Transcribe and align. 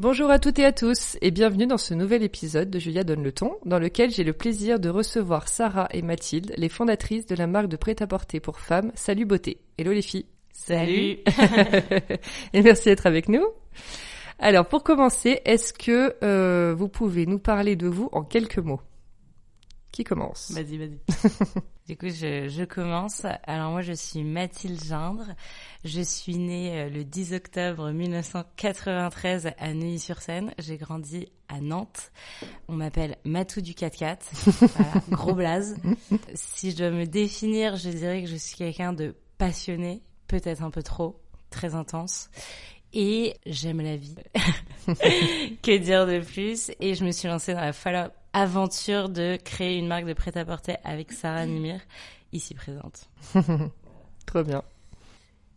Bonjour 0.00 0.30
à 0.30 0.38
toutes 0.38 0.60
et 0.60 0.64
à 0.64 0.70
tous 0.70 1.16
et 1.22 1.32
bienvenue 1.32 1.66
dans 1.66 1.76
ce 1.76 1.92
nouvel 1.92 2.22
épisode 2.22 2.70
de 2.70 2.78
Julia 2.78 3.02
Donne 3.02 3.24
le 3.24 3.32
ton 3.32 3.56
dans 3.64 3.80
lequel 3.80 4.12
j'ai 4.12 4.22
le 4.22 4.32
plaisir 4.32 4.78
de 4.78 4.88
recevoir 4.88 5.48
Sarah 5.48 5.88
et 5.90 6.02
Mathilde, 6.02 6.54
les 6.56 6.68
fondatrices 6.68 7.26
de 7.26 7.34
la 7.34 7.48
marque 7.48 7.66
de 7.66 7.76
prêt-à-porter 7.76 8.38
pour 8.38 8.60
femmes 8.60 8.92
Salut 8.94 9.24
Beauté. 9.24 9.58
Hello 9.76 9.90
les 9.90 10.02
filles. 10.02 10.26
Salut. 10.52 11.18
et 12.52 12.62
merci 12.62 12.84
d'être 12.84 13.06
avec 13.08 13.28
nous. 13.28 13.44
Alors 14.38 14.66
pour 14.66 14.84
commencer, 14.84 15.40
est-ce 15.44 15.72
que 15.72 16.14
euh, 16.22 16.76
vous 16.78 16.88
pouvez 16.88 17.26
nous 17.26 17.40
parler 17.40 17.74
de 17.74 17.88
vous 17.88 18.08
en 18.12 18.22
quelques 18.22 18.58
mots? 18.58 18.80
Qui 19.92 20.04
commence? 20.04 20.50
Vas-y, 20.52 20.76
vas-y. 20.76 20.98
du 21.86 21.96
coup, 21.96 22.08
je, 22.08 22.48
je, 22.48 22.64
commence. 22.64 23.24
Alors 23.44 23.70
moi, 23.70 23.80
je 23.80 23.92
suis 23.92 24.22
Mathilde 24.22 24.82
Gindre. 24.84 25.26
Je 25.84 26.00
suis 26.00 26.36
née 26.36 26.78
euh, 26.78 26.88
le 26.90 27.04
10 27.04 27.32
octobre 27.32 27.90
1993 27.90 29.50
à 29.58 29.74
Neuilly-sur-Seine. 29.74 30.52
J'ai 30.58 30.76
grandi 30.76 31.28
à 31.48 31.60
Nantes. 31.60 32.12
On 32.68 32.74
m'appelle 32.74 33.16
Matou 33.24 33.60
du 33.60 33.72
4x4. 33.72 34.18
voilà, 34.76 34.92
gros 35.10 35.34
blaze. 35.34 35.76
si 36.34 36.70
je 36.70 36.76
dois 36.76 36.90
me 36.90 37.06
définir, 37.06 37.76
je 37.76 37.88
dirais 37.90 38.22
que 38.22 38.28
je 38.28 38.36
suis 38.36 38.56
quelqu'un 38.56 38.92
de 38.92 39.14
passionné, 39.38 40.02
peut-être 40.26 40.62
un 40.62 40.70
peu 40.70 40.82
trop, 40.82 41.20
très 41.50 41.74
intense. 41.74 42.28
Et 42.92 43.34
j'aime 43.46 43.80
la 43.80 43.96
vie. 43.96 44.14
que 45.62 45.76
dire 45.76 46.06
de 46.06 46.20
plus? 46.20 46.70
Et 46.80 46.94
je 46.94 47.04
me 47.04 47.10
suis 47.10 47.28
lancée 47.28 47.52
dans 47.52 47.60
la 47.60 47.72
folle 47.72 48.10
aventure 48.40 49.08
de 49.08 49.36
créer 49.42 49.78
une 49.78 49.88
marque 49.88 50.04
de 50.06 50.12
prêt-à-porter 50.12 50.76
avec 50.84 51.12
Sarah 51.12 51.46
Nimir, 51.46 51.80
ici 52.32 52.54
présente. 52.54 53.08
Trop 54.26 54.42
bien. 54.42 54.62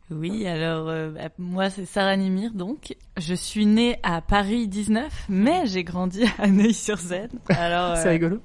Oui, 0.10 0.46
alors 0.46 0.90
euh, 0.90 1.10
bah, 1.12 1.30
moi 1.38 1.70
c'est 1.70 1.86
Sarah 1.86 2.18
Nimir 2.18 2.54
donc. 2.54 2.96
Je 3.18 3.34
suis 3.34 3.66
née 3.66 3.98
à 4.04 4.22
Paris 4.22 4.68
19, 4.68 5.28
mais 5.30 5.66
j'ai 5.68 5.84
grandi 5.84 6.24
à 6.38 6.48
Neuilly-sur-Seine. 6.48 7.40
Alors 7.50 7.96
c'est 7.98 8.10
rigolo. 8.10 8.42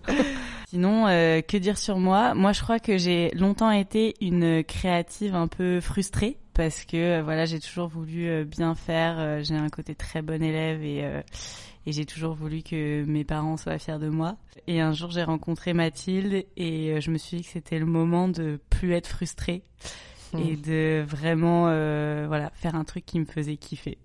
Sinon, 0.68 1.06
euh, 1.06 1.42
que 1.42 1.56
dire 1.56 1.78
sur 1.78 1.98
moi? 1.98 2.34
Moi, 2.34 2.52
je 2.52 2.60
crois 2.60 2.80
que 2.80 2.98
j'ai 2.98 3.30
longtemps 3.30 3.70
été 3.70 4.14
une 4.20 4.64
créative 4.64 5.36
un 5.36 5.46
peu 5.46 5.80
frustrée 5.80 6.38
parce 6.54 6.84
que 6.84 6.96
euh, 6.96 7.22
voilà, 7.22 7.44
j'ai 7.44 7.60
toujours 7.60 7.86
voulu 7.86 8.28
euh, 8.28 8.44
bien 8.44 8.74
faire. 8.74 9.44
j'ai 9.44 9.54
un 9.54 9.68
côté 9.68 9.94
très 9.94 10.22
bon 10.22 10.42
élève 10.42 10.82
et 10.82 11.04
et 11.86 11.92
j'ai 11.92 12.04
toujours 12.04 12.34
voulu 12.34 12.62
que 12.62 13.04
mes 13.04 13.24
parents 13.24 13.56
soient 13.56 13.78
fiers 13.78 13.98
de 13.98 14.08
moi. 14.08 14.36
Et 14.66 14.80
un 14.80 14.92
jour, 14.92 15.10
j'ai 15.10 15.22
rencontré 15.22 15.72
Mathilde 15.72 16.44
et 16.56 17.00
je 17.00 17.10
me 17.10 17.16
suis 17.16 17.38
dit 17.38 17.42
que 17.44 17.50
c'était 17.50 17.78
le 17.78 17.86
moment 17.86 18.28
de 18.28 18.60
plus 18.70 18.92
être 18.92 19.06
frustrée 19.06 19.62
et 20.34 20.56
mmh. 20.56 20.60
de 20.60 21.04
vraiment 21.06 21.62
voilà 22.26 22.50
faire 22.54 22.74
un 22.74 22.84
truc 22.84 23.06
qui 23.06 23.20
me 23.20 23.24
faisait 23.24 23.56
kiffer. 23.56 23.98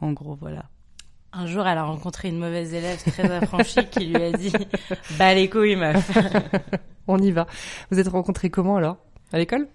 En 0.00 0.12
gros, 0.12 0.34
voilà. 0.34 0.64
Un 1.32 1.46
jour, 1.46 1.66
elle 1.66 1.78
a 1.78 1.84
rencontré 1.84 2.28
une 2.28 2.38
mauvaise 2.38 2.74
élève 2.74 3.02
très 3.02 3.30
affranchie 3.30 3.86
qui 3.86 4.06
lui 4.06 4.22
a 4.22 4.32
dit 4.32 4.52
Bah, 5.18 5.32
les 5.32 5.48
couilles, 5.48 5.76
meuf. 5.76 6.10
On 7.08 7.18
y 7.18 7.30
va. 7.30 7.46
Vous 7.90 7.98
êtes 7.98 8.08
rencontrés 8.08 8.50
comment 8.50 8.76
alors? 8.76 8.98
À 9.32 9.38
l'école? 9.38 9.66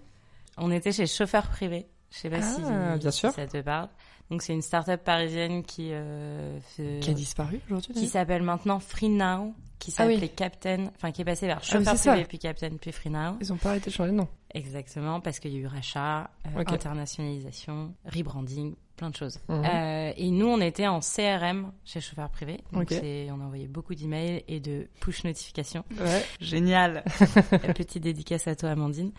On 0.57 0.69
était 0.69 0.91
chez 0.91 1.07
Chauffeur 1.07 1.47
Privé. 1.47 1.87
Je 2.11 2.17
sais 2.17 2.29
pas 2.29 2.41
si, 2.41 2.61
ah, 2.63 2.97
bien 2.97 3.11
sûr. 3.11 3.31
ça 3.31 3.47
te 3.47 3.59
parle. 3.61 3.89
Donc, 4.29 4.41
c'est 4.41 4.53
une 4.53 4.61
start-up 4.61 5.03
parisienne 5.03 5.63
qui. 5.63 5.89
Euh, 5.91 6.59
Qui 6.75 7.09
a 7.09 7.13
disparu 7.13 7.61
aujourd'hui 7.65 7.93
Qui 7.93 8.07
s'appelle 8.07 8.43
maintenant 8.43 8.79
Free 8.79 9.09
Now, 9.09 9.53
qui 9.79 9.93
ah 9.97 10.03
s'appelait 10.03 10.29
Captain, 10.29 10.87
enfin 10.95 11.11
qui 11.11 11.21
est 11.21 11.25
passé 11.25 11.45
vers 11.45 11.59
ah 11.61 11.63
Chauffeur 11.63 12.27
puis 12.27 12.39
Captain, 12.39 12.71
puis 12.79 12.91
Free 12.91 13.09
Now. 13.09 13.37
Ils 13.39 13.53
ont 13.53 13.57
pas 13.57 13.69
arrêté 13.69 13.89
de 13.89 13.95
changer 13.95 14.11
de 14.11 14.17
nom. 14.17 14.27
Exactement, 14.53 15.21
parce 15.21 15.39
qu'il 15.39 15.53
y 15.53 15.57
a 15.57 15.59
eu 15.59 15.67
rachat, 15.67 16.29
euh, 16.45 16.63
internationalisation, 16.65 17.93
rebranding, 18.05 18.75
plein 18.97 19.09
de 19.09 19.15
choses. 19.15 19.39
Mhm. 19.47 19.63
Euh, 19.63 20.11
et 20.17 20.29
nous, 20.31 20.47
on 20.47 20.59
était 20.59 20.87
en 20.87 20.99
CRM 20.99 21.71
chez 21.85 22.01
Chauffeur 22.01 22.29
Privé. 22.29 22.59
Donc 22.73 22.91
on 22.91 23.41
a 23.41 23.43
envoyé 23.45 23.67
beaucoup 23.67 23.95
d'emails 23.95 24.43
et 24.47 24.59
de 24.59 24.89
push 24.99 25.23
notifications. 25.23 25.85
Ouais. 25.97 26.25
Génial. 26.41 27.03
Petite 27.75 28.03
dédicace 28.03 28.47
à 28.47 28.55
toi, 28.55 28.71
Amandine. 28.71 29.11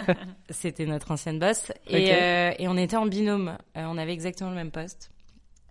C'était 0.50 0.86
notre 0.86 1.12
ancienne 1.12 1.38
boss. 1.38 1.70
Et, 1.86 2.12
euh, 2.12 2.52
et, 2.58 2.66
on 2.66 2.76
était 2.76 2.96
en 2.96 3.06
binôme. 3.06 3.56
Euh, 3.76 3.84
on 3.86 3.98
avait 3.98 4.12
exactement 4.12 4.50
le 4.50 4.56
même 4.56 4.72
poste. 4.72 5.12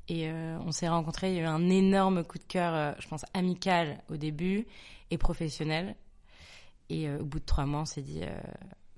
Et 0.08 0.30
on 0.30 0.72
s'est 0.72 0.88
rencontrés. 0.88 1.32
Il 1.32 1.38
y 1.38 1.40
a 1.40 1.42
eu 1.42 1.46
un 1.46 1.68
énorme 1.68 2.24
coup 2.24 2.38
de 2.38 2.44
cœur, 2.44 2.96
je 3.00 3.08
pense, 3.08 3.26
amical 3.34 4.04
au 4.12 4.18
début 4.18 4.68
et 5.10 5.18
professionnel. 5.18 5.96
Et 6.90 7.10
au 7.10 7.26
bout 7.26 7.40
de 7.40 7.46
trois 7.46 7.66
mois, 7.66 7.82
on 7.82 7.86
s'est 7.86 8.04
dit 8.04 8.22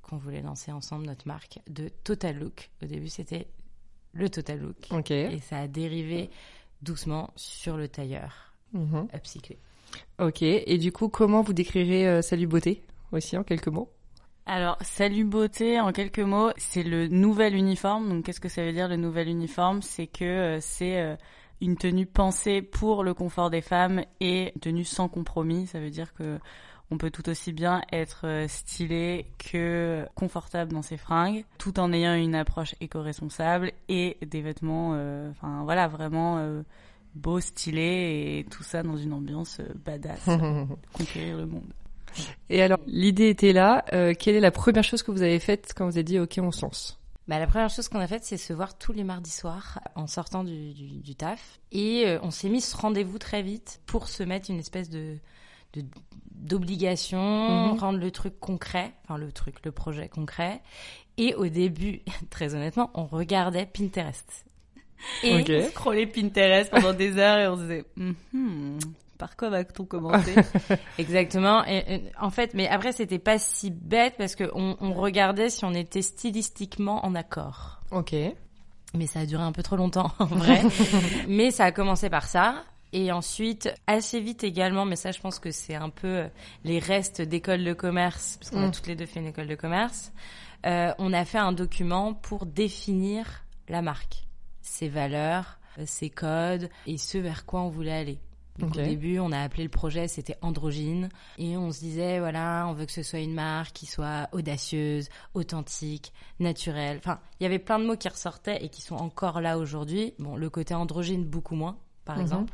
qu'on 0.01 0.17
voulait 0.17 0.41
lancer 0.41 0.73
ensemble 0.73 1.05
notre 1.05 1.25
marque 1.25 1.59
de 1.69 1.87
Total 2.03 2.37
Look. 2.37 2.71
Au 2.83 2.87
début, 2.87 3.07
c'était 3.07 3.47
le 4.17 4.29
Total 4.29 4.59
Look. 4.59 5.11
Et 5.11 5.39
ça 5.39 5.59
a 5.59 5.67
dérivé 5.67 6.29
doucement 6.81 7.31
sur 7.35 7.77
le 7.77 7.87
tailleur 7.87 8.53
mmh. 8.73 9.07
upcyclé. 9.13 9.57
Ok. 10.19 10.41
Et 10.41 10.77
du 10.77 10.91
coup, 10.91 11.09
comment 11.09 11.41
vous 11.41 11.53
décrirez 11.53 12.07
euh, 12.07 12.21
Salut 12.21 12.47
Beauté 12.47 12.83
aussi 13.11 13.37
en 13.37 13.43
quelques 13.43 13.67
mots? 13.67 13.89
Alors, 14.45 14.77
Salut 14.81 15.25
Beauté, 15.25 15.79
en 15.79 15.91
quelques 15.91 16.19
mots, 16.19 16.51
c'est 16.57 16.83
le 16.83 17.07
nouvel 17.07 17.55
uniforme. 17.55 18.09
Donc, 18.09 18.25
qu'est-ce 18.25 18.39
que 18.39 18.49
ça 18.49 18.63
veut 18.63 18.73
dire 18.73 18.87
le 18.87 18.95
nouvel 18.95 19.27
uniforme? 19.27 19.81
C'est 19.81 20.07
que 20.07 20.25
euh, 20.25 20.59
c'est 20.61 20.99
euh, 20.99 21.15
une 21.61 21.77
tenue 21.77 22.05
pensée 22.05 22.61
pour 22.61 23.03
le 23.03 23.13
confort 23.13 23.49
des 23.49 23.61
femmes 23.61 24.03
et 24.19 24.53
une 24.55 24.61
tenue 24.61 24.85
sans 24.85 25.09
compromis. 25.09 25.67
Ça 25.67 25.79
veut 25.79 25.89
dire 25.89 26.13
que 26.13 26.39
on 26.89 26.97
peut 26.97 27.11
tout 27.11 27.27
aussi 27.29 27.51
bien 27.51 27.81
être 27.91 28.21
euh, 28.25 28.47
stylé 28.47 29.25
que 29.37 30.05
confortable 30.15 30.71
dans 30.73 30.81
ses 30.81 30.97
fringues, 30.97 31.43
tout 31.57 31.79
en 31.79 31.91
ayant 31.91 32.15
une 32.15 32.35
approche 32.35 32.75
éco-responsable 32.79 33.73
et 33.89 34.17
des 34.25 34.41
vêtements, 34.41 34.91
euh, 34.93 35.29
enfin 35.31 35.63
voilà, 35.63 35.87
vraiment 35.87 36.37
euh, 36.37 36.61
beaux, 37.15 37.41
stylés 37.41 38.39
et 38.39 38.45
tout 38.49 38.63
ça 38.63 38.83
dans 38.83 38.95
une 38.95 39.13
ambiance 39.13 39.59
badass, 39.85 40.25
conquérir 40.93 41.37
le 41.37 41.45
monde. 41.45 41.73
Et 42.49 42.61
alors, 42.61 42.79
l'idée 42.87 43.29
était 43.29 43.53
là. 43.53 43.83
quelle 44.17 44.35
est 44.35 44.39
la 44.39 44.51
première 44.51 44.83
chose 44.83 45.03
que 45.03 45.11
vous 45.11 45.21
avez 45.21 45.39
faite 45.39 45.73
quand 45.75 45.85
vous 45.85 45.97
avez 45.97 46.03
dit 46.03 46.19
OK, 46.19 46.39
on 46.41 46.51
se 46.51 46.63
lance? 46.63 46.99
Bah, 47.27 47.37
la 47.37 47.45
première 47.45 47.69
chose 47.69 47.89
qu'on 47.89 47.99
a 47.99 48.07
faite, 48.07 48.23
c'est 48.23 48.37
se 48.37 48.53
voir 48.53 48.77
tous 48.77 48.93
les 48.93 49.03
mardis 49.03 49.29
soirs 49.29 49.79
en 49.95 50.07
sortant 50.07 50.45
du, 50.45 50.73
du, 50.73 50.87
du 51.01 51.15
taf. 51.15 51.59
Et 51.73 52.17
on 52.23 52.31
s'est 52.31 52.49
mis 52.49 52.61
ce 52.61 52.75
rendez-vous 52.75 53.19
très 53.19 53.43
vite 53.43 53.81
pour 53.85 54.07
se 54.07 54.23
mettre 54.23 54.49
une 54.49 54.57
espèce 54.57 54.89
de, 54.89 55.17
d'obligation, 56.31 57.71
mhm. 57.73 57.79
rendre 57.79 57.99
le 57.99 58.11
truc 58.11 58.39
concret, 58.39 58.93
enfin 59.03 59.17
le 59.17 59.31
truc, 59.31 59.55
le 59.65 59.71
projet 59.71 60.07
concret. 60.07 60.61
Et 61.17 61.33
au 61.35 61.47
début, 61.47 62.01
très 62.29 62.55
honnêtement, 62.55 62.91
on 62.93 63.05
regardait 63.05 63.65
Pinterest. 63.65 64.45
Et 65.23 65.33
on 65.33 65.69
scrollait 65.69 66.07
Pinterest 66.07 66.71
pendant 66.71 66.93
des 66.93 67.17
heures 67.17 67.37
et 67.37 67.47
on 67.47 67.55
se 67.55 67.61
disait, 67.61 67.85
mm-hmm, 67.97 68.79
par 69.17 69.35
quoi 69.35 69.49
va-t-on 69.49 69.85
commencer? 69.85 70.35
Exactement. 70.97 71.63
Et, 71.65 72.03
en 72.19 72.29
fait, 72.29 72.53
mais 72.53 72.67
après, 72.67 72.91
c'était 72.91 73.19
pas 73.19 73.37
si 73.37 73.71
bête 73.71 74.15
parce 74.17 74.35
qu'on 74.35 74.77
on 74.79 74.93
regardait 74.93 75.49
si 75.49 75.65
on 75.65 75.73
était 75.73 76.01
stylistiquement 76.01 77.05
en 77.05 77.15
accord. 77.15 77.81
Ok. 77.91 78.15
Mais 78.93 79.07
ça 79.07 79.21
a 79.21 79.25
duré 79.25 79.43
un 79.43 79.51
peu 79.51 79.63
trop 79.63 79.75
longtemps, 79.75 80.11
en 80.19 80.25
vrai. 80.25 80.63
mais 81.27 81.51
ça 81.51 81.65
a 81.65 81.71
commencé 81.71 82.09
par 82.09 82.25
ça. 82.25 82.63
Et 82.93 83.11
ensuite, 83.11 83.73
assez 83.85 84.19
vite 84.19 84.43
également, 84.43 84.85
mais 84.85 84.95
ça 84.95 85.11
je 85.11 85.19
pense 85.19 85.39
que 85.39 85.51
c'est 85.51 85.75
un 85.75 85.89
peu 85.89 86.07
euh, 86.07 86.27
les 86.63 86.79
restes 86.79 87.21
d'école 87.21 87.63
de 87.63 87.73
commerce, 87.73 88.37
parce 88.39 88.51
qu'on 88.51 88.63
a 88.63 88.67
mm. 88.67 88.71
toutes 88.71 88.87
les 88.87 88.95
deux 88.95 89.05
fait 89.05 89.19
une 89.19 89.27
école 89.27 89.47
de 89.47 89.55
commerce, 89.55 90.11
euh, 90.65 90.93
on 90.97 91.13
a 91.13 91.25
fait 91.25 91.37
un 91.37 91.51
document 91.51 92.13
pour 92.13 92.45
définir 92.45 93.43
la 93.69 93.81
marque, 93.81 94.27
ses 94.61 94.87
valeurs, 94.87 95.59
euh, 95.79 95.83
ses 95.85 96.09
codes 96.09 96.69
et 96.85 96.97
ce 96.97 97.17
vers 97.17 97.45
quoi 97.45 97.61
on 97.61 97.69
voulait 97.69 97.91
aller. 97.91 98.19
Donc 98.57 98.75
au 98.75 98.81
début, 98.81 99.19
on 99.19 99.31
a 99.31 99.39
appelé 99.39 99.61
le 99.63 99.69
projet, 99.69 100.07
c'était 100.07 100.35
Androgyne, 100.41 101.09
et 101.37 101.57
on 101.57 101.71
se 101.71 101.79
disait 101.79 102.17
voilà, 102.19 102.65
on 102.67 102.73
veut 102.73 102.87
que 102.87 102.91
ce 102.91 103.03
soit 103.03 103.19
une 103.19 103.35
marque 103.35 103.73
qui 103.73 103.85
soit 103.85 104.29
audacieuse, 104.31 105.09
authentique, 105.35 106.11
naturelle. 106.39 106.97
Enfin, 106.97 107.19
il 107.39 107.43
y 107.43 107.45
avait 107.45 107.59
plein 107.59 107.77
de 107.77 107.85
mots 107.85 107.95
qui 107.97 108.09
ressortaient 108.09 108.63
et 108.63 108.69
qui 108.69 108.81
sont 108.81 108.95
encore 108.95 109.41
là 109.41 109.59
aujourd'hui. 109.59 110.15
Bon, 110.17 110.35
le 110.35 110.49
côté 110.49 110.73
androgyne 110.73 111.23
beaucoup 111.23 111.55
moins, 111.55 111.77
par 112.07 112.15
Mhm. 112.15 112.21
exemple. 112.23 112.53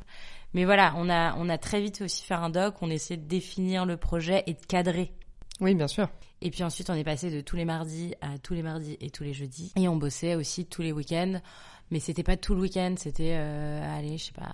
Mais 0.54 0.66
voilà, 0.66 0.94
on 0.98 1.10
a 1.10 1.36
on 1.38 1.48
a 1.50 1.58
très 1.58 1.82
vite 1.82 2.02
aussi 2.02 2.24
fait 2.24 2.34
un 2.34 2.50
doc, 2.50 2.76
on 2.82 2.90
essayait 2.90 3.18
de 3.20 3.26
définir 3.28 3.86
le 3.86 3.96
projet 3.98 4.44
et 4.48 4.54
de 4.54 4.66
cadrer. 4.66 5.14
Oui, 5.62 5.74
bien 5.76 5.88
sûr. 5.88 6.10
Et 6.42 6.52
puis 6.52 6.64
ensuite, 6.64 6.90
on 6.90 6.94
est 6.96 7.04
passé 7.06 7.32
de 7.32 7.40
tous 7.42 7.56
les 7.56 7.64
mardis 7.66 8.16
à 8.22 8.38
tous 8.38 8.54
les 8.54 8.64
mardis 8.64 8.98
et 9.00 9.10
tous 9.10 9.24
les 9.24 9.34
jeudis. 9.34 9.72
Et 9.78 9.88
on 9.88 9.96
bossait 9.96 10.36
aussi 10.36 10.66
tous 10.66 10.82
les 10.82 10.92
week-ends. 10.92 11.40
Mais 11.92 12.00
c'était 12.00 12.24
pas 12.24 12.36
tout 12.38 12.54
le 12.56 12.62
week-end, 12.62 12.96
c'était, 12.98 13.36
euh, 13.38 13.98
allez, 13.98 14.18
je 14.18 14.26
sais 14.26 14.32
pas, 14.34 14.52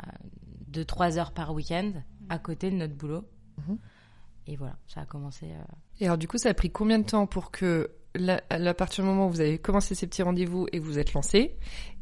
deux, 0.68 0.86
trois 0.86 1.18
heures 1.18 1.32
par 1.32 1.54
week-end 1.54 1.94
à 2.30 2.38
côté 2.38 2.70
de 2.70 2.76
notre 2.76 2.94
boulot. 2.96 3.24
Mhm. 3.68 3.78
Et 4.48 4.56
voilà, 4.56 4.76
ça 4.88 5.02
a 5.02 5.06
commencé. 5.06 5.46
euh, 5.46 5.64
Et 6.00 6.06
alors, 6.06 6.18
du 6.18 6.28
coup, 6.28 6.38
ça 6.38 6.50
a 6.50 6.54
pris 6.54 6.70
combien 6.72 7.00
de 7.00 7.06
temps 7.06 7.26
pour 7.28 7.50
que, 7.52 7.92
à 8.16 8.74
partir 8.74 9.04
du 9.04 9.10
moment 9.10 9.28
où 9.28 9.30
vous 9.30 9.42
avez 9.42 9.58
commencé 9.58 9.96
ces 9.96 10.08
petits 10.08 10.24
rendez-vous 10.24 10.68
et 10.72 10.80
que 10.80 10.84
vous 10.84 11.00
êtes 11.00 11.14
lancé, 11.14 11.56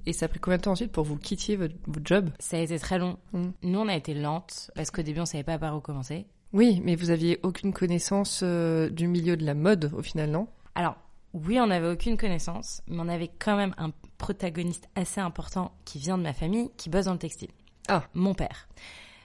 et 0.06 0.14
ça 0.14 0.26
a 0.26 0.30
pris 0.30 0.40
combien 0.40 0.58
de 0.58 0.64
temps 0.64 0.72
ensuite 0.72 0.92
pour 0.92 1.04
vous 1.04 1.18
quittiez 1.18 1.58
votre, 1.58 1.76
votre 1.86 2.06
job? 2.06 2.30
Ça 2.40 2.58
a 2.58 2.62
été 2.62 2.80
très 2.80 2.98
long. 2.98 3.18
Mhm. 3.34 3.54
Nous, 3.64 3.80
on 3.80 3.88
a 3.90 3.96
été 3.96 4.14
lente 4.14 4.72
parce 4.74 4.90
qu'au 4.90 5.02
début, 5.02 5.20
on 5.20 5.26
savait 5.26 5.44
pas 5.44 5.60
par 5.60 5.76
où 5.76 5.82
commencer. 5.82 6.26
Oui, 6.54 6.82
mais 6.84 6.96
vous 6.96 7.10
aviez 7.10 7.40
aucune 7.44 7.74
connaissance 7.74 8.40
euh, 8.42 8.90
du 8.90 9.08
milieu 9.08 9.36
de 9.36 9.46
la 9.46 9.54
mode, 9.54 9.92
au 9.94 10.02
final, 10.02 10.32
non? 10.32 10.48
Alors, 10.76 10.96
oui, 11.34 11.60
on 11.60 11.68
n'avait 11.68 11.90
aucune 11.90 12.16
connaissance, 12.16 12.82
mais 12.88 13.00
on 13.02 13.10
avait 13.10 13.30
quand 13.40 13.58
même 13.58 13.76
un 13.78 13.92
protagoniste 14.18 14.88
assez 14.96 15.20
important 15.20 15.74
qui 15.84 16.00
vient 16.00 16.18
de 16.18 16.24
ma 16.24 16.34
famille, 16.34 16.72
qui 16.78 16.90
bosse 16.90 17.06
dans 17.06 17.14
le 17.14 17.20
textile. 17.20 17.52
Ah. 17.90 18.04
Mon 18.14 18.34
père. 18.34 18.70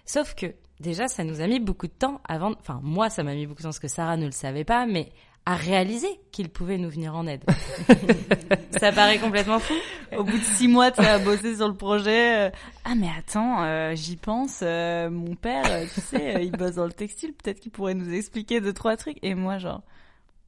Sauf 0.04 0.34
que, 0.34 0.54
déjà, 0.80 1.06
ça 1.06 1.22
nous 1.22 1.40
a 1.40 1.46
mis 1.46 1.60
beaucoup 1.60 1.86
de 1.86 1.92
temps 1.92 2.20
avant, 2.28 2.52
enfin, 2.60 2.80
moi, 2.82 3.08
ça 3.08 3.22
m'a 3.22 3.34
mis 3.34 3.46
beaucoup 3.46 3.58
de 3.58 3.62
temps 3.62 3.68
parce 3.68 3.78
que 3.78 3.88
Sarah 3.88 4.16
ne 4.16 4.26
le 4.26 4.32
savait 4.32 4.64
pas, 4.64 4.84
mais 4.84 5.12
à 5.44 5.56
réaliser 5.56 6.08
qu'il 6.30 6.48
pouvait 6.48 6.78
nous 6.78 6.88
venir 6.90 7.16
en 7.16 7.26
aide. 7.26 7.42
ça 8.80 8.92
paraît 8.92 9.18
complètement 9.18 9.58
fou. 9.58 9.74
Au 10.16 10.22
bout 10.24 10.38
de 10.38 10.44
six 10.44 10.68
mois, 10.68 10.90
tu 10.92 11.00
as 11.00 11.18
bossé 11.18 11.56
sur 11.56 11.66
le 11.68 11.74
projet. 11.74 12.46
euh, 12.46 12.50
ah 12.84 12.94
mais 12.96 13.08
attends, 13.18 13.62
euh, 13.64 13.92
j'y 13.96 14.16
pense. 14.16 14.60
euh, 14.62 15.10
mon 15.10 15.34
père, 15.34 15.64
tu 15.92 16.00
sais, 16.00 16.36
euh, 16.36 16.40
il 16.40 16.52
bosse 16.52 16.76
dans 16.76 16.84
le 16.86 16.92
textile. 16.92 17.32
Peut-être 17.32 17.58
qu'il 17.60 17.72
pourrait 17.72 17.94
nous 17.94 18.12
expliquer 18.12 18.60
deux 18.60 18.72
trois 18.72 18.96
trucs. 18.96 19.18
Et 19.22 19.34
moi, 19.34 19.58
genre, 19.58 19.82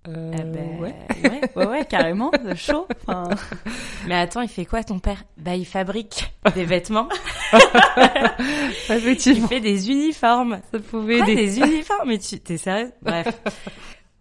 euh, 0.07 0.31
eh 0.39 0.43
ben, 0.43 0.79
ouais. 0.81 0.95
ouais, 1.25 1.41
ouais, 1.57 1.67
ouais, 1.67 1.85
carrément, 1.87 2.31
chaud. 2.55 2.87
Enfin, 3.07 3.31
Mais 4.07 4.15
attends, 4.15 4.43
il 4.43 4.49
fait 4.49 4.65
quoi 4.67 4.85
ton 4.85 5.01
père? 5.01 5.25
Bah, 5.39 5.57
il 5.57 5.67
fabrique 5.67 6.33
des 6.55 6.65
vêtements, 6.65 7.09
il 7.53 8.95
Effectivement, 8.95 9.49
fait 9.49 9.61
des 9.61 9.91
uniformes. 9.91 10.61
ça 10.71 10.79
pouvait 10.79 11.19
Quoi, 11.19 11.31
aider. 11.31 11.47
des 11.47 11.59
uniformes? 11.59 12.09
Mais 12.09 12.19
tu, 12.19 12.39
t'es 12.39 12.59
sérieux 12.59 12.93
Bref. 13.03 13.27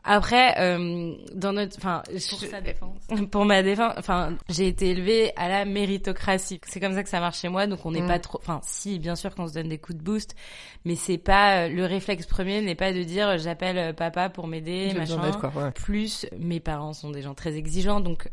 Après, 0.06 0.56
euh, 0.60 1.16
dans 1.34 1.54
notre, 1.54 1.78
enfin, 1.78 2.04
pour 2.06 2.40
je- 2.40 2.48
sa 2.48 2.60
défense. 2.62 2.98
pour 3.32 3.46
ma 3.46 3.64
défense, 3.64 3.94
enfin, 3.98 4.36
j'ai 4.50 4.68
été 4.68 4.90
élevée 4.90 5.32
à 5.38 5.48
la 5.48 5.64
méritocratie. 5.64 6.60
C'est 6.68 6.80
comme 6.82 6.94
ça 6.94 7.04
que 7.04 7.10
ça 7.10 7.22
marche 7.22 7.40
chez 7.40 7.48
moi, 7.48 7.68
donc 7.68 7.86
on 7.86 7.92
n'est 7.92 8.02
Mm. 8.02 8.08
pas 8.08 8.20
trop, 8.20 8.38
enfin, 8.42 8.60
si, 8.64 9.00
bien 9.00 9.16
sûr 9.16 9.34
qu'on 9.34 9.48
se 9.48 9.54
donne 9.54 9.70
des 9.70 9.78
coups 9.78 9.98
de 9.98 10.04
boost, 10.04 10.36
mais 10.84 10.96
c'est 10.96 11.18
pas, 11.18 11.64
euh, 11.66 11.70
le 11.70 11.86
réflexe 11.86 12.26
premier 12.26 12.62
n'est 12.62 12.76
pas 12.76 12.92
de 12.92 13.02
dire 13.04 13.30
euh, 13.30 13.38
j'appelle 13.38 13.78
euh, 13.78 13.94
papa 13.94 14.30
pour 14.30 14.48
m'aider, 14.48 14.94
machin. 14.94 15.32
quoi, 15.40 15.52
ouais. 15.56 15.72
Plus, 15.72 16.26
mes 16.38 16.60
parents 16.60 16.92
sont 16.94 17.12
des 17.12 17.22
gens 17.22 17.34
très 17.34 17.56
exigeants, 17.56 18.02
donc, 18.02 18.30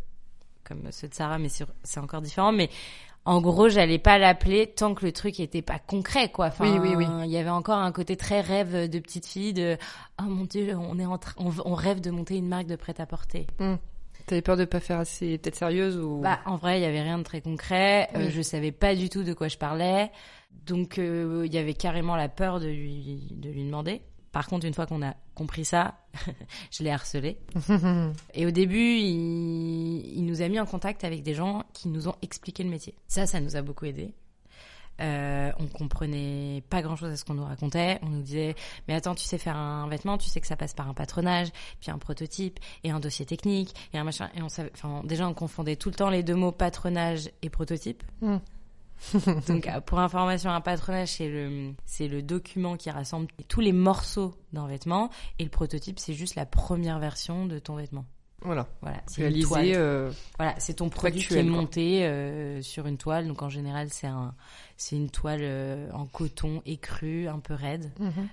comme 0.65 0.83
ceux 0.91 1.07
de 1.09 1.15
Sarah, 1.15 1.39
mais 1.39 1.49
c'est 1.85 2.01
encore 2.01 2.21
différent, 2.23 2.51
mais 2.53 2.69
en 3.25 3.41
gros, 3.41 3.69
j'allais 3.69 3.99
pas 3.99 4.19
l'appeler 4.19 4.67
tant 4.67 4.95
que 4.95 5.05
le 5.05 5.13
truc 5.13 5.41
était 5.41 5.63
pas 5.63 5.79
concret, 5.79 6.31
quoi. 6.31 6.47
Enfin, 6.47 6.71
Oui, 6.71 6.79
oui, 6.81 6.95
oui. 6.97 7.07
Il 7.25 7.31
y 7.31 7.37
avait 7.37 7.51
encore 7.51 7.79
un 7.79 7.93
côté 7.93 8.17
très 8.17 8.41
rêve 8.41 8.89
de 8.89 8.99
petite 8.99 9.27
fille, 9.27 9.53
de 9.53 9.77
oh 10.21 10.25
mon 10.27 10.45
dieu, 10.45 10.75
on 10.77 10.99
est 10.99 11.07
en 11.07 11.19
on, 11.37 11.51
on 11.65 11.75
rêve 11.75 12.01
de 12.01 12.11
monter 12.11 12.37
une 12.37 12.49
marque 12.49 12.67
de 12.67 12.77
prêt-à-porter. 12.77 13.47
T'avais 14.27 14.43
peur 14.43 14.57
de 14.57 14.65
pas 14.65 14.81
faire 14.81 14.99
assez, 15.01 15.39
peut-être 15.39 15.57
sérieuse 15.57 15.99
ou? 15.99 16.21
Bah, 16.21 16.39
en 16.47 16.57
vrai, 16.57 16.79
il 16.79 16.83
y 16.83 16.87
avait 16.87 17.03
rien 17.03 17.19
de 17.19 17.23
très 17.25 17.41
concret. 17.41 18.09
Euh, 18.15 18.27
Oui. 18.27 18.31
je 18.31 18.43
savais 18.43 18.71
pas 18.73 18.95
du 18.95 19.09
tout 19.09 19.23
de 19.25 19.33
quoi 19.33 19.49
je 19.49 19.57
parlais. 19.59 20.11
Donc, 20.67 20.99
euh, 20.99 21.45
il 21.47 21.53
y 21.55 21.59
avait 21.59 21.75
carrément 21.75 22.17
la 22.17 22.29
peur 22.29 22.61
de 22.61 22.67
lui, 22.69 23.29
de 23.33 23.49
lui 23.51 23.65
demander. 23.65 24.03
Par 24.33 24.47
contre, 24.47 24.67
une 24.67 24.75
fois 24.75 24.87
qu'on 24.87 25.03
a 25.03 25.15
compris 25.35 25.65
ça, 25.65 25.99
je 26.71 26.83
l'ai 26.83 26.91
harcelé. 26.91 27.39
Et 28.35 28.47
au 28.47 28.51
début, 28.51 28.97
il, 28.97 30.19
il 30.19 30.25
nous 30.25 30.43
a 30.43 30.49
mis 30.49 30.61
en 30.61 30.67
contact 30.67 31.05
avec 31.05 31.23
des 31.23 31.35
gens 31.35 31.65
qui 31.73 31.89
nous 31.89 32.09
ont 32.09 32.15
expliqué 32.23 32.63
le 32.63 32.71
métier. 32.71 32.95
Ça, 33.09 33.27
ça 33.27 33.41
nous 33.41 33.57
a 33.57 33.63
beaucoup 33.63 33.87
aidé. 33.87 34.15
Euh, 35.01 35.51
on 35.59 35.67
comprenait 35.67 36.63
pas 36.69 36.83
grand 36.83 36.95
chose 36.95 37.11
à 37.11 37.17
ce 37.17 37.25
qu'on 37.25 37.35
nous 37.35 37.45
racontait. 37.45 37.99
On 38.03 38.11
nous 38.11 38.23
disait, 38.23 38.55
mais 38.87 38.95
attends, 38.95 39.15
tu 39.15 39.25
sais 39.25 39.39
faire 39.39 39.57
un 39.57 39.89
vêtement, 39.89 40.19
tu 40.19 40.29
sais 40.29 40.41
que 40.41 40.47
ça 40.47 40.57
passe 40.57 40.75
par 40.75 40.89
un 40.89 40.95
patronage, 40.95 41.49
puis 41.81 41.91
un 41.91 41.99
prototype 41.99 42.59
et 42.85 42.91
un 42.91 43.01
dossier 43.01 43.25
technique 43.25 43.75
et 43.95 43.99
un 43.99 44.05
machin. 44.05 44.29
Et 44.35 44.43
on 44.43 44.49
savait, 44.49 44.71
enfin, 44.75 45.03
déjà, 45.05 45.27
on 45.27 45.35
confondait 45.35 45.77
tout 45.77 45.89
le 45.89 45.95
temps 45.95 46.11
les 46.11 46.23
deux 46.23 46.35
mots 46.35 46.53
patronage 46.53 47.31
et 47.43 47.49
prototype. 47.49 48.03
Mm. 48.21 48.37
Donc, 49.49 49.67
euh, 49.67 49.81
pour 49.81 49.99
information, 49.99 50.51
un 50.51 50.61
patronage, 50.61 51.09
c'est 51.09 51.29
le, 51.29 51.73
c'est 51.87 52.09
le 52.09 52.23
document 52.23 52.77
qui 52.77 52.91
rassemble 52.91 53.29
tous 53.49 53.61
les 53.61 53.73
morceaux 53.73 54.35
d'un 54.53 54.67
vêtement 54.67 55.11
et 55.39 55.45
le 55.45 55.51
prototype, 55.51 55.99
c'est 55.99 56.15
juste 56.15 56.35
la 56.35 56.47
première 56.47 56.99
version 56.99 57.47
de 57.47 57.59
ton 57.59 57.77
vêtement. 57.77 58.05
voilà, 58.43 58.69
Voilà, 58.83 59.03
c'est 59.07 59.23
une 59.31 59.43
toile. 59.43 59.61
réalisé. 59.61 59.79
euh, 59.81 60.11
Voilà, 60.39 60.55
c'est 60.59 60.75
ton 60.75 60.89
produit 60.89 61.21
qui 61.21 61.27
est 61.27 61.37
Factuel, 61.37 61.47
monté 61.47 62.05
euh, 62.07 62.63
sur 62.63 62.87
une 62.87 62.97
toile. 62.99 63.27
Donc 63.27 63.43
en 63.43 63.49
général, 63.49 63.89
c'est 63.91 64.07
un, 64.07 64.35
c'est 64.77 64.97
une 64.97 65.11
toile 65.11 65.41
euh, 65.43 65.91
en 65.93 66.07
coton 66.07 66.63
écru, 66.67 67.29
un 67.29 67.39
peu 67.39 67.55
raide, 67.55 67.91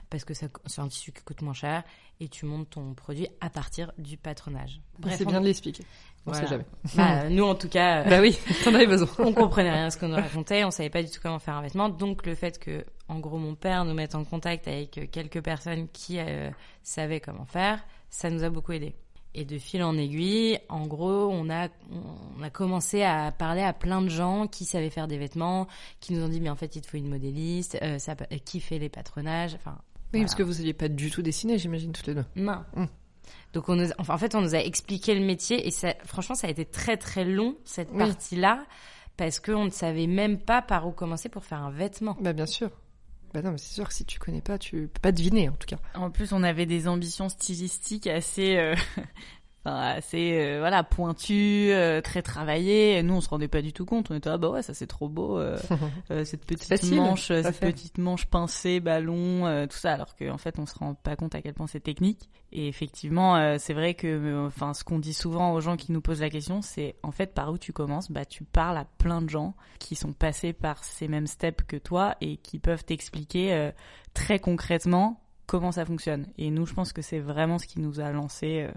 parce 0.09 0.23
que 0.25 0.33
c'est 0.33 0.49
un 0.77 0.87
tissu 0.87 1.11
qui 1.11 1.23
coûte 1.23 1.41
moins 1.41 1.53
cher. 1.53 1.83
Et 2.19 2.29
tu 2.29 2.45
montes 2.45 2.71
ton 2.71 2.93
produit 2.95 3.27
à 3.41 3.49
partir 3.51 3.91
du 3.99 4.17
patronage. 4.17 4.81
C'est 5.17 5.25
bien 5.25 5.39
de 5.39 5.45
l'expliquer. 5.45 5.83
On 6.27 6.31
voilà. 6.31 6.45
sait 6.45 6.51
jamais. 6.51 6.65
Bah, 6.95 7.29
nous, 7.29 7.43
en 7.43 7.55
tout 7.55 7.69
cas, 7.69 8.01
euh, 8.01 8.09
Bah 8.09 8.19
oui, 8.21 8.37
t'en 8.63 8.73
avais 8.73 8.85
besoin. 8.85 9.07
on 9.19 9.33
comprenait 9.33 9.71
rien 9.71 9.85
à 9.87 9.89
ce 9.91 9.97
qu'on 9.97 10.09
nous 10.09 10.15
racontait, 10.21 10.63
on 10.65 10.71
savait 10.71 10.89
pas 10.89 11.01
du 11.01 11.09
tout 11.09 11.19
comment 11.21 11.39
faire 11.39 11.55
un 11.55 11.61
vêtement. 11.61 11.89
Donc 11.89 12.25
le 12.25 12.35
fait 12.35 12.59
que, 12.59 12.83
en 13.07 13.19
gros, 13.19 13.37
mon 13.37 13.55
père 13.55 13.85
nous 13.85 13.93
mette 13.93 14.13
en 14.13 14.23
contact 14.23 14.67
avec 14.67 14.97
euh, 14.97 15.05
quelques 15.11 15.41
personnes 15.41 15.87
qui 15.93 16.19
euh, 16.19 16.49
savaient 16.83 17.21
comment 17.21 17.45
faire, 17.45 17.79
ça 18.09 18.29
nous 18.29 18.43
a 18.43 18.49
beaucoup 18.49 18.73
aidé. 18.73 18.93
Et 19.39 19.45
de 19.45 19.57
fil 19.59 19.83
en 19.83 19.95
aiguille, 19.97 20.57
en 20.67 20.87
gros, 20.87 21.29
on 21.31 21.49
a 21.51 21.67
on 22.39 22.41
a 22.41 22.49
commencé 22.49 23.03
à 23.03 23.31
parler 23.31 23.61
à 23.61 23.71
plein 23.71 24.01
de 24.01 24.09
gens 24.09 24.47
qui 24.47 24.65
savaient 24.65 24.89
faire 24.89 25.07
des 25.07 25.17
vêtements, 25.19 25.67
qui 25.99 26.13
nous 26.13 26.23
ont 26.25 26.27
dit 26.29 26.41
mais 26.41 26.49
en 26.49 26.55
fait 26.55 26.75
il 26.75 26.81
te 26.81 26.87
faut 26.87 26.97
une 26.97 27.09
modéliste, 27.09 27.77
euh, 27.83 27.99
ça, 27.99 28.15
euh, 28.31 28.37
qui 28.43 28.59
fait 28.59 28.79
les 28.79 28.89
patronages, 28.89 29.53
enfin 29.53 29.77
Oui, 30.13 30.21
parce 30.21 30.33
que 30.33 30.41
vous 30.41 30.53
saviez 30.53 30.73
pas 30.73 30.87
du 30.87 31.11
tout 31.11 31.21
dessiner, 31.21 31.59
j'imagine, 31.59 31.91
toutes 31.91 32.07
les 32.07 32.15
deux. 32.15 32.25
non. 32.35 32.63
Mm. 32.75 32.85
Donc 33.53 33.69
on 33.69 33.75
nous, 33.75 33.87
enfin, 33.97 34.13
en 34.13 34.17
fait, 34.17 34.35
on 34.35 34.41
nous 34.41 34.55
a 34.55 34.59
expliqué 34.59 35.15
le 35.15 35.25
métier 35.25 35.67
et 35.67 35.71
ça, 35.71 35.93
franchement, 36.05 36.35
ça 36.35 36.47
a 36.47 36.49
été 36.49 36.65
très 36.65 36.97
très 36.97 37.25
long 37.25 37.55
cette 37.65 37.89
Oui. 37.91 37.99
partie-là 37.99 38.65
parce 39.15 39.39
qu'on 39.39 39.65
ne 39.65 39.69
savait 39.71 40.07
même 40.07 40.37
pas 40.39 40.61
par 40.61 40.87
où 40.87 40.91
commencer 40.91 41.29
pour 41.29 41.43
faire 41.43 41.61
un 41.63 41.71
vêtement. 41.71 42.15
Bah 42.21 42.33
bien 42.33 42.45
sûr. 42.45 42.69
Bah 43.33 43.41
non, 43.41 43.51
mais 43.51 43.57
c'est 43.57 43.73
sûr 43.73 43.87
que 43.87 43.93
si 43.93 44.05
tu 44.05 44.19
connais 44.19 44.41
pas, 44.41 44.57
tu 44.57 44.87
peux 44.93 45.01
pas 45.01 45.11
deviner 45.11 45.49
en 45.49 45.53
tout 45.53 45.67
cas. 45.67 45.77
En 45.95 46.09
plus, 46.11 46.31
on 46.33 46.43
avait 46.43 46.65
des 46.65 46.87
ambitions 46.87 47.27
stylistiques 47.29 48.07
assez, 48.07 48.55
euh, 48.57 48.73
enfin, 49.67 49.79
assez, 49.97 50.33
euh, 50.33 50.59
voilà, 50.59 50.83
pointues, 50.83 51.71
euh, 51.71 52.01
très 52.01 52.21
travaillées. 52.21 52.97
Et 52.97 53.03
nous, 53.03 53.15
on 53.15 53.21
se 53.21 53.29
rendait 53.29 53.47
pas 53.47 53.61
du 53.61 53.73
tout 53.73 53.85
compte. 53.85 54.09
On 54.11 54.15
était 54.15 54.29
ah 54.29 54.37
bah 54.37 54.49
ouais, 54.49 54.61
ça 54.61 54.73
c'est 54.73 54.87
trop 54.87 55.09
beau, 55.09 55.37
euh, 55.37 55.57
cette 56.23 56.45
petite 56.45 56.67
facile 56.67 56.97
manche, 56.97 57.27
cette 57.27 57.59
petite 57.59 57.97
manche 57.97 58.25
pincée, 58.25 58.79
ballon, 58.79 59.67
tout 59.67 59.77
ça. 59.77 59.93
Alors 59.93 60.15
qu'en 60.15 60.37
fait, 60.37 60.59
on 60.59 60.65
se 60.65 60.75
rend 60.75 60.93
pas 60.93 61.15
compte 61.15 61.35
à 61.35 61.41
quel 61.41 61.53
point 61.53 61.67
c'est 61.67 61.79
technique. 61.79 62.29
Et 62.51 62.67
effectivement, 62.67 63.57
c'est 63.59 63.73
vrai 63.73 63.93
que, 63.93 64.45
enfin, 64.47 64.73
ce 64.73 64.83
qu'on 64.83 64.99
dit 64.99 65.13
souvent 65.13 65.53
aux 65.53 65.61
gens 65.61 65.75
qui 65.75 65.91
nous 65.91 66.01
posent 66.01 66.21
la 66.21 66.29
question, 66.29 66.61
c'est 66.61 66.95
en 67.03 67.11
fait 67.11 67.33
par 67.33 67.51
où 67.51 67.57
tu 67.57 67.73
commences? 67.73 68.11
Bah, 68.11 68.25
tu 68.25 68.43
parles 68.43 68.77
à 68.77 68.85
plein 68.97 69.21
de 69.21 69.29
gens 69.29 69.53
qui 69.79 69.95
sont 69.95 70.13
passés 70.13 70.53
par 70.53 70.83
ces 70.83 71.07
mêmes 71.07 71.27
steps 71.27 71.63
que 71.67 71.77
toi 71.77 72.15
et 72.21 72.37
qui 72.37 72.59
peuvent 72.59 72.85
t'expliquer 72.85 73.71
très 74.13 74.39
concrètement 74.39 75.21
comment 75.45 75.71
ça 75.71 75.85
fonctionne. 75.85 76.27
Et 76.37 76.51
nous, 76.51 76.65
je 76.65 76.73
pense 76.73 76.93
que 76.93 77.01
c'est 77.01 77.19
vraiment 77.19 77.57
ce 77.57 77.67
qui 77.67 77.79
nous 77.79 77.99
a 77.99 78.11
lancé. 78.11 78.67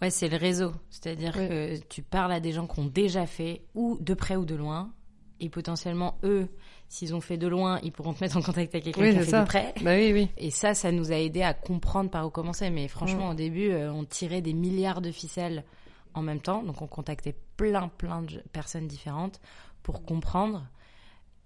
Ouais, 0.00 0.10
c'est 0.10 0.28
le 0.28 0.36
réseau. 0.36 0.72
C'est-à-dire 0.90 1.32
que 1.32 1.76
tu 1.88 2.02
parles 2.02 2.32
à 2.32 2.40
des 2.40 2.52
gens 2.52 2.66
qui 2.66 2.78
ont 2.80 2.86
déjà 2.86 3.26
fait, 3.26 3.62
ou 3.74 3.98
de 4.00 4.14
près 4.14 4.36
ou 4.36 4.44
de 4.44 4.54
loin, 4.54 4.92
et 5.40 5.48
potentiellement 5.48 6.18
eux, 6.24 6.48
s'ils 6.88 7.14
ont 7.14 7.20
fait 7.20 7.36
de 7.36 7.46
loin, 7.48 7.78
ils 7.82 7.92
pourront 7.92 8.12
te 8.14 8.22
mettre 8.24 8.36
en 8.36 8.42
contact 8.42 8.74
avec 8.74 8.84
quelqu'un 8.84 9.02
Oui, 9.02 9.12
qui 9.12 9.18
a 9.18 9.22
fait 9.22 9.30
ça. 9.30 9.40
de 9.42 9.46
près. 9.46 9.74
Bah 9.82 9.94
oui, 9.96 10.12
oui. 10.12 10.28
Et 10.36 10.50
ça, 10.50 10.74
ça 10.74 10.90
nous 10.92 11.12
a 11.12 11.16
aidé 11.16 11.42
à 11.42 11.52
comprendre 11.54 12.10
par 12.10 12.26
où 12.26 12.30
commencer. 12.30 12.70
Mais 12.70 12.88
franchement, 12.88 13.28
Mm. 13.28 13.32
au 13.32 13.34
début, 13.34 13.70
euh, 13.70 13.92
on 13.92 14.04
tirait 14.04 14.40
des 14.40 14.52
milliards 14.52 15.00
de 15.00 15.10
ficelles 15.10 15.64
en 16.14 16.22
même 16.22 16.40
temps. 16.40 16.62
Donc, 16.62 16.80
on 16.82 16.86
contactait 16.86 17.36
plein, 17.56 17.88
plein 17.88 18.22
de 18.22 18.42
personnes 18.52 18.86
différentes 18.88 19.40
pour 19.82 20.02
comprendre 20.04 20.66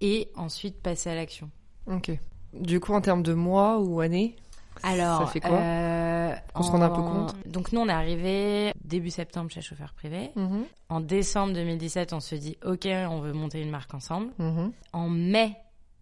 et 0.01 0.29
ensuite 0.35 0.81
passer 0.81 1.09
à 1.09 1.15
l'action. 1.15 1.49
Ok. 1.87 2.11
Du 2.53 2.79
coup, 2.79 2.93
en 2.93 3.01
termes 3.01 3.23
de 3.23 3.33
mois 3.33 3.79
ou 3.79 3.99
années, 3.99 4.35
Alors, 4.81 5.19
ça 5.21 5.27
fait 5.27 5.39
quoi 5.39 5.51
euh, 5.57 6.35
Qu'on 6.53 6.63
se 6.63 6.71
rende 6.71 6.83
un 6.83 6.89
peu 6.89 7.01
compte 7.01 7.35
Donc, 7.47 7.71
nous, 7.71 7.81
on 7.81 7.87
est 7.87 7.91
arrivé 7.91 8.73
début 8.83 9.11
septembre 9.11 9.51
chez 9.51 9.61
Chauffeur 9.61 9.93
Privé. 9.93 10.31
Mhm, 10.35 10.65
En 10.89 10.99
décembre 11.01 11.53
2017, 11.53 12.13
on 12.13 12.19
se 12.19 12.35
dit, 12.35 12.57
OK, 12.65 12.85
on 12.87 13.19
veut 13.19 13.33
monter 13.33 13.61
une 13.61 13.69
marque 13.69 13.93
ensemble. 13.93 14.31
mhm. 14.39 14.71
En 14.93 15.09
mai 15.09 15.55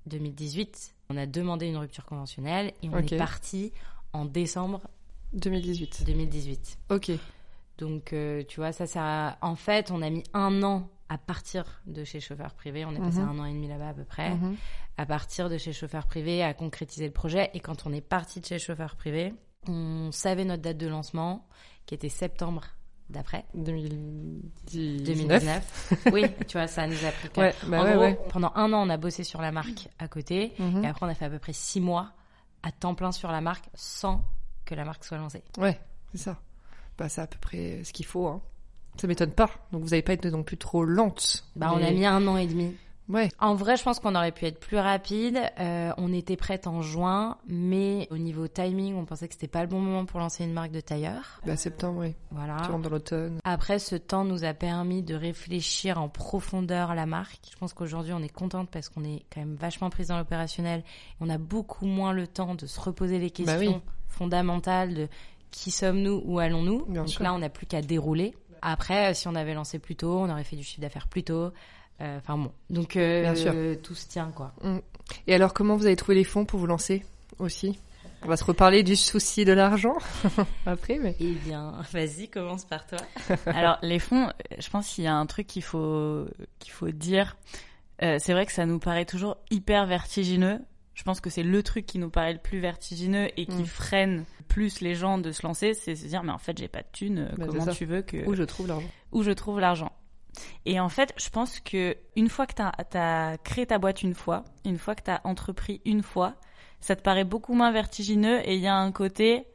2018, 0.05 0.95
On 1.09 1.17
a 1.17 1.25
demandé 1.25 1.67
une 1.67 1.77
rupture 1.77 2.05
conventionnelle 2.05 2.71
et 2.81 2.89
on 2.89 2.97
est 2.97 3.17
parti 3.17 3.73
en 4.13 4.23
décembre 4.25 4.79
2018. 5.33 6.03
2018. 6.05 6.77
Ok. 6.89 7.11
Donc, 7.77 8.13
euh, 8.13 8.43
tu 8.47 8.59
vois, 8.59 8.71
ça, 8.71 8.85
ça. 8.87 9.37
En 9.41 9.55
fait, 9.55 9.91
on 9.91 10.01
a 10.01 10.09
mis 10.09 10.23
un 10.33 10.63
an 10.63 10.87
à 11.13 11.17
partir 11.17 11.81
de 11.87 12.05
chez 12.05 12.21
chauffeur 12.21 12.53
privé. 12.53 12.85
On 12.85 12.91
est 12.95 12.99
passé 12.99 13.19
Mhm. 13.19 13.29
un 13.29 13.39
an 13.39 13.45
et 13.45 13.51
demi 13.51 13.67
là-bas 13.67 13.89
à 13.89 13.93
peu 13.93 14.05
près. 14.05 14.29
Mhm. 14.35 14.55
À 14.97 15.05
partir 15.05 15.49
de 15.49 15.57
chez 15.57 15.73
chauffeur 15.73 16.07
privé, 16.07 16.41
à 16.41 16.53
concrétiser 16.53 17.05
le 17.05 17.11
projet. 17.11 17.49
Et 17.53 17.59
quand 17.59 17.85
on 17.85 17.91
est 17.91 17.99
parti 17.99 18.39
de 18.39 18.45
chez 18.45 18.59
chauffeur 18.59 18.95
privé, 18.95 19.33
on 19.67 20.09
savait 20.13 20.45
notre 20.45 20.61
date 20.61 20.77
de 20.77 20.87
lancement, 20.87 21.45
qui 21.85 21.95
était 21.95 22.07
septembre 22.07 22.63
d'après. 23.09 23.43
2019. 23.55 25.03
2019. 25.03 25.93
oui, 26.13 26.23
tu 26.47 26.57
vois, 26.57 26.67
ça 26.67 26.87
nous 26.87 27.03
a 27.05 27.11
pris. 27.11 27.29
Ouais, 27.37 27.53
bah 27.67 27.81
en 27.81 27.83
ouais, 27.83 27.93
gros, 27.93 28.01
ouais. 28.03 28.19
pendant 28.29 28.51
un 28.55 28.71
an, 28.73 28.87
on 28.87 28.89
a 28.89 28.97
bossé 28.97 29.23
sur 29.25 29.41
la 29.41 29.51
marque 29.51 29.89
à 29.99 30.07
côté. 30.07 30.53
Mhm. 30.59 30.83
Et 30.83 30.87
après, 30.87 31.05
on 31.05 31.09
a 31.09 31.13
fait 31.13 31.25
à 31.25 31.29
peu 31.29 31.39
près 31.39 31.53
six 31.53 31.81
mois 31.81 32.13
à 32.63 32.71
temps 32.71 32.95
plein 32.95 33.11
sur 33.11 33.31
la 33.31 33.41
marque 33.41 33.65
sans 33.73 34.23
que 34.65 34.75
la 34.75 34.85
marque 34.85 35.03
soit 35.03 35.17
lancée. 35.17 35.43
Ouais, 35.57 35.77
c'est 36.13 36.19
ça. 36.19 36.39
Bah, 36.97 37.09
c'est 37.09 37.21
à 37.21 37.27
peu 37.27 37.37
près 37.39 37.83
ce 37.83 37.91
qu'il 37.91 38.05
faut. 38.05 38.27
Hein. 38.27 38.41
Ça 38.97 39.07
m'étonne 39.07 39.31
pas. 39.31 39.49
Donc, 39.71 39.81
vous 39.83 39.89
n'avez 39.89 40.01
pas 40.01 40.13
été 40.13 40.29
non 40.29 40.43
plus 40.43 40.57
trop 40.57 40.83
lente. 40.83 41.45
Bah, 41.55 41.71
on 41.73 41.83
a 41.83 41.91
mis 41.91 42.05
un 42.05 42.27
an 42.27 42.37
et 42.37 42.47
demi. 42.47 42.75
Ouais. 43.09 43.29
En 43.39 43.55
vrai, 43.55 43.75
je 43.75 43.83
pense 43.83 43.99
qu'on 43.99 44.15
aurait 44.15 44.31
pu 44.31 44.45
être 44.45 44.59
plus 44.59 44.77
rapide. 44.77 45.37
Euh, 45.59 45.91
on 45.97 46.13
était 46.13 46.37
prête 46.37 46.65
en 46.65 46.81
juin, 46.81 47.37
mais 47.45 48.07
au 48.09 48.17
niveau 48.17 48.47
timing, 48.47 48.95
on 48.95 49.03
pensait 49.03 49.27
que 49.27 49.33
c'était 49.33 49.47
pas 49.49 49.61
le 49.63 49.67
bon 49.67 49.79
moment 49.81 50.05
pour 50.05 50.19
lancer 50.21 50.45
une 50.45 50.53
marque 50.53 50.71
de 50.71 50.79
tailleur. 50.79 51.41
Bah, 51.45 51.57
septembre, 51.57 51.99
oui. 52.01 52.13
Voilà. 52.29 52.57
Tu 52.63 52.71
rentres 52.71 52.83
dans 52.83 52.89
l'automne. 52.89 53.39
Après, 53.43 53.79
ce 53.79 53.95
temps 53.97 54.23
nous 54.23 54.45
a 54.45 54.53
permis 54.53 55.01
de 55.03 55.15
réfléchir 55.15 55.99
en 55.99 56.07
profondeur 56.07 56.91
à 56.91 56.95
la 56.95 57.05
marque. 57.05 57.39
Je 57.51 57.57
pense 57.57 57.73
qu'aujourd'hui, 57.73 58.13
on 58.13 58.21
est 58.21 58.29
contente 58.31 58.69
parce 58.71 58.87
qu'on 58.87 59.03
est 59.03 59.25
quand 59.33 59.41
même 59.41 59.55
vachement 59.55 59.89
prise 59.89 60.07
dans 60.07 60.17
l'opérationnel. 60.17 60.83
On 61.19 61.29
a 61.29 61.37
beaucoup 61.37 61.87
moins 61.87 62.13
le 62.13 62.27
temps 62.27 62.55
de 62.55 62.65
se 62.65 62.79
reposer 62.79 63.17
les 63.19 63.27
Bah 63.29 63.33
questions 63.57 63.81
oui. 63.85 63.91
fondamentales 64.07 64.93
de 64.93 65.07
qui 65.49 65.69
sommes-nous, 65.69 66.21
où 66.23 66.39
allons-nous. 66.39 66.85
Bien 66.85 67.01
Donc 67.01 67.09
sûr. 67.09 67.23
là, 67.23 67.33
on 67.33 67.39
n'a 67.39 67.49
plus 67.49 67.65
qu'à 67.65 67.81
dérouler. 67.81 68.33
Après, 68.61 69.11
euh, 69.11 69.13
si 69.13 69.27
on 69.27 69.35
avait 69.35 69.53
lancé 69.53 69.79
plus 69.79 69.95
tôt, 69.95 70.19
on 70.19 70.29
aurait 70.29 70.43
fait 70.43 70.55
du 70.55 70.63
chiffre 70.63 70.81
d'affaires 70.81 71.07
plus 71.07 71.23
tôt. 71.23 71.51
Euh, 72.01 72.17
Enfin 72.17 72.37
bon, 72.37 72.51
donc 72.69 72.95
euh, 72.95 73.21
Bien 73.21 73.35
sûr. 73.35 73.51
euh, 73.55 73.75
tout 73.75 73.93
se 73.95 74.07
tient 74.07 74.31
quoi. 74.31 74.53
Et 75.27 75.35
alors, 75.35 75.53
comment 75.53 75.75
vous 75.75 75.85
avez 75.85 75.95
trouvé 75.95 76.15
les 76.15 76.23
fonds 76.23 76.45
pour 76.45 76.59
vous 76.59 76.67
lancer 76.67 77.05
aussi? 77.39 77.77
On 78.23 78.27
va 78.27 78.37
se 78.37 78.43
reparler 78.43 78.83
du 78.83 78.95
souci 78.95 79.45
de 79.45 79.51
l'argent 79.53 79.97
après, 80.65 80.97
mais. 80.99 81.15
Eh 81.19 81.31
bien, 81.33 81.73
vas-y, 81.91 82.27
commence 82.29 82.65
par 82.65 82.85
toi. 82.87 82.99
Alors 83.47 83.77
les 83.81 83.99
fonds, 83.99 84.31
je 84.59 84.69
pense 84.69 84.87
qu'il 84.89 85.03
y 85.03 85.07
a 85.07 85.13
un 85.15 85.25
truc 85.25 85.47
qu'il 85.47 85.63
faut 85.63 86.25
qu'il 86.59 86.71
faut 86.71 86.89
dire. 86.91 87.35
Euh, 88.03 88.17
c'est 88.19 88.33
vrai 88.33 88.45
que 88.47 88.51
ça 88.51 88.65
nous 88.65 88.79
paraît 88.79 89.05
toujours 89.05 89.37
hyper 89.51 89.85
vertigineux. 89.85 90.59
Je 90.93 91.03
pense 91.03 91.21
que 91.21 91.29
c'est 91.29 91.43
le 91.43 91.63
truc 91.63 91.85
qui 91.85 91.99
nous 91.99 92.09
paraît 92.09 92.33
le 92.33 92.39
plus 92.39 92.59
vertigineux 92.59 93.29
et 93.37 93.45
qui 93.45 93.61
Mm. 93.63 93.65
freine 93.65 94.25
plus 94.47 94.81
les 94.81 94.93
gens 94.95 95.17
de 95.17 95.31
se 95.31 95.43
lancer, 95.43 95.73
c'est 95.73 95.95
se 95.95 96.05
dire 96.05 96.23
mais 96.23 96.31
en 96.33 96.37
fait 96.37 96.57
j'ai 96.57 96.67
pas 96.67 96.81
de 96.81 96.87
thunes, 96.91 97.19
euh, 97.19 97.35
Bah, 97.37 97.45
comment 97.47 97.67
tu 97.67 97.85
veux 97.85 98.01
que 98.01 98.25
Où 98.27 98.33
je 98.33 98.43
trouve 98.43 98.67
l'argent 98.67 98.87
où 99.11 99.23
je 99.23 99.31
trouve 99.31 99.59
l'argent. 99.59 99.91
Et 100.65 100.79
en 100.79 100.87
fait, 100.89 101.13
je 101.17 101.29
pense 101.29 101.59
que 101.59 101.97
une 102.15 102.29
fois 102.29 102.45
que 102.47 102.53
tu 102.55 102.97
as, 102.97 103.37
créé 103.43 103.65
ta 103.65 103.77
boîte 103.79 104.01
une 104.01 104.13
fois, 104.13 104.43
une 104.65 104.77
fois 104.77 104.95
que 104.95 105.03
tu 105.03 105.11
as 105.11 105.19
entrepris 105.25 105.81
une 105.85 106.03
fois, 106.03 106.35
ça 106.79 106.95
te 106.95 107.01
paraît 107.01 107.25
beaucoup 107.25 107.53
moins 107.53 107.71
vertigineux 107.71 108.39
et 108.47 108.55
il 108.55 108.61
y 108.61 108.67
a 108.67 108.75
un 108.75 108.91
côté 108.91 109.45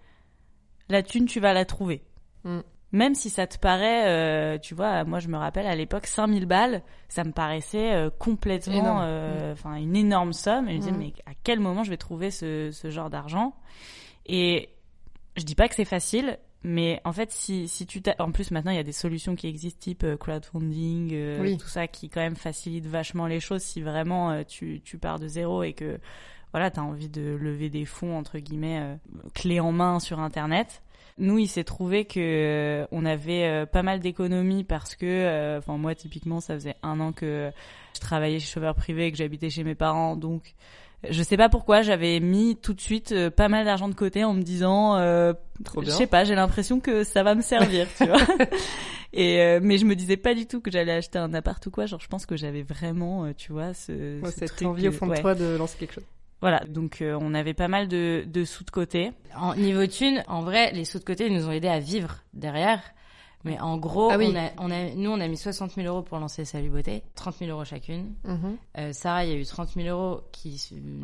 la 0.88 1.02
thune 1.02 1.26
tu 1.26 1.40
vas 1.40 1.52
la 1.52 1.64
trouver. 1.64 2.02
Mm. 2.44 2.60
Même 2.92 3.14
si 3.14 3.30
ça 3.30 3.46
te 3.46 3.58
paraît, 3.58 4.06
euh, 4.06 4.58
tu 4.58 4.74
vois, 4.74 5.04
moi 5.04 5.18
je 5.18 5.28
me 5.28 5.36
rappelle 5.36 5.66
à 5.66 5.74
l'époque 5.74 6.06
5000 6.06 6.46
balles, 6.46 6.82
ça 7.08 7.24
me 7.24 7.32
paraissait 7.32 7.92
euh, 7.92 8.10
complètement, 8.10 9.02
euh, 9.02 9.52
enfin 9.52 9.74
une 9.74 9.96
énorme 9.96 10.32
somme. 10.32 10.68
Et 10.68 10.72
je 10.72 10.76
me 10.76 10.80
disais 10.80 10.92
mais 10.92 11.12
à 11.26 11.32
quel 11.42 11.58
moment 11.60 11.82
je 11.84 11.90
vais 11.90 11.96
trouver 11.96 12.30
ce, 12.30 12.70
ce 12.72 12.90
genre 12.90 13.10
d'argent? 13.10 13.54
Et 14.26 14.70
je 15.36 15.42
dis 15.42 15.54
pas 15.56 15.68
que 15.68 15.74
c'est 15.74 15.84
facile, 15.84 16.38
mais 16.62 17.00
en 17.04 17.12
fait 17.12 17.30
si 17.32 17.68
si 17.68 17.86
tu 17.86 18.02
t'as- 18.02 18.14
en 18.20 18.30
plus 18.32 18.50
maintenant 18.52 18.70
il 18.70 18.76
y 18.76 18.80
a 18.80 18.84
des 18.84 18.92
solutions 18.92 19.34
qui 19.36 19.48
existent 19.48 19.80
type 19.80 20.04
euh, 20.04 20.16
crowdfunding, 20.16 21.10
euh, 21.12 21.40
Oui. 21.42 21.56
tout 21.58 21.68
ça 21.68 21.86
qui 21.88 22.08
quand 22.08 22.20
même 22.20 22.36
facilite 22.36 22.86
vachement 22.86 23.26
les 23.26 23.40
choses 23.40 23.62
si 23.62 23.82
vraiment 23.82 24.30
euh, 24.30 24.42
tu 24.44 24.80
tu 24.84 24.96
pars 24.98 25.18
de 25.18 25.28
zéro 25.28 25.62
et 25.64 25.72
que 25.74 25.98
voilà, 26.52 26.70
t'as 26.70 26.80
envie 26.82 27.08
de 27.10 27.36
lever 27.38 27.68
des 27.68 27.84
fonds 27.84 28.16
entre 28.16 28.38
guillemets 28.38 28.78
euh, 28.80 28.96
clés 29.34 29.60
en 29.60 29.72
main 29.72 29.98
sur 30.00 30.20
internet. 30.20 30.82
Nous, 31.18 31.38
il 31.38 31.48
s'est 31.48 31.64
trouvé 31.64 32.04
que 32.04 32.20
euh, 32.20 32.86
on 32.92 33.06
avait 33.06 33.44
euh, 33.44 33.66
pas 33.66 33.82
mal 33.82 34.00
d'économies 34.00 34.64
parce 34.64 34.94
que, 34.94 35.06
euh, 35.06 35.58
enfin 35.58 35.78
moi 35.78 35.94
typiquement, 35.94 36.40
ça 36.40 36.54
faisait 36.54 36.76
un 36.82 37.00
an 37.00 37.12
que 37.12 37.50
je 37.94 38.00
travaillais 38.00 38.38
chez 38.38 38.48
chauffeur 38.52 38.74
privé 38.74 39.06
et 39.06 39.12
que 39.12 39.18
j'habitais 39.18 39.48
chez 39.48 39.64
mes 39.64 39.74
parents, 39.74 40.16
donc 40.16 40.54
je 41.08 41.22
sais 41.22 41.36
pas 41.36 41.48
pourquoi 41.48 41.82
j'avais 41.82 42.20
mis 42.20 42.56
tout 42.56 42.74
de 42.74 42.80
suite 42.80 43.12
euh, 43.12 43.30
pas 43.30 43.48
mal 43.48 43.64
d'argent 43.64 43.88
de 43.88 43.94
côté 43.94 44.24
en 44.24 44.34
me 44.34 44.42
disant, 44.42 44.96
euh, 44.96 45.32
je 45.82 45.90
sais 45.90 46.06
pas, 46.06 46.24
j'ai 46.24 46.34
l'impression 46.34 46.80
que 46.80 47.04
ça 47.04 47.22
va 47.22 47.34
me 47.34 47.42
servir, 47.42 47.86
tu 47.96 48.06
vois. 48.06 48.18
Et 49.12 49.40
euh, 49.40 49.60
mais 49.62 49.78
je 49.78 49.86
me 49.86 49.94
disais 49.94 50.16
pas 50.16 50.34
du 50.34 50.46
tout 50.46 50.60
que 50.60 50.70
j'allais 50.70 50.92
acheter 50.92 51.18
un 51.18 51.32
appart 51.32 51.64
ou 51.66 51.70
quoi. 51.70 51.86
Genre, 51.86 52.00
je 52.00 52.08
pense 52.08 52.26
que 52.26 52.36
j'avais 52.36 52.62
vraiment, 52.62 53.24
euh, 53.24 53.32
tu 53.36 53.52
vois, 53.52 53.72
ce, 53.72 54.20
Ouais, 54.20 54.30
ce 54.30 54.40
cette 54.40 54.56
truc, 54.56 54.68
envie 54.68 54.88
au 54.88 54.92
fond 54.92 55.06
de 55.06 55.12
ouais. 55.12 55.20
toi 55.20 55.34
de 55.34 55.56
lancer 55.56 55.78
quelque 55.78 55.94
chose. 55.94 56.04
Voilà, 56.40 56.60
donc 56.68 57.00
euh, 57.00 57.18
on 57.20 57.32
avait 57.34 57.54
pas 57.54 57.68
mal 57.68 57.88
de, 57.88 58.24
de 58.26 58.44
sous 58.44 58.62
de 58.64 58.70
côté. 58.70 59.12
En 59.36 59.54
niveau 59.54 59.86
thune, 59.86 60.22
en 60.28 60.42
vrai, 60.42 60.70
les 60.72 60.84
sous 60.84 60.98
de 60.98 61.04
côté 61.04 61.26
ils 61.26 61.34
nous 61.34 61.48
ont 61.48 61.52
aidés 61.52 61.68
à 61.68 61.80
vivre 61.80 62.18
derrière. 62.34 62.82
Mais 63.44 63.60
en 63.60 63.76
gros, 63.78 64.10
Ah 64.10 64.18
oui. 64.18 64.28
on 64.32 64.36
a, 64.36 64.50
on 64.58 64.70
a, 64.72 64.90
nous, 64.96 65.10
on 65.10 65.20
a 65.20 65.28
mis 65.28 65.36
60 65.36 65.72
000 65.72 65.86
euros 65.86 66.02
pour 66.02 66.18
lancer 66.18 66.44
Salut 66.44 66.68
Beauté, 66.68 67.02
30 67.14 67.36
000 67.38 67.50
euros 67.52 67.64
chacune. 67.64 68.14
Mhm. 68.24 68.56
Euh, 68.78 68.92
Sarah, 68.92 69.24
il 69.24 69.30
y 69.30 69.34
a 69.34 69.36
eu 69.38 69.44
30 69.46 69.70
000 69.74 69.86
euros 69.88 70.22
qui 70.32 70.58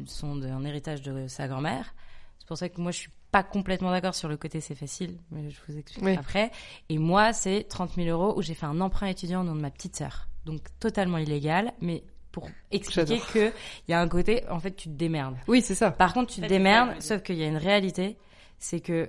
sont 0.06 0.36
d'un 0.36 0.64
héritage 0.64 1.02
de 1.02 1.28
sa 1.28 1.46
grand-mère. 1.46 1.94
C'est 2.40 2.48
pour 2.48 2.56
ça 2.58 2.68
que 2.68 2.80
moi, 2.80 2.90
je 2.90 2.98
suis 2.98 3.10
pas 3.30 3.42
complètement 3.44 3.90
d'accord 3.92 4.14
sur 4.16 4.28
le 4.28 4.36
côté 4.36 4.60
c'est 4.60 4.74
facile, 4.74 5.16
mais 5.30 5.48
je 5.50 5.56
vous 5.68 5.78
explique 5.78 6.04
Oui. 6.04 6.16
après. 6.18 6.50
Et 6.88 6.98
moi, 6.98 7.32
c'est 7.32 7.62
30 7.68 7.92
000 7.94 8.08
euros 8.08 8.36
où 8.36 8.42
j'ai 8.42 8.54
fait 8.54 8.66
un 8.66 8.80
emprunt 8.80 9.06
étudiant 9.06 9.42
au 9.42 9.44
nom 9.44 9.54
de 9.54 9.60
ma 9.60 9.70
petite 9.70 9.96
sœur. 9.96 10.26
Donc 10.44 10.60
totalement 10.80 11.18
illégal, 11.18 11.72
mais 11.80 12.02
pour 12.32 12.48
expliquer 12.70 13.20
que 13.32 13.52
il 13.86 13.90
y 13.90 13.94
a 13.94 14.00
un 14.00 14.08
côté, 14.08 14.42
en 14.48 14.58
fait, 14.58 14.72
tu 14.72 14.88
te 14.88 14.94
démerdes. 14.94 15.36
Oui, 15.46 15.62
c'est 15.62 15.74
ça. 15.74 15.90
Par 15.90 16.14
contre, 16.14 16.32
tu 16.32 16.40
te 16.40 16.46
démerdes, 16.46 17.00
sauf 17.00 17.22
qu'il 17.22 17.36
y 17.36 17.44
a 17.44 17.46
une 17.46 17.56
réalité, 17.56 18.16
c'est 18.58 18.80
que, 18.80 19.08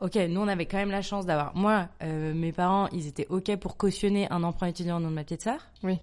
ok, 0.00 0.14
nous 0.28 0.40
on 0.40 0.48
avait 0.48 0.66
quand 0.66 0.78
même 0.78 0.90
la 0.90 1.02
chance 1.02 1.26
d'avoir, 1.26 1.54
moi, 1.56 1.88
euh, 2.02 2.32
mes 2.32 2.52
parents, 2.52 2.88
ils 2.92 3.06
étaient 3.06 3.26
ok 3.28 3.56
pour 3.56 3.76
cautionner 3.76 4.30
un 4.30 4.42
emprunt 4.42 4.68
étudiant 4.68 4.96
au 4.96 5.00
nom 5.00 5.10
de 5.10 5.14
ma 5.14 5.24
petite 5.24 5.42
sœur. 5.42 5.60
Oui. 5.82 5.98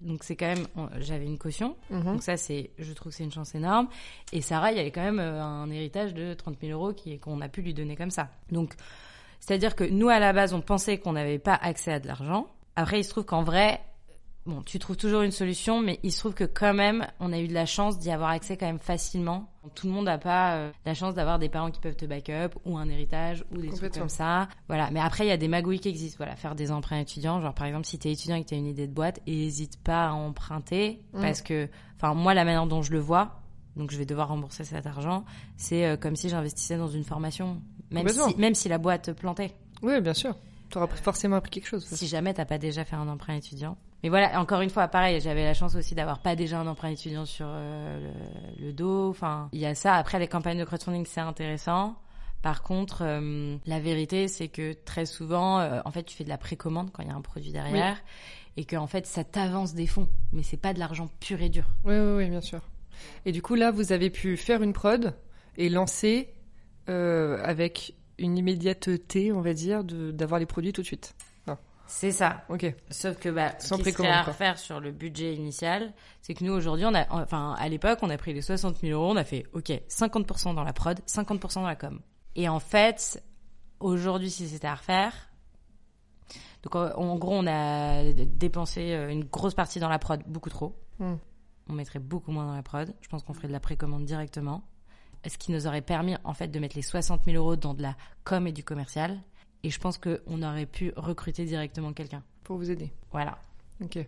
Donc 0.00 0.22
c'est 0.22 0.36
quand 0.36 0.46
même, 0.46 0.66
j'avais 0.98 1.24
une 1.24 1.38
caution. 1.38 1.76
Mhm. 1.90 2.04
Donc 2.04 2.22
ça, 2.22 2.36
c'est, 2.36 2.70
je 2.78 2.92
trouve 2.92 3.10
que 3.10 3.16
c'est 3.16 3.24
une 3.24 3.32
chance 3.32 3.54
énorme. 3.54 3.88
Et 4.32 4.42
Sarah, 4.42 4.72
il 4.72 4.76
y 4.76 4.80
avait 4.80 4.90
quand 4.90 5.02
même 5.02 5.20
euh, 5.20 5.42
un 5.42 5.70
héritage 5.70 6.14
de 6.14 6.34
30 6.34 6.56
000 6.60 6.72
euros 6.72 6.92
qui, 6.92 7.18
qu'on 7.18 7.40
a 7.40 7.48
pu 7.48 7.62
lui 7.62 7.74
donner 7.74 7.96
comme 7.96 8.10
ça. 8.10 8.28
Donc, 8.50 8.74
c'est-à-dire 9.40 9.74
que 9.76 9.84
nous, 9.84 10.08
à 10.08 10.18
la 10.18 10.32
base, 10.32 10.52
on 10.52 10.60
pensait 10.60 10.98
qu'on 10.98 11.12
n'avait 11.12 11.38
pas 11.38 11.54
accès 11.54 11.92
à 11.92 12.00
de 12.00 12.06
l'argent. 12.06 12.48
Après, 12.76 13.00
il 13.00 13.04
se 13.04 13.10
trouve 13.10 13.24
qu'en 13.24 13.42
vrai, 13.42 13.80
bon, 14.46 14.62
tu 14.62 14.78
trouves 14.78 14.96
toujours 14.96 15.22
une 15.22 15.30
solution, 15.30 15.80
mais 15.80 15.98
il 16.02 16.12
se 16.12 16.18
trouve 16.18 16.34
que 16.34 16.44
quand 16.44 16.74
même, 16.74 17.06
on 17.20 17.32
a 17.32 17.38
eu 17.38 17.48
de 17.48 17.54
la 17.54 17.66
chance 17.66 17.98
d'y 17.98 18.10
avoir 18.10 18.30
accès 18.30 18.56
quand 18.56 18.66
même 18.66 18.78
facilement. 18.78 19.48
Tout 19.74 19.86
le 19.86 19.92
monde 19.94 20.04
n'a 20.04 20.18
pas 20.18 20.56
euh, 20.56 20.70
la 20.84 20.92
chance 20.94 21.14
d'avoir 21.14 21.38
des 21.38 21.48
parents 21.48 21.70
qui 21.70 21.80
peuvent 21.80 21.96
te 21.96 22.04
back-up, 22.04 22.54
ou 22.64 22.76
un 22.76 22.88
héritage, 22.88 23.44
ou 23.50 23.56
des 23.58 23.68
trucs 23.70 23.94
comme 23.94 24.08
ça. 24.08 24.48
Voilà. 24.68 24.90
Mais 24.90 25.00
après, 25.00 25.24
il 25.24 25.28
y 25.28 25.32
a 25.32 25.36
des 25.38 25.48
magouilles 25.48 25.80
qui 25.80 25.88
existent. 25.88 26.16
Voilà, 26.18 26.36
faire 26.36 26.54
des 26.54 26.70
emprunts 26.70 26.98
étudiants. 27.00 27.40
Genre, 27.40 27.54
par 27.54 27.66
exemple, 27.66 27.86
si 27.86 27.98
t'es 27.98 28.12
étudiant 28.12 28.36
et 28.36 28.44
que 28.44 28.48
t'as 28.50 28.56
une 28.56 28.66
idée 28.66 28.86
de 28.86 28.92
boîte, 28.92 29.20
n'hésite 29.26 29.78
pas 29.82 30.08
à 30.08 30.12
emprunter, 30.12 31.00
Mm. 31.14 31.20
parce 31.22 31.40
que, 31.42 31.68
enfin, 31.96 32.12
moi, 32.14 32.34
la 32.34 32.44
manière 32.44 32.66
dont 32.66 32.82
je 32.82 32.92
le 32.92 32.98
vois, 32.98 33.40
donc 33.76 33.90
je 33.90 33.96
vais 33.96 34.04
devoir 34.06 34.28
rembourser 34.28 34.64
cet 34.64 34.86
argent, 34.86 35.24
c'est 35.56 35.86
euh, 35.86 35.96
comme 35.96 36.16
si 36.16 36.28
j'investissais 36.28 36.76
dans 36.76 36.88
une 36.88 37.04
formation. 37.04 37.60
Même 37.90 38.08
si, 38.08 38.36
même 38.36 38.54
si 38.54 38.68
la 38.68 38.78
boîte 38.78 39.12
plantait. 39.12 39.54
Oui, 39.82 40.00
bien 40.00 40.14
sûr. 40.14 40.36
Tu 40.70 40.78
auras 40.78 40.86
forcément 40.88 41.36
appris 41.36 41.50
quelque 41.50 41.66
chose. 41.68 41.84
Si 41.86 42.06
jamais 42.06 42.34
t'as 42.34 42.44
pas 42.44 42.58
déjà 42.58 42.84
fait 42.84 42.96
un 42.96 43.08
emprunt 43.08 43.34
étudiant. 43.34 43.76
Mais 44.04 44.10
voilà, 44.10 44.38
encore 44.38 44.60
une 44.60 44.68
fois, 44.68 44.86
pareil, 44.86 45.18
j'avais 45.22 45.44
la 45.44 45.54
chance 45.54 45.74
aussi 45.76 45.94
d'avoir 45.94 46.18
pas 46.18 46.36
déjà 46.36 46.60
un 46.60 46.66
emprunt 46.66 46.90
étudiant 46.90 47.24
sur 47.24 47.46
euh, 47.48 48.12
le, 48.58 48.66
le 48.66 48.72
dos. 48.74 49.08
Enfin, 49.08 49.48
il 49.52 49.60
y 49.60 49.64
a 49.64 49.74
ça. 49.74 49.94
Après, 49.94 50.18
les 50.18 50.28
campagnes 50.28 50.58
de 50.58 50.64
crowdfunding, 50.64 51.06
c'est 51.06 51.22
intéressant. 51.22 51.96
Par 52.42 52.62
contre, 52.62 52.98
euh, 53.00 53.56
la 53.64 53.80
vérité, 53.80 54.28
c'est 54.28 54.48
que 54.48 54.74
très 54.74 55.06
souvent, 55.06 55.58
euh, 55.58 55.80
en 55.86 55.90
fait, 55.90 56.02
tu 56.02 56.14
fais 56.14 56.24
de 56.24 56.28
la 56.28 56.36
précommande 56.36 56.90
quand 56.92 57.02
il 57.02 57.08
y 57.08 57.12
a 57.12 57.14
un 57.14 57.22
produit 57.22 57.50
derrière, 57.50 57.96
et 58.58 58.66
que 58.66 58.76
en 58.76 58.86
fait, 58.86 59.06
ça 59.06 59.24
t'avance 59.24 59.72
des 59.72 59.86
fonds, 59.86 60.10
mais 60.34 60.42
c'est 60.42 60.58
pas 60.58 60.74
de 60.74 60.80
l'argent 60.80 61.08
pur 61.20 61.40
et 61.40 61.48
dur. 61.48 61.64
Oui, 61.84 61.94
oui, 61.94 62.16
oui, 62.18 62.28
bien 62.28 62.42
sûr. 62.42 62.60
Et 63.24 63.32
du 63.32 63.40
coup, 63.40 63.54
là, 63.54 63.70
vous 63.70 63.92
avez 63.92 64.10
pu 64.10 64.36
faire 64.36 64.62
une 64.62 64.74
prod 64.74 65.14
et 65.56 65.70
lancer 65.70 66.28
euh, 66.90 67.40
avec 67.42 67.94
une 68.18 68.36
immédiateté, 68.36 69.32
on 69.32 69.40
va 69.40 69.54
dire, 69.54 69.82
d'avoir 69.82 70.38
les 70.38 70.46
produits 70.46 70.74
tout 70.74 70.82
de 70.82 70.86
suite. 70.86 71.14
C'est 71.86 72.12
ça. 72.12 72.44
Ok. 72.48 72.74
Sauf 72.90 73.18
que 73.18 73.28
bah, 73.28 73.54
Sans 73.58 73.76
ce 73.76 73.90
serait 73.90 74.08
à 74.08 74.22
refaire 74.22 74.58
sur 74.58 74.80
le 74.80 74.90
budget 74.90 75.34
initial, 75.34 75.92
c'est 76.22 76.34
que 76.34 76.44
nous 76.44 76.52
aujourd'hui, 76.52 76.86
on 76.86 76.94
a, 76.94 77.06
enfin 77.10 77.54
à 77.58 77.68
l'époque, 77.68 77.98
on 78.02 78.10
a 78.10 78.16
pris 78.16 78.32
les 78.32 78.42
60 78.42 78.78
000 78.78 78.98
euros, 78.98 79.12
on 79.12 79.16
a 79.16 79.24
fait 79.24 79.46
OK, 79.52 79.70
50% 79.88 80.54
dans 80.54 80.64
la 80.64 80.72
prod, 80.72 80.98
50% 81.06 81.54
dans 81.54 81.66
la 81.66 81.76
com. 81.76 82.00
Et 82.36 82.48
en 82.48 82.60
fait, 82.60 83.22
aujourd'hui, 83.80 84.30
si 84.30 84.48
c'était 84.48 84.66
à 84.66 84.74
refaire, 84.74 85.12
donc 86.62 86.74
en, 86.76 86.90
en 86.96 87.16
gros, 87.16 87.34
on 87.34 87.46
a 87.46 88.12
dépensé 88.12 88.92
euh, 88.92 89.10
une 89.10 89.24
grosse 89.24 89.54
partie 89.54 89.78
dans 89.78 89.90
la 89.90 89.98
prod, 89.98 90.22
beaucoup 90.26 90.50
trop. 90.50 90.80
Hmm. 90.98 91.16
on 91.68 91.72
mettrait 91.72 91.98
beaucoup 91.98 92.30
moins 92.30 92.46
dans 92.46 92.54
la 92.54 92.62
prod. 92.62 92.94
Je 93.00 93.08
pense 93.08 93.22
qu'on 93.22 93.34
ferait 93.34 93.48
de 93.48 93.52
la 93.52 93.60
précommande 93.60 94.04
directement. 94.04 94.62
Ce 95.26 95.38
qui 95.38 95.52
nous 95.52 95.66
aurait 95.66 95.82
permis, 95.82 96.16
en 96.24 96.34
fait, 96.34 96.48
de 96.48 96.58
mettre 96.58 96.76
les 96.76 96.82
60 96.82 97.24
000 97.24 97.36
euros 97.36 97.56
dans 97.56 97.74
de 97.74 97.82
la 97.82 97.96
com 98.24 98.46
et 98.46 98.52
du 98.52 98.62
commercial. 98.62 99.20
Et 99.64 99.70
je 99.70 99.80
pense 99.80 99.98
qu'on 99.98 100.42
aurait 100.42 100.66
pu 100.66 100.92
recruter 100.96 101.44
directement 101.44 101.92
quelqu'un. 101.92 102.22
Pour 102.44 102.58
vous 102.58 102.70
aider. 102.70 102.92
Voilà. 103.10 103.38
Ok. 103.82 103.98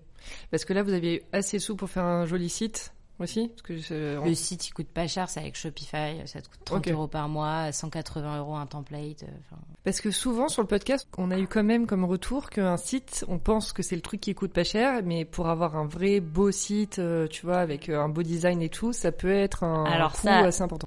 Parce 0.51 0.65
que 0.65 0.73
là, 0.75 0.83
vous 0.83 0.93
aviez 0.93 1.25
assez 1.33 1.57
de 1.57 1.63
sous 1.63 1.75
pour 1.75 1.89
faire 1.91 2.05
un 2.05 2.27
joli 2.27 2.49
site 2.49 2.93
aussi 3.19 3.49
Parce 3.49 3.63
que 3.63 3.77
je- 3.79 4.23
Le 4.23 4.35
site, 4.35 4.69
il 4.69 4.73
coûte 4.75 4.89
pas 4.89 5.07
cher, 5.09 5.31
c'est 5.31 5.41
avec 5.41 5.57
Shopify. 5.57 6.21
Ça 6.27 6.43
te 6.43 6.49
coûte 6.51 6.61
30 6.67 6.79
Ok. 6.87 6.93
euros 6.93 7.07
par 7.09 7.29
mois, 7.31 7.73
180 7.73 8.39
euros 8.39 8.55
un 8.57 8.67
template. 8.67 9.23
euh, 9.23 9.57
Parce 9.85 10.03
que 10.03 10.11
souvent 10.11 10.49
sur 10.49 10.61
le 10.61 10.69
podcast, 10.69 11.09
on 11.17 11.31
a 11.31 11.39
eu 11.39 11.47
quand 11.47 11.65
même 11.65 11.87
comme 11.87 12.05
retour 12.05 12.51
qu'un 12.51 12.77
site, 12.77 13.25
on 13.29 13.39
pense 13.39 13.73
que 13.73 13.83
c'est 13.83 13.97
le 13.97 14.03
truc 14.03 14.21
qui 14.21 14.35
coûte 14.35 14.53
pas 14.53 14.65
cher, 14.65 15.01
mais 15.03 15.25
pour 15.25 15.49
avoir 15.49 15.77
un 15.77 15.87
vrai 15.87 16.21
beau 16.21 16.51
site, 16.51 16.99
euh, 16.99 17.27
tu 17.27 17.47
vois, 17.47 17.59
avec 17.59 17.89
euh, 17.89 17.99
un 18.03 18.11
beau 18.11 18.23
design 18.23 18.61
et 18.61 18.69
tout, 18.69 18.93
ça 18.93 19.11
peut 19.13 19.31
être 19.33 19.65
un 19.65 19.85
Alors 19.85 20.13
coût 20.13 20.19
ça- 20.27 20.41
assez 20.41 20.63
important. 20.63 20.87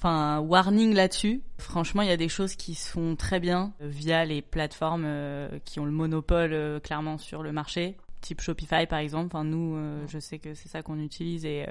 Enfin, 0.00 0.38
warning 0.38 0.94
là-dessus. 0.94 1.42
Franchement, 1.58 2.00
il 2.00 2.08
y 2.08 2.12
a 2.12 2.16
des 2.16 2.30
choses 2.30 2.56
qui 2.56 2.74
se 2.74 2.90
font 2.90 3.16
très 3.16 3.38
bien 3.38 3.74
via 3.80 4.24
les 4.24 4.40
plateformes 4.40 5.04
euh, 5.04 5.58
qui 5.66 5.78
ont 5.78 5.84
le 5.84 5.90
monopole 5.90 6.54
euh, 6.54 6.80
clairement 6.80 7.18
sur 7.18 7.42
le 7.42 7.52
marché, 7.52 7.98
type 8.22 8.40
Shopify 8.40 8.86
par 8.86 8.98
exemple. 8.98 9.26
Enfin, 9.26 9.44
nous, 9.44 9.76
euh, 9.76 10.02
je 10.08 10.18
sais 10.18 10.38
que 10.38 10.54
c'est 10.54 10.70
ça 10.70 10.82
qu'on 10.82 10.98
utilise 10.98 11.44
et, 11.44 11.66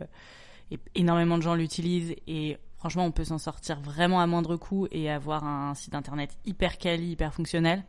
et 0.69 0.77
énormément 0.93 1.39
de 1.39 1.41
gens 1.41 1.55
l'utilisent 1.55 2.15
et 2.27 2.59
franchement, 2.77 3.05
on 3.05 3.11
peut 3.11 3.23
s'en 3.23 3.39
sortir 3.39 3.79
vraiment 3.81 4.21
à 4.21 4.27
moindre 4.27 4.57
coût 4.57 4.87
et 4.91 5.09
avoir 5.09 5.43
un 5.43 5.73
site 5.73 5.95
internet 5.95 6.37
hyper 6.45 6.77
quali, 6.77 7.13
hyper 7.13 7.33
fonctionnel. 7.33 7.83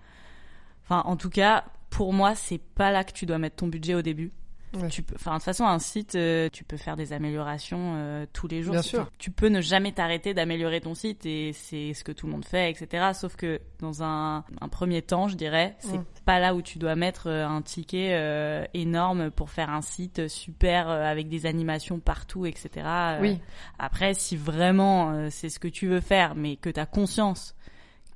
Enfin, 0.85 1.03
en 1.05 1.17
tout 1.17 1.31
cas, 1.31 1.65
pour 1.91 2.15
moi, 2.15 2.35
c'est 2.35 2.63
pas 2.75 2.91
là 2.91 3.05
que 3.05 3.13
tu 3.13 3.27
dois 3.27 3.37
mettre 3.37 3.57
ton 3.57 3.69
budget 3.69 3.95
au 3.95 4.01
début. 4.03 4.33
Ouais. 4.75 4.89
Tu 4.89 5.03
peux, 5.03 5.15
enfin, 5.17 5.33
de 5.33 5.37
toute 5.37 5.45
façon, 5.45 5.65
un 5.65 5.79
site, 5.79 6.15
euh, 6.15 6.49
tu 6.53 6.65
peux 6.65 6.77
faire 6.77 6.97
des 6.97 7.13
améliorations 7.13 7.95
euh, 7.97 8.27
tous 8.33 8.47
les 8.47 8.63
jours. 8.63 8.73
Bien 8.73 8.83
sûr. 8.83 9.11
Tu, 9.19 9.19
tu 9.19 9.31
peux 9.31 9.49
ne 9.49 9.61
jamais 9.61 9.93
t'arrêter 9.93 10.35
d'améliorer 10.35 10.81
ton 10.81 10.95
site 10.95 11.27
et 11.27 11.53
c'est 11.53 11.93
ce 11.95 12.05
que 12.05 12.13
tout 12.13 12.27
le 12.27 12.33
monde 12.33 12.45
fait, 12.45 12.71
etc. 12.71 13.11
Sauf 13.15 13.37
que 13.37 13.61
dans 13.81 14.03
un, 14.03 14.45
un 14.61 14.69
premier 14.69 15.03
temps, 15.03 15.29
je 15.29 15.37
dirais, 15.37 15.77
c'est 15.81 16.01
pas 16.25 16.39
là 16.39 16.55
où 16.55 16.63
tu 16.63 16.79
dois 16.79 16.95
mettre 16.95 17.29
euh, 17.29 17.47
un 17.47 17.63
ticket 17.63 18.11
euh, 18.13 18.65
énorme 18.75 19.31
pour 19.31 19.51
faire 19.51 19.71
un 19.71 19.83
site 19.83 20.29
super 20.29 20.89
euh, 20.89 21.03
avec 21.03 21.29
des 21.29 21.47
animations 21.47 21.99
partout, 21.99 22.47
etc. 22.47 22.87
Oui, 23.21 23.41
après, 23.79 24.15
si 24.15 24.37
vraiment 24.37 25.29
c'est 25.31 25.49
ce 25.49 25.59
que 25.59 25.69
tu 25.69 25.89
veux 25.89 26.01
faire, 26.01 26.35
mais 26.35 26.57
que 26.57 26.71
tu 26.71 26.81
as 26.81 26.87
conscience 26.87 27.55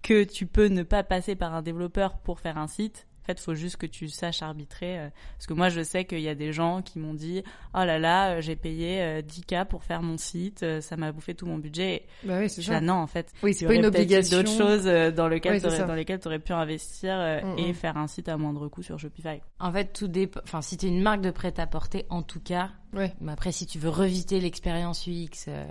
que 0.03 0.23
tu 0.23 0.47
peux 0.47 0.67
ne 0.67 0.83
pas 0.83 1.03
passer 1.03 1.35
par 1.35 1.55
un 1.55 1.63
développeur 1.63 2.19
pour 2.19 2.39
faire 2.39 2.59
un 2.59 2.67
site, 2.67 3.07
en 3.25 3.27
fait, 3.27 3.41
faut 3.41 3.55
juste 3.55 3.79
que 3.79 3.87
tu 3.87 4.09
saches 4.11 4.43
arbitrer. 4.43 4.99
euh, 4.99 5.09
parce 5.39 5.47
que 5.47 5.55
moi, 5.55 5.71
je 5.71 5.83
sais 5.83 6.05
qu'il 6.05 6.21
y 6.21 6.29
a 6.29 6.35
des 6.35 6.53
gens 6.53 6.83
qui 6.83 6.99
m'ont 6.99 7.15
dit 7.15 7.43
«Oh 7.75 7.79
là 7.79 7.99
là, 7.99 8.33
euh, 8.37 8.41
j'ai 8.43 8.55
payé 8.55 9.01
euh, 9.03 9.23
10K 9.23 9.65
pour 9.65 9.83
faire 9.83 10.03
mon 10.03 10.19
site, 10.19 10.63
euh, 10.63 10.81
ça 10.83 10.97
m'a 10.99 11.11
bouffé 11.11 11.35
tout 11.35 11.47
mon 11.47 11.57
budget. 11.57 12.05
bah 12.23 12.35
oui,» 12.39 12.45
Je 12.49 12.49
c'est 12.49 12.61
dis 12.61 12.67
ça. 12.67 12.77
ah 12.77 12.81
non, 12.83 12.95
en 12.95 13.07
fait, 13.07 13.33
Oui, 13.43 13.55
c'est 13.55 13.65
pas 13.67 13.73
une 13.75 13.81
aurait 13.81 13.91
peut-être 13.93 14.01
eu 14.03 14.15
obligation. 14.17 14.37
d'autres 14.37 14.51
choses 14.59 14.87
euh, 14.87 15.11
dans, 15.11 15.29
t'aurais- 15.31 15.59
ça. 15.61 15.85
dans 15.85 15.95
lesquelles 15.95 16.21
tu 16.21 16.29
aurais 16.29 16.39
pu 16.39 16.53
investir 16.53 17.15
euh, 17.19 17.41
Mm, 17.43 17.59
et 17.59 17.71
mm. 17.73 17.75
faire 17.75 17.97
un 17.97 18.07
site 18.07 18.29
à 18.29 18.37
moindre 18.37 18.69
coût 18.69 18.83
sur 18.83 18.99
Shopify. 18.99 19.41
En 19.59 19.73
fait, 19.73 19.93
tout 19.95 20.07
dépend. 20.09 20.41
Enfin, 20.45 20.61
si 20.61 20.77
t'es 20.77 20.89
une 20.89 21.01
marque 21.01 21.23
de 21.23 21.31
prêt-à-porter, 21.31 22.05
en 22.11 22.23
tout 22.23 22.41
cas. 22.41 22.71
Ouais. 22.93 23.15
Mais 23.23 23.33
après, 23.33 23.53
si 23.53 23.65
tu 23.67 23.79
veux 23.79 23.89
revisiter 23.89 24.39
l'expérience 24.39 25.07
UX, 25.07 25.47
euh, 25.49 25.65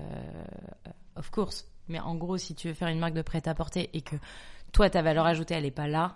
of 1.15 1.29
course. 1.29 1.67
Mais 1.89 1.99
en 1.99 2.15
gros, 2.15 2.37
si 2.37 2.55
tu 2.55 2.67
veux 2.69 2.73
faire 2.73 2.87
une 2.87 2.99
marque 2.99 3.13
de 3.13 3.21
prêt-à-porter 3.21 3.89
et 3.93 4.01
que 4.01 4.15
toi, 4.71 4.89
ta 4.89 5.01
valeur 5.01 5.25
ajoutée, 5.25 5.53
elle 5.53 5.65
est 5.65 5.71
pas 5.71 5.87
là. 5.87 6.15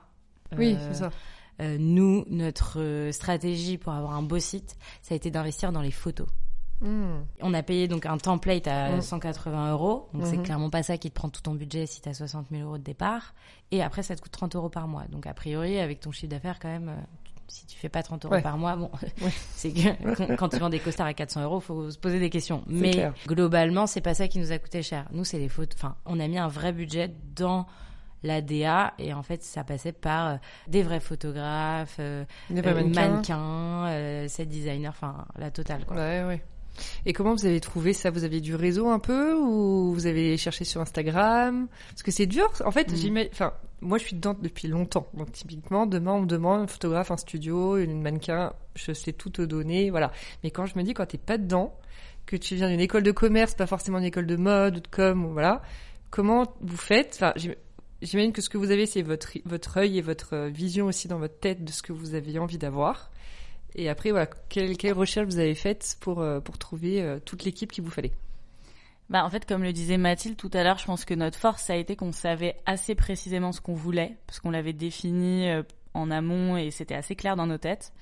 Oui, 0.58 0.76
euh, 0.80 0.88
c'est 0.92 1.00
ça. 1.00 1.10
euh, 1.62 1.78
nous, 1.80 2.24
notre 2.30 2.80
euh, 2.80 3.12
stratégie 3.12 3.78
pour 3.78 3.94
avoir 3.94 4.14
un 4.14 4.22
beau 4.22 4.40
site, 4.40 4.76
ça 5.02 5.14
a 5.14 5.18
été 5.18 5.32
d'investir 5.32 5.72
dans 5.72 5.82
les 5.82 5.92
photos. 5.92 6.28
Hmm. 6.80 7.22
On 7.42 7.56
a 7.56 7.64
payé 7.64 7.88
donc 7.88 8.06
un 8.06 8.20
template 8.20 8.68
à 8.68 8.98
Mm. 8.98 9.02
180 9.02 9.72
euros. 9.72 10.10
Donc 10.14 10.28
c'est 10.28 10.38
Mhm. 10.38 10.44
clairement 10.44 10.70
pas 10.70 10.84
ça 10.84 10.98
qui 11.00 11.10
te 11.10 11.16
prend 11.16 11.28
tout 11.30 11.42
ton 11.42 11.56
budget 11.56 11.88
si 11.88 12.02
t'as 12.02 12.14
60 12.14 12.46
000 12.52 12.62
euros 12.68 12.78
de 12.78 12.84
départ. 12.84 13.34
Et 13.72 13.82
après, 13.82 14.04
ça 14.04 14.16
te 14.16 14.22
coûte 14.22 14.32
30 14.32 14.56
euros 14.56 14.70
par 14.70 14.88
mois. 14.88 15.06
Donc 15.10 15.26
a 15.26 15.34
priori, 15.34 15.80
avec 15.80 16.00
ton 16.02 16.12
chiffre 16.12 16.30
d'affaires, 16.30 16.60
quand 16.60 16.68
même, 16.68 16.96
si 17.48 17.66
tu 17.66 17.80
fais 17.80 17.90
pas 17.90 18.04
30 18.04 18.26
euros 18.26 18.36
Ouais. 18.36 18.44
par 18.44 18.60
mois, 18.60 18.76
bon, 18.76 18.92
Ouais. 19.24 19.32
c'est 19.56 19.72
que 19.74 20.36
quand- 20.36 20.50
tu 20.50 20.58
vends 20.60 20.70
des 20.70 20.78
costards 20.80 21.08
à 21.08 21.16
400 21.16 21.42
euros, 21.42 21.60
faut 21.60 21.90
se 21.90 21.98
poser 21.98 22.20
des 22.20 22.30
questions. 22.30 22.64
Mais 22.68 22.92
clair. 22.92 23.14
globalement, 23.26 23.88
c'est 23.88 24.02
pas 24.02 24.14
ça 24.14 24.28
qui 24.28 24.38
nous 24.38 24.52
a 24.52 24.60
coûté 24.60 24.84
cher. 24.84 25.08
Nous, 25.12 25.24
c'est 25.24 25.40
les 25.40 25.50
photos. 25.50 25.76
Enfin, 25.80 25.96
on 26.06 26.20
a 26.20 26.28
mis 26.28 26.38
un 26.38 26.48
vrai 26.48 26.74
budget 26.74 27.12
dans 27.36 27.66
la 28.24 28.42
DA 28.42 28.94
et 29.00 29.14
en 29.14 29.24
fait 29.24 29.44
ça 29.44 29.64
passait 29.64 29.92
par 29.92 30.28
euh, 30.28 30.36
des 30.68 30.84
vrais 30.84 31.00
photographes, 31.00 31.98
euh, 32.00 32.26
Des 32.50 32.62
vrais 32.62 32.72
euh, 32.72 32.84
mannequins. 32.84 33.38
mannequins, 33.38 34.28
set 34.28 34.50
designers, 34.50 34.88
enfin 34.90 35.26
la 35.38 35.52
totale 35.52 35.86
quoi. 35.86 35.96
Ouais, 35.98 36.24
ouais. 36.24 36.44
Et 37.08 37.14
comment 37.14 37.34
vous 37.34 37.46
avez 37.46 37.60
trouvé 37.60 37.94
ça? 37.94 38.12
Vous 38.12 38.24
avez 38.24 38.40
du 38.40 38.54
réseau 38.54 38.88
un 38.90 39.00
peu 39.00 39.34
ou 39.34 39.94
vous 39.94 40.06
avez 40.06 40.38
cherché 40.38 40.64
sur 40.64 40.80
Instagram? 40.80 41.68
Parce 41.90 42.04
que 42.04 42.12
c'est 42.12 42.28
dur. 42.28 42.52
En 42.66 42.72
fait, 42.72 42.92
Mm. 42.92 43.18
Enfin, 43.32 43.54
moi, 43.82 43.98
je 43.98 44.04
suis 44.04 44.16
dedans 44.16 44.36
depuis 44.40 44.68
longtemps. 44.68 45.08
Donc, 45.16 45.32
typiquement, 45.32 45.88
demain, 45.88 46.14
on 46.14 46.22
me 46.22 46.26
demande 46.28 46.62
un 46.62 46.68
photographe, 46.68 47.10
un 47.10 47.18
studio, 47.18 47.78
une 47.78 48.02
mannequin. 48.02 48.54
Je 48.76 48.92
sais 48.92 49.12
tout 49.12 49.30
te 49.32 49.42
donner, 49.42 49.90
voilà. 49.90 50.12
Mais 50.44 50.52
quand 50.52 50.68
je 50.68 50.78
me 50.78 50.84
dis 50.84 50.94
quand 50.94 51.08
t'es 51.08 51.18
pas 51.18 51.38
dedans, 51.40 51.74
que 52.28 52.36
tu 52.36 52.54
viens 52.56 52.70
d'une 52.70 52.80
école 52.80 53.02
de 53.04 53.12
commerce, 53.12 53.56
pas 53.56 53.66
forcément 53.68 53.98
une 53.98 54.04
école 54.06 54.28
de 54.28 54.36
mode 54.36 54.78
ou 54.78 54.80
de 54.82 54.88
com, 54.88 55.26
ou 55.26 55.34
voilà. 55.34 55.64
Comment 56.12 56.46
vous 56.62 56.78
faites? 56.78 57.14
Enfin, 57.16 57.34
j'imagine 58.02 58.34
que 58.34 58.42
ce 58.42 58.50
que 58.50 58.58
vous 58.58 58.72
avez, 58.72 58.86
c'est 58.86 59.02
votre 59.02 59.30
votre 59.46 59.78
œil 59.78 59.98
et 59.98 60.02
votre 60.02 60.34
euh, 60.34 60.50
vision 60.50 60.86
aussi 60.86 61.08
dans 61.08 61.20
votre 61.20 61.40
tête 61.40 61.64
de 61.64 61.72
ce 61.72 61.82
que 61.82 61.94
vous 61.94 62.16
avez 62.16 62.40
envie 62.40 62.58
d'avoir. 62.58 63.12
Et 63.76 63.90
après, 63.90 64.12
voilà, 64.12 64.28
quelle, 64.50 64.78
quelle 64.78 64.94
recherche 64.94 65.28
vous 65.28 65.40
avez 65.40 65.54
faite 65.54 65.98
pour, 66.00 66.22
euh, 66.22 66.40
pour 66.40 66.58
trouver 66.58 67.02
euh, 67.02 67.20
toute 67.24 67.44
l'équipe 67.44 67.72
qu'il 67.72 67.84
vous 67.84 67.92
fallait? 67.92 68.14
Bah, 69.10 69.24
en 69.24 69.30
fait, 69.30 69.46
comme 69.46 69.64
le 69.64 69.72
disait 69.72 69.98
Mathilde 69.98 70.36
tout 70.36 70.50
à 70.54 70.64
l'heure, 70.64 70.78
je 70.80 70.86
pense 70.86 71.06
que 71.06 71.14
notre 71.14 71.38
force, 71.38 71.64
ça 71.64 71.74
a 71.74 71.76
été 71.76 71.96
qu'on 71.96 72.12
savait 72.12 72.56
assez 72.66 72.96
précisément 72.96 73.52
ce 73.52 73.62
qu'on 73.62 73.76
voulait, 73.76 74.18
parce 74.26 74.40
qu'on 74.40 74.52
l'avait 74.52 74.74
défini 74.74 75.48
en 75.94 76.12
amont 76.12 76.58
et 76.58 76.72
c'était 76.72 76.96
assez 76.96 77.16
clair 77.16 77.36
dans 77.36 77.48
nos 77.48 77.58
têtes. 77.58 77.94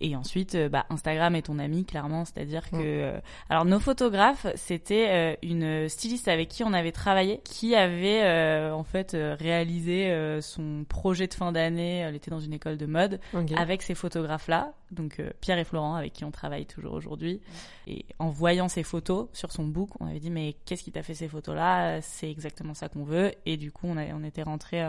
Et 0.00 0.14
ensuite, 0.14 0.54
euh, 0.56 0.68
bah, 0.68 0.84
Instagram 0.90 1.34
est 1.36 1.42
ton 1.42 1.58
ami, 1.58 1.84
clairement. 1.84 2.24
C'est-à-dire 2.24 2.68
que, 2.70 2.76
Mm. 2.76 2.80
euh, 2.82 3.20
alors 3.48 3.64
nos 3.64 3.80
photographes, 3.80 4.46
c'était 4.54 5.08
euh, 5.08 5.36
une 5.42 5.88
styliste 5.88 6.28
avec 6.28 6.48
qui 6.48 6.64
on 6.64 6.72
avait 6.74 6.92
travaillé, 6.92 7.40
qui 7.44 7.74
avait 7.74 8.22
euh, 8.24 8.72
en 8.74 8.84
fait 8.84 9.16
réalisé 9.16 10.12
son 10.42 10.84
projet 10.88 11.26
de 11.26 11.34
fin 11.34 11.52
d'année. 11.52 11.98
Elle 11.98 12.14
était 12.14 12.30
dans 12.30 12.40
une 12.40 12.52
école 12.52 12.76
de 12.76 12.86
mode 12.86 13.20
avec 13.56 13.82
ces 13.82 13.94
photographes-là, 13.94 14.72
donc 14.90 15.22
Pierre 15.40 15.58
et 15.58 15.64
Florent, 15.64 15.94
avec 15.94 16.12
qui 16.12 16.24
on 16.24 16.30
travaille 16.30 16.66
toujours 16.66 16.92
aujourd'hui. 16.92 17.40
Et 17.86 18.04
en 18.18 18.28
voyant 18.28 18.68
ces 18.68 18.82
photos 18.82 19.28
sur 19.32 19.52
son 19.52 19.64
book, 19.64 19.90
on 20.00 20.06
avait 20.06 20.20
dit 20.20 20.30
mais 20.30 20.56
qu'est-ce 20.64 20.82
qui 20.82 20.92
t'a 20.92 21.02
fait 21.02 21.14
ces 21.14 21.28
photos-là? 21.28 22.00
C'est 22.02 22.30
exactement 22.30 22.74
ça 22.74 22.88
qu'on 22.88 23.04
veut. 23.04 23.32
Et 23.46 23.56
du 23.56 23.72
coup, 23.72 23.86
on, 23.88 23.96
a, 23.96 24.04
on 24.14 24.24
était 24.24 24.42
rentré 24.42 24.84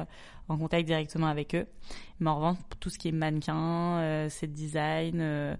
en 0.49 0.57
contact 0.57 0.85
directement 0.85 1.27
avec 1.27 1.55
eux. 1.55 1.67
Mais 2.19 2.29
en 2.29 2.35
revanche, 2.37 2.57
tout 2.79 2.89
ce 2.89 2.97
qui 2.97 3.09
est 3.09 3.11
mannequin, 3.13 3.99
euh, 3.99 4.29
set 4.29 4.51
design, 5.01 5.19
euh, 5.21 5.55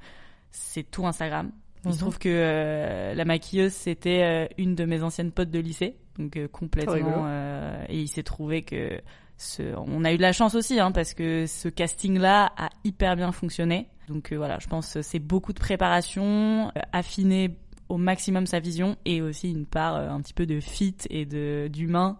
c'est 0.52 0.84
tout 0.90 1.06
Instagram. 1.08 1.52
Il 1.86 1.92
se 1.92 1.98
Mhm. 1.98 2.02
trouve 2.02 2.20
que 2.20 2.30
euh, 2.30 3.14
la 3.14 3.24
maquilleuse, 3.26 3.72
c'était 3.74 4.24
euh, 4.24 4.48
une 4.58 4.76
de 4.76 4.86
mes 4.86 5.04
anciennes 5.04 5.32
potes 5.32 5.52
de 5.52 5.60
lycée, 5.60 5.96
donc 6.18 6.38
complètement. 6.52 7.26
euh, 7.28 7.86
et 7.88 8.00
il 8.02 8.08
s'est 8.08 8.24
trouvé 8.24 8.64
que 8.64 9.00
ce, 9.38 9.62
on 9.78 10.04
a 10.04 10.12
eu 10.12 10.18
de 10.18 10.22
la 10.22 10.34
chance 10.34 10.56
aussi, 10.56 10.80
hein, 10.80 10.92
parce 10.92 11.14
que 11.14 11.46
ce 11.46 11.70
casting-là 11.70 12.52
a 12.58 12.70
hyper 12.84 13.16
bien 13.16 13.32
fonctionné. 13.32 13.88
Donc 14.10 14.32
euh, 14.32 14.36
voilà, 14.38 14.58
je 14.60 14.68
pense 14.68 15.00
c'est 15.02 15.20
beaucoup 15.20 15.54
de 15.54 15.60
préparation, 15.60 16.70
euh, 16.76 16.80
affiner 16.92 17.56
au 17.90 17.98
maximum 17.98 18.48
sa 18.48 18.60
vision 18.60 18.98
et 19.06 19.22
aussi 19.22 19.52
une 19.52 19.66
part 19.66 19.96
euh, 19.96 20.10
un 20.10 20.20
petit 20.22 20.34
peu 20.34 20.46
de 20.46 20.60
fit 20.60 20.96
et 21.10 21.26
de 21.26 21.70
d'humain 21.72 22.18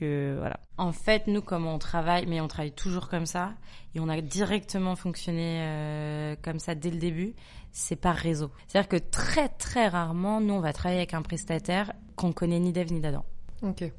que 0.00 0.36
voilà. 0.38 0.58
En 0.78 0.92
fait, 0.92 1.26
nous, 1.26 1.42
comme 1.42 1.66
on 1.66 1.78
travaille, 1.78 2.26
mais 2.26 2.40
on 2.40 2.48
travaille 2.48 2.72
toujours 2.72 3.08
comme 3.08 3.26
ça, 3.26 3.52
et 3.94 4.00
on 4.00 4.08
a 4.08 4.20
directement 4.20 4.96
fonctionné 4.96 5.60
euh, 5.60 6.36
comme 6.42 6.58
ça 6.58 6.74
dès 6.74 6.90
le 6.90 6.98
début, 6.98 7.34
c'est 7.70 7.96
par 7.96 8.16
réseau. 8.16 8.50
C'est-à-dire 8.66 8.88
que 8.88 8.96
très 8.96 9.48
très 9.48 9.88
rarement, 9.88 10.40
nous, 10.40 10.54
on 10.54 10.60
va 10.60 10.72
travailler 10.72 11.00
avec 11.00 11.14
un 11.14 11.22
prestataire 11.22 11.92
qu'on 12.16 12.32
connaît 12.32 12.58
ni 12.58 12.72
d'Ève 12.72 12.92
ni 12.92 13.00
d'Adam. 13.00 13.24
Ok. 13.62 13.92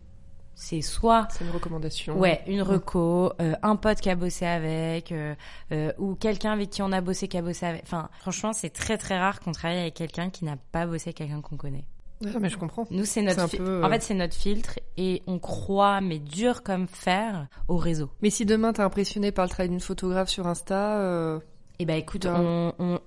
C'est 0.56 0.82
soit 0.82 1.28
C'est 1.32 1.44
une 1.44 1.50
recommandation. 1.50 2.20
Ouais, 2.20 2.44
une 2.46 2.62
reco, 2.62 3.34
euh, 3.42 3.56
un 3.64 3.76
pote 3.76 4.00
qui 4.00 4.10
a 4.10 4.16
bossé 4.16 4.46
avec, 4.46 5.12
euh, 5.12 5.34
euh, 5.72 5.92
ou 5.98 6.14
quelqu'un 6.16 6.52
avec 6.52 6.70
qui 6.70 6.84
on 6.84 6.92
a 6.92 7.02
bossé 7.02 7.28
qui 7.28 7.38
a 7.38 7.42
bossé 7.42 7.66
avec. 7.66 7.82
Enfin, 7.84 8.10
franchement, 8.20 8.54
c'est 8.54 8.70
très 8.70 8.98
très 8.98 9.18
rare 9.18 9.40
qu'on 9.40 9.54
travaille 9.54 9.80
avec 9.80 9.96
quelqu'un 9.96 10.30
qui 10.30 10.46
n'a 10.46 10.58
pas 10.72 10.86
bossé 10.86 11.10
avec 11.10 11.18
quelqu'un 11.18 11.42
qu'on 11.42 11.58
connaît. 11.58 11.86
Ah, 12.26 12.40
mais 12.40 12.50
je 12.50 12.58
comprends. 12.58 12.86
Nous, 12.92 13.06
c'est 13.06 13.22
notre, 13.22 13.48
fi- 13.50 13.58
peu, 13.58 13.64
euh, 13.64 13.84
en 13.84 13.90
fait, 13.90 14.02
c'est 14.02 14.14
notre 14.14 14.36
filtre 14.36 14.80
et 14.98 15.22
on 15.28 15.40
croit, 15.40 16.02
mais 16.02 16.20
dur 16.20 16.64
comme 16.64 16.88
fer, 16.88 17.48
au 17.68 17.78
réseau. 17.78 18.10
Mais 18.22 18.30
si 18.30 18.46
demain 18.46 18.74
t'es 18.74 18.82
impressionné 18.82 19.32
par 19.32 19.46
le 19.46 19.50
travail 19.50 19.70
d'une 19.70 19.80
photographe 19.80 20.30
sur 20.30 20.48
Insta, 20.48 21.00
euh, 21.00 21.40
Et 21.80 21.86
ben, 21.86 21.96
écoute, 21.98 22.26
on, 22.28 22.74
on, 22.80 23.00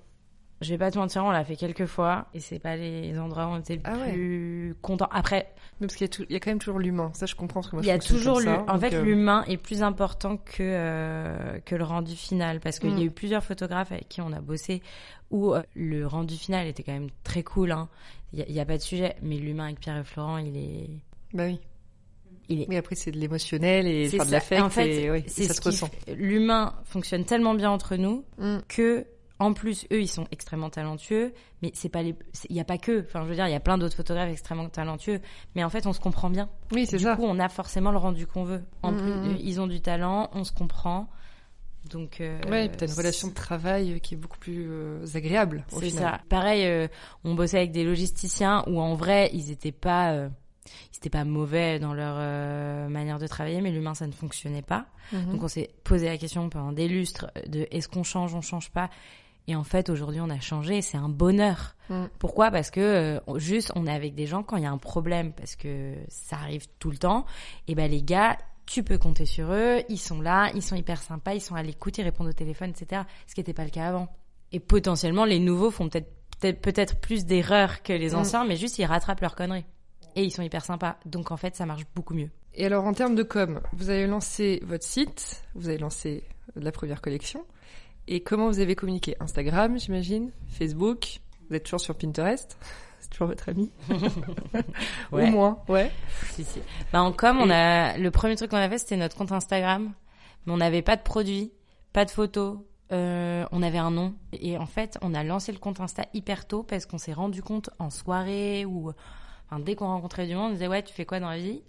Je 0.60 0.70
vais 0.70 0.78
pas 0.78 0.90
te 0.90 0.96
mentir, 0.98 1.24
on 1.24 1.30
l'a 1.30 1.44
fait 1.44 1.56
quelques 1.56 1.84
fois 1.86 2.26
et 2.32 2.40
c'est 2.40 2.58
pas 2.60 2.76
les 2.76 3.18
endroits 3.18 3.46
où 3.46 3.50
on 3.50 3.58
était 3.58 3.74
le 3.74 3.80
Ah 3.84 3.96
ouais. 3.98 4.12
plus 4.12 4.74
contents. 4.82 5.08
Après, 5.10 5.52
Mais 5.80 5.86
parce 5.88 5.96
qu'il 5.96 6.04
y, 6.06 6.10
a 6.10 6.12
tout- 6.12 6.24
il 6.28 6.32
y 6.32 6.36
a 6.36 6.40
quand 6.40 6.50
même 6.50 6.58
toujours 6.60 6.78
l'humain. 6.78 7.10
Ça, 7.12 7.26
je 7.26 7.34
comprends. 7.34 7.60
Parce 7.60 7.70
que 7.70 7.76
moi, 7.76 7.82
il 7.84 7.88
y 7.88 7.90
a 7.90 7.98
toujours 7.98 8.36
comme 8.36 8.44
ça, 8.44 8.56
l'hu- 8.58 8.70
En 8.70 8.78
fait, 8.78 8.94
euh, 8.94 9.02
l'humain 9.02 9.44
est 9.48 9.56
plus 9.56 9.82
important 9.82 10.36
que 10.38 10.62
euh, 10.62 11.58
que 11.64 11.74
le 11.74 11.84
rendu 11.84 12.14
final 12.14 12.60
parce 12.60 12.78
qu'il 12.78 12.92
Mm. 12.94 12.98
y 12.98 13.02
a 13.02 13.04
eu 13.06 13.10
plusieurs 13.10 13.42
photographes 13.44 13.92
avec 13.92 14.08
qui 14.08 14.20
on 14.22 14.32
a 14.32 14.40
bossé 14.40 14.80
où 15.30 15.52
euh, 15.52 15.62
le 15.74 16.06
rendu 16.06 16.36
final 16.36 16.66
était 16.68 16.82
quand 16.84 16.92
même 16.92 17.10
très 17.24 17.42
cool. 17.42 17.72
Hein. 17.72 17.88
Il 18.32 18.38
y, 18.38 18.42
a- 18.42 18.46
il 18.48 18.54
y 18.54 18.60
a 18.60 18.64
pas 18.64 18.76
de 18.78 18.82
sujet, 18.82 19.16
mais 19.22 19.36
l'humain 19.36 19.64
avec 19.66 19.80
Pierre 19.80 19.98
et 19.98 20.04
Florent, 20.04 20.38
il 20.38 20.56
est 20.56 20.88
Bah 21.34 21.44
oui. 21.46 21.58
il 22.48 22.62
est 22.62 22.68
Oui, 22.68 22.76
après, 22.76 22.94
c'est 22.94 23.10
de 23.10 23.18
l'émotionnel 23.18 23.86
et 23.86 24.08
C'est 24.08 24.16
faire 24.18 24.26
de 24.26 24.30
l'affect. 24.32 24.62
En 24.62 24.70
fait, 24.70 24.88
et, 24.88 25.24
c'est 25.26 25.44
ça 25.44 25.54
se 25.54 25.60
ressent. 25.62 25.90
L'humain 26.16 26.74
fonctionne 26.84 27.24
tellement 27.24 27.54
bien 27.54 27.70
entre 27.70 27.96
nous 27.96 28.24
Mm. 28.38 28.58
que, 28.68 29.04
en 29.40 29.52
plus, 29.52 29.84
eux, 29.92 30.00
ils 30.00 30.08
sont 30.08 30.26
extrêmement 30.30 30.70
talentueux. 30.70 31.32
Mais 31.62 31.70
c'est 31.74 31.88
pas 31.88 32.02
les, 32.02 32.14
il 32.48 32.56
y 32.56 32.60
a 32.60 32.64
pas 32.64 32.78
que. 32.78 33.00
Enfin, 33.02 33.22
je 33.24 33.28
veux 33.28 33.34
dire, 33.34 33.48
il 33.48 33.52
y 33.52 33.56
a 33.56 33.60
plein 33.60 33.78
d'autres 33.78 33.96
photographes 33.96 34.30
extrêmement 34.30 34.68
talentueux. 34.68 35.20
Mais 35.54 35.64
en 35.64 35.70
fait, 35.70 35.86
on 35.86 35.92
se 35.92 36.00
comprend 36.00 36.30
bien. 36.30 36.48
Oui, 36.72 36.86
c'est 36.86 36.98
Du 36.98 37.04
ça. 37.04 37.16
coup, 37.16 37.24
on 37.24 37.38
a 37.40 37.48
forcément 37.48 37.90
le 37.90 37.98
rendu 37.98 38.26
qu'on 38.26 38.44
veut. 38.44 38.62
En 38.82 38.92
Mm, 38.92 38.96
plus, 38.96 39.10
mm, 39.12 39.22
mm. 39.26 39.30
euh, 39.34 39.36
ils 39.40 39.60
ont 39.60 39.66
du 39.66 39.80
talent, 39.80 40.30
on 40.34 40.44
se 40.44 40.52
comprend. 40.52 41.08
Donc, 41.90 42.20
euh, 42.22 42.40
Ouais, 42.48 42.70
t'as 42.70 42.86
une 42.86 42.94
relation 42.94 43.28
de 43.28 43.34
travail 43.34 44.00
qui 44.00 44.14
est 44.14 44.16
beaucoup 44.16 44.38
plus 44.38 44.66
euh, 44.70 45.04
agréable 45.14 45.64
C'est 45.68 45.90
ça. 45.90 46.20
Pareil, 46.30 46.64
euh, 46.64 46.88
on 47.24 47.34
bossait 47.34 47.58
avec 47.58 47.72
des 47.72 47.84
logisticiens 47.84 48.64
où 48.66 48.80
en 48.80 48.94
vrai, 48.94 49.28
ils 49.34 49.50
étaient 49.50 49.70
pas, 49.72 50.12
euh, 50.12 50.28
ils 50.92 50.96
étaient 50.96 51.10
pas 51.10 51.24
mauvais 51.24 51.78
dans 51.78 51.92
leur 51.92 52.14
euh, 52.18 52.88
manière 52.88 53.18
de 53.18 53.26
travailler, 53.26 53.60
mais 53.60 53.70
l'humain 53.70 53.92
ça 53.94 54.06
ne 54.06 54.12
fonctionnait 54.12 54.62
pas. 54.62 54.86
Mhm. 55.12 55.32
Donc 55.32 55.42
on 55.42 55.48
s'est 55.48 55.68
posé 55.84 56.06
la 56.06 56.16
question 56.16 56.48
pendant 56.48 56.72
des 56.72 56.88
lustres 56.88 57.26
de 57.48 57.66
est-ce 57.70 57.88
qu'on 57.88 58.02
change, 58.02 58.34
on 58.34 58.40
change 58.40 58.70
pas? 58.70 58.88
Et 59.46 59.54
en 59.56 59.64
fait, 59.64 59.90
aujourd'hui, 59.90 60.20
on 60.20 60.30
a 60.30 60.40
changé. 60.40 60.80
C'est 60.80 60.96
un 60.96 61.08
bonheur. 61.08 61.76
Mm. 61.90 62.04
Pourquoi? 62.18 62.50
Parce 62.50 62.70
que 62.70 62.80
euh, 62.80 63.38
juste, 63.38 63.72
on 63.74 63.86
est 63.86 63.92
avec 63.92 64.14
des 64.14 64.26
gens 64.26 64.42
quand 64.42 64.56
il 64.56 64.62
y 64.62 64.66
a 64.66 64.70
un 64.70 64.78
problème, 64.78 65.32
parce 65.32 65.54
que 65.56 65.94
ça 66.08 66.36
arrive 66.36 66.66
tout 66.78 66.90
le 66.90 66.96
temps. 66.96 67.26
Et 67.68 67.74
ben 67.74 67.90
les 67.90 68.02
gars, 68.02 68.38
tu 68.66 68.82
peux 68.82 68.96
compter 68.96 69.26
sur 69.26 69.52
eux. 69.52 69.82
Ils 69.88 69.98
sont 69.98 70.20
là, 70.22 70.50
ils 70.54 70.62
sont 70.62 70.76
hyper 70.76 71.02
sympas, 71.02 71.34
ils 71.34 71.40
sont 71.42 71.54
à 71.54 71.62
l'écoute, 71.62 71.98
ils 71.98 72.02
répondent 72.04 72.28
au 72.28 72.32
téléphone, 72.32 72.70
etc. 72.70 73.02
Ce 73.26 73.34
qui 73.34 73.40
n'était 73.40 73.52
pas 73.52 73.64
le 73.64 73.70
cas 73.70 73.86
avant. 73.88 74.08
Et 74.52 74.60
potentiellement, 74.60 75.24
les 75.26 75.38
nouveaux 75.38 75.70
font 75.70 75.88
peut-être 75.88 76.10
peut-être 76.40 76.60
peut-être 76.62 77.00
plus 77.00 77.26
d'erreurs 77.26 77.82
que 77.82 77.92
les 77.92 78.10
Mm. 78.10 78.16
anciens, 78.16 78.44
mais 78.44 78.56
juste 78.56 78.78
ils 78.78 78.84
rattrapent 78.84 79.20
leurs 79.20 79.36
conneries. 79.36 79.64
Et 80.16 80.22
ils 80.24 80.30
sont 80.30 80.42
hyper 80.42 80.64
sympas. 80.64 80.96
Donc 81.06 81.30
en 81.32 81.36
fait, 81.36 81.54
ça 81.54 81.66
marche 81.66 81.82
beaucoup 81.94 82.14
mieux. 82.14 82.30
Et 82.54 82.66
alors, 82.66 82.84
en 82.84 82.92
termes 82.92 83.14
de 83.16 83.22
com, 83.24 83.60
vous 83.72 83.90
avez 83.90 84.06
lancé 84.06 84.60
votre 84.64 84.84
site, 84.84 85.42
vous 85.54 85.68
avez 85.68 85.78
lancé 85.78 86.22
la 86.54 86.70
première 86.70 87.02
collection. 87.02 87.44
Et 88.06 88.22
comment 88.22 88.48
vous 88.48 88.60
avez 88.60 88.74
communiqué 88.74 89.16
Instagram, 89.20 89.78
j'imagine 89.78 90.30
Facebook 90.46 91.20
Vous 91.48 91.56
êtes 91.56 91.64
toujours 91.64 91.80
sur 91.80 91.96
Pinterest 91.96 92.58
C'est 93.00 93.10
toujours 93.10 93.28
votre 93.28 93.48
ami 93.48 93.70
Ouais. 95.12 95.28
Au 95.28 95.30
moins, 95.30 95.58
ouais. 95.68 95.90
Si, 96.32 96.44
si. 96.44 96.60
Bah, 96.92 97.02
en 97.02 97.12
com, 97.12 97.38
on 97.40 97.50
a, 97.50 97.96
le 97.98 98.10
premier 98.10 98.36
truc 98.36 98.50
qu'on 98.50 98.56
a 98.56 98.68
fait, 98.68 98.78
c'était 98.78 98.96
notre 98.96 99.16
compte 99.16 99.32
Instagram. 99.32 99.92
Mais 100.46 100.52
on 100.52 100.56
n'avait 100.56 100.82
pas 100.82 100.96
de 100.96 101.02
produits, 101.02 101.52
pas 101.92 102.04
de 102.04 102.10
photos. 102.10 102.58
Euh, 102.92 103.44
on 103.52 103.62
avait 103.62 103.78
un 103.78 103.90
nom. 103.90 104.14
Et 104.32 104.58
en 104.58 104.66
fait, 104.66 104.98
on 105.02 105.14
a 105.14 105.22
lancé 105.22 105.52
le 105.52 105.58
compte 105.58 105.80
Insta 105.80 106.04
hyper 106.12 106.46
tôt 106.46 106.62
parce 106.62 106.86
qu'on 106.86 106.98
s'est 106.98 107.12
rendu 107.12 107.42
compte 107.42 107.70
en 107.78 107.90
soirée 107.90 108.64
ou, 108.64 108.92
enfin, 109.48 109.60
dès 109.60 109.74
qu'on 109.74 109.86
rencontrait 109.86 110.26
du 110.26 110.34
monde, 110.34 110.50
on 110.50 110.52
disait, 110.52 110.68
ouais, 110.68 110.82
tu 110.82 110.92
fais 110.92 111.06
quoi 111.06 111.20
dans 111.20 111.30
la 111.30 111.38
vie? 111.38 111.62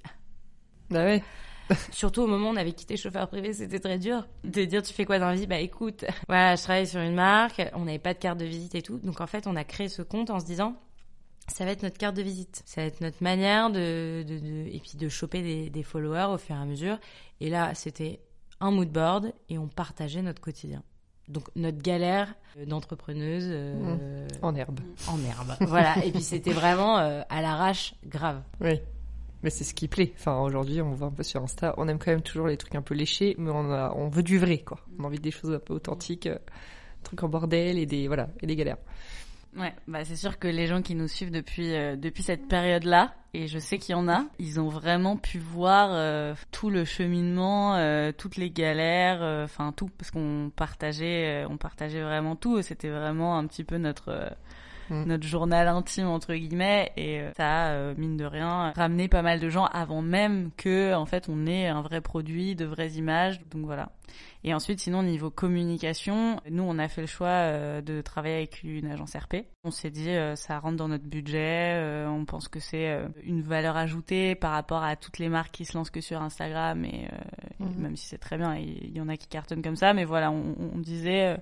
Bah 0.89 1.04
ouais. 1.04 1.24
Surtout 1.91 2.21
au 2.21 2.28
moment 2.28 2.49
où 2.49 2.54
on 2.54 2.56
avait 2.56 2.73
quitté 2.73 2.97
chauffeur 2.97 3.28
privé, 3.28 3.54
c'était 3.54 3.80
très 3.80 3.97
dur 3.97 4.28
de 4.43 4.65
dire 4.65 4.82
tu 4.84 4.93
fais 4.93 5.06
quoi 5.06 5.19
dans 5.19 5.28
la 5.30 5.36
vie? 5.36 5.47
Bah 5.47 5.60
écoute, 5.60 6.06
voilà, 6.28 6.56
je 6.56 6.63
travaille 6.63 6.88
sur 6.88 6.99
une 7.01 7.15
marque, 7.15 7.62
on 7.73 7.86
n'avait 7.86 7.99
pas 7.99 8.13
de 8.13 8.19
carte 8.19 8.38
de 8.39 8.45
visite 8.45 8.75
et 8.75 8.82
tout. 8.82 8.97
Donc 8.99 9.21
en 9.21 9.28
fait, 9.28 9.47
on 9.47 9.56
a 9.56 9.63
créé 9.63 9.88
ce 9.89 10.01
compte 10.01 10.30
en 10.30 10.39
se 10.39 10.45
disant 10.45 10.75
ça 11.47 11.63
va 11.65 11.71
être 11.71 11.84
notre 11.84 11.97
carte 11.97 12.15
de 12.15 12.23
visite, 12.23 12.63
ça 12.65 12.82
va 12.82 12.88
être 12.88 13.01
notre 13.01 13.21
manière 13.23 13.69
de, 13.69 14.23
de, 14.28 14.39
de- 14.39 14.67
et 14.67 14.80
puis 14.80 14.97
de 14.97 15.08
choper 15.10 15.41
des, 15.43 15.69
des 15.69 15.84
followers 15.84 16.34
au 16.34 16.38
fur 16.39 16.56
et 16.56 16.60
à 16.60 16.65
mesure. 16.65 16.97
Et 17.39 17.49
là, 17.49 17.73
c'était 17.75 18.19
un 18.62 18.71
mood 18.71 18.89
board 18.89 19.32
et 19.49 19.58
on 19.60 19.67
partageait 19.67 20.21
notre 20.23 20.41
quotidien. 20.41 20.82
Donc 21.28 21.45
notre 21.56 21.80
galère 21.82 22.34
d'entrepreneuse 22.67 23.45
euh, 23.47 24.28
En 24.43 24.56
herbe. 24.56 24.80
en 25.08 25.17
herbe. 25.23 25.54
Voilà. 25.62 26.04
Et 26.06 26.12
puis 26.12 26.21
c'était 26.21 26.54
vraiment 26.54 26.99
euh, 26.99 27.21
à 27.30 27.41
l'arrache, 27.41 27.95
grave. 28.06 28.41
Oui. 28.62 28.80
Mais 29.45 29.51
c'est 29.51 29.63
ce 29.63 29.75
qui 29.75 29.88
plaît. 29.88 30.12
Enfin, 30.17 30.39
aujourd'hui, 30.39 30.81
on 30.81 30.89
voit 30.89 31.10
un 31.10 31.12
peu 31.12 31.21
sur 31.21 31.39
Insta, 31.43 31.75
on 31.77 31.88
aime 31.88 31.99
quand 31.99 32.10
même 32.10 32.23
toujours 32.23 32.47
les 32.47 32.58
trucs 32.58 32.73
un 32.73 32.81
peu 32.81 32.95
léchés, 32.95 33.36
mais 33.38 33.51
on, 33.51 33.71
a, 33.71 33.93
on 33.95 34.08
veut 34.08 34.23
du 34.23 34.39
vrai, 34.39 34.58
quoi. 34.58 34.79
On 34.97 35.03
a 35.03 35.05
envie 35.05 35.19
des 35.19 35.29
choses 35.29 35.53
un 35.53 35.60
peu 35.60 35.75
authentiques, 35.75 36.25
euh, 36.25 36.39
trucs 37.03 37.21
en 37.21 37.29
bordel 37.29 37.77
et 37.77 37.86
des, 37.86 38.08
voilà, 38.08 38.29
et 38.41 38.47
des 38.47 38.55
galères. 38.55 38.79
Ouais, 39.55 39.71
bah 39.88 40.03
c'est 40.03 40.15
sûr 40.15 40.39
que 40.39 40.47
les 40.47 40.65
gens 40.65 40.81
qui 40.81 40.95
nous 40.95 41.08
suivent 41.08 41.29
depuis 41.29 41.75
euh, 41.75 41.95
depuis 41.95 42.23
cette 42.23 42.47
période-là, 42.47 43.13
et 43.36 43.47
je 43.47 43.60
sais 43.60 43.77
qu'il 43.77 43.93
y 43.93 43.95
en 43.95 44.10
a, 44.10 44.25
ils 44.39 44.60
ont 44.60 44.67
vraiment 44.67 45.15
pu 45.15 45.38
voir 45.38 45.89
euh, 45.91 46.34
tout 46.51 46.71
le 46.71 46.84
cheminement, 46.84 47.75
euh, 47.75 48.12
toutes 48.17 48.38
les 48.38 48.49
galères, 48.49 49.21
enfin 49.43 49.73
tout, 49.73 49.91
parce 49.95 50.10
qu'on 50.10 50.51
partageait, 50.55 51.45
on 51.47 51.58
partageait 51.58 52.01
vraiment 52.01 52.36
tout. 52.36 52.63
C'était 52.63 52.89
vraiment 52.89 53.38
un 53.38 53.45
petit 53.45 53.63
peu 53.63 53.77
notre 53.77 54.36
Mm. 54.89 55.04
notre 55.06 55.26
journal 55.26 55.67
intime 55.67 56.08
entre 56.08 56.34
guillemets, 56.34 56.91
et 56.98 57.19
euh, 57.21 57.32
ça 57.36 57.69
euh, 57.69 57.95
mine 57.98 58.17
de 58.17 58.26
rien 58.26 58.71
ramené 58.76 59.08
pas 59.08 59.21
mal 59.21 59.39
de 59.39 59.50
gens 59.50 59.65
avant 59.65 60.02
même 60.02 60.52
que 60.58 60.93
en 60.93 61.06
fait 61.06 61.28
on 61.30 61.48
ait 61.48 61.67
un 61.67 61.82
vrai 61.82 62.02
produit, 62.02 62.56
de 62.56 62.65
vraies 62.65 62.91
images. 62.91 63.41
Donc 63.52 63.65
voilà. 63.65 63.89
Et 64.47 64.53
ensuite, 64.53 64.79
sinon, 64.79 65.01
niveau 65.01 65.31
communication, 65.31 66.39
nous, 66.51 66.62
on 66.62 66.77
a 66.77 66.88
fait 66.88 67.01
le 67.01 67.08
choix 67.08 67.27
euh, 67.29 67.81
de 67.81 68.01
travailler 68.01 68.36
avec 68.36 68.62
une 68.63 68.86
agence 68.86 69.15
RP. 69.15 69.38
On 69.63 69.71
s'est 69.71 69.89
dit, 69.89 70.12
euh, 70.12 70.36
ça 70.36 70.60
rentre 70.60 70.77
dans 70.77 70.88
notre 70.88 71.05
budget, 71.08 71.73
euh, 71.73 72.08
on 72.08 72.25
pense 72.25 72.47
que 72.47 72.60
c'est 72.60 72.89
euh, 72.91 73.08
une 73.23 73.41
valeur 73.41 73.75
ajoutée 73.75 74.36
par 74.36 74.51
rapport 74.51 74.84
à 74.84 74.95
toutes 74.97 75.17
les 75.17 75.29
marques 75.29 75.49
qui 75.49 75.65
se 75.65 75.75
lancent 75.75 75.89
que 75.89 75.99
sur 75.99 76.21
Instagram, 76.21 76.86
et, 76.86 77.08
euh, 77.12 77.17
et 77.60 77.63
Mhm. 77.63 77.81
même 77.81 77.95
si 77.95 78.05
c'est 78.05 78.19
très 78.19 78.38
bien, 78.38 78.55
il 78.55 78.95
y 78.95 79.01
en 79.01 79.10
a 79.10 79.17
qui 79.17 79.27
cartonnent 79.27 79.63
comme 79.63 79.75
ça, 79.75 79.93
mais 79.95 80.05
voilà, 80.05 80.29
on, 80.29 80.55
on 80.75 80.77
disait, 80.77 81.34
euh, 81.34 81.38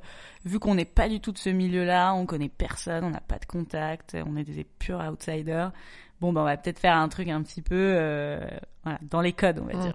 vu 0.45 0.57
qu'on 0.59 0.75
n'est 0.75 0.85
pas 0.85 1.09
du 1.09 1.19
tout 1.19 1.33
de 1.33 1.37
ce 1.37 1.49
milieu-là, 1.49 2.13
on 2.13 2.25
connaît 2.25 2.47
personne, 2.47 3.03
on 3.03 3.09
n'a 3.09 3.19
pas 3.19 3.37
de 3.37 3.45
contact, 3.45 4.15
on 4.25 4.37
est 4.37 4.45
des 4.45 4.63
purs 4.79 5.01
outsiders, 5.01 5.73
bon, 6.21 6.31
ben, 6.31 6.39
on 6.39 6.45
va 6.45 6.55
peut-être 6.55 6.79
faire 6.79 6.95
un 6.95 7.09
truc 7.09 7.27
un 7.27 7.43
petit 7.43 7.61
peu 7.61 7.75
euh, 7.75 8.39
voilà, 8.83 8.99
dans 9.01 9.19
les 9.19 9.33
codes, 9.33 9.59
on 9.59 9.65
va 9.65 9.73
dire. 9.81 9.93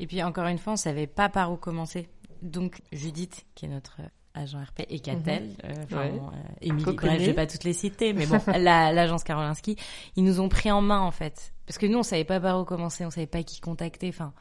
Et 0.00 0.06
puis 0.08 0.22
encore 0.24 0.46
une 0.46 0.58
fois, 0.58 0.72
on 0.72 0.76
savait 0.76 1.06
pas 1.06 1.28
par 1.28 1.52
où 1.52 1.56
commencer. 1.56 2.08
Donc 2.42 2.80
Judith, 2.90 3.44
qui 3.54 3.66
est 3.66 3.68
notre 3.68 3.98
euh, 4.00 4.06
agent 4.34 4.58
RP, 4.58 4.86
et 4.88 4.98
Catel, 5.00 5.50
euh, 5.64 5.74
enfin, 5.84 5.98
Ouais. 6.00 6.10
bon, 6.12 6.26
euh, 6.28 6.32
Émilie, 6.62 6.84
bref, 6.96 7.20
je 7.20 7.26
vais 7.26 7.34
pas 7.34 7.46
toutes 7.46 7.64
les 7.64 7.72
citer, 7.74 8.12
mais 8.14 8.26
bon, 8.26 8.38
la- 8.58 8.92
l'agence 8.92 9.22
Karolinski, 9.24 9.76
ils 10.16 10.24
nous 10.24 10.40
ont 10.40 10.48
pris 10.48 10.70
en 10.72 10.80
main 10.80 11.00
en 11.00 11.10
fait. 11.10 11.52
Parce 11.66 11.78
que 11.78 11.86
nous, 11.86 11.98
on 11.98 12.02
savait 12.02 12.24
pas 12.24 12.40
par 12.40 12.58
où 12.60 12.64
commencer, 12.64 13.04
on 13.04 13.10
savait 13.10 13.26
pas 13.26 13.42
qui 13.42 13.60
contacter, 13.60 14.08
enfin, 14.08 14.32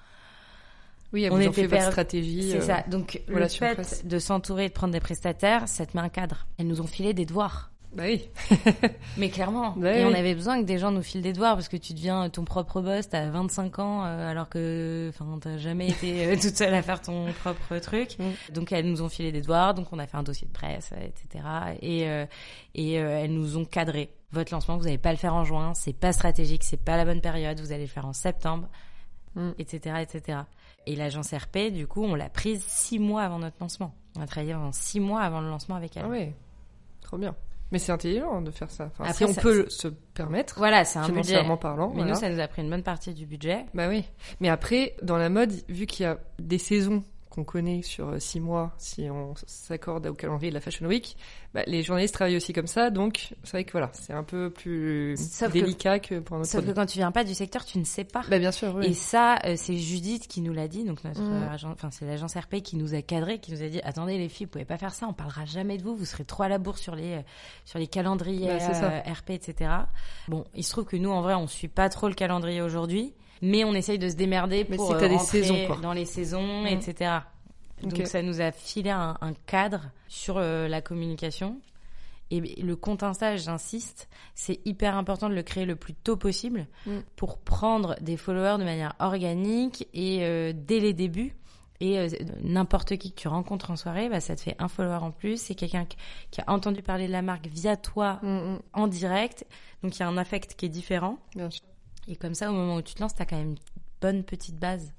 Oui, 1.11 1.27
On 1.31 1.39
était 1.39 1.51
fait 1.51 1.67
votre 1.67 1.83
per- 1.85 1.91
stratégie. 1.91 2.51
c'est 2.51 2.57
euh, 2.57 2.61
ça. 2.61 2.83
Donc 2.87 3.21
le 3.27 3.47
fait 3.47 4.07
de 4.07 4.19
s'entourer 4.19 4.65
et 4.65 4.69
de 4.69 4.73
prendre 4.73 4.93
des 4.93 4.99
prestataires, 4.99 5.67
ça 5.67 5.85
te 5.85 5.97
met 5.97 6.03
un 6.03 6.09
cadre. 6.09 6.45
Elles 6.57 6.67
nous 6.67 6.81
ont 6.81 6.87
filé 6.87 7.13
des 7.13 7.25
devoirs. 7.25 7.71
Bah 7.91 8.03
oui. 8.05 8.29
Mais 9.17 9.29
clairement. 9.29 9.73
Bah 9.75 9.93
et 9.93 10.05
oui. 10.05 10.11
on 10.11 10.13
avait 10.15 10.35
besoin 10.35 10.59
que 10.61 10.65
des 10.65 10.77
gens 10.77 10.91
nous 10.91 11.01
filent 11.01 11.23
des 11.23 11.33
devoirs 11.33 11.55
parce 11.55 11.69
que 11.69 11.77
tu 11.77 11.93
deviens 11.93 12.29
ton 12.29 12.45
propre 12.45 12.81
boss, 12.81 13.09
t'as 13.09 13.27
25 13.29 13.79
ans 13.79 14.05
euh, 14.05 14.29
alors 14.29 14.47
que 14.47 15.09
enfin 15.09 15.39
t'as 15.41 15.57
jamais 15.57 15.87
été 15.89 16.27
euh, 16.27 16.35
toute 16.35 16.55
seule 16.55 16.73
à 16.75 16.83
faire 16.83 17.01
ton 17.01 17.31
propre 17.33 17.77
truc. 17.79 18.17
Mm. 18.19 18.53
Donc 18.53 18.71
elles 18.71 18.85
nous 18.85 19.01
ont 19.01 19.09
filé 19.09 19.31
des 19.31 19.41
devoirs, 19.41 19.73
donc 19.73 19.87
on 19.91 19.97
a 19.97 20.05
fait 20.05 20.17
un 20.17 20.23
dossier 20.23 20.47
de 20.47 20.53
presse, 20.53 20.91
euh, 20.93 21.03
etc. 21.07 21.43
Et 21.81 22.07
euh, 22.07 22.25
et 22.75 22.99
euh, 22.99 23.23
elles 23.23 23.33
nous 23.33 23.57
ont 23.57 23.65
cadré. 23.65 24.13
Votre 24.31 24.53
lancement, 24.53 24.77
vous 24.77 24.83
n'allez 24.83 24.99
pas 24.99 25.11
le 25.11 25.17
faire 25.17 25.33
en 25.33 25.43
juin, 25.43 25.73
c'est 25.73 25.93
pas 25.93 26.13
stratégique, 26.13 26.63
c'est 26.63 26.77
pas 26.83 26.95
la 26.95 27.05
bonne 27.05 27.21
période, 27.21 27.59
vous 27.59 27.71
allez 27.71 27.85
le 27.85 27.89
faire 27.89 28.05
en 28.05 28.13
septembre, 28.13 28.67
Mm. 29.35 29.51
etc., 29.59 29.95
etc. 30.01 30.39
Et 30.87 30.95
l'agence 30.95 31.33
RP, 31.33 31.71
du 31.71 31.87
coup, 31.87 32.03
on 32.03 32.15
l'a 32.15 32.29
prise 32.29 32.63
six 32.67 32.99
mois 32.99 33.21
avant 33.23 33.39
notre 33.39 33.57
lancement. 33.59 33.93
On 34.17 34.21
a 34.21 34.25
travaillé 34.27 34.53
pendant 34.53 34.71
six 34.71 34.99
mois 34.99 35.21
avant 35.21 35.41
le 35.41 35.49
lancement 35.49 35.75
avec 35.75 35.95
elle. 35.97 36.03
Ah 36.05 36.09
ouais. 36.09 36.33
Trop 37.01 37.17
bien. 37.17 37.35
Mais 37.71 37.77
c'est 37.79 37.91
intelligent 37.91 38.41
de 38.41 38.49
faire 38.51 38.71
ça. 38.71 38.85
Enfin, 38.91 39.03
Après, 39.03 39.13
si 39.13 39.25
on 39.25 39.33
ça- 39.33 39.41
peut 39.41 39.65
se 39.69 39.87
permettre, 39.87 40.55
Voilà, 40.57 40.85
c'est 40.85 40.97
un 40.99 41.07
budget. 41.09 41.43
parlant. 41.61 41.89
Mais 41.89 41.97
voilà. 41.97 42.11
nous, 42.13 42.19
ça 42.19 42.29
nous 42.29 42.39
a 42.39 42.47
pris 42.47 42.61
une 42.63 42.69
bonne 42.69 42.81
partie 42.83 43.13
du 43.13 43.25
budget. 43.27 43.65
Bah 43.75 43.87
oui. 43.89 44.05
Mais 44.39 44.49
après, 44.49 44.95
dans 45.03 45.17
la 45.17 45.29
mode, 45.29 45.51
vu 45.69 45.85
qu'il 45.85 46.03
y 46.03 46.07
a 46.07 46.17
des 46.39 46.57
saisons 46.57 47.03
qu'on 47.29 47.43
connaît 47.43 47.83
sur 47.83 48.09
euh, 48.09 48.19
six 48.19 48.39
mois, 48.39 48.73
si 48.79 49.07
on 49.09 49.35
s'accorde 49.45 50.07
au 50.07 50.13
calendrier 50.15 50.49
de 50.49 50.55
la 50.55 50.61
Fashion 50.61 50.87
Week, 50.87 51.15
bah, 51.53 51.61
les 51.67 51.83
journalistes 51.83 52.13
travaillent 52.15 52.35
aussi 52.37 52.53
comme 52.53 52.65
ça, 52.67 52.89
donc 52.89 53.33
c'est 53.43 53.51
vrai 53.51 53.63
que 53.65 53.71
voilà, 53.71 53.89
c'est 53.93 54.13
un 54.13 54.23
peu 54.23 54.49
plus 54.49 55.15
Sauf 55.17 55.49
que- 55.49 55.53
délicat 55.59 55.99
que, 55.99 56.19
pour 56.19 56.37
un 56.37 56.39
autre 56.41 56.49
Sauf 56.49 56.65
que 56.65 56.71
quand 56.71 56.87
tu 56.87 56.97
viens 56.97 57.11
pas 57.11 57.23
du 57.23 57.35
secteur, 57.35 57.65
tu 57.65 57.77
ne 57.77 57.83
sais 57.83 58.03
pas. 58.03 58.23
Bah 58.29 58.39
bien 58.39 58.51
sûr, 58.51 58.73
oui. 58.75 58.87
Et 58.87 58.93
ça, 58.93 59.37
euh, 59.45 59.53
c'est 59.57 59.77
Judith 59.77 60.27
qui 60.27 60.41
nous 60.41 60.53
l'a 60.53 60.67
dit, 60.67 60.83
donc 60.85 61.03
notre 61.03 61.21
Mm. 61.21 61.49
agent, 61.51 61.71
enfin 61.71 61.89
c'est 61.91 62.05
l'agence 62.05 62.35
RP 62.35 62.61
qui 62.63 62.75
nous 62.77 62.95
a 62.95 63.01
cadré, 63.03 63.37
qui 63.39 63.51
nous 63.51 63.61
a 63.61 63.67
dit 63.67 63.79
attendez 63.83 64.17
les 64.17 64.27
filles, 64.29 64.45
vous 64.47 64.51
pouvez 64.51 64.65
pas 64.65 64.77
faire 64.77 64.93
ça, 64.95 65.05
on 65.07 65.13
parlera 65.13 65.45
jamais 65.45 65.77
de 65.77 65.83
vous, 65.83 65.95
vous 65.95 66.05
serez 66.05 66.25
trop 66.25 66.43
à 66.43 66.49
la 66.49 66.57
bourre 66.57 66.77
sur 66.79 66.95
les 66.95 67.13
euh, 67.13 67.21
sur 67.65 67.77
les 67.77 67.87
calendriers 67.87 68.47
Bah, 68.47 68.83
euh, 69.05 69.11
RP, 69.13 69.29
etc. 69.31 69.69
Bon, 70.27 70.45
il 70.55 70.63
se 70.63 70.71
trouve 70.71 70.85
que 70.85 70.97
nous 70.97 71.11
en 71.11 71.21
vrai, 71.21 71.35
on 71.35 71.45
suit 71.47 71.67
pas 71.67 71.89
trop 71.89 72.07
le 72.07 72.15
calendrier 72.15 72.61
aujourd'hui, 72.61 73.13
mais 73.41 73.63
on 73.63 73.73
essaye 73.73 73.99
de 73.99 74.09
se 74.09 74.15
démerder 74.15 74.65
Mais 74.69 74.75
pour 74.77 74.91
euh, 74.93 74.99
des 74.99 75.15
rentrer 75.15 75.43
saisons, 75.43 75.65
quoi. 75.67 75.77
dans 75.77 75.93
les 75.93 76.05
saisons, 76.05 76.63
Mm. 76.63 76.67
etc. 76.67 77.11
Donc 77.83 78.05
ça 78.07 78.21
nous 78.21 78.41
a 78.41 78.51
filé 78.51 78.89
un, 78.89 79.17
un 79.21 79.33
cadre 79.45 79.91
sur 80.07 80.37
euh, 80.37 80.67
la 80.67 80.81
communication. 80.81 81.59
Et 82.31 82.41
le 82.61 82.75
compte 82.75 83.01
Insta, 83.01 83.37
j'insiste, 83.37 84.07
c'est 84.35 84.59
hyper 84.63 84.95
important 84.95 85.29
de 85.29 85.33
le 85.33 85.41
créer 85.41 85.65
le 85.65 85.75
plus 85.75 85.95
tôt 85.95 86.15
possible 86.17 86.67
Mm. 86.85 86.99
pour 87.15 87.39
prendre 87.39 87.95
des 88.01 88.17
followers 88.17 88.57
de 88.59 88.63
manière 88.65 88.93
organique 88.99 89.87
et 89.93 90.19
euh, 90.21 90.53
dès 90.55 90.79
les 90.79 90.93
débuts. 90.93 91.35
Et 91.81 91.97
euh, 91.97 92.09
n'importe 92.43 92.97
qui 92.97 93.11
que 93.13 93.15
tu 93.21 93.29
rencontres 93.29 93.71
en 93.71 93.77
soirée, 93.77 94.09
bah, 94.09 94.19
ça 94.19 94.35
te 94.35 94.41
fait 94.41 94.55
un 94.59 94.67
follower 94.67 94.97
en 95.01 95.11
plus. 95.11 95.39
C'est 95.41 95.55
quelqu'un 95.55 95.85
qui- 95.85 96.41
a 96.41 96.51
entendu 96.51 96.81
parler 96.83 97.07
de 97.07 97.11
la 97.13 97.21
marque 97.21 97.47
via 97.47 97.77
toi 97.77 98.19
mm, 98.21 98.57
en 98.73 98.87
direct. 98.87 99.45
Donc 99.81 99.95
il 99.95 100.01
y 100.01 100.03
a 100.03 100.07
un 100.09 100.17
affect 100.17 100.55
qui 100.55 100.65
est 100.65 100.69
différent. 100.69 101.17
bien 101.35 101.49
sûr. 101.49 101.63
Et 102.09 102.15
comme 102.15 102.33
ça, 102.33 102.49
au 102.49 102.53
moment 102.53 102.75
où 102.75 102.81
tu 102.81 102.93
te 102.95 103.01
lances, 103.01 103.15
t'as 103.15 103.25
quand 103.25 103.37
même 103.37 103.51
une 103.51 103.57
bonne 104.01 104.23
petite 104.23 104.57
base. 104.57 104.93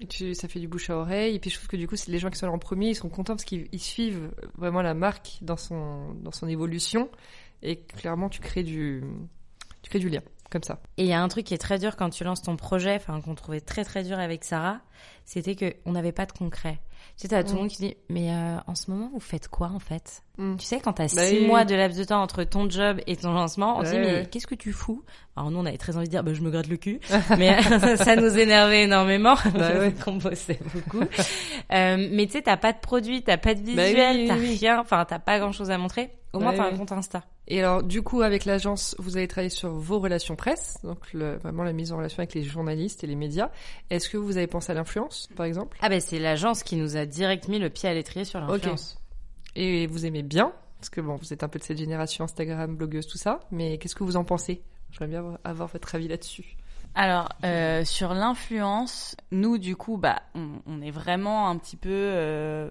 Et 0.00 0.06
tu- 0.06 0.34
ça 0.34 0.46
fait 0.48 0.60
du 0.60 0.68
bouche 0.68 0.90
à 0.90 0.96
oreille. 0.98 1.36
Et 1.36 1.38
puis 1.38 1.48
je 1.48 1.56
trouve 1.56 1.68
que 1.68 1.76
du 1.76 1.88
coup, 1.88 1.96
c'est 1.96 2.10
les 2.10 2.18
gens 2.18 2.28
qui 2.28 2.36
sont 2.38 2.46
là 2.46 2.52
en 2.52 2.58
premier, 2.58 2.90
ils 2.90 2.94
sont 2.94 3.08
contents 3.08 3.34
parce 3.34 3.44
qu'ils 3.44 3.68
ils 3.72 3.80
suivent 3.80 4.30
vraiment 4.58 4.82
la 4.82 4.92
marque 4.94 5.38
dans 5.40 5.56
son, 5.56 6.12
dans 6.14 6.32
son 6.32 6.48
évolution. 6.48 7.08
Et 7.62 7.76
clairement, 7.80 8.28
tu 8.28 8.40
crées 8.40 8.62
du, 8.64 9.02
tu 9.82 9.88
crées 9.88 9.98
du 9.98 10.10
lien, 10.10 10.20
comme 10.50 10.62
ça. 10.62 10.82
Et 10.98 11.04
il 11.04 11.08
y 11.08 11.14
a 11.14 11.22
un 11.22 11.28
truc 11.28 11.46
qui 11.46 11.54
est 11.54 11.58
très 11.58 11.78
dur 11.78 11.96
quand 11.96 12.10
tu 12.10 12.24
lances 12.24 12.42
ton 12.42 12.56
projet, 12.56 12.96
enfin 12.96 13.20
qu'on 13.22 13.34
trouvait 13.34 13.62
très 13.62 13.84
très 13.84 14.02
dur 14.04 14.18
avec 14.18 14.44
Sarah, 14.44 14.80
c'était 15.24 15.54
que 15.54 15.74
on 15.86 15.92
n'avait 15.92 16.12
pas 16.12 16.26
de 16.26 16.32
concret. 16.32 16.78
Tu 17.16 17.22
sais, 17.22 17.28
t'as 17.28 17.42
tout 17.42 17.50
le 17.50 17.54
Mm. 17.54 17.58
monde 17.60 17.68
qui 17.68 17.76
dit, 17.78 17.96
mais 18.10 18.30
euh, 18.30 18.56
en 18.66 18.74
ce 18.74 18.90
moment, 18.90 19.08
vous 19.12 19.20
faites 19.20 19.48
quoi 19.48 19.70
en 19.74 19.78
fait? 19.78 20.22
Mm. 20.38 20.56
Tu 20.56 20.66
sais, 20.66 20.80
quand 20.80 20.92
t'as 20.94 21.04
Bah 21.14 21.26
six 21.26 21.38
oui. 21.38 21.46
mois 21.46 21.64
de 21.64 21.74
laps 21.74 21.98
de 21.98 22.04
temps 22.04 22.20
entre 22.22 22.44
ton 22.44 22.68
job 22.68 23.00
et 23.06 23.16
ton 23.16 23.32
lancement, 23.32 23.78
on 23.78 23.82
te 23.82 23.86
dit, 23.88 23.92
Ouais, 23.94 24.00
mais 24.00 24.12
ouais. 24.20 24.28
qu'est-ce 24.30 24.46
que 24.46 24.54
tu 24.54 24.72
fous? 24.72 25.02
Alors 25.36 25.50
nous, 25.50 25.58
on 25.58 25.64
avait 25.66 25.78
très 25.78 25.96
envie 25.96 26.06
de 26.06 26.10
dire, 26.10 26.22
bah, 26.22 26.34
je 26.34 26.42
me 26.42 26.50
gratte 26.50 26.68
le 26.68 26.76
cul, 26.76 27.00
mais 27.38 27.56
ça 27.96 28.16
nous 28.16 28.38
énervait 28.38 28.82
énormément, 28.82 29.34
Bah 29.54 29.72
ouais. 29.78 29.92
qu'on 30.04 30.16
bossait 30.16 30.58
beaucoup. 30.74 31.04
Euh, 31.72 32.08
mais 32.10 32.26
tu 32.26 32.32
sais, 32.32 32.42
t'as 32.42 32.56
pas 32.56 32.72
de 32.72 32.78
produit, 32.78 33.22
t'as 33.22 33.36
pas 33.38 33.54
de 33.54 33.60
Bah 33.60 33.66
oui, 33.76 33.84
visuel, 33.84 34.16
oui, 34.16 34.26
t'as 34.28 34.34
rien, 34.34 34.80
enfin, 34.80 35.04
t'as 35.08 35.18
pas 35.18 35.38
grand-chose 35.38 35.70
à 35.70 35.78
montrer. 35.78 36.10
Au 36.36 36.40
moins, 36.40 36.50
Ouais, 36.52 36.56
t'as 36.56 36.68
ouais. 36.68 36.74
un 36.74 36.76
compte 36.78 36.92
Insta. 36.92 37.22
Et 37.48 37.60
alors, 37.60 37.82
du 37.82 38.02
coup, 38.02 38.22
avec 38.22 38.44
l'agence, 38.44 38.94
vous 38.98 39.16
avez 39.16 39.28
travaillé 39.28 39.50
sur 39.50 39.70
vos 39.70 39.98
relations 40.00 40.36
presse, 40.36 40.78
donc 40.82 41.12
le- 41.12 41.36
vraiment 41.36 41.62
la 41.64 41.72
mise 41.72 41.92
en 41.92 41.96
relation 41.98 42.18
avec 42.20 42.34
les 42.34 42.42
journalistes 42.44 43.04
et 43.04 43.06
les 43.06 43.14
médias. 43.16 43.50
Est-ce 43.90 44.08
que 44.08 44.16
vous 44.16 44.36
avez 44.36 44.46
pensé 44.46 44.72
à 44.72 44.74
l'influence, 44.74 45.28
par 45.36 45.46
exemple? 45.46 45.78
Ah 45.80 45.88
ben, 45.88 46.00
c'est 46.00 46.18
l'agence 46.18 46.62
qui 46.62 46.76
nous 46.76 46.96
a 46.96 47.06
direct 47.06 47.48
mis 47.48 47.58
le 47.58 47.70
pied 47.70 47.88
à 47.88 47.94
l'étrier 47.94 48.24
sur 48.24 48.40
l'influence. 48.40 48.98
Et 49.54 49.86
vous 49.86 50.06
aimez 50.06 50.22
bien? 50.22 50.52
Parce 50.78 50.90
que 50.90 51.00
bon, 51.00 51.16
vous 51.16 51.32
êtes 51.32 51.42
un 51.42 51.48
peu 51.48 51.58
de 51.58 51.64
cette 51.64 51.78
génération 51.78 52.24
Instagram, 52.24 52.76
blogueuse, 52.76 53.06
tout 53.06 53.16
ça. 53.18 53.40
Mais 53.50 53.78
qu'est-ce 53.78 53.94
que 53.94 54.04
vous 54.04 54.16
en 54.16 54.24
pensez? 54.24 54.62
J'aimerais 54.90 55.08
bien 55.08 55.18
avoir- 55.20 55.38
avoir 55.44 55.68
votre 55.68 55.94
avis 55.94 56.08
là-dessus. 56.08 56.56
Alors 56.94 57.28
euh, 57.44 57.84
sur 57.84 58.14
l'influence, 58.14 59.16
nous 59.30 59.58
du 59.58 59.76
coup, 59.76 59.96
bah, 59.98 60.22
on, 60.34 60.60
on 60.66 60.80
est 60.80 60.90
vraiment 60.90 61.48
un 61.48 61.56
petit 61.58 61.76
peu, 61.76 61.90
euh, 61.92 62.70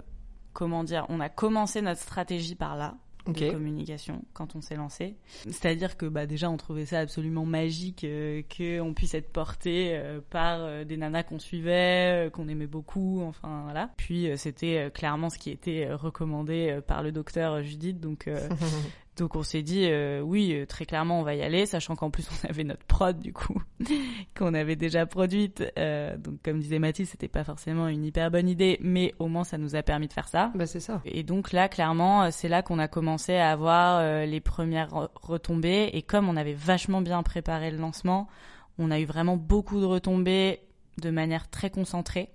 comment 0.54 0.84
dire, 0.84 1.06
on 1.10 1.20
a 1.20 1.30
commencé 1.30 1.82
notre 1.82 2.02
stratégie 2.02 2.56
par 2.56 2.76
là. 2.76 2.96
Ok. 3.28 3.40
de 3.40 3.52
communication 3.52 4.24
quand 4.34 4.56
on 4.56 4.62
s'est 4.62 4.76
lancé. 4.76 5.16
C'est-à-dire 5.46 5.98
que 5.98 6.06
bah 6.06 6.26
déjà 6.26 6.50
on 6.50 6.58
trouvait 6.58 6.86
ça 6.86 7.00
absolument 7.00 7.46
magique 7.46 8.04
euh, 8.04 8.42
que 8.50 8.80
on 8.80 8.94
puisse 8.94 9.14
être 9.14 9.32
porté 9.32 9.92
euh, 9.96 10.20
par 10.30 10.60
euh, 10.62 10.84
des 10.84 10.98
nanas 10.98 11.24
qu'on 11.24 11.40
suivait, 11.40 12.28
euh, 12.28 12.30
qu'on 12.30 12.48
aimait 12.48 12.68
beaucoup, 12.68 13.22
enfin 13.24 13.62
voilà. 13.64 13.90
Puis 13.98 14.30
euh, 14.30 14.38
c'était 14.38 14.78
euh, 14.78 14.90
clairement 14.90 15.30
ce 15.30 15.38
qui 15.40 15.50
était 15.50 15.92
recommandé 15.92 16.70
euh, 16.70 16.82
par 16.82 17.04
le 17.04 17.12
docteur 17.12 17.64
Judith, 17.64 18.00
donc 18.00 18.28
euh, 18.28 18.48
donc 19.18 19.36
on 19.36 19.44
s'est 19.44 19.62
dit 19.62 19.86
euh, 19.86 20.20
oui 20.22 20.54
euh, 20.54 20.66
très 20.66 20.86
clairement 20.86 21.20
on 21.20 21.24
va 21.24 21.36
y 21.36 21.42
aller, 21.42 21.66
sachant 21.66 21.96
qu'en 21.96 22.10
plus 22.10 22.28
on 22.44 22.50
avait 22.50 22.64
notre 22.64 22.84
prod 22.86 23.18
du 23.20 23.34
coup 23.34 23.62
qu'on 24.38 24.54
avait 24.54 24.76
déjà 24.76 25.06
produite. 25.06 25.64
Euh, 25.78 26.18
donc 26.18 26.42
comme 26.44 26.60
disait 26.60 26.80
Mathilde, 26.80 27.08
c'était 27.10 27.28
pas 27.28 27.44
forcément 27.44 27.88
une 27.88 28.06
hyper 28.06 28.32
bonne 28.32 28.50
idée, 28.50 28.78
mais 28.82 29.14
au 29.20 29.28
moins 29.28 29.44
ça 29.44 29.58
nous 29.58 29.76
a 29.76 29.84
permis 29.84 30.08
de 30.08 30.14
faire 30.14 30.28
ça. 30.28 30.52
Bah 30.56 30.66
c'est 30.66 30.80
ça. 30.80 31.02
Et 31.06 31.24
donc 31.24 31.52
là, 31.52 31.70
clairement, 31.70 32.30
c'est 32.32 32.50
là 32.50 32.62
qu'on 32.62 32.80
a 32.80 32.88
commencé 32.88 33.36
à 33.36 33.52
avoir 33.52 34.00
euh, 34.00 34.26
les 34.26 34.40
premières 34.42 34.90
re- 34.90 35.10
retombées. 35.22 35.90
Et 35.94 36.02
comme 36.02 36.28
on 36.30 36.36
avait 36.36 36.54
vachement 36.54 37.02
bien 37.02 37.22
préparé 37.24 37.72
le 37.72 37.78
lancement, 37.78 38.28
on 38.78 38.92
a 38.92 39.00
eu 39.00 39.06
vraiment 39.06 39.38
beaucoup 39.38 39.80
de 39.80 39.86
retombées 39.86 40.60
de 41.02 41.10
manière 41.10 41.50
très 41.50 41.70
concentrée. 41.70 42.30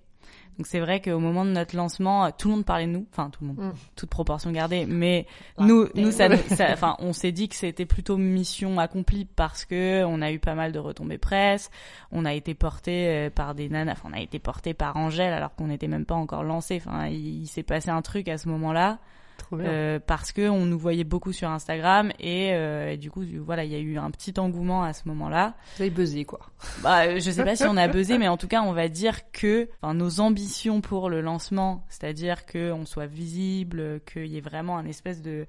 Donc 0.61 0.67
c'est 0.67 0.81
vrai 0.81 1.01
qu'au 1.01 1.19
moment 1.19 1.47
de 1.47 1.53
notre 1.53 1.75
lancement, 1.75 2.27
euh, 2.27 2.29
tout 2.37 2.49
le 2.49 2.57
monde 2.57 2.67
parlait 2.67 2.85
de 2.85 2.91
nous, 2.91 3.07
enfin 3.11 3.31
tout 3.31 3.39
le 3.43 3.47
monde, 3.47 3.57
Mm. 3.61 3.73
toute 3.97 4.11
proportion 4.11 4.53
gardée, 4.53 4.85
mais 4.85 5.27
Ouais. 5.57 5.65
nous, 5.67 5.89
nous, 5.95 6.11
ça, 6.13 6.29
Ouais. 6.29 6.37
ça- 6.49 6.69
enfin, 6.75 6.97
on 6.99 7.15
s'est 7.15 7.33
dit 7.33 7.49
que 7.49 7.55
c'était 7.57 7.87
plutôt 7.87 8.19
mission 8.19 8.79
accomplie 8.79 9.25
parce 9.25 9.65
que 9.65 10.05
on 10.05 10.21
a 10.21 10.31
eu 10.31 10.39
pas 10.39 10.55
mal 10.55 10.73
de 10.73 10.79
retombées 10.79 11.17
presse, 11.17 11.71
on 12.13 12.27
a 12.27 12.35
été 12.35 12.53
porté 12.53 13.09
euh, 13.09 13.31
par 13.31 13.55
des 13.55 13.71
nanas, 13.71 13.93
enfin, 13.93 14.11
on 14.13 14.17
a 14.19 14.21
été 14.21 14.39
porté 14.39 14.75
par 14.75 14.99
Angèle 14.99 15.33
alors 15.33 15.55
qu'on 15.55 15.69
n'était 15.69 15.89
même 15.89 16.05
pas 16.05 16.15
encore 16.15 16.45
lancé. 16.45 16.83
Enfin, 16.85 17.07
il, 17.07 17.45
il 17.45 17.47
s'est 17.47 17.63
passé 17.63 17.89
un 17.89 18.03
truc 18.03 18.29
à 18.29 18.37
ce 18.37 18.47
moment-là. 18.51 18.99
Euh, 19.53 19.99
parce 20.05 20.33
que 20.33 20.49
on 20.49 20.67
nous 20.67 20.79
voyait 20.79 21.05
beaucoup 21.05 21.33
sur 21.33 21.49
Instagram 21.49 22.13
et, 22.19 22.53
euh, 22.53 22.93
et 22.93 22.97
du 22.97 23.11
coup, 23.11 23.23
voilà, 23.45 23.65
il 23.65 23.73
y 23.73 23.75
a 23.75 23.79
eu 23.79 23.99
un 23.99 24.11
petit 24.11 24.39
engouement 24.39 24.83
à 24.83 24.93
ce 24.93 25.03
moment-là. 25.09 25.55
Vous 25.77 25.83
avez 25.83 25.91
buzzé, 25.91 26.25
quoi. 26.25 26.41
Bah, 26.83 27.19
je 27.19 27.31
sais 27.31 27.45
pas 27.45 27.57
si 27.57 27.65
on 27.65 27.77
a 27.77 27.89
buzzé, 27.89 28.19
mais 28.19 28.29
en 28.29 28.37
tout 28.37 28.49
cas, 28.49 28.63
on 28.63 28.73
va 28.73 28.89
dire 28.89 29.31
que 29.33 29.69
enfin, 29.83 29.95
nos 29.95 30.21
ambitions 30.21 30.81
pour 30.81 31.11
le 31.11 31.21
lancement, 31.21 31.85
c'est-à-dire 31.89 32.47
que 32.47 32.73
on 32.73 32.87
soit 32.87 33.07
visible, 33.07 34.01
qu'il 34.11 34.27
y 34.27 34.37
ait 34.37 34.43
vraiment 34.43 34.79
un 34.79 34.87
espèce 34.87 35.23
de 35.23 35.47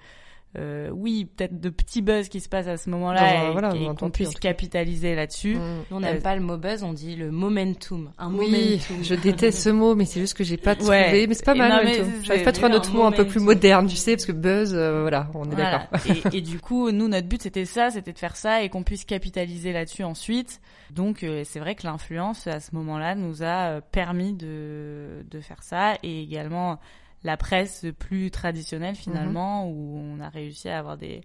euh, 0.58 0.90
oui, 0.94 1.26
peut-être 1.26 1.60
de 1.62 1.70
petits 1.70 2.02
buzz 2.02 2.28
qui 2.28 2.42
se 2.42 2.50
passe 2.50 2.68
à 2.68 2.76
ce 2.78 2.90
moment-là 2.90 3.48
et, 3.48 3.52
voilà, 3.54 3.74
et 3.76 3.96
qu'on 3.98 4.10
puisse 4.10 4.36
capitaliser 4.36 5.16
là-dessus. 5.16 5.56
Mm. 5.56 5.60
Nous, 5.90 5.98
on 5.98 6.00
n'aime 6.02 6.18
Euh, 6.18 6.22
pas 6.22 6.36
le 6.36 6.42
mot 6.42 6.58
buzz, 6.58 6.84
on 6.84 6.92
dit 6.94 7.16
le 7.16 7.32
momentum. 7.32 8.12
Un 8.18 8.34
Oui, 8.34 8.52
momentum. 8.90 9.04
je 9.04 9.16
déteste 9.16 9.60
ce 9.60 9.70
mot, 9.72 9.96
mais 9.96 10.06
c'est 10.06 10.20
juste 10.20 10.36
que 10.36 10.44
j'ai 10.44 10.58
pas 10.58 10.76
trouvé. 10.76 10.90
Ouais. 10.92 11.28
Mais 11.28 11.34
c'est 11.34 11.46
pas 11.46 11.56
Et 11.56 11.60
mal. 11.60 11.88
J'arrive 12.24 12.44
pas 12.44 12.50
à 12.50 12.54
trouver 12.54 12.72
un 12.74 12.76
autre 12.76 12.92
mot 12.94 13.04
un 13.04 13.12
peu 13.14 13.26
plus 13.26 13.40
moderne, 13.40 13.88
tu 13.88 13.96
sais, 13.96 14.12
parce 14.16 14.26
que 14.26 14.32
buzz, 14.34 14.74
euh, 14.76 15.02
voilà, 15.02 15.30
on 15.34 15.46
est 15.50 15.56
Voilà. 15.56 15.88
d'accord. 15.94 16.28
et, 16.34 16.38
et 16.38 16.42
du 16.42 16.60
coup, 16.60 16.92
nous, 16.92 17.08
notre 17.08 17.28
but, 17.28 17.42
c'était 17.42 17.66
ça, 17.66 17.90
c'était 17.90 18.12
de 18.14 18.20
faire 18.20 18.36
ça 18.36 18.62
et 18.62 18.70
qu'on 18.70 18.84
puisse 18.84 19.06
capitaliser 19.06 19.72
là-dessus 19.72 20.04
ensuite. 20.04 20.60
Donc, 20.90 21.24
euh, 21.24 21.44
c'est 21.46 21.60
vrai 21.60 21.76
que 21.76 21.88
l'influence, 21.88 22.48
à 22.48 22.60
ce 22.60 22.76
moment-là, 22.76 23.16
nous 23.16 23.44
a 23.44 23.80
permis 23.80 24.34
de, 24.34 25.24
de 25.32 25.40
faire 25.40 25.64
ça 25.64 25.94
et 26.04 26.22
également 26.22 26.78
la 27.24 27.38
presse 27.38 27.86
plus 28.00 28.32
traditionnelle, 28.32 28.96
finalement, 28.96 29.68
où 29.70 29.98
on 29.98 30.20
a 30.20 30.30
réussi 30.30 30.70
à 30.70 30.80
avoir 30.80 30.98
des, 30.98 31.22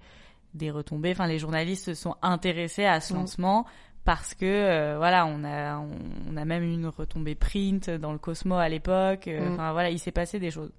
des 0.54 0.70
retombées. 0.70 1.12
Enfin, 1.12 1.26
les 1.26 1.38
journalistes 1.38 1.86
se 1.86 1.94
sont 1.94 2.16
intéressés 2.22 2.84
à 2.84 3.00
ce 3.00 3.14
Mhm. 3.14 3.20
lancement 3.20 3.66
parce 4.04 4.34
que, 4.34 4.44
euh, 4.44 4.94
voilà, 4.98 5.26
on 5.26 5.42
a, 5.42 5.78
on, 5.78 5.90
on 6.30 6.36
a 6.36 6.44
même 6.44 6.62
eu 6.62 6.72
une 6.72 6.86
retombée 6.86 7.34
print 7.34 7.90
dans 7.90 8.12
le 8.12 8.18
Cosmo 8.18 8.54
à 8.56 8.68
l'époque. 8.68 9.26
Euh, 9.28 9.48
Mhm. 9.48 9.54
Enfin, 9.54 9.72
voilà, 9.72 9.90
il 9.90 9.98
s'est 9.98 10.12
passé 10.12 10.38
des 10.38 10.50
choses. 10.50 10.70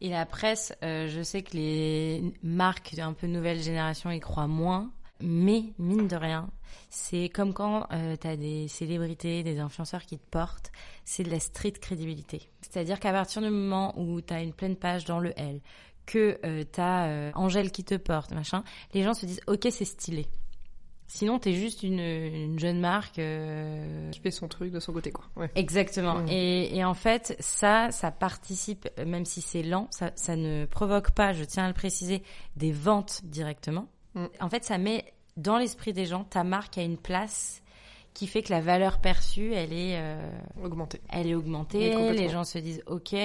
Et 0.00 0.10
la 0.10 0.26
presse, 0.26 0.74
euh, 0.82 1.08
je 1.08 1.22
sais 1.22 1.42
que 1.42 1.56
les 1.56 2.22
marques 2.42 2.98
un 2.98 3.12
peu 3.14 3.26
nouvelle 3.26 3.60
génération 3.60 4.10
y 4.10 4.20
croient 4.20 4.48
moins, 4.48 4.90
mais 5.24 5.64
mine 5.78 6.06
de 6.06 6.16
rien, 6.16 6.48
c'est 6.90 7.28
comme 7.28 7.52
quand 7.52 7.86
euh, 7.92 8.16
tu 8.20 8.26
as 8.26 8.36
des 8.36 8.68
célébrités, 8.68 9.42
des 9.42 9.58
influenceurs 9.58 10.02
qui 10.04 10.18
te 10.18 10.30
portent, 10.30 10.70
c'est 11.04 11.22
de 11.24 11.30
la 11.30 11.40
street 11.40 11.72
crédibilité. 11.72 12.48
C'est-à-dire 12.60 13.00
qu'à 13.00 13.12
partir 13.12 13.42
du 13.42 13.50
moment 13.50 13.98
où 13.98 14.20
tu 14.20 14.32
as 14.34 14.42
une 14.42 14.52
pleine 14.52 14.76
page 14.76 15.04
dans 15.04 15.18
le 15.18 15.32
L, 15.38 15.60
que 16.06 16.38
euh, 16.44 16.64
tu 16.70 16.80
as 16.80 17.32
Angèle 17.34 17.72
qui 17.72 17.82
te 17.84 17.94
porte, 17.94 18.32
machin, 18.32 18.62
les 18.92 19.02
gens 19.02 19.14
se 19.14 19.26
disent 19.26 19.40
OK, 19.46 19.66
c'est 19.70 19.84
stylé. 19.84 20.26
Sinon, 21.06 21.38
t'es 21.38 21.52
juste 21.52 21.82
une, 21.82 22.00
une 22.00 22.58
jeune 22.58 22.80
marque. 22.80 23.18
euh, 23.18 24.10
Qui 24.10 24.20
fait 24.20 24.30
son 24.30 24.48
truc 24.48 24.72
de 24.72 24.80
son 24.80 24.92
côté, 24.92 25.12
quoi. 25.12 25.24
Ouais. 25.36 25.50
Exactement. 25.54 26.24
Et, 26.28 26.74
et 26.76 26.84
en 26.84 26.94
fait, 26.94 27.36
ça, 27.40 27.90
ça 27.90 28.10
participe, 28.10 28.88
même 29.04 29.24
si 29.24 29.40
c'est 29.42 29.62
lent, 29.62 29.86
ça, 29.90 30.12
ça 30.16 30.34
ne 30.34 30.64
provoque 30.64 31.10
pas, 31.12 31.32
je 31.32 31.44
tiens 31.44 31.64
à 31.64 31.68
le 31.68 31.74
préciser, 31.74 32.22
des 32.56 32.72
ventes 32.72 33.20
directement. 33.24 33.86
Mm. 34.14 34.24
En 34.40 34.48
fait, 34.48 34.64
ça 34.64 34.78
met 34.78 35.13
dans 35.36 35.58
l'esprit 35.58 35.92
des 35.92 36.06
gens 36.06 36.24
ta 36.24 36.44
marque 36.44 36.78
a 36.78 36.82
une 36.82 36.98
place 36.98 37.62
qui 38.14 38.28
fait 38.28 38.42
que 38.42 38.52
la 38.52 38.60
valeur 38.60 39.00
perçue, 39.00 39.52
elle 39.52 39.72
est, 39.72 39.98
euh, 39.98 40.30
Augmenté. 40.62 41.00
elle 41.08 41.26
est 41.26 41.34
augmentée. 41.34 42.12
les 42.12 42.28
gens 42.28 42.44
se 42.44 42.58
disent, 42.58 42.82
ok, 42.86 43.16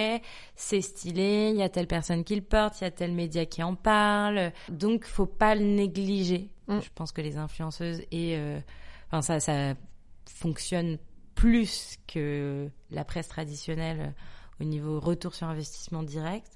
c'est 0.55 0.81
stylé, 0.81 1.51
il 1.53 1.59
y 1.59 1.61
a 1.61 1.69
telle 1.69 1.85
personne 1.85 2.23
qui 2.23 2.35
le 2.35 2.41
porte, 2.41 2.81
il 2.81 2.85
y 2.85 2.87
a 2.87 2.91
tel 2.91 3.13
média 3.13 3.45
qui 3.45 3.61
en 3.61 3.75
parle. 3.75 4.51
Donc, 4.67 5.05
faut 5.05 5.27
pas 5.27 5.53
le 5.53 5.61
négliger. 5.61 6.49
Mm. 6.67 6.79
Je 6.79 6.89
pense 6.95 7.11
que 7.11 7.21
les 7.21 7.37
influenceuses 7.37 8.01
et, 8.11 8.35
euh, 8.35 8.59
enfin, 9.07 9.21
ça, 9.21 9.39
ça 9.39 9.75
fonctionne 10.25 10.97
plus 11.35 11.97
que 12.07 12.67
la 12.89 13.05
presse 13.05 13.27
traditionnelle 13.27 14.15
au 14.59 14.63
niveau 14.63 14.99
retour 14.99 15.35
sur 15.35 15.47
investissement 15.47 16.01
direct, 16.01 16.51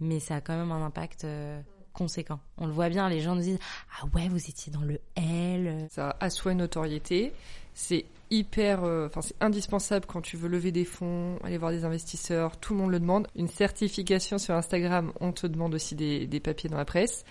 mais 0.00 0.20
ça 0.20 0.36
a 0.36 0.40
quand 0.42 0.56
même 0.56 0.70
un 0.70 0.84
impact 0.84 1.24
euh, 1.24 1.60
conséquent. 1.92 2.40
On 2.58 2.66
le 2.66 2.72
voit 2.72 2.88
bien, 2.88 3.08
les 3.08 3.20
gens 3.20 3.34
nous 3.34 3.42
disent 3.42 3.58
ah 3.98 4.06
ouais 4.14 4.28
vous 4.28 4.48
étiez 4.48 4.72
dans 4.72 4.82
le 4.82 5.00
L. 5.16 5.86
Ça 5.90 6.16
assoit 6.20 6.52
une 6.52 6.58
notoriété. 6.58 7.32
C'est 7.74 8.04
hyper, 8.30 8.84
euh, 8.84 9.06
enfin 9.06 9.22
c'est 9.22 9.36
indispensable 9.40 10.06
quand 10.06 10.20
tu 10.20 10.36
veux 10.36 10.48
lever 10.48 10.72
des 10.72 10.84
fonds, 10.84 11.38
aller 11.44 11.58
voir 11.58 11.70
des 11.70 11.84
investisseurs, 11.84 12.56
tout 12.56 12.74
le 12.74 12.80
monde 12.80 12.90
le 12.90 13.00
demande. 13.00 13.28
Une 13.36 13.48
certification 13.48 14.38
sur 14.38 14.54
Instagram, 14.54 15.12
on 15.20 15.32
te 15.32 15.46
demande 15.46 15.74
aussi 15.74 15.94
des, 15.94 16.26
des 16.26 16.40
papiers 16.40 16.68
dans 16.68 16.76
la 16.76 16.84
presse. 16.84 17.24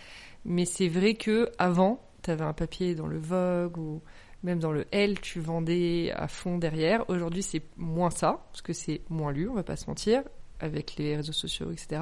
Mais 0.45 0.65
c'est 0.65 0.87
vrai 0.87 1.15
que 1.15 1.51
avant, 1.57 2.01
tu 2.23 2.31
avais 2.31 2.43
un 2.45 2.53
papier 2.53 2.95
dans 2.95 3.07
le 3.07 3.19
Vogue 3.19 3.77
ou 3.77 4.01
même 4.43 4.59
dans 4.59 4.71
le 4.71 4.85
L, 4.91 5.19
tu 5.19 5.39
vendais 5.39 6.11
à 6.15 6.27
fond 6.27 6.57
derrière. 6.57 7.09
Aujourd'hui, 7.09 7.43
c'est 7.43 7.61
moins 7.77 8.09
ça, 8.09 8.45
parce 8.51 8.61
que 8.61 8.73
c'est 8.73 9.01
moins 9.09 9.31
lu, 9.31 9.49
on 9.49 9.55
va 9.55 9.63
pas 9.63 9.75
se 9.75 9.87
mentir, 9.87 10.23
avec 10.59 10.95
les 10.97 11.15
réseaux 11.15 11.33
sociaux, 11.33 11.71
etc. 11.71 12.01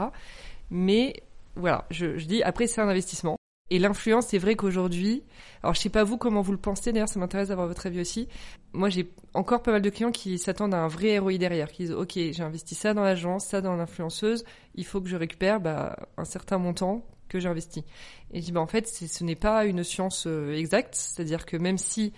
Mais 0.69 1.23
voilà, 1.57 1.85
je, 1.91 2.17
je 2.17 2.25
dis, 2.25 2.43
après, 2.43 2.67
c'est 2.67 2.81
un 2.81 2.89
investissement. 2.89 3.37
Et 3.69 3.79
l'influence, 3.79 4.27
c'est 4.27 4.37
vrai 4.37 4.55
qu'aujourd'hui, 4.55 5.23
alors 5.61 5.75
je 5.75 5.81
sais 5.81 5.89
pas 5.89 6.05
vous 6.05 6.17
comment 6.17 6.41
vous 6.41 6.53
le 6.53 6.57
pensez, 6.57 6.93
d'ailleurs 6.93 7.09
ça 7.09 7.19
m'intéresse 7.19 7.49
d'avoir 7.49 7.67
votre 7.67 7.85
avis 7.85 7.99
aussi. 7.99 8.29
Moi 8.71 8.89
j'ai 8.89 9.11
encore 9.33 9.61
pas 9.61 9.71
mal 9.71 9.81
de 9.81 9.89
clients 9.89 10.11
qui 10.11 10.37
s'attendent 10.37 10.73
à 10.73 10.79
un 10.79 10.87
vrai 10.87 11.19
ROI 11.19 11.37
derrière, 11.37 11.69
qui 11.69 11.83
disent 11.83 11.91
ok 11.91 12.13
j'ai 12.13 12.43
investi 12.43 12.75
ça 12.75 12.93
dans 12.93 13.03
l'agence, 13.03 13.45
ça 13.45 13.59
dans 13.59 13.75
l'influenceuse, 13.75 14.45
il 14.75 14.85
faut 14.85 15.01
que 15.01 15.09
je 15.09 15.17
récupère 15.17 15.59
bah, 15.59 15.97
un 16.17 16.23
certain 16.23 16.57
montant 16.57 17.05
que 17.27 17.41
j'ai 17.41 17.49
investi. 17.49 17.83
Et 18.31 18.39
je 18.39 18.45
dis 18.45 18.51
bah 18.53 18.61
en 18.61 18.67
fait 18.67 18.87
ce 18.87 19.23
n'est 19.25 19.35
pas 19.35 19.65
une 19.65 19.83
science 19.83 20.27
euh, 20.27 20.55
exacte, 20.55 20.95
c'est-à-dire 20.95 21.45
que 21.45 21.57
même 21.57 21.77
si 21.77 22.13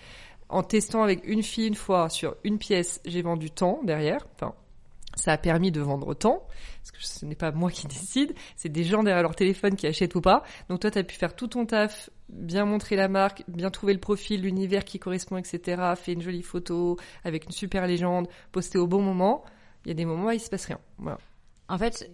en 0.48 0.62
testant 0.62 1.02
avec 1.02 1.26
une 1.26 1.42
fille 1.42 1.66
une 1.66 1.74
fois 1.74 2.08
sur 2.10 2.36
une 2.44 2.58
pièce 2.58 3.00
j'ai 3.04 3.22
vendu 3.22 3.50
tant 3.50 3.80
derrière, 3.82 4.24
enfin 4.36 4.54
ça 5.20 5.32
a 5.32 5.38
permis 5.38 5.70
de 5.70 5.80
vendre 5.80 6.08
autant, 6.08 6.46
parce 6.80 6.90
que 6.92 6.98
ce 7.00 7.24
n'est 7.26 7.34
pas 7.34 7.52
moi 7.52 7.70
qui 7.70 7.86
décide, 7.86 8.34
c'est 8.56 8.68
des 8.68 8.84
gens 8.84 9.02
derrière 9.02 9.22
leur 9.22 9.34
téléphone 9.34 9.76
qui 9.76 9.86
achètent 9.86 10.14
ou 10.14 10.20
pas. 10.20 10.42
Donc 10.68 10.80
toi, 10.80 10.90
tu 10.90 10.98
as 10.98 11.04
pu 11.04 11.14
faire 11.14 11.34
tout 11.34 11.48
ton 11.48 11.66
taf, 11.66 12.10
bien 12.28 12.64
montrer 12.64 12.96
la 12.96 13.08
marque, 13.08 13.44
bien 13.48 13.70
trouver 13.70 13.92
le 13.92 14.00
profil, 14.00 14.42
l'univers 14.42 14.84
qui 14.84 14.98
correspond, 14.98 15.36
etc. 15.36 15.82
Fait 15.96 16.12
une 16.12 16.22
jolie 16.22 16.42
photo 16.42 16.96
avec 17.24 17.44
une 17.44 17.52
super 17.52 17.86
légende, 17.86 18.28
poster 18.52 18.78
au 18.78 18.86
bon 18.86 19.02
moment. 19.02 19.44
Il 19.84 19.88
y 19.88 19.90
a 19.92 19.94
des 19.94 20.04
moments 20.04 20.28
où 20.28 20.32
il 20.32 20.40
se 20.40 20.50
passe 20.50 20.66
rien. 20.66 20.78
Voilà. 20.98 21.18
En 21.68 21.78
fait, 21.78 22.10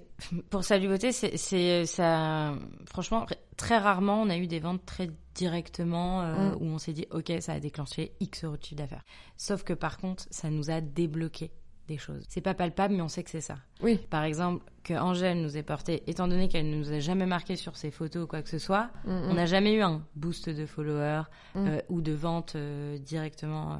pour 0.51 0.65
Salut 0.65 0.89
Beauté, 0.89 1.13
c'est 1.13 1.87
ça. 1.87 2.53
Franchement, 2.87 3.25
très 3.57 3.79
rarement, 3.79 4.21
on 4.21 4.29
a 4.29 4.37
eu 4.37 4.47
des 4.47 4.61
ventes 4.61 4.85
très 4.85 5.09
directement 5.35 6.23
euh, 6.23 6.51
mm. 6.51 6.57
où 6.61 6.65
on 6.67 6.79
s'est 6.79 6.93
dit, 6.93 7.07
ok, 7.11 7.33
ça 7.41 7.55
a 7.55 7.61
déclenché 7.61 8.13
X 8.21 8.45
euros 8.45 8.57
de 8.57 8.63
chiffre 8.63 8.77
d'affaires. 8.77 9.05
Sauf 9.39 9.63
que 9.63 9.73
par 9.73 9.97
contre, 9.97 10.27
ça 10.31 10.51
nous 10.51 10.71
a 10.71 10.81
débloqué 10.83 11.51
des 11.87 11.99
choses. 11.99 12.25
C'est 12.29 12.41
pas 12.41 12.55
palpable, 12.55 12.95
mais 12.95 13.03
on 13.03 13.09
sait 13.09 13.23
que 13.23 13.31
c'est 13.31 13.41
ça. 13.41 13.57
Oui. 13.83 13.99
Par 14.11 14.25
exemple, 14.25 14.65
que 14.87 14.95
Angèle 14.95 15.41
nous 15.41 15.57
ait 15.57 15.63
porté, 15.63 16.03
étant 16.07 16.29
donné 16.29 16.49
qu'elle 16.49 16.71
ne 16.71 16.77
nous 16.77 16.93
a 16.93 17.01
jamais 17.01 17.27
marqué 17.27 17.57
sur 17.57 17.77
ses 17.77 17.91
photos 17.91 18.25
ou 18.25 18.27
quoi 18.27 18.43
que 18.43 18.49
ce 18.49 18.59
soit, 18.59 18.91
on 19.05 19.35
n'a 19.35 19.47
jamais 19.47 19.75
eu 19.75 19.83
un 19.83 20.03
boost 20.15 20.49
de 20.49 20.65
followers 20.65 21.25
mm. 21.55 21.67
euh, 21.67 21.81
ou 21.89 22.01
de 22.01 22.13
vente 22.13 22.55
euh, 22.55 22.97
directement 22.99 23.73
euh, 23.73 23.77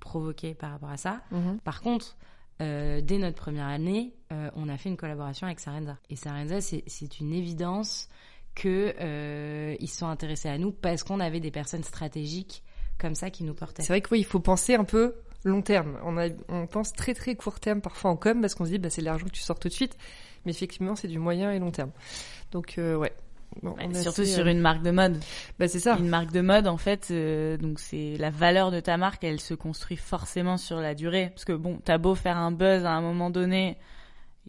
provoquée 0.00 0.54
par 0.54 0.72
rapport 0.72 0.90
à 0.90 0.96
ça. 0.96 1.20
Mm-hmm. 1.32 1.58
Par 1.60 1.80
contre, 1.80 2.16
dès 2.58 3.16
notre 3.18 3.36
première 3.36 3.68
année, 3.68 4.12
on 4.54 4.68
a 4.68 4.76
fait 4.76 4.90
une 4.90 4.98
collaboration 4.98 5.46
avec 5.46 5.60
Sarenza. 5.60 5.96
Et 6.10 6.16
Sarenza, 6.16 6.60
c'est 6.60 7.20
une 7.20 7.32
évidence 7.32 8.10
que 8.54 9.74
ils 9.80 9.88
sont 9.88 10.08
intéressés 10.08 10.50
à 10.50 10.58
nous 10.58 10.70
parce 10.70 11.02
qu'on 11.02 11.20
avait 11.20 11.40
des 11.40 11.50
personnes 11.50 11.84
stratégiques 11.84 12.62
comme 12.98 13.14
ça 13.14 13.30
qui 13.30 13.44
nous 13.44 13.54
portaient. 13.54 13.82
C'est 13.82 13.94
vrai 13.94 14.02
que 14.02 14.10
oui, 14.12 14.20
il 14.20 14.26
faut 14.26 14.40
penser 14.40 14.74
un 14.74 14.84
peu 14.84 15.14
long 15.44 15.62
terme. 15.62 15.98
On, 16.04 16.16
a, 16.18 16.28
on 16.48 16.66
pense 16.66 16.92
très 16.92 17.14
très 17.14 17.34
court 17.34 17.60
terme 17.60 17.80
parfois 17.80 18.10
en 18.10 18.16
com 18.16 18.40
parce 18.40 18.54
qu'on 18.54 18.64
se 18.64 18.70
dit 18.70 18.78
bah, 18.78 18.90
c'est 18.90 19.02
l'argent 19.02 19.26
que 19.26 19.32
tu 19.32 19.42
sors 19.42 19.58
tout 19.58 19.68
de 19.68 19.72
suite, 19.72 19.96
mais 20.44 20.52
effectivement 20.52 20.96
c'est 20.96 21.08
du 21.08 21.18
moyen 21.18 21.52
et 21.52 21.58
long 21.58 21.70
terme. 21.70 21.90
Donc 22.52 22.76
euh, 22.78 22.96
ouais. 22.96 23.12
surtout 23.94 24.24
sur 24.24 24.46
euh, 24.46 24.50
une 24.50 24.60
marque 24.60 24.82
de 24.82 24.90
mode. 24.90 25.18
Bah 25.58 25.68
c'est 25.68 25.80
ça. 25.80 25.96
Une 25.98 26.08
marque 26.08 26.32
de 26.32 26.40
mode 26.40 26.66
en 26.66 26.76
fait, 26.76 27.08
euh, 27.10 27.56
donc 27.56 27.80
c'est 27.80 28.16
la 28.18 28.30
valeur 28.30 28.70
de 28.70 28.80
ta 28.80 28.96
marque, 28.96 29.24
elle 29.24 29.40
se 29.40 29.54
construit 29.54 29.96
forcément 29.96 30.56
sur 30.56 30.80
la 30.80 30.94
durée. 30.94 31.30
Parce 31.30 31.44
que 31.44 31.52
bon, 31.52 31.80
t'as 31.84 31.98
beau 31.98 32.14
faire 32.14 32.36
un 32.36 32.52
buzz 32.52 32.84
à 32.84 32.92
un 32.92 33.00
moment 33.00 33.30
donné, 33.30 33.78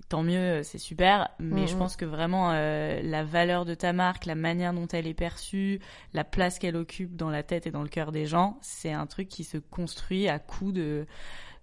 tant 0.10 0.24
mieux, 0.24 0.64
c'est 0.64 0.78
super. 0.78 1.30
Mais 1.40 1.68
je 1.68 1.76
pense 1.76 1.96
que 1.96 2.06
vraiment 2.06 2.52
euh, 2.52 3.02
la 3.04 3.24
valeur 3.24 3.66
de 3.66 3.74
ta 3.74 3.94
marque, 3.94 4.26
la 4.26 4.36
manière 4.36 4.74
dont 4.74 4.88
elle 4.88 5.08
est 5.08 5.14
perçue, 5.14 5.80
la 6.14 6.24
place 6.24 6.60
qu'elle 6.60 6.76
occupe 6.76 7.16
dans 7.16 7.30
la 7.30 7.44
tête 7.44 7.68
et 7.68 7.72
dans 7.72 7.84
le 7.84 7.90
cœur 7.90 8.12
des 8.12 8.26
gens, 8.26 8.58
c'est 8.62 8.92
un 8.92 9.06
truc 9.06 9.28
qui 9.28 9.44
se 9.44 9.58
construit 9.58 10.28
à 10.28 10.40
coup 10.40 10.72
de 10.72 11.06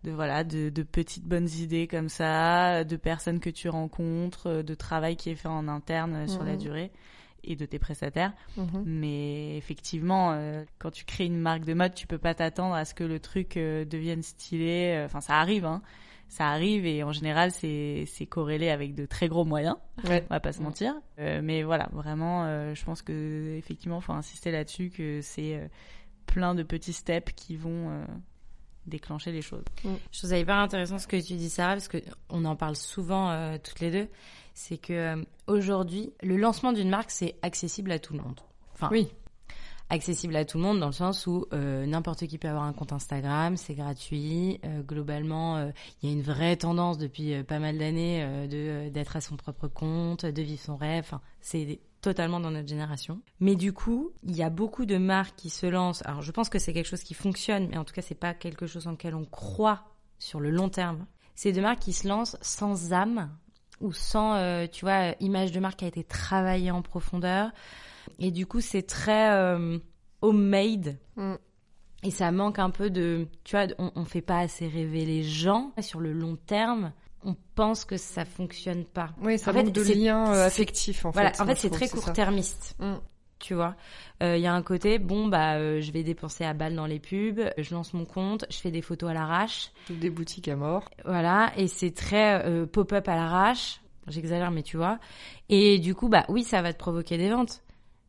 de 0.05 0.13
voilà 0.13 0.45
de, 0.45 0.69
de, 0.69 0.83
petites 0.85 1.25
bonnes 1.25 1.49
idées 1.49 1.89
comme 1.89 2.09
ça, 2.09 2.85
de 2.85 2.97
personnes 2.97 3.41
que 3.41 3.51
tu 3.51 3.69
rencontres, 3.69 4.63
de 4.63 4.75
travail 4.75 5.17
qui 5.17 5.31
est 5.31 5.35
fait 5.35 5.49
en 5.49 5.67
interne 5.67 6.29
sur 6.29 6.45
la 6.45 6.55
durée 6.55 6.93
et 7.43 7.57
de 7.57 7.67
tes 7.67 7.81
prestataires. 7.81 8.33
Mhm. 8.57 8.85
Mais 8.87 9.57
effectivement, 9.57 10.33
euh, 10.33 10.65
quand 10.79 10.93
tu 10.93 11.05
crées 11.05 11.25
une 11.25 11.39
marque 11.39 11.65
de 11.65 11.75
mode, 11.75 11.95
tu 11.95 12.07
peux 12.07 12.19
pas 12.19 12.35
t'attendre 12.35 12.77
à 12.77 12.85
ce 12.85 12.95
que 12.95 13.03
le 13.03 13.19
truc 13.19 13.57
euh, 13.57 13.85
devienne 13.85 14.23
stylé. 14.23 15.03
Enfin, 15.05 15.21
ça 15.21 15.41
arrive, 15.41 15.65
hein 15.65 15.83
ça 16.29 16.49
arrive 16.49 16.87
et 16.87 17.03
en 17.03 17.13
général 17.13 17.51
c'est 17.51 18.05
c'est 18.07 18.27
corrélé 18.27 18.69
avec 18.69 18.95
de 18.95 19.07
très 19.07 19.29
gros 19.29 19.45
moyens 19.45 19.77
ouais. 20.05 20.25
on 20.29 20.35
va 20.35 20.41
pas 20.41 20.53
se 20.53 20.61
mentir. 20.63 20.95
Euh, 21.19 21.41
mais 21.43 21.63
voilà 21.63 21.89
vraiment 21.93 22.45
euh, 22.45 22.75
je 22.75 22.85
pense 22.85 23.03
que 23.03 23.57
effectivement 23.57 24.01
faut 24.01 24.13
insister 24.13 24.51
là-dessus 24.51 24.91
que 24.91 25.21
c'est 25.23 25.57
euh, 25.57 25.67
plein 26.27 26.55
de 26.55 26.63
petits 26.63 26.93
steps 26.93 27.33
qui 27.33 27.57
vont 27.57 27.91
euh, 27.91 28.05
déclencher 28.87 29.33
les 29.33 29.43
choses. 29.43 29.65
Mm. 29.85 29.95
je 30.13 30.19
trouve 30.19 30.31
ça 30.31 30.39
hyper 30.39 30.57
intéressant 30.57 30.99
ce 30.99 31.07
que 31.07 31.17
tu 31.17 31.35
dis 31.35 31.51
Sarah 31.51 31.75
parce 31.75 31.89
que 31.89 31.99
on 32.29 32.45
en 32.45 32.57
parle 32.57 32.77
souvent 32.77 33.59
toutes 33.59 33.81
les 33.81 33.91
deux. 33.91 34.09
C'est 34.55 34.79
que 34.79 35.25
aujourd'hui 35.47 36.13
le 36.23 36.37
lancement 36.37 36.73
d'une 36.73 36.91
marque 36.91 37.11
c'est 37.11 37.37
accessible 37.43 37.91
à 37.91 37.99
tout 37.99 38.13
le 38.13 38.21
monde. 38.21 38.41
Enfin 38.75 38.91
oui 38.93 39.09
accessible 39.91 40.37
à 40.37 40.45
tout 40.45 40.59
le 40.59 40.65
monde 40.65 40.81
dans 40.81 40.87
le 40.87 40.93
sens 40.93 41.27
où 41.27 41.47
euh, 41.53 41.87
n'importe 41.87 42.27
qui 42.27 42.39
peut 42.39 42.49
avoir 42.49 42.65
un 42.65 42.73
compte 42.73 42.93
Instagram, 42.93 43.57
c'est 43.57 43.75
gratuit. 43.75 44.61
Euh, 44.65 44.83
globalement, 44.83 45.57
euh, 45.57 45.71
il 46.03 46.09
y 46.09 46.13
a 46.13 46.15
une 46.15 46.23
vraie 46.23 46.57
tendance 46.57 46.99
depuis 46.99 47.43
pas 47.45 47.59
mal 47.59 47.79
d'années 47.79 48.49
de 48.49 48.89
d'être 48.91 49.17
à 49.17 49.21
son 49.21 49.37
propre 49.37 49.69
compte, 49.69 50.27
de 50.27 50.43
vivre 50.43 50.61
son 50.61 50.77
rêve. 50.77 51.05
Enfin, 51.07 51.21
c'est 51.41 51.81
totalement 52.01 52.41
dans 52.41 52.51
notre 52.51 52.69
génération. 52.69 53.21
Mais 53.41 53.57
du 53.57 53.73
coup, 53.73 54.13
il 54.23 54.37
y 54.37 54.43
a 54.43 54.51
beaucoup 54.51 54.87
de 54.87 54.99
marques 54.99 55.37
qui 55.37 55.51
se 55.51 55.67
lancent. 55.67 56.03
Alors, 56.05 56.23
je 56.23 56.31
pense 56.33 56.49
que 56.49 56.59
c'est 56.59 56.73
quelque 56.73 56.87
chose 56.87 57.03
qui 57.03 57.15
fonctionne, 57.15 57.69
mais 57.69 57.79
en 57.79 57.85
tout 57.85 57.95
cas, 57.95 58.03
c'est 58.03 58.15
pas 58.15 58.35
quelque 58.35 58.67
chose 58.67 58.87
en 58.87 58.93
lequel 58.93 59.15
on 59.15 59.25
croit 59.25 59.85
sur 60.19 60.41
le 60.41 60.51
long 60.51 60.69
terme. 60.69 61.07
C'est 61.35 61.53
de 61.53 61.61
marques 61.61 61.81
qui 61.81 61.93
se 61.93 62.07
lancent 62.07 62.37
sans 62.41 62.93
âme 62.93 63.31
ou 63.81 63.93
sans, 63.93 64.67
tu 64.69 64.85
vois, 64.85 65.15
image 65.21 65.53
de 65.53 65.61
marque 65.61 65.79
qui 65.79 65.85
a 65.85 65.89
été 65.89 66.03
travaillée 66.03 66.73
en 66.73 66.83
profondeur. 66.83 67.53
Et 68.19 68.31
du 68.31 68.47
coup, 68.47 68.61
c'est 68.61 68.83
très 68.83 69.31
euh, 69.33 69.79
homemade. 70.23 70.97
Mm. 71.17 71.35
Et 72.05 72.11
ça 72.11 72.31
manque 72.31 72.59
un 72.59 72.71
peu 72.71 72.91
de, 72.91 73.27
tu 73.45 73.57
vois, 73.57 73.67
on, 73.79 73.91
on 73.97 74.05
fait 74.05 74.21
pas 74.23 74.39
assez 74.39 74.69
rêver 74.69 75.05
les 75.05 75.23
gens 75.25 75.73
sur 75.81 76.01
le 76.01 76.13
long 76.13 76.37
terme. 76.37 76.93
On 77.25 77.35
pense 77.57 77.85
que 77.85 77.97
ça 77.97 78.25
fonctionne 78.25 78.85
pas. 78.85 79.11
Oui, 79.21 79.39
ça 79.39 79.53
manque 79.53 79.73
de 79.73 79.83
lien 79.83 80.33
euh, 80.33 80.47
affectif 80.47 81.05
en 81.05 81.11
voilà, 81.11 81.33
fait. 81.33 81.43
En 81.43 81.47
fait, 81.47 81.57
c'est 81.57 81.71
très 81.71 81.89
court-termiste. 81.89 82.77
Mm. 82.79 82.95
Tu 83.39 83.55
vois, 83.55 83.77
il 84.21 84.27
euh, 84.27 84.37
y 84.37 84.47
a 84.47 84.53
un 84.53 84.63
côté, 84.63 84.99
bon 84.99 85.29
bah, 85.29 85.55
euh, 85.55 85.81
je 85.81 85.93
vais 85.93 86.03
dépenser 86.03 86.45
à 86.45 86.55
balle 86.55 86.75
dans 86.75 86.87
les 86.87 86.99
pubs, 86.99 87.41
je 87.57 87.75
lance 87.75 87.95
mon 87.95 88.05
compte, 88.05 88.45
je 88.51 88.57
fais 88.57 88.73
des 88.73 88.83
photos 88.83 89.11
à 89.11 89.15
l'arrache, 89.15 89.71
des 89.91 90.11
boutiques 90.11 90.49
à 90.49 90.57
mort. 90.57 90.91
Voilà, 91.05 91.53
et 91.57 91.69
c'est 91.69 91.93
très 91.93 92.45
euh, 92.45 92.67
pop-up 92.67 93.07
à 93.07 93.15
l'arrache. 93.15 93.81
J'exagère, 94.09 94.51
mais 94.51 94.63
tu 94.63 94.77
vois. 94.77 94.99
Et 95.51 95.79
du 95.79 95.95
coup, 95.95 96.09
bah 96.09 96.25
oui, 96.29 96.43
ça 96.43 96.63
va 96.63 96.73
te 96.73 96.79
provoquer 96.79 97.17
des 97.17 97.29
ventes 97.29 97.63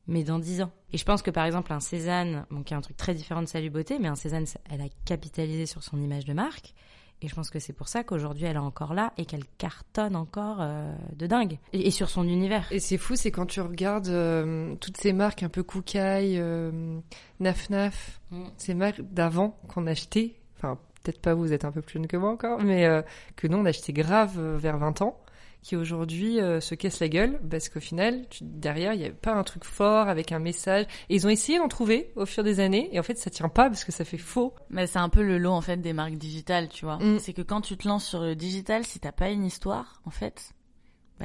mais 0.09 0.23
dans 0.23 0.39
10 0.39 0.63
ans. 0.63 0.71
Et 0.91 0.97
je 0.97 1.05
pense 1.05 1.21
que 1.21 1.31
par 1.31 1.45
exemple 1.45 1.71
un 1.71 1.79
Cézanne, 1.79 2.45
bon, 2.49 2.63
qui 2.63 2.73
est 2.73 2.77
un 2.77 2.81
truc 2.81 2.97
très 2.97 3.13
différent 3.13 3.41
de 3.41 3.47
Salut 3.47 3.69
Beauté, 3.69 3.99
mais 3.99 4.07
un 4.07 4.15
Cézanne, 4.15 4.45
elle 4.69 4.81
a 4.81 4.89
capitalisé 5.05 5.65
sur 5.65 5.83
son 5.83 6.01
image 6.01 6.25
de 6.25 6.33
marque. 6.33 6.73
Et 7.21 7.27
je 7.27 7.35
pense 7.35 7.49
que 7.49 7.59
c'est 7.59 7.73
pour 7.73 7.89
ça 7.89 8.03
qu'aujourd'hui 8.03 8.45
elle 8.45 8.55
est 8.55 8.59
encore 8.59 8.93
là 8.93 9.11
et 9.17 9.25
qu'elle 9.25 9.43
cartonne 9.57 10.15
encore 10.15 10.59
euh, 10.61 10.93
de 11.17 11.27
dingue. 11.27 11.59
Et, 11.73 11.91
sur 11.91 12.09
son 12.09 12.27
univers. 12.27 12.65
Et 12.71 12.79
c'est 12.79 12.97
fou, 12.97 13.15
c'est 13.15 13.29
quand 13.29 13.45
tu 13.45 13.59
regardes 13.59 14.07
euh, 14.07 14.75
toutes 14.79 14.97
ces 14.97 15.11
marques 15.11 15.43
un 15.43 15.49
peu 15.49 15.61
Koukaï, 15.61 16.37
euh, 16.37 16.99
Naf 17.41 17.69
Naf, 17.69 18.21
mm. 18.31 18.43
ces 18.57 18.73
marques 18.73 19.01
d'avant 19.01 19.59
qu'on 19.67 19.85
achetait. 19.85 20.35
Enfin, 20.55 20.77
peut-être 21.03 21.21
pas 21.21 21.33
vous, 21.33 21.41
vous 21.41 21.53
êtes 21.53 21.65
un 21.65 21.71
peu 21.73 21.81
plus 21.81 21.95
jeune 21.95 22.07
que 22.07 22.17
moi 22.17 22.29
encore, 22.29 22.61
mais 22.61 23.03
que 23.35 23.47
nous 23.47 23.57
on 23.57 23.65
achetait 23.65 23.93
grave 23.93 24.39
vers 24.57 24.77
20 24.77 25.01
ans 25.01 25.19
qui 25.61 25.75
aujourd'hui 25.75 26.39
euh, 26.39 26.61
se 26.61 26.75
cassent 26.75 26.99
la 26.99 27.09
gueule 27.09 27.39
parce 27.49 27.69
qu'au 27.69 27.79
final, 27.79 28.25
derrière, 28.41 28.93
il 28.93 28.99
n'y 28.99 29.05
avait 29.05 29.13
pas 29.13 29.33
un 29.33 29.43
truc 29.43 29.65
fort 29.65 30.07
avec 30.07 30.31
un 30.31 30.39
message. 30.39 30.85
Et 31.09 31.15
ils 31.15 31.27
ont 31.27 31.29
essayé 31.29 31.57
d'en 31.57 31.67
trouver 31.67 32.11
au 32.15 32.25
fur 32.25 32.43
des 32.43 32.59
années 32.59 32.89
et 32.91 32.99
en 32.99 33.03
fait, 33.03 33.17
ça 33.17 33.29
tient 33.29 33.49
pas 33.49 33.69
parce 33.69 33.83
que 33.83 33.91
ça 33.91 34.05
fait 34.05 34.17
faux. 34.17 34.53
Mais 34.69 34.87
c'est 34.87 34.99
un 34.99 35.09
peu 35.09 35.23
le 35.23 35.37
lot 35.37 35.51
en 35.51 35.61
fait 35.61 35.77
des 35.77 35.93
marques 35.93 36.17
digitales, 36.17 36.69
tu 36.69 36.85
vois. 36.85 36.97
Mm. 36.97 37.19
C'est 37.19 37.33
que 37.33 37.41
quand 37.41 37.61
tu 37.61 37.77
te 37.77 37.87
lances 37.87 38.05
sur 38.05 38.21
le 38.21 38.35
digital, 38.35 38.85
si 38.85 38.99
t'as 38.99 39.11
pas 39.11 39.29
une 39.29 39.45
histoire, 39.45 40.01
en 40.05 40.11
fait, 40.11 40.53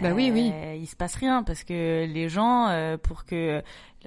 bah, 0.03 0.13
oui, 0.13 0.31
oui. 0.33 0.51
Bah, 0.51 0.75
il 0.75 0.87
se 0.87 0.97
passe 0.97 1.15
rien 1.15 1.43
parce 1.43 1.65
que 1.65 2.05
les 2.05 2.29
gens, 2.29 2.69
euh, 2.69 2.97
pour 2.97 3.25
que, 3.25 3.63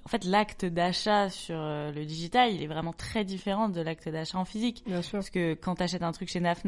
en 0.06 0.10
fait, 0.10 0.24
l'acte 0.26 0.66
d'achat 0.66 1.30
sur 1.30 1.58
euh, 1.58 1.92
le 1.92 2.06
digital, 2.06 2.52
il 2.52 2.62
est 2.62 2.68
vraiment 2.68 2.94
très 2.94 3.24
différent 3.24 3.70
de 3.70 3.82
l'acte 3.82 4.10
d'achat 4.10 4.38
en 4.38 4.46
physique. 4.46 4.84
Bien 4.86 5.02
sûr. 5.02 5.20
Parce 5.20 5.30
que 5.30 5.54
quand 5.54 5.76
t'achètes 5.76 6.04
un 6.04 6.12
truc 6.12 6.30
chez 6.30 6.40
Naf 6.40 6.64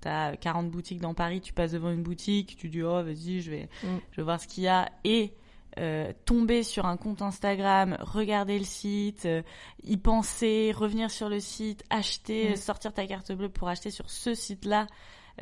t'as 0.00 0.36
40 0.36 0.70
boutiques 0.70 1.00
dans 1.00 1.14
Paris, 1.14 1.40
tu 1.40 1.52
passes 1.52 1.72
devant 1.72 1.90
une 1.90 2.02
boutique, 2.02 2.56
tu 2.56 2.68
dis 2.68 2.82
oh 2.82 3.02
vas-y, 3.02 3.40
je 3.40 3.50
vais, 3.50 3.68
mm. 3.82 3.86
je 4.10 4.16
vais 4.16 4.22
voir 4.22 4.40
ce 4.40 4.46
qu'il 4.48 4.64
y 4.64 4.68
a 4.68 4.90
et 5.04 5.34
euh, 5.78 6.12
tomber 6.24 6.62
sur 6.62 6.86
un 6.86 6.96
compte 6.96 7.20
Instagram, 7.20 7.96
regarder 8.00 8.60
le 8.60 8.64
site, 8.64 9.26
euh, 9.26 9.42
y 9.82 9.96
penser, 9.96 10.72
revenir 10.72 11.10
sur 11.10 11.28
le 11.28 11.40
site, 11.40 11.82
acheter, 11.90 12.50
mm. 12.50 12.56
sortir 12.56 12.92
ta 12.92 13.06
carte 13.06 13.32
bleue 13.32 13.48
pour 13.48 13.68
acheter 13.68 13.90
sur 13.90 14.08
ce 14.08 14.34
site-là. 14.34 14.86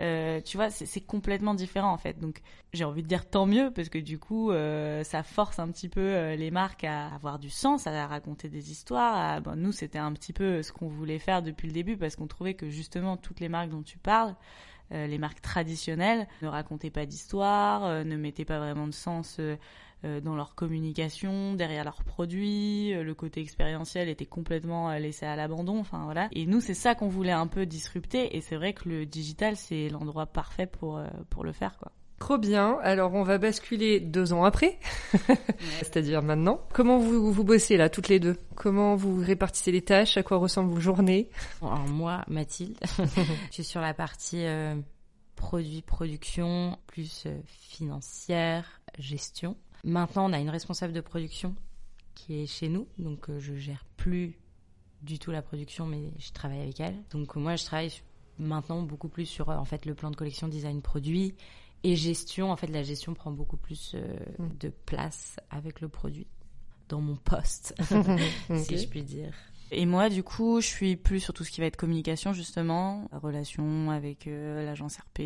Euh, 0.00 0.40
tu 0.40 0.56
vois, 0.56 0.70
c'est 0.70 1.00
complètement 1.00 1.54
différent 1.54 1.92
en 1.92 1.98
fait. 1.98 2.18
Donc 2.18 2.40
j'ai 2.72 2.84
envie 2.84 3.02
de 3.02 3.08
dire 3.08 3.28
tant 3.28 3.46
mieux 3.46 3.70
parce 3.70 3.88
que 3.88 3.98
du 3.98 4.18
coup, 4.18 4.50
euh, 4.50 5.04
ça 5.04 5.22
force 5.22 5.58
un 5.58 5.68
petit 5.68 5.88
peu 5.88 6.00
euh, 6.00 6.36
les 6.36 6.50
marques 6.50 6.84
à 6.84 7.08
avoir 7.14 7.38
du 7.38 7.50
sens, 7.50 7.86
à 7.86 8.06
raconter 8.06 8.48
des 8.48 8.70
histoires. 8.70 9.42
nous, 9.56 9.72
c'était 9.72 9.98
un 9.98 10.12
petit 10.12 10.32
peu 10.32 10.62
ce 10.62 10.72
qu'on 10.72 10.88
voulait 10.88 11.18
faire 11.18 11.42
depuis 11.42 11.68
le 11.68 11.74
début 11.74 11.96
parce 11.96 12.16
qu'on 12.16 12.26
trouvait 12.26 12.54
que 12.54 12.70
justement 12.70 13.16
toutes 13.16 13.40
les 13.40 13.48
marques 13.48 13.70
dont 13.70 13.82
tu 13.82 13.98
parles, 13.98 14.34
les 14.90 15.16
marques 15.16 15.40
traditionnelles 15.40 16.28
ne 16.42 16.48
racontaient 16.48 16.90
pas 16.90 17.06
d'histoire, 17.06 18.04
ne 18.04 18.16
mettaient 18.16 18.44
pas 18.44 18.58
vraiment 18.58 18.86
de 18.86 18.92
sens 18.92 19.40
dans 20.02 20.34
leur 20.34 20.54
communication, 20.54 21.54
derrière 21.54 21.84
leurs 21.84 22.02
produits, 22.02 22.92
le 22.94 23.14
côté 23.14 23.40
expérientiel 23.40 24.08
était 24.08 24.26
complètement 24.26 24.92
laissé 24.94 25.26
à 25.26 25.36
l'abandon, 25.36 25.78
enfin 25.78 26.04
voilà. 26.04 26.28
Et 26.32 26.46
nous, 26.46 26.60
c'est 26.60 26.74
ça 26.74 26.94
qu'on 26.94 27.08
voulait 27.08 27.32
un 27.32 27.46
peu 27.46 27.66
disrupter, 27.66 28.36
et 28.36 28.40
c'est 28.40 28.56
vrai 28.56 28.72
que 28.72 28.88
le 28.88 29.06
digital, 29.06 29.56
c'est 29.56 29.88
l'endroit 29.88 30.26
parfait 30.26 30.66
pour, 30.66 31.00
pour 31.30 31.44
le 31.44 31.52
faire, 31.52 31.76
quoi. 31.78 31.92
Trop 32.22 32.38
bien. 32.38 32.78
Alors, 32.84 33.14
on 33.14 33.24
va 33.24 33.38
basculer 33.38 33.98
deux 33.98 34.32
ans 34.32 34.44
après, 34.44 34.78
c'est-à-dire 35.80 36.22
maintenant. 36.22 36.60
Comment 36.72 36.98
vous, 36.98 37.32
vous 37.32 37.42
bossez 37.42 37.76
là, 37.76 37.90
toutes 37.90 38.06
les 38.06 38.20
deux? 38.20 38.36
Comment 38.54 38.94
vous 38.94 39.20
répartissez 39.20 39.72
les 39.72 39.82
tâches? 39.82 40.16
À 40.16 40.22
quoi 40.22 40.36
ressemblent 40.36 40.72
vos 40.72 40.78
journées? 40.78 41.30
Alors, 41.60 41.80
moi, 41.88 42.22
Mathilde, 42.28 42.78
je 42.96 43.52
suis 43.54 43.64
sur 43.64 43.80
la 43.80 43.92
partie 43.92 44.44
produit, 45.34 45.82
production, 45.82 46.78
plus 46.86 47.26
financière, 47.44 48.80
gestion. 49.00 49.56
Maintenant, 49.84 50.30
on 50.30 50.32
a 50.32 50.38
une 50.38 50.50
responsable 50.50 50.92
de 50.92 51.00
production 51.00 51.54
qui 52.14 52.42
est 52.42 52.46
chez 52.46 52.68
nous, 52.68 52.86
donc 52.98 53.28
euh, 53.28 53.40
je 53.40 53.54
gère 53.54 53.84
plus 53.96 54.38
du 55.02 55.18
tout 55.18 55.30
la 55.30 55.42
production, 55.42 55.86
mais 55.86 56.12
je 56.18 56.30
travaille 56.32 56.60
avec 56.60 56.78
elle. 56.78 57.02
Donc 57.10 57.34
moi, 57.36 57.56
je 57.56 57.64
travaille 57.64 57.92
maintenant 58.38 58.82
beaucoup 58.82 59.08
plus 59.08 59.26
sur 59.26 59.50
euh, 59.50 59.56
en 59.56 59.64
fait 59.64 59.84
le 59.86 59.94
plan 59.94 60.10
de 60.10 60.16
collection, 60.16 60.48
design, 60.48 60.82
produit 60.82 61.34
et 61.82 61.96
gestion. 61.96 62.52
En 62.52 62.56
fait, 62.56 62.68
la 62.68 62.82
gestion 62.82 63.14
prend 63.14 63.32
beaucoup 63.32 63.56
plus 63.56 63.92
euh, 63.94 64.16
mm. 64.38 64.56
de 64.60 64.68
place 64.68 65.36
avec 65.50 65.80
le 65.80 65.88
produit 65.88 66.28
dans 66.88 67.00
mon 67.00 67.16
poste, 67.16 67.74
si 68.56 68.78
je 68.78 68.86
puis 68.86 69.02
dire. 69.02 69.34
Et 69.74 69.86
moi, 69.86 70.10
du 70.10 70.22
coup, 70.22 70.60
je 70.60 70.66
suis 70.66 70.96
plus 70.96 71.18
sur 71.18 71.32
tout 71.32 71.44
ce 71.44 71.50
qui 71.50 71.62
va 71.62 71.66
être 71.66 71.78
communication, 71.78 72.34
justement, 72.34 73.08
relation 73.10 73.90
avec 73.90 74.26
euh, 74.26 74.62
l'agence 74.66 74.98
RP, 74.98 75.18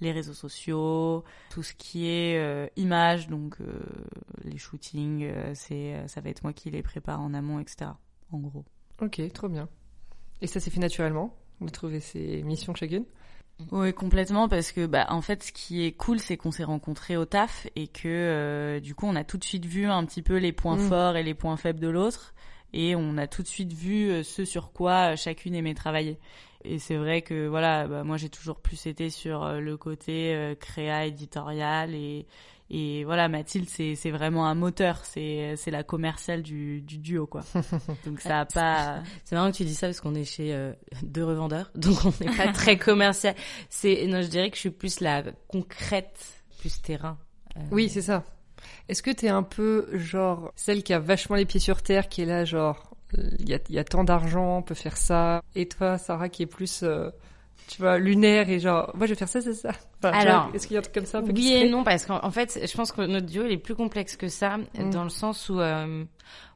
les 0.00 0.12
réseaux 0.12 0.34
sociaux, 0.34 1.24
tout 1.48 1.62
ce 1.62 1.72
qui 1.72 2.06
est 2.06 2.38
euh, 2.38 2.66
image, 2.76 3.28
donc 3.28 3.56
euh, 3.62 3.80
les 4.44 4.58
shootings, 4.58 5.32
c'est, 5.54 6.06
ça 6.06 6.20
va 6.20 6.28
être 6.28 6.42
moi 6.42 6.52
qui 6.52 6.70
les 6.70 6.82
prépare 6.82 7.22
en 7.22 7.32
amont, 7.32 7.60
etc. 7.60 7.92
En 8.30 8.40
gros. 8.40 8.66
Ok, 9.00 9.22
trop 9.32 9.48
bien. 9.48 9.68
Et 10.42 10.46
ça 10.46 10.60
s'est 10.60 10.70
fait 10.70 10.80
naturellement? 10.80 11.34
Vous 11.60 11.70
trouvez 11.70 12.00
ces 12.00 12.42
missions 12.42 12.74
chacune 12.74 13.06
oui, 13.70 13.92
complètement, 13.92 14.48
parce 14.48 14.72
que 14.72 14.86
bah 14.86 15.06
en 15.10 15.20
fait, 15.20 15.44
ce 15.44 15.52
qui 15.52 15.84
est 15.84 15.92
cool, 15.92 16.18
c'est 16.18 16.36
qu'on 16.36 16.50
s'est 16.50 16.64
rencontrés 16.64 17.16
au 17.16 17.26
taf 17.26 17.68
et 17.76 17.86
que 17.86 18.80
du 18.82 18.96
coup, 18.96 19.06
on 19.06 19.14
a 19.14 19.22
tout 19.22 19.38
de 19.38 19.44
suite 19.44 19.66
vu 19.66 19.86
un 19.86 20.04
petit 20.04 20.22
peu 20.22 20.38
les 20.38 20.52
points 20.52 20.78
mm. 20.78 20.88
forts 20.88 21.16
et 21.16 21.22
les 21.22 21.34
points 21.34 21.56
faibles 21.56 21.78
de 21.78 21.86
l'autre 21.86 22.34
et 22.72 22.96
on 22.96 23.18
a 23.18 23.26
tout 23.26 23.42
de 23.42 23.48
suite 23.48 23.72
vu 23.72 24.10
euh, 24.10 24.22
ce 24.22 24.44
sur 24.44 24.72
quoi 24.72 25.12
euh, 25.12 25.16
chacune 25.16 25.54
aimait 25.54 25.74
travailler. 25.74 26.18
Et 26.64 26.78
c'est 26.78 26.96
vrai 26.96 27.22
que 27.22 27.48
voilà, 27.48 27.88
bah, 27.88 28.04
moi 28.04 28.16
j'ai 28.16 28.28
toujours 28.28 28.60
plus 28.60 28.86
été 28.86 29.10
sur 29.10 29.42
euh, 29.42 29.60
le 29.60 29.76
côté 29.76 30.54
créa 30.60 31.06
éditorial 31.06 31.94
et 31.94 32.26
et 32.74 33.04
voilà, 33.04 33.28
Mathilde, 33.28 33.68
c'est, 33.68 33.96
c'est 33.96 34.10
vraiment 34.10 34.46
un 34.46 34.54
moteur, 34.54 35.04
c'est, 35.04 35.56
c'est 35.56 35.70
la 35.70 35.82
commerciale 35.82 36.40
du, 36.40 36.80
du 36.80 36.96
duo, 36.96 37.26
quoi. 37.26 37.42
Donc 38.06 38.18
ça 38.20 38.40
a 38.40 38.44
pas. 38.46 39.02
C'est 39.24 39.34
marrant 39.34 39.50
que 39.50 39.56
tu 39.58 39.64
dis 39.64 39.74
ça 39.74 39.88
parce 39.88 40.00
qu'on 40.00 40.14
est 40.14 40.24
chez 40.24 40.72
deux 41.02 41.22
revendeurs, 41.22 41.70
donc 41.74 41.98
on 42.06 42.24
n'est 42.24 42.34
pas 42.34 42.50
très 42.50 42.78
commercial. 42.78 43.34
C'est, 43.68 44.06
non, 44.06 44.22
je 44.22 44.28
dirais 44.28 44.48
que 44.48 44.56
je 44.56 44.60
suis 44.60 44.70
plus 44.70 45.00
la 45.00 45.22
concrète, 45.48 46.42
plus 46.60 46.80
terrain. 46.80 47.18
Oui, 47.70 47.90
c'est 47.90 48.00
ça. 48.00 48.24
Est-ce 48.88 49.02
que 49.02 49.10
t'es 49.10 49.28
un 49.28 49.42
peu 49.42 49.88
genre 49.94 50.52
celle 50.56 50.82
qui 50.82 50.92
a 50.92 50.98
vachement 50.98 51.36
les 51.36 51.44
pieds 51.44 51.60
sur 51.60 51.82
terre, 51.82 52.08
qui 52.08 52.22
est 52.22 52.26
là 52.26 52.44
genre 52.44 52.92
il 53.40 53.48
y 53.48 53.54
a, 53.54 53.58
y 53.68 53.78
a, 53.78 53.84
tant 53.84 54.04
d'argent, 54.04 54.58
on 54.58 54.62
peut 54.62 54.74
faire 54.74 54.96
ça, 54.96 55.42
et 55.54 55.68
toi 55.68 55.98
Sarah 55.98 56.30
qui 56.30 56.44
est 56.44 56.46
plus 56.46 56.82
euh, 56.82 57.10
tu 57.68 57.80
vois 57.80 57.98
lunaire 57.98 58.48
et 58.50 58.58
genre 58.58 58.90
moi 58.94 59.06
je 59.06 59.12
vais 59.12 59.18
faire 59.18 59.28
ça 59.28 59.40
c'est 59.40 59.54
ça. 59.54 59.72
Alors 60.02 60.50
est-ce 60.54 60.66
qu'il 60.66 60.74
y 60.74 60.76
a 60.76 60.80
un 60.80 60.82
truc 60.82 60.94
comme 60.94 61.06
ça 61.06 61.18
un 61.18 61.22
peu 61.22 61.32
Oui 61.32 61.52
et 61.52 61.68
non 61.68 61.84
parce 61.84 62.06
qu'en 62.06 62.30
fait 62.30 62.60
je 62.66 62.76
pense 62.76 62.92
que 62.92 63.02
notre 63.02 63.26
duo 63.26 63.44
il 63.44 63.52
est 63.52 63.58
plus 63.58 63.74
complexe 63.74 64.16
que 64.16 64.28
ça 64.28 64.58
mm. 64.58 64.90
dans 64.90 65.04
le 65.04 65.10
sens 65.10 65.48
où 65.48 65.60
euh, 65.60 66.04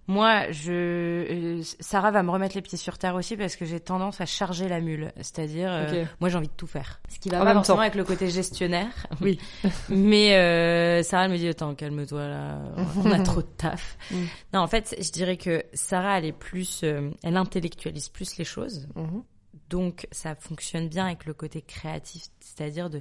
moi, 0.09 0.51
je 0.53 0.73
euh, 0.73 1.63
Sarah 1.81 2.13
va 2.13 2.23
me 2.23 2.31
remettre 2.31 2.55
les 2.55 2.63
pieds 2.63 2.79
sur 2.79 2.97
terre 2.97 3.17
aussi 3.17 3.37
parce 3.37 3.57
que 3.57 3.65
j'ai 3.65 3.81
tendance 3.81 4.21
à 4.21 4.27
charger 4.27 4.69
la 4.69 4.81
mule, 4.81 5.13
c'est-à-dire 5.17 5.69
euh, 5.71 6.05
moi 6.21 6.29
j'ai 6.29 6.37
envie 6.37 6.47
de 6.47 6.53
tout 6.53 6.69
faire. 6.69 7.01
Ce 7.09 7.19
qui 7.19 7.29
va 7.29 7.45
pas 7.45 7.55
forcément 7.55 7.81
avec 7.81 7.97
le 7.97 8.05
côté 8.05 8.31
gestionnaire. 8.31 9.07
Oui. 9.21 9.39
Mais 9.89 10.35
euh, 10.35 11.03
Sarah 11.03 11.29
me 11.29 11.37
dit 11.37 11.49
attends, 11.49 11.75
calme-toi 11.75 12.29
là, 12.29 12.59
on 12.97 13.11
a 13.11 13.19
trop 13.21 13.41
de 13.41 13.47
taf. 13.47 13.97
Mm. 14.11 14.17
Non, 14.53 14.61
en 14.61 14.67
fait, 14.67 14.95
je 15.01 15.11
dirais 15.11 15.37
que 15.37 15.65
Sarah 15.73 16.19
elle 16.19 16.27
est 16.27 16.33
plus 16.33 16.85
elle 16.85 17.37
intellectualise 17.37 18.09
plus 18.09 18.37
les 18.37 18.45
choses. 18.45 18.87
Mm-hmm. 18.95 19.23
Donc 19.71 20.07
ça 20.13 20.35
fonctionne 20.35 20.89
bien 20.89 21.07
avec 21.07 21.25
le 21.25 21.35
côté 21.35 21.63
créatif, 21.63 22.25
c'est-à-dire 22.41 22.91
de 22.91 23.01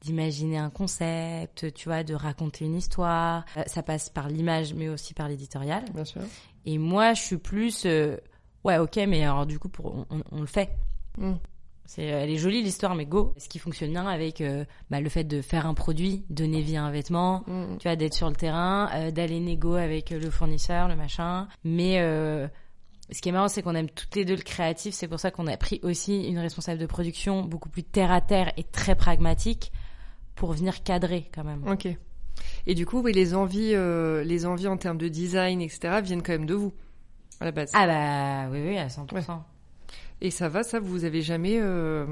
d'imaginer 0.00 0.58
un 0.58 0.70
concept, 0.70 1.72
tu 1.74 1.88
vois, 1.88 2.04
de 2.04 2.14
raconter 2.14 2.64
une 2.64 2.76
histoire. 2.76 3.44
Euh, 3.56 3.62
ça 3.66 3.82
passe 3.82 4.10
par 4.10 4.28
l'image, 4.28 4.74
mais 4.74 4.88
aussi 4.88 5.14
par 5.14 5.28
l'éditorial. 5.28 5.84
Bien 5.94 6.04
sûr. 6.04 6.22
Et 6.64 6.78
moi, 6.78 7.14
je 7.14 7.22
suis 7.22 7.36
plus, 7.38 7.84
euh, 7.86 8.16
ouais, 8.64 8.78
ok, 8.78 8.96
mais 9.08 9.24
alors 9.24 9.46
du 9.46 9.58
coup, 9.58 9.68
pour, 9.68 10.06
on, 10.10 10.40
le 10.40 10.46
fait. 10.46 10.70
Mm. 11.18 11.32
C'est, 11.84 12.02
elle 12.02 12.30
est 12.30 12.36
jolie 12.36 12.62
l'histoire, 12.62 12.96
mais 12.96 13.06
go. 13.06 13.32
Ce 13.36 13.48
qui 13.48 13.60
fonctionne 13.60 13.90
bien 13.90 14.06
avec 14.08 14.40
euh, 14.40 14.64
bah, 14.90 15.00
le 15.00 15.08
fait 15.08 15.22
de 15.22 15.40
faire 15.40 15.66
un 15.66 15.74
produit, 15.74 16.24
donner 16.30 16.60
vie 16.60 16.76
à 16.76 16.82
un 16.82 16.90
vêtement, 16.90 17.44
mm. 17.46 17.78
tu 17.78 17.88
vois, 17.88 17.96
d'être 17.96 18.14
sur 18.14 18.28
le 18.28 18.34
terrain, 18.36 19.10
d'aller 19.10 19.40
négo 19.40 19.74
avec 19.74 20.10
le 20.10 20.30
fournisseur, 20.30 20.88
le 20.88 20.96
machin. 20.96 21.46
Mais 21.62 21.98
ce 23.10 23.20
qui 23.20 23.28
est 23.28 23.32
marrant, 23.32 23.48
c'est 23.48 23.62
qu'on 23.62 23.76
aime 23.76 23.88
toutes 23.88 24.16
les 24.16 24.24
deux 24.24 24.34
le 24.34 24.42
créatif. 24.42 24.94
C'est 24.94 25.06
pour 25.06 25.20
ça 25.20 25.30
qu'on 25.30 25.46
a 25.46 25.56
pris 25.56 25.78
aussi 25.84 26.24
une 26.24 26.38
responsable 26.38 26.80
de 26.80 26.86
production 26.86 27.42
beaucoup 27.42 27.68
plus 27.68 27.84
terre 27.84 28.10
à 28.10 28.20
terre 28.20 28.52
et 28.56 28.64
très 28.64 28.96
pragmatique 28.96 29.70
pour 30.36 30.52
venir 30.52 30.84
cadrer 30.84 31.28
quand 31.34 31.42
même. 31.42 31.66
Ok. 31.66 31.88
Et 32.66 32.74
du 32.74 32.86
coup, 32.86 33.00
oui, 33.00 33.12
les 33.12 33.34
envies, 33.34 33.72
euh, 33.74 34.22
les 34.22 34.46
envies 34.46 34.68
en 34.68 34.76
termes 34.76 34.98
de 34.98 35.08
design, 35.08 35.60
etc., 35.60 36.00
viennent 36.02 36.22
quand 36.22 36.32
même 36.32 36.46
de 36.46 36.54
vous, 36.54 36.72
à 37.40 37.46
la 37.46 37.50
base. 37.50 37.72
Ah 37.74 37.86
bah 37.86 38.50
oui, 38.52 38.62
oui, 38.64 38.78
à 38.78 38.86
100%. 38.86 39.40
Et 40.20 40.30
ça 40.30 40.48
va, 40.48 40.62
ça, 40.62 40.78
vous 40.78 41.04
avez 41.04 41.22
jamais 41.22 41.58
euh, 41.60 42.06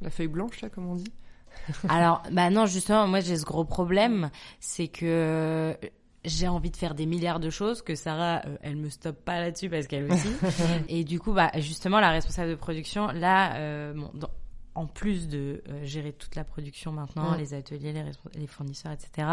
la 0.00 0.10
feuille 0.10 0.28
blanche, 0.28 0.60
là, 0.60 0.68
comme 0.68 0.88
on 0.88 0.96
dit? 0.96 1.12
Alors, 1.88 2.22
bah 2.32 2.50
non, 2.50 2.66
justement, 2.66 3.06
moi 3.06 3.20
j'ai 3.20 3.36
ce 3.36 3.44
gros 3.44 3.64
problème, 3.64 4.30
c'est 4.60 4.88
que 4.88 5.76
j'ai 6.24 6.48
envie 6.48 6.70
de 6.70 6.76
faire 6.76 6.94
des 6.94 7.06
milliards 7.06 7.40
de 7.40 7.50
choses, 7.50 7.82
que 7.82 7.94
Sarah, 7.94 8.42
euh, 8.46 8.56
elle 8.62 8.76
me 8.76 8.88
stoppe 8.88 9.24
pas 9.24 9.40
là-dessus 9.40 9.68
parce 9.68 9.86
qu'elle 9.86 10.10
aussi. 10.10 10.30
et 10.88 11.04
du 11.04 11.20
coup, 11.20 11.32
bah 11.32 11.50
justement, 11.56 12.00
la 12.00 12.10
responsable 12.10 12.50
de 12.50 12.56
production, 12.56 13.08
là, 13.08 13.92
bon, 13.92 14.10
dans, 14.14 14.30
en 14.78 14.86
plus 14.86 15.26
de 15.26 15.60
euh, 15.68 15.84
gérer 15.84 16.12
toute 16.12 16.36
la 16.36 16.44
production 16.44 16.92
maintenant, 16.92 17.34
les 17.34 17.52
ateliers, 17.52 17.92
les, 17.92 18.04
les, 18.34 18.46
fournisseurs, 18.46 18.92
etc., 18.92 19.26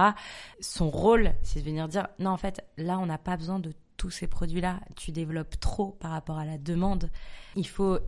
son 0.60 0.89
rôle, 0.89 1.34
c'est 1.43 1.60
de 1.60 1.66
venir 1.66 1.88
dire, 1.88 2.08
non, 2.18 2.32
en 2.32 2.38
fait, 2.38 2.66
là, 2.78 2.98
on 2.98 3.06
n'a 3.06 3.20
pas 3.20 3.38
besoin 3.38 3.60
de 3.60 3.72
tous 3.96 4.10
ces 4.10 4.26
produits-là. 4.26 4.80
Tu 4.96 5.12
développes 5.12 5.60
trop 5.60 5.91
par 5.91 6.12
rapport 6.12 6.39
à 6.39 6.46
la 6.46 6.58
demande. 6.58 7.12
Il 7.56 7.68
faut 7.68 8.00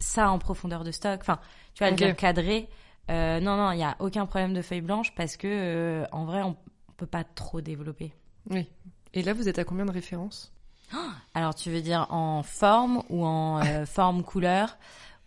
ça 0.00 0.30
en 0.30 0.38
profondeur 0.38 0.82
de 0.82 0.90
stock. 0.90 1.20
Enfin, 1.20 1.38
tu 1.74 1.84
vas 1.84 1.90
le 1.90 2.14
cadrer. 2.14 2.70
Euh, 3.10 3.38
non, 3.38 3.58
non, 3.58 3.72
il 3.72 3.76
n'y 3.76 3.84
a 3.84 3.96
aucun 3.98 4.24
problème 4.24 4.54
de 4.54 4.62
feuille 4.62 4.80
blanche 4.80 5.14
parce 5.14 5.36
que, 5.36 5.46
euh, 5.46 6.06
en 6.10 6.24
vrai, 6.24 6.42
on 6.42 6.56
peut 6.96 7.06
pas 7.06 7.24
trop 7.24 7.60
développer. 7.60 8.14
Oui. 8.48 8.66
Et 9.12 9.22
là, 9.22 9.34
vous 9.34 9.46
êtes 9.46 9.58
à 9.58 9.64
combien 9.64 9.84
de 9.84 9.92
références? 9.92 10.54
Alors, 11.34 11.54
tu 11.54 11.70
veux 11.70 11.82
dire 11.82 12.06
en 12.08 12.42
forme 12.42 13.02
ou 13.10 13.26
en 13.26 13.84
forme 13.84 14.22
couleur? 14.22 14.78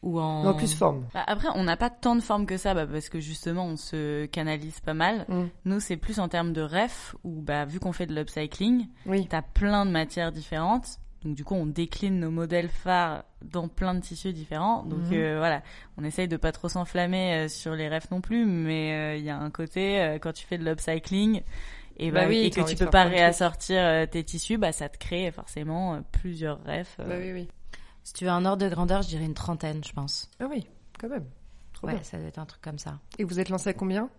Ou 0.02 0.20
en... 0.20 0.54
Plus 0.54 0.74
forme. 0.74 1.06
Bah, 1.14 1.24
après, 1.28 1.48
on 1.56 1.64
n'a 1.64 1.78
pas 1.78 1.90
tant 1.90 2.16
de 2.16 2.22
forme 2.22 2.46
que 2.46 2.58
ça, 2.58 2.74
bah, 2.74 2.88
parce 2.88 3.10
que 3.10 3.20
justement, 3.20 3.66
on 3.66 3.78
se 3.78 4.26
canalise 4.26 4.80
pas 4.80 4.94
mal. 4.94 5.26
Mm. 5.28 5.44
Nous, 5.66 5.80
c'est 5.80 5.98
plus 5.98 6.20
en 6.20 6.28
termes 6.28 6.54
de 6.54 6.62
ref, 6.62 7.16
où 7.24 7.42
bah, 7.42 7.66
vu 7.66 7.80
qu'on 7.80 7.92
fait 7.92 8.08
de 8.08 8.16
l'upcycling, 8.16 8.88
oui. 9.06 9.28
t'as 9.30 9.42
plein 9.42 9.86
de 9.86 9.92
matières 9.92 10.32
différentes. 10.32 11.00
Donc 11.24 11.36
du 11.36 11.44
coup, 11.44 11.54
on 11.54 11.68
décline 11.68 12.20
nos 12.20 12.32
modèles 12.32 12.70
phares 12.70 13.26
dans 13.44 13.68
plein 13.68 13.94
de 13.94 14.00
tissus 14.00 14.34
différents. 14.34 14.84
Donc 14.84 15.12
mm-hmm. 15.12 15.18
euh, 15.18 15.38
voilà, 15.38 15.62
on 15.98 16.04
essaye 16.04 16.28
de 16.28 16.38
pas 16.38 16.52
trop 16.52 16.68
s'enflammer 16.68 17.46
euh, 17.46 17.48
sur 17.48 17.76
les 17.76 17.90
refs 17.90 18.10
non 18.10 18.22
plus, 18.22 18.46
mais 18.46 18.94
euh, 18.94 19.18
il 19.18 19.24
y 19.24 19.30
a 19.30 19.38
un 19.38 19.52
côté 19.52 20.18
quand 20.20 20.34
tu 20.34 20.46
fais 20.48 20.58
de 20.58 20.66
l'upcycling 20.66 21.42
et, 21.98 22.10
bah, 22.10 22.26
oui, 22.28 22.40
et 22.40 22.50
que 22.50 22.62
tu 22.62 22.76
peux 22.76 22.90
pas 22.90 23.04
réassortir 23.04 24.10
tes 24.10 24.24
tissus, 24.24 24.58
bah 24.58 24.72
ça 24.72 24.90
te 24.90 24.98
crée 24.98 25.30
forcément 25.30 26.02
plusieurs 26.12 26.58
refs. 26.64 26.98
Bah 26.98 27.16
oui, 27.20 27.32
oui. 27.32 27.48
Si 28.04 28.14
tu 28.14 28.26
veux 28.26 28.32
un 28.32 28.46
ordre 28.46 28.64
de 28.66 28.70
grandeur, 28.70 29.02
je 29.02 29.10
dirais 29.10 29.26
une 29.26 29.34
trentaine, 29.34 29.84
je 29.84 29.94
pense. 29.94 30.30
Ah 30.40 30.48
oui, 30.50 30.68
quand 31.00 31.10
même. 31.10 31.26
Trop 31.74 31.88
ouais, 31.88 32.04
ça 32.04 32.18
doit 32.18 32.28
être 32.28 32.40
un 32.40 32.46
truc 32.46 32.62
comme 32.62 32.80
ça. 32.80 33.00
Et 33.20 33.24
vous 33.24 33.40
êtes 33.40 33.50
lancé 33.50 33.70
à 33.70 33.74
combien 33.74 34.10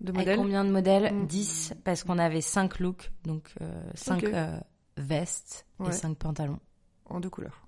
de 0.00 0.12
modèles 0.12 0.36
Combien 0.36 0.64
de 0.64 0.70
modèles 0.70 1.26
10, 1.26 1.70
mm. 1.70 1.80
parce 1.82 2.04
qu'on 2.04 2.18
avait 2.18 2.40
5 2.40 2.78
looks, 2.80 3.10
donc 3.24 3.54
5 3.94 4.24
euh, 4.24 4.30
euh, 4.32 4.60
vestes 4.96 5.66
et 5.86 5.92
5 5.92 6.16
pantalons. 6.16 6.60
En 7.06 7.20
deux 7.20 7.30
couleurs 7.30 7.62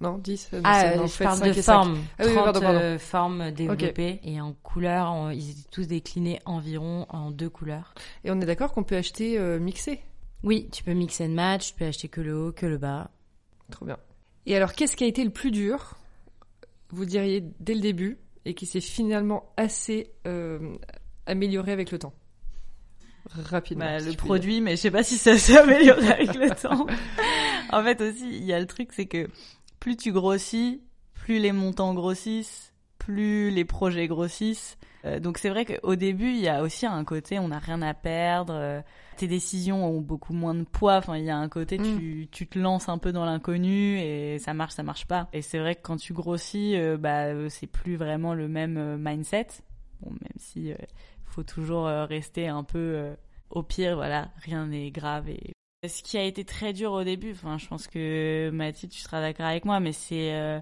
non, 0.00 0.18
10 0.18 0.50
euh, 0.54 0.60
Ah, 0.64 0.96
non, 0.96 1.06
je 1.06 1.22
parle 1.22 1.40
de 1.40 1.62
forme. 1.62 1.98
Ah, 2.18 2.24
oui, 2.26 2.32
30 2.32 2.44
pardon, 2.44 2.60
pardon. 2.60 2.98
formes 2.98 3.50
développées. 3.52 4.18
Et 4.24 4.40
en 4.40 4.52
couleurs, 4.52 5.30
ils 5.30 5.50
étaient 5.50 5.70
tous 5.70 5.86
déclinés 5.86 6.40
environ 6.46 7.06
en 7.10 7.30
deux 7.30 7.48
couleurs. 7.48 7.94
Et 8.24 8.32
on 8.32 8.40
est 8.40 8.44
d'accord 8.44 8.72
qu'on 8.72 8.82
peut 8.82 8.96
acheter 8.96 9.38
mixé? 9.60 10.02
Oui, 10.42 10.68
tu 10.72 10.82
peux 10.82 10.94
mixer 10.94 11.26
and 11.26 11.34
match, 11.34 11.68
tu 11.68 11.74
peux 11.74 11.84
acheter 11.84 12.08
que 12.08 12.20
le 12.20 12.36
haut, 12.36 12.50
que 12.50 12.66
le 12.66 12.76
bas. 12.76 13.12
Trop 13.70 13.86
bien. 13.86 13.96
Et 14.46 14.56
alors, 14.56 14.72
qu'est-ce 14.72 14.96
qui 14.96 15.04
a 15.04 15.06
été 15.06 15.24
le 15.24 15.30
plus 15.30 15.50
dur, 15.50 15.96
vous 16.90 17.04
diriez, 17.04 17.42
dès 17.60 17.74
le 17.74 17.80
début, 17.80 18.18
et 18.44 18.54
qui 18.54 18.66
s'est 18.66 18.80
finalement 18.80 19.52
assez 19.56 20.10
euh, 20.26 20.74
amélioré 21.26 21.72
avec 21.72 21.90
le 21.90 21.98
temps? 21.98 22.14
Rapidement. 23.30 23.86
Bah, 23.86 24.00
si 24.00 24.10
le 24.10 24.16
produit, 24.16 24.60
mais 24.60 24.72
je 24.72 24.82
sais 24.82 24.90
pas 24.90 25.02
si 25.02 25.16
ça 25.16 25.38
s'est 25.38 25.56
amélioré 25.58 26.08
avec 26.08 26.34
le 26.34 26.50
temps. 26.50 26.86
en 27.70 27.82
fait 27.82 28.00
aussi, 28.02 28.28
il 28.28 28.44
y 28.44 28.52
a 28.52 28.60
le 28.60 28.66
truc, 28.66 28.92
c'est 28.92 29.06
que 29.06 29.28
plus 29.80 29.96
tu 29.96 30.12
grossis, 30.12 30.82
plus 31.14 31.38
les 31.38 31.52
montants 31.52 31.94
grossissent, 31.94 32.74
plus 32.98 33.50
les 33.50 33.64
projets 33.64 34.06
grossissent. 34.08 34.76
Euh, 35.04 35.20
donc 35.20 35.38
c'est 35.38 35.50
vrai 35.50 35.64
qu'au 35.64 35.96
début, 35.96 36.30
il 36.30 36.40
y 36.40 36.48
a 36.48 36.62
aussi 36.62 36.86
un 36.86 37.04
côté, 37.04 37.38
on 37.38 37.48
n'a 37.48 37.58
rien 37.58 37.82
à 37.82 37.94
perdre. 37.94 38.54
euh, 38.54 38.80
tes 39.16 39.28
décisions 39.28 39.86
ont 39.86 40.00
beaucoup 40.00 40.32
moins 40.32 40.54
de 40.54 40.64
poids. 40.64 40.96
Enfin, 40.96 41.16
il 41.16 41.24
y 41.24 41.30
a 41.30 41.36
un 41.36 41.48
côté, 41.48 41.78
tu, 41.78 42.28
tu 42.32 42.46
te 42.46 42.58
lances 42.58 42.88
un 42.88 42.98
peu 42.98 43.12
dans 43.12 43.24
l'inconnu 43.24 43.98
et 43.98 44.38
ça 44.38 44.54
marche, 44.54 44.72
ça 44.74 44.82
marche 44.82 45.06
pas. 45.06 45.28
Et 45.32 45.42
c'est 45.42 45.58
vrai 45.58 45.74
que 45.76 45.82
quand 45.82 45.96
tu 45.96 46.12
grossis, 46.14 46.76
euh, 46.76 46.96
bah 46.96 47.48
c'est 47.50 47.66
plus 47.66 47.96
vraiment 47.96 48.34
le 48.34 48.48
même 48.48 48.96
mindset. 48.98 49.48
Bon, 50.00 50.10
même 50.10 50.38
si 50.38 50.72
faut 51.24 51.42
toujours 51.42 51.86
rester 51.86 52.48
un 52.48 52.64
peu 52.64 53.14
au 53.50 53.62
pire, 53.62 53.96
voilà, 53.96 54.30
rien 54.42 54.66
n'est 54.66 54.90
grave. 54.90 55.28
Et 55.28 55.52
ce 55.86 56.02
qui 56.02 56.16
a 56.16 56.22
été 56.24 56.44
très 56.44 56.72
dur 56.72 56.92
au 56.92 57.04
début, 57.04 57.32
enfin, 57.32 57.58
je 57.58 57.68
pense 57.68 57.86
que 57.86 58.50
Mathilde, 58.52 58.92
tu 58.92 59.00
seras 59.00 59.20
d'accord 59.20 59.46
avec 59.46 59.64
moi, 59.64 59.80
mais 59.80 59.92
c'est 59.92 60.60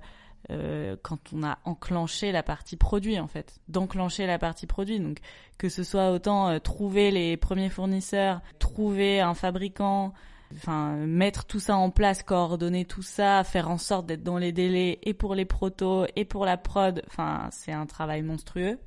euh, 0.51 0.97
quand 1.03 1.33
on 1.33 1.45
a 1.45 1.59
enclenché 1.65 2.33
la 2.33 2.43
partie 2.43 2.77
produit, 2.77 3.19
en 3.21 3.29
fait, 3.29 3.61
d'enclencher 3.69 4.27
la 4.27 4.39
partie 4.39 4.67
produit. 4.67 4.99
Donc, 4.99 5.19
que 5.59 5.69
ce 5.69 5.85
soit 5.85 6.11
autant 6.11 6.49
euh, 6.49 6.59
trouver 6.59 7.11
les 7.11 7.37
premiers 7.37 7.71
fournisseurs, 7.71 8.41
trouver 8.59 9.21
un 9.21 9.35
fabricant, 9.35 10.13
enfin 10.55 10.97
mettre 10.97 11.45
tout 11.45 11.61
ça 11.61 11.77
en 11.77 11.91
place, 11.91 12.23
coordonner 12.23 12.85
tout 12.85 13.03
ça, 13.03 13.45
faire 13.45 13.71
en 13.71 13.79
sorte 13.79 14.07
d'être 14.07 14.25
dans 14.25 14.39
les 14.39 14.53
délais 14.53 14.99
et 15.03 15.15
pour 15.15 15.35
les 15.35 15.45
protos 15.45 16.07
et 16.17 16.25
pour 16.25 16.45
la 16.45 16.57
prod. 16.57 17.03
Enfin, 17.07 17.49
c'est 17.53 17.73
un 17.73 17.87
travail 17.87 18.23
monstrueux. 18.23 18.79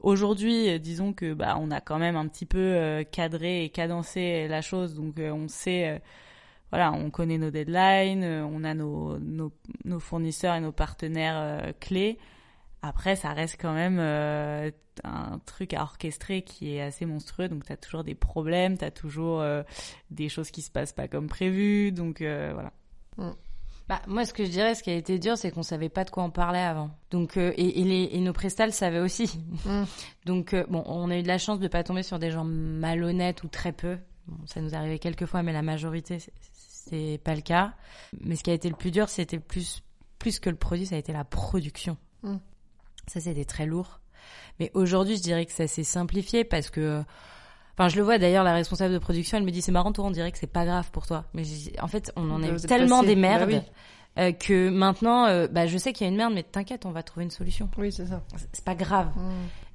Aujourd'hui, 0.00 0.70
euh, 0.70 0.78
disons 0.78 1.12
que 1.12 1.34
bah 1.34 1.56
on 1.58 1.70
a 1.70 1.80
quand 1.80 1.98
même 1.98 2.16
un 2.16 2.28
petit 2.28 2.46
peu 2.46 2.58
euh, 2.58 3.02
cadré 3.02 3.64
et 3.64 3.68
cadencé 3.70 4.46
la 4.48 4.62
chose, 4.62 4.94
donc 4.94 5.16
on 5.18 5.48
sait, 5.48 6.00
voilà, 6.74 6.92
on 6.92 7.08
connaît 7.10 7.38
nos 7.38 7.50
deadlines, 7.50 8.24
euh, 8.24 8.44
on 8.44 8.64
a 8.64 8.74
nos, 8.74 9.16
nos, 9.20 9.52
nos 9.84 10.00
fournisseurs 10.00 10.56
et 10.56 10.60
nos 10.60 10.72
partenaires 10.72 11.36
euh, 11.36 11.72
clés. 11.78 12.18
Après, 12.82 13.14
ça 13.14 13.32
reste 13.32 13.58
quand 13.60 13.72
même 13.72 13.98
euh, 14.00 14.72
un 15.04 15.38
truc 15.46 15.72
à 15.72 15.82
orchestrer 15.82 16.42
qui 16.42 16.74
est 16.74 16.82
assez 16.82 17.06
monstrueux, 17.06 17.48
donc 17.48 17.64
t'as 17.64 17.76
toujours 17.76 18.02
des 18.02 18.16
problèmes, 18.16 18.76
t'as 18.76 18.90
toujours 18.90 19.40
euh, 19.40 19.62
des 20.10 20.28
choses 20.28 20.50
qui 20.50 20.62
se 20.62 20.70
passent 20.70 20.92
pas 20.92 21.06
comme 21.06 21.28
prévu, 21.28 21.92
donc 21.92 22.20
euh, 22.20 22.50
voilà. 22.52 22.72
Bah, 23.88 24.00
moi, 24.06 24.24
ce 24.24 24.32
que 24.32 24.44
je 24.44 24.50
dirais, 24.50 24.74
ce 24.74 24.82
qui 24.82 24.90
a 24.90 24.94
été 24.94 25.18
dur, 25.18 25.36
c'est 25.36 25.50
qu'on 25.50 25.62
savait 25.62 25.90
pas 25.90 26.04
de 26.04 26.10
quoi 26.10 26.24
on 26.24 26.30
parlait 26.30 26.58
avant. 26.58 26.90
Donc, 27.10 27.36
euh, 27.36 27.52
et, 27.56 27.80
et, 27.80 27.84
les, 27.84 28.08
et 28.12 28.20
nos 28.20 28.32
prestats 28.32 28.64
le 28.66 28.72
savaient 28.72 29.00
aussi. 29.00 29.38
Mm. 29.66 29.84
Donc, 30.26 30.54
euh, 30.54 30.64
bon, 30.68 30.82
on 30.86 31.10
a 31.10 31.18
eu 31.18 31.22
de 31.22 31.28
la 31.28 31.36
chance 31.38 31.60
de 31.60 31.68
pas 31.68 31.84
tomber 31.84 32.02
sur 32.02 32.18
des 32.18 32.30
gens 32.30 32.44
malhonnêtes 32.44 33.44
ou 33.44 33.48
très 33.48 33.72
peu. 33.72 33.98
Bon, 34.26 34.38
ça 34.46 34.62
nous 34.62 34.74
arrivait 34.74 34.98
quelques 34.98 35.26
fois, 35.26 35.42
mais 35.42 35.52
la 35.52 35.60
majorité, 35.60 36.18
c'est- 36.88 37.18
pas 37.22 37.34
le 37.34 37.40
cas. 37.40 37.72
Mais 38.20 38.36
ce 38.36 38.42
qui 38.44 38.50
a 38.50 38.54
été 38.54 38.68
le 38.68 38.76
plus 38.76 38.90
dur, 38.90 39.08
c'était 39.08 39.38
plus, 39.38 39.82
plus 40.18 40.38
que 40.40 40.50
le 40.50 40.56
produit, 40.56 40.86
ça 40.86 40.94
a 40.94 40.98
été 40.98 41.12
la 41.12 41.24
production. 41.24 41.96
Mm. 42.22 42.36
Ça, 43.06 43.20
c'était 43.20 43.44
très 43.44 43.66
lourd. 43.66 44.00
Mais 44.58 44.70
aujourd'hui, 44.74 45.16
je 45.16 45.22
dirais 45.22 45.44
que 45.46 45.52
ça 45.52 45.66
s'est 45.66 45.84
simplifié 45.84 46.44
parce 46.44 46.70
que, 46.70 47.02
enfin, 47.74 47.88
je 47.88 47.96
le 47.96 48.02
vois 48.02 48.18
d'ailleurs, 48.18 48.44
la 48.44 48.54
responsable 48.54 48.94
de 48.94 48.98
production, 48.98 49.36
elle 49.36 49.44
me 49.44 49.50
dit, 49.50 49.60
c'est 49.62 49.72
marrant, 49.72 49.92
toi, 49.92 50.04
on 50.06 50.10
dirait 50.10 50.32
que 50.32 50.38
c'est 50.38 50.46
pas 50.46 50.64
grave 50.64 50.90
pour 50.90 51.06
toi. 51.06 51.24
Mais 51.34 51.42
en 51.82 51.88
fait, 51.88 52.12
on 52.16 52.30
en 52.30 52.42
a 52.42 52.46
Vous 52.46 52.52
eu 52.52 52.56
êtes 52.56 52.66
tellement 52.66 53.00
passé. 53.00 53.14
des 53.14 53.20
merdes. 53.20 53.50
Bah 53.50 53.56
oui. 53.58 53.72
Euh, 54.18 54.32
que 54.32 54.68
maintenant, 54.70 55.26
euh, 55.26 55.48
bah, 55.48 55.66
je 55.66 55.76
sais 55.78 55.92
qu'il 55.92 56.06
y 56.06 56.08
a 56.08 56.10
une 56.10 56.16
merde, 56.16 56.32
mais 56.34 56.42
t'inquiète, 56.42 56.86
on 56.86 56.90
va 56.92 57.02
trouver 57.02 57.24
une 57.24 57.30
solution. 57.30 57.68
Oui, 57.78 57.90
c'est 57.92 58.06
ça. 58.06 58.22
C'est 58.52 58.64
pas 58.64 58.74
grave. 58.74 59.10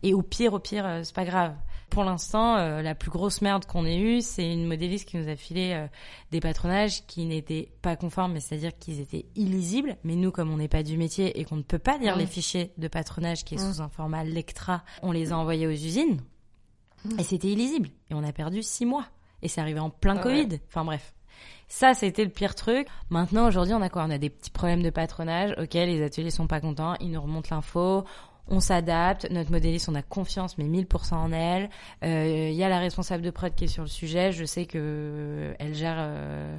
Et 0.04 0.14
au 0.14 0.22
pire, 0.22 0.54
au 0.54 0.60
pire, 0.60 0.86
euh, 0.86 1.02
c'est 1.04 1.16
pas 1.16 1.26
grave. 1.26 1.54
Pour 1.90 2.04
l'instant, 2.04 2.56
la 2.58 2.94
plus 2.94 3.10
grosse 3.10 3.42
merde 3.42 3.66
qu'on 3.66 3.84
ait 3.84 3.98
eue, 3.98 4.22
c'est 4.22 4.54
une 4.54 4.68
modéliste 4.68 5.10
qui 5.10 5.18
nous 5.18 5.28
a 5.28 5.36
filé 5.36 5.88
des 6.30 6.40
patronages 6.40 7.04
qui 7.08 7.26
n'étaient 7.26 7.72
pas 7.82 7.96
conformes, 7.96 8.40
c'est-à-dire 8.40 8.78
qu'ils 8.78 9.00
étaient 9.00 9.26
illisibles. 9.36 9.98
Mais 10.04 10.16
nous, 10.16 10.30
comme 10.30 10.52
on 10.52 10.58
n'est 10.58 10.68
pas 10.68 10.84
du 10.84 10.98
métier 11.00 11.40
et 11.40 11.46
qu'on 11.46 11.56
ne 11.56 11.64
peut 11.64 11.80
pas 11.80 11.98
lire 11.98 12.16
Mm. 12.16 12.20
les 12.20 12.26
fichiers 12.28 12.72
de 12.78 12.88
patronage 12.88 13.44
qui 13.44 13.56
est 13.56 13.58
Mm. 13.58 13.74
sous 13.74 13.82
un 13.82 13.90
format 13.90 14.24
Lectra, 14.24 14.84
on 15.02 15.12
les 15.12 15.32
a 15.32 15.38
envoyés 15.40 15.66
aux 15.66 15.72
usines 15.72 16.22
et 17.18 17.24
c'était 17.24 17.48
illisible. 17.48 17.90
Et 18.12 18.14
on 18.14 18.24
a 18.24 18.32
perdu 18.34 18.62
six 18.62 18.86
mois. 18.86 19.06
Et 19.42 19.48
c'est 19.48 19.60
arrivé 19.60 19.80
en 19.80 19.90
plein 19.90 20.18
Ah 20.18 20.22
Covid. 20.22 20.60
Enfin 20.68 20.86
bref. 20.86 21.16
Ça, 21.68 21.94
c'était 21.94 22.24
le 22.24 22.32
pire 22.32 22.56
truc. 22.56 22.88
Maintenant, 23.10 23.48
aujourd'hui, 23.48 23.74
on 23.76 23.82
a 23.82 23.90
quoi? 23.90 24.04
On 24.04 24.10
a 24.10 24.18
des 24.18 24.30
petits 24.30 24.50
problèmes 24.50 24.82
de 24.82 24.90
patronage. 24.90 25.54
Ok, 25.62 25.74
les 25.76 26.02
ateliers 26.04 26.32
sont 26.32 26.48
pas 26.48 26.60
contents. 26.60 26.96
Ils 27.00 27.12
nous 27.12 27.22
remontent 27.22 27.54
l'info. 27.56 28.06
On 28.48 28.60
s'adapte. 28.60 29.28
Notre 29.30 29.52
modéliste, 29.52 29.88
on 29.90 29.96
a 29.96 30.02
confiance, 30.02 30.58
mais 30.58 30.64
1000% 30.66 31.14
en 31.14 31.32
elle. 31.32 31.70
Euh, 32.04 32.50
Il 32.52 32.56
y 32.56 32.64
a 32.64 32.70
la 32.70 32.80
responsable 32.80 33.24
de 33.24 33.30
prod 33.30 33.54
qui 33.54 33.66
est 33.66 33.68
sur 33.68 33.84
le 33.84 33.90
sujet. 33.90 34.32
Je 34.32 34.46
sais 34.46 34.66
que 34.66 34.80
euh, 34.82 35.54
elle 35.60 35.76
gère, 35.76 35.98
euh, 36.00 36.58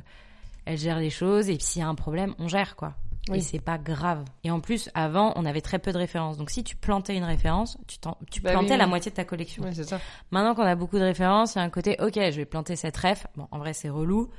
elle 0.67 0.79
gère 0.79 0.99
les 1.01 1.11
choses. 1.11 1.49
Et 1.51 1.57
puis 1.57 1.65
s'il 1.65 1.81
y 1.81 1.85
a 1.85 1.89
un 1.89 1.97
problème, 1.97 2.35
on 2.39 2.47
gère 2.47 2.77
quoi. 2.77 2.95
Oui. 3.29 3.39
Et 3.39 3.41
c'est 3.43 3.61
pas 3.61 3.77
grave. 3.79 4.25
Et 4.45 4.51
en 4.51 4.61
plus, 4.61 4.89
avant, 4.95 5.33
on 5.37 5.45
avait 5.45 5.61
très 5.61 5.79
peu 5.79 5.93
de 5.93 5.99
références. 5.99 6.37
Donc 6.39 6.51
si 6.51 6.63
tu 6.65 6.75
plantais 6.77 7.17
une 7.17 7.25
référence, 7.25 7.77
tu, 7.87 7.99
Bah 8.41 8.53
plantais 8.53 8.73
oui. 8.73 8.79
la 8.79 8.87
moitié 8.87 9.11
de 9.11 9.17
ta 9.17 9.25
collection. 9.25 9.65
Oui, 9.65 9.71
c'est 9.75 9.85
ça. 9.85 10.01
Maintenant 10.31 10.55
qu'on 10.55 10.63
a 10.63 10.75
beaucoup 10.77 10.99
de 10.99 11.05
références, 11.05 11.55
il 11.55 11.59
y 11.59 11.61
a 11.61 11.65
un 11.65 11.71
côté, 11.71 11.97
ok, 12.01 12.15
je 12.15 12.37
vais 12.37 12.45
planter 12.47 12.77
cette 12.77 12.97
ref. 12.97 13.27
Bon, 13.37 13.47
en 13.51 13.59
vrai, 13.59 13.73
c'est 13.73 13.91
relou, 13.91 14.31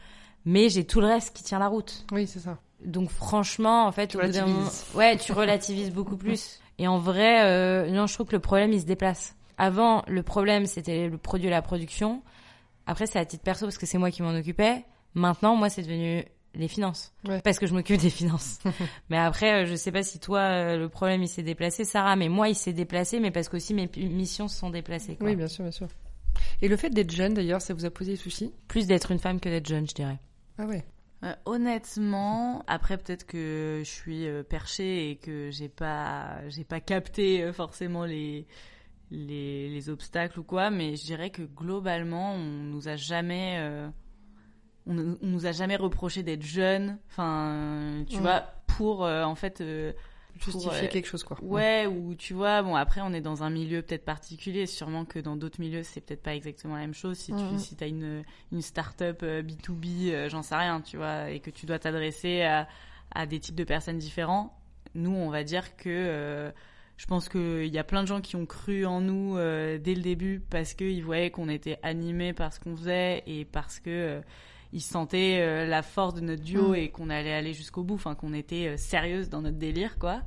mais 0.46 0.70
j'ai 0.70 0.86
tout 0.86 1.02
le 1.02 1.08
reste 1.08 1.36
qui 1.36 1.44
tient 1.44 1.60
la 1.60 1.68
route. 1.68 2.06
Oui, 2.12 2.28
c'est 2.28 2.40
ça. 2.40 2.58
Donc 2.84 3.10
franchement, 3.10 3.86
en 3.86 3.92
fait, 3.92 4.08
Tu 4.08 4.18
au 4.18 4.22
bout 4.22 4.32
d'un 4.32 4.48
moment, 4.48 4.70
ouais, 4.96 5.18
tu 5.18 5.32
relativises 5.32 5.92
beaucoup 5.92 6.18
plus. 6.18 6.60
Et 6.80 6.88
en 6.88 6.98
vrai, 6.98 7.46
euh, 7.46 7.92
non, 7.92 8.08
je 8.08 8.14
trouve 8.14 8.28
que 8.28 8.36
le 8.36 8.42
problème, 8.42 8.74
il 8.74 8.82
se 8.82 8.86
déplace. 8.86 9.36
Avant, 9.58 10.04
le 10.08 10.24
problème, 10.24 10.66
c'était 10.66 11.08
le 11.08 11.18
produit 11.18 11.48
et 11.48 11.52
la 11.52 11.62
production. 11.62 12.24
Après, 12.88 13.06
c'est 13.06 13.20
à 13.20 13.26
titre 13.26 13.44
perso 13.44 13.68
parce 13.68 13.78
que 13.78 13.86
c'est 13.86 14.00
moi 14.00 14.10
qui 14.10 14.24
m'en 14.24 14.34
occupais. 14.34 14.84
Maintenant, 15.14 15.56
moi, 15.56 15.70
c'est 15.70 15.84
devenu 15.84 16.26
les 16.56 16.68
finances. 16.68 17.14
Ouais. 17.28 17.40
Parce 17.42 17.60
que 17.60 17.68
je 17.68 17.74
m'occupe 17.74 18.02
des 18.02 18.10
finances. 18.10 18.60
mais 19.10 19.18
après, 19.18 19.64
euh, 19.64 19.66
je 19.68 19.76
sais 19.76 19.92
pas 19.92 20.02
si 20.02 20.20
toi, 20.20 20.40
euh, 20.40 20.78
le 20.78 20.90
problème, 20.90 21.22
il 21.22 21.28
s'est 21.28 21.44
déplacé, 21.44 21.86
Sarah, 21.86 22.16
mais 22.16 22.30
moi, 22.30 22.50
il 22.50 22.56
s'est 22.56 22.74
déplacé, 22.74 23.20
mais 23.20 23.30
parce 23.30 23.50
qu'aussi 23.50 23.76
mes 23.76 23.90
missions 23.98 24.48
se 24.48 24.58
sont 24.58 24.72
déplacées. 24.72 25.16
Quoi. 25.16 25.28
Oui, 25.28 25.36
bien 25.36 25.48
sûr, 25.48 25.64
bien 25.64 25.72
sûr. 25.72 25.88
Et 26.62 26.68
le 26.68 26.78
fait 26.78 26.90
d'être 26.90 27.12
jeune, 27.12 27.34
d'ailleurs, 27.34 27.62
ça 27.62 27.74
vous 27.74 27.86
a 27.86 27.92
posé 27.92 28.14
des 28.14 28.18
soucis? 28.18 28.52
Plus 28.68 28.88
d'être 28.88 29.12
une 29.12 29.20
femme 29.20 29.40
que 29.40 29.50
d'être 29.50 29.68
jeune, 29.68 29.88
je 29.88 29.94
dirais. 29.94 30.20
Ah 30.62 30.66
ouais. 30.68 30.84
Euh, 31.24 31.34
honnêtement, 31.46 32.64
après 32.68 32.98
peut-être 32.98 33.26
que 33.26 33.82
je 33.84 33.90
suis 33.90 34.28
euh, 34.28 34.44
perchée 34.44 35.12
et 35.12 35.16
que 35.18 35.50
j'ai 35.52 35.70
pas 35.70 36.48
j'ai 36.50 36.64
pas 36.64 36.80
capté 36.80 37.44
euh, 37.44 37.54
forcément 37.54 38.06
les, 38.06 38.48
les 39.12 39.70
les 39.70 39.90
obstacles 39.90 40.40
ou 40.40 40.44
quoi, 40.44 40.70
mais 40.72 40.96
je 40.96 41.04
dirais 41.06 41.30
que 41.30 41.44
globalement, 41.44 42.34
on 42.34 42.40
nous 42.64 42.88
a 42.88 42.96
jamais 42.96 43.58
euh, 43.60 43.88
on, 44.88 44.94
nous- 44.96 45.18
on 45.22 45.28
nous 45.28 45.46
a 45.46 45.52
jamais 45.52 45.76
reproché 45.76 46.24
d'être 46.24 46.42
jeune, 46.44 46.98
enfin 47.10 48.04
tu 48.10 48.18
vois, 48.22 48.44
pour 48.66 49.06
euh, 49.06 49.24
en 49.24 49.36
fait 49.36 49.62
Justifier 50.40 50.86
euh, 50.86 50.88
quelque 50.88 51.08
chose, 51.08 51.24
quoi. 51.24 51.38
Ouais, 51.42 51.86
ou 51.88 52.16
tu 52.16 52.34
vois, 52.34 52.62
bon 52.62 52.76
après 52.76 53.02
on 53.02 53.14
est 53.14 53.22
dans 53.22 53.44
un 53.44 53.50
milieu 53.50 53.82
peut-être 53.82 54.06
particulier, 54.06 54.66
sûrement 54.66 55.06
que 55.06 55.20
dans 55.20 55.36
d'autres 55.36 55.60
milieux 55.60 55.84
c'est 55.84 56.02
peut-être 56.02 56.24
pas 56.24 56.36
exactement 56.36 56.76
la 56.76 56.82
même 56.82 56.94
chose. 56.94 57.18
Si 57.18 57.32
tu 57.34 57.60
si 57.60 57.78
as 57.82 57.88
une, 57.88 58.24
une 58.52 58.62
start-up 58.62 59.22
euh, 59.24 59.44
B2B, 59.44 60.12
euh, 60.12 60.30
j'en 60.30 60.42
sais 60.42 60.56
rien, 60.56 60.82
tu 60.82 60.98
vois, 60.98 61.30
et 61.30 61.40
que 61.40 61.50
tu 61.50 61.66
dois 61.66 61.80
t'adresser 61.80 62.42
à, 62.42 62.68
à 63.14 63.26
des 63.26 63.40
types 63.40 63.56
de 63.56 63.64
personnes 63.64 63.98
différents, 63.98 64.58
nous 64.96 65.12
on 65.12 65.30
va 65.30 65.44
dire 65.44 65.76
que 65.76 65.90
euh, 65.90 66.52
je 66.98 67.06
pense 67.08 67.30
qu'il 67.30 67.66
y 67.66 67.80
a 67.80 67.84
plein 67.84 68.04
de 68.04 68.08
gens 68.08 68.22
qui 68.22 68.36
ont 68.36 68.46
cru 68.46 68.86
en 68.86 69.02
nous 69.02 69.36
euh, 69.36 69.80
dès 69.80 69.96
le 69.96 70.02
début 70.02 70.40
parce 70.40 70.76
qu'ils 70.76 71.04
voyaient 71.04 71.32
qu'on 71.32 71.50
était 71.50 71.80
animés 71.82 72.32
par 72.34 72.54
ce 72.54 72.60
qu'on 72.60 72.76
faisait 72.76 73.24
et 73.26 73.44
parce 73.44 73.80
que 73.80 73.90
euh, 73.90 74.22
ils 74.74 74.82
sentaient 74.82 75.40
euh, 75.42 75.66
la 75.66 75.82
force 75.82 76.14
de 76.16 76.22
notre 76.22 76.44
duo 76.44 76.70
Mm. 76.72 76.76
et 76.76 76.90
qu'on 76.90 77.10
allait 77.10 77.34
aller 77.34 77.54
jusqu'au 77.54 77.84
bout, 77.84 77.96
enfin 77.96 78.16
qu'on 78.16 78.34
était 78.34 78.68
euh, 78.68 78.78
sérieuse 78.78 79.30
dans 79.30 79.42
notre 79.42 79.58
délire, 79.58 79.98
quoi. 80.00 80.22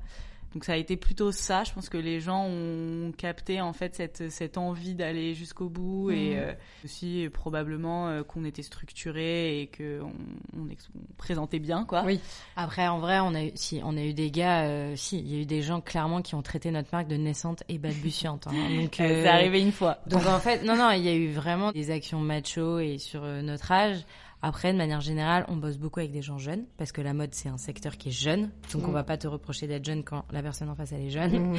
Donc 0.53 0.65
ça 0.65 0.75
a 0.75 0.77
été 0.77 0.97
plutôt 0.97 1.33
ça. 1.33 1.65
Je 1.65 1.73
pense 1.73 1.89
que 1.89 1.97
les 1.99 2.21
gens 2.21 2.45
ont 2.47 3.11
capté 3.11 3.61
en 3.61 3.73
fait 3.73 3.97
cette, 3.97 4.31
cette 4.31 4.57
envie 4.57 4.95
d'aller 4.95 5.35
jusqu'au 5.35 5.69
bout 5.69 6.13
et 6.13 6.35
Mhm. 6.37 6.37
euh, 6.37 6.53
aussi 6.85 7.27
euh, 7.27 7.31
probablement 7.31 8.07
euh, 8.09 8.23
qu'on 8.23 8.45
était 8.45 8.63
structuré 8.63 9.61
et 9.63 9.67
que 9.67 10.01
on, 10.01 10.13
on, 10.57 10.67
on 10.67 11.15
présentait 11.17 11.59
bien, 11.59 11.85
quoi. 11.85 12.05
Oui. 12.07 12.21
Après, 12.55 12.87
en 12.87 13.01
vrai, 13.01 13.19
on 13.19 13.35
a 13.35 13.43
eu, 13.47 13.51
si, 13.57 13.81
on 13.85 13.97
a 13.97 14.03
eu 14.05 14.15
des 14.15 14.31
gars, 14.31 14.63
euh, 14.67 14.95
si, 14.95 15.19
il 15.19 15.35
y 15.35 15.39
a 15.39 15.43
eu 15.43 15.47
des 15.47 15.61
gens 15.63 15.81
clairement 15.81 16.23
qui 16.23 16.37
ont 16.37 16.43
traité 16.43 16.71
notre 16.71 16.91
marque 16.93 17.09
de 17.09 17.17
naissante 17.17 17.65
et 17.69 17.79
balbutiante. 17.79 18.47
hein. 18.47 18.53
Donc, 18.81 19.01
Euh, 19.01 19.05
euh, 19.05 19.23
C'est 19.25 19.29
arrivé 19.29 19.61
une 19.61 19.73
fois. 19.73 19.99
Donc 20.07 20.25
en 20.25 20.39
fait, 20.39 20.63
non, 20.63 20.77
non, 20.77 20.93
il 20.93 21.03
y 21.03 21.09
a 21.09 21.15
eu 21.15 21.33
vraiment 21.33 21.73
des 21.73 21.91
actions 21.91 22.21
macho 22.21 22.79
et 22.79 22.99
sur 22.99 23.23
notre 23.25 23.73
âge. 23.73 24.05
Après, 24.47 24.73
de 24.75 24.77
manière 24.79 25.01
générale, 25.01 25.47
on 25.49 25.57
bosse 25.57 25.79
beaucoup 25.79 26.01
avec 26.01 26.13
des 26.13 26.21
gens 26.21 26.37
jeunes 26.37 26.67
parce 26.77 26.93
que 26.93 27.01
la 27.01 27.15
mode 27.15 27.33
c'est 27.33 27.49
un 27.49 27.57
secteur 27.57 27.97
qui 27.97 28.11
est 28.11 28.13
jeune, 28.13 28.51
donc 28.75 28.83
Mm. 28.83 28.89
on 28.91 28.93
va 28.93 29.03
pas 29.03 29.17
te 29.17 29.27
reprocher 29.27 29.67
d'être 29.67 29.87
jeune 29.87 30.05
quand 30.05 30.27
la 30.31 30.43
personne 30.43 30.69
en 30.69 30.75
face 30.75 30.93
elle 30.93 31.01
est 31.01 31.09
jeune. 31.11 31.53
Mhm. 31.53 31.57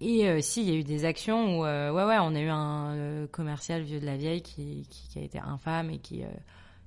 Et 0.00 0.28
euh, 0.28 0.40
si, 0.40 0.62
il 0.62 0.68
y 0.68 0.72
a 0.72 0.74
eu 0.76 0.82
des 0.82 1.04
actions 1.04 1.60
où, 1.60 1.64
euh, 1.64 1.92
ouais, 1.92 2.04
ouais, 2.04 2.16
on 2.20 2.34
a 2.34 2.40
eu 2.40 2.48
un 2.48 2.92
euh, 2.96 3.26
commercial 3.28 3.82
vieux 3.82 4.00
de 4.00 4.06
la 4.06 4.16
vieille 4.16 4.42
qui, 4.42 4.84
qui, 4.90 5.08
qui 5.08 5.18
a 5.20 5.22
été 5.22 5.38
infâme 5.38 5.90
et 5.90 5.98
qui 5.98 6.24
euh, 6.24 6.26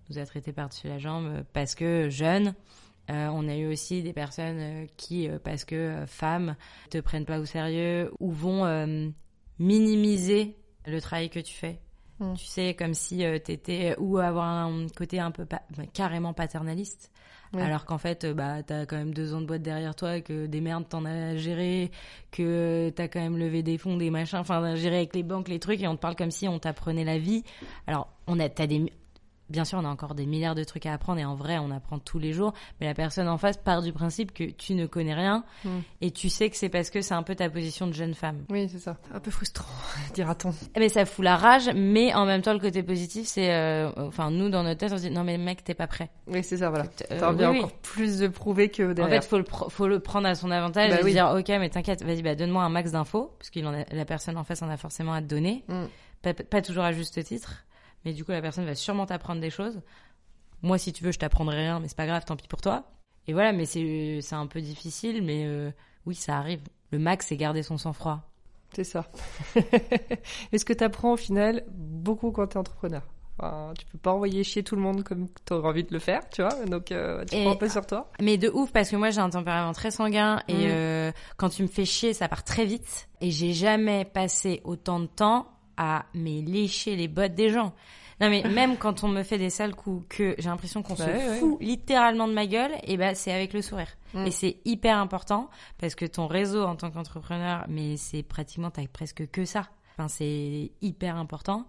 nous 0.09 0.17
a 0.17 0.25
traité 0.25 0.51
par-dessus 0.51 0.87
la 0.89 0.97
jambe 0.99 1.43
parce 1.53 1.75
que 1.75 2.09
jeune 2.09 2.53
Euh, 3.09 3.29
on 3.31 3.47
a 3.47 3.55
eu 3.55 3.67
aussi 3.71 4.03
des 4.03 4.11
personnes 4.11 4.85
qui, 4.97 5.29
euh, 5.29 5.39
parce 5.41 5.63
que 5.63 5.75
euh, 5.75 6.05
femmes, 6.07 6.57
te 6.89 6.97
prennent 6.99 7.23
pas 7.23 7.39
au 7.39 7.45
sérieux 7.45 8.11
ou 8.19 8.31
vont 8.33 8.65
minimiser 9.59 10.57
le 10.85 10.99
travail 11.01 11.29
que 11.29 11.39
tu 11.39 11.53
fais. 11.53 11.79
Mm. 12.20 12.34
Tu 12.36 12.45
sais, 12.45 12.74
comme 12.74 12.93
si 12.93 13.24
euh, 13.24 13.39
t'étais 13.39 13.95
ou 13.99 14.18
avoir 14.18 14.45
un 14.45 14.88
côté 14.95 15.20
un 15.20 15.32
peu 15.32 15.45
pa- 15.45 15.61
bah, 15.78 15.84
carrément 15.93 16.34
paternaliste. 16.34 17.11
Alors 17.53 17.86
qu'en 17.86 17.97
fait, 17.97 18.26
euh, 18.26 18.34
bah, 18.34 18.61
t'as 18.61 18.86
quand 18.86 18.97
même 18.97 19.13
deux 19.13 19.34
ans 19.34 19.39
de 19.39 19.45
boîte 19.45 19.61
derrière 19.61 19.95
toi, 19.95 20.20
que 20.20 20.47
des 20.47 20.59
merdes 20.59 20.89
t'en 20.89 21.05
as 21.05 21.38
géré, 21.38 21.91
que 22.32 22.89
t'as 22.89 23.07
quand 23.07 23.22
même 23.22 23.38
levé 23.38 23.63
des 23.63 23.78
fonds, 23.78 23.95
des 23.95 24.09
machins, 24.09 24.39
enfin, 24.39 24.76
géré 24.76 24.97
avec 24.97 25.15
les 25.15 25.24
banques, 25.24 25.47
les 25.47 25.59
trucs, 25.59 25.82
et 25.82 25.88
on 25.88 25.95
te 25.95 26.01
parle 26.01 26.15
comme 26.18 26.32
si 26.32 26.47
on 26.47 26.59
t'apprenait 26.59 27.05
la 27.05 27.18
vie. 27.18 27.43
Alors, 27.88 28.09
on 28.28 28.39
a, 28.39 28.49
t'as 28.49 28.68
des, 28.68 28.91
bien 29.49 29.65
sûr, 29.65 29.79
on 29.79 29.85
a 29.85 29.89
encore 29.89 30.15
des 30.15 30.25
milliards 30.25 30.55
de 30.55 30.63
trucs 30.63 30.85
à 30.85 30.93
apprendre, 30.93 31.19
et 31.19 31.25
en 31.25 31.35
vrai, 31.35 31.57
on 31.57 31.71
apprend 31.71 31.99
tous 31.99 32.19
les 32.19 32.33
jours, 32.33 32.53
mais 32.79 32.87
la 32.87 32.93
personne 32.93 33.27
en 33.27 33.37
face 33.37 33.57
part 33.57 33.81
du 33.81 33.93
principe 33.93 34.33
que 34.33 34.43
tu 34.43 34.73
ne 34.75 34.85
connais 34.85 35.13
rien, 35.13 35.43
Mm. 35.63 35.69
et 36.01 36.11
tu 36.11 36.29
sais 36.29 36.49
que 36.49 36.55
c'est 36.57 36.69
parce 36.69 36.89
que 36.89 37.01
c'est 37.01 37.13
un 37.13 37.23
peu 37.23 37.35
ta 37.35 37.49
position 37.49 37.87
de 37.87 37.93
jeune 37.93 38.13
femme. 38.13 38.43
Oui, 38.49 38.67
c'est 38.71 38.79
ça. 38.79 38.97
Un 39.13 39.19
peu 39.19 39.31
frustrant, 39.31 39.65
dira-t-on. 40.13 40.53
Eh 40.75 40.79
ben, 40.79 40.89
ça 40.89 41.05
fout 41.05 41.23
la 41.23 41.37
rage, 41.37 41.69
mais 41.75 42.13
en 42.13 42.25
même 42.25 42.41
temps, 42.41 42.53
le 42.53 42.59
côté 42.59 42.83
positif, 42.83 43.27
c'est, 43.27 43.53
euh, 43.53 43.91
enfin, 43.97 44.31
nous, 44.31 44.49
dans 44.49 44.63
notre 44.63 44.79
tête, 44.79 44.91
on 44.93 44.97
se 44.97 45.03
dit, 45.03 45.11
non, 45.11 45.23
mais 45.23 45.37
mec, 45.37 45.63
t'es 45.63 45.73
pas 45.73 45.87
prêt. 45.87 46.09
Oui, 46.27 46.43
c'est 46.43 46.57
ça, 46.57 46.69
voilà. 46.69 46.85
Euh, 47.11 47.19
T'as 47.19 47.29
envie 47.29 47.45
oui, 47.45 47.51
oui. 47.51 47.57
encore 47.59 47.71
plus 47.77 48.19
de 48.19 48.27
prouver 48.27 48.69
que 48.69 48.91
En 48.91 48.93
derrière. 48.93 49.23
fait, 49.23 49.29
faut 49.29 49.37
le, 49.37 49.45
faut 49.69 49.87
le 49.87 49.99
prendre 49.99 50.27
à 50.27 50.35
son 50.35 50.51
avantage 50.51 50.91
Bah 50.91 50.99
et 51.01 51.03
oui. 51.03 51.11
dire, 51.13 51.33
ok, 51.37 51.47
mais 51.49 51.69
t'inquiète, 51.69 52.03
vas-y, 52.03 52.21
bah, 52.21 52.35
donne-moi 52.35 52.63
un 52.63 52.69
max 52.69 52.91
d'infos, 52.91 53.31
parce 53.39 53.49
que 53.49 53.59
la 53.59 54.05
personne 54.05 54.37
en 54.37 54.43
face 54.43 54.61
en 54.61 54.69
a 54.69 54.77
forcément 54.77 55.13
à 55.13 55.21
te 55.21 55.27
donner. 55.27 55.63
Mm. 55.67 55.83
Pas, 56.23 56.33
pas 56.33 56.61
toujours 56.63 56.83
à 56.83 56.91
juste 56.93 57.23
titre, 57.23 57.63
mais 58.07 58.13
du 58.13 58.23
coup, 58.23 58.31
la 58.31 58.41
personne 58.41 58.63
va 58.63 58.73
sûrement 58.73 59.05
t'apprendre 59.05 59.41
des 59.41 59.49
choses. 59.49 59.81
Moi, 60.61 60.77
si 60.77 60.93
tu 60.93 61.03
veux, 61.03 61.11
je 61.11 61.19
t'apprendrai 61.19 61.57
rien, 61.57 61.81
mais 61.81 61.89
c'est 61.89 61.97
pas 61.97 62.05
grave, 62.05 62.23
tant 62.23 62.37
pis 62.37 62.47
pour 62.47 62.61
toi. 62.61 62.85
Et 63.27 63.33
voilà, 63.33 63.51
mais 63.51 63.65
c'est, 63.65 64.19
c'est 64.21 64.35
un 64.35 64.47
peu 64.47 64.61
difficile, 64.61 65.21
mais 65.21 65.43
euh, 65.45 65.71
oui, 66.05 66.15
ça 66.15 66.37
arrive. 66.37 66.61
Le 66.91 66.99
max, 66.99 67.27
c'est 67.27 67.35
garder 67.35 67.63
son 67.63 67.77
sang-froid. 67.77 68.21
C'est 68.73 68.85
ça. 68.85 69.05
Est-ce 70.53 70.63
que 70.63 70.71
t'apprends 70.73 71.13
au 71.13 71.17
final 71.17 71.63
beaucoup 71.69 72.31
quand 72.31 72.47
t'es 72.47 72.57
entrepreneur? 72.57 73.01
Enfin, 73.39 73.73
tu 73.77 73.85
peux 73.85 73.97
pas 73.97 74.13
envoyer 74.13 74.43
chier 74.43 74.63
tout 74.63 74.75
le 74.75 74.81
monde 74.81 75.03
comme 75.03 75.27
t'aurais 75.45 75.67
envie 75.67 75.83
de 75.83 75.93
le 75.93 75.99
faire, 75.99 76.27
tu 76.29 76.41
vois. 76.41 76.65
Donc, 76.65 76.91
euh, 76.91 77.23
tu 77.25 77.35
Et- 77.35 77.43
prends 77.43 77.51
un 77.53 77.57
peu 77.57 77.69
sur 77.69 77.85
toi. 77.85 78.09
Mais 78.19 78.37
de 78.37 78.49
ouf 78.49 78.71
parce 78.71 78.89
que 78.89 78.95
moi 78.95 79.09
j'ai 79.11 79.19
un 79.19 79.29
tempérament 79.29 79.73
très 79.73 79.91
sanguin 79.91 80.41
et 80.47 80.53
Mm. 80.53 80.69
euh, 80.71 81.11
quand 81.37 81.49
tu 81.49 81.61
me 81.61 81.67
fais 81.67 81.85
chier 81.85 82.13
ça 82.13 82.27
part 82.29 82.43
très 82.43 82.65
vite 82.65 83.09
et 83.21 83.29
j'ai 83.29 83.53
jamais 83.53 84.05
passé 84.05 84.61
autant 84.63 84.99
de 85.01 85.05
temps 85.05 85.47
à 85.78 86.05
mais 86.13 86.41
lécher 86.41 86.95
les 86.95 87.07
bottes 87.07 87.36
des 87.36 87.49
gens. 87.49 87.73
Non 88.19 88.30
mais 88.30 88.43
même 88.49 88.78
quand 88.78 89.03
on 89.03 89.07
me 89.07 89.23
fait 89.23 89.38
des 89.38 89.49
sales 89.49 89.75
coups 89.75 90.05
que 90.09 90.36
j'ai 90.38 90.49
l'impression 90.49 90.82
qu'on 90.84 90.95
se 90.95 91.03
ouais. 91.03 91.39
fout 91.39 91.57
littéralement 91.61 92.28
de 92.28 92.34
ma 92.34 92.47
gueule 92.47 92.71
et 92.84 92.97
ben 92.97 93.15
c'est 93.15 93.32
avec 93.32 93.53
le 93.53 93.61
sourire. 93.61 93.89
Mm. 94.13 94.25
Et 94.25 94.32
c'est 94.32 94.57
hyper 94.65 94.97
important 94.97 95.49
parce 95.78 95.95
que 95.95 96.05
ton 96.05 96.28
réseau 96.28 96.63
en 96.63 96.75
tant 96.75 96.91
qu'entrepreneur 96.91 97.65
mais 97.69 97.97
c'est 97.97 98.23
pratiquement 98.23 98.71
t'as 98.71 98.86
presque 98.88 99.30
que 99.30 99.45
ça. 99.45 99.67
Enfin 99.93 100.07
c'est 100.07 100.71
hyper 100.82 101.15
important. 101.17 101.67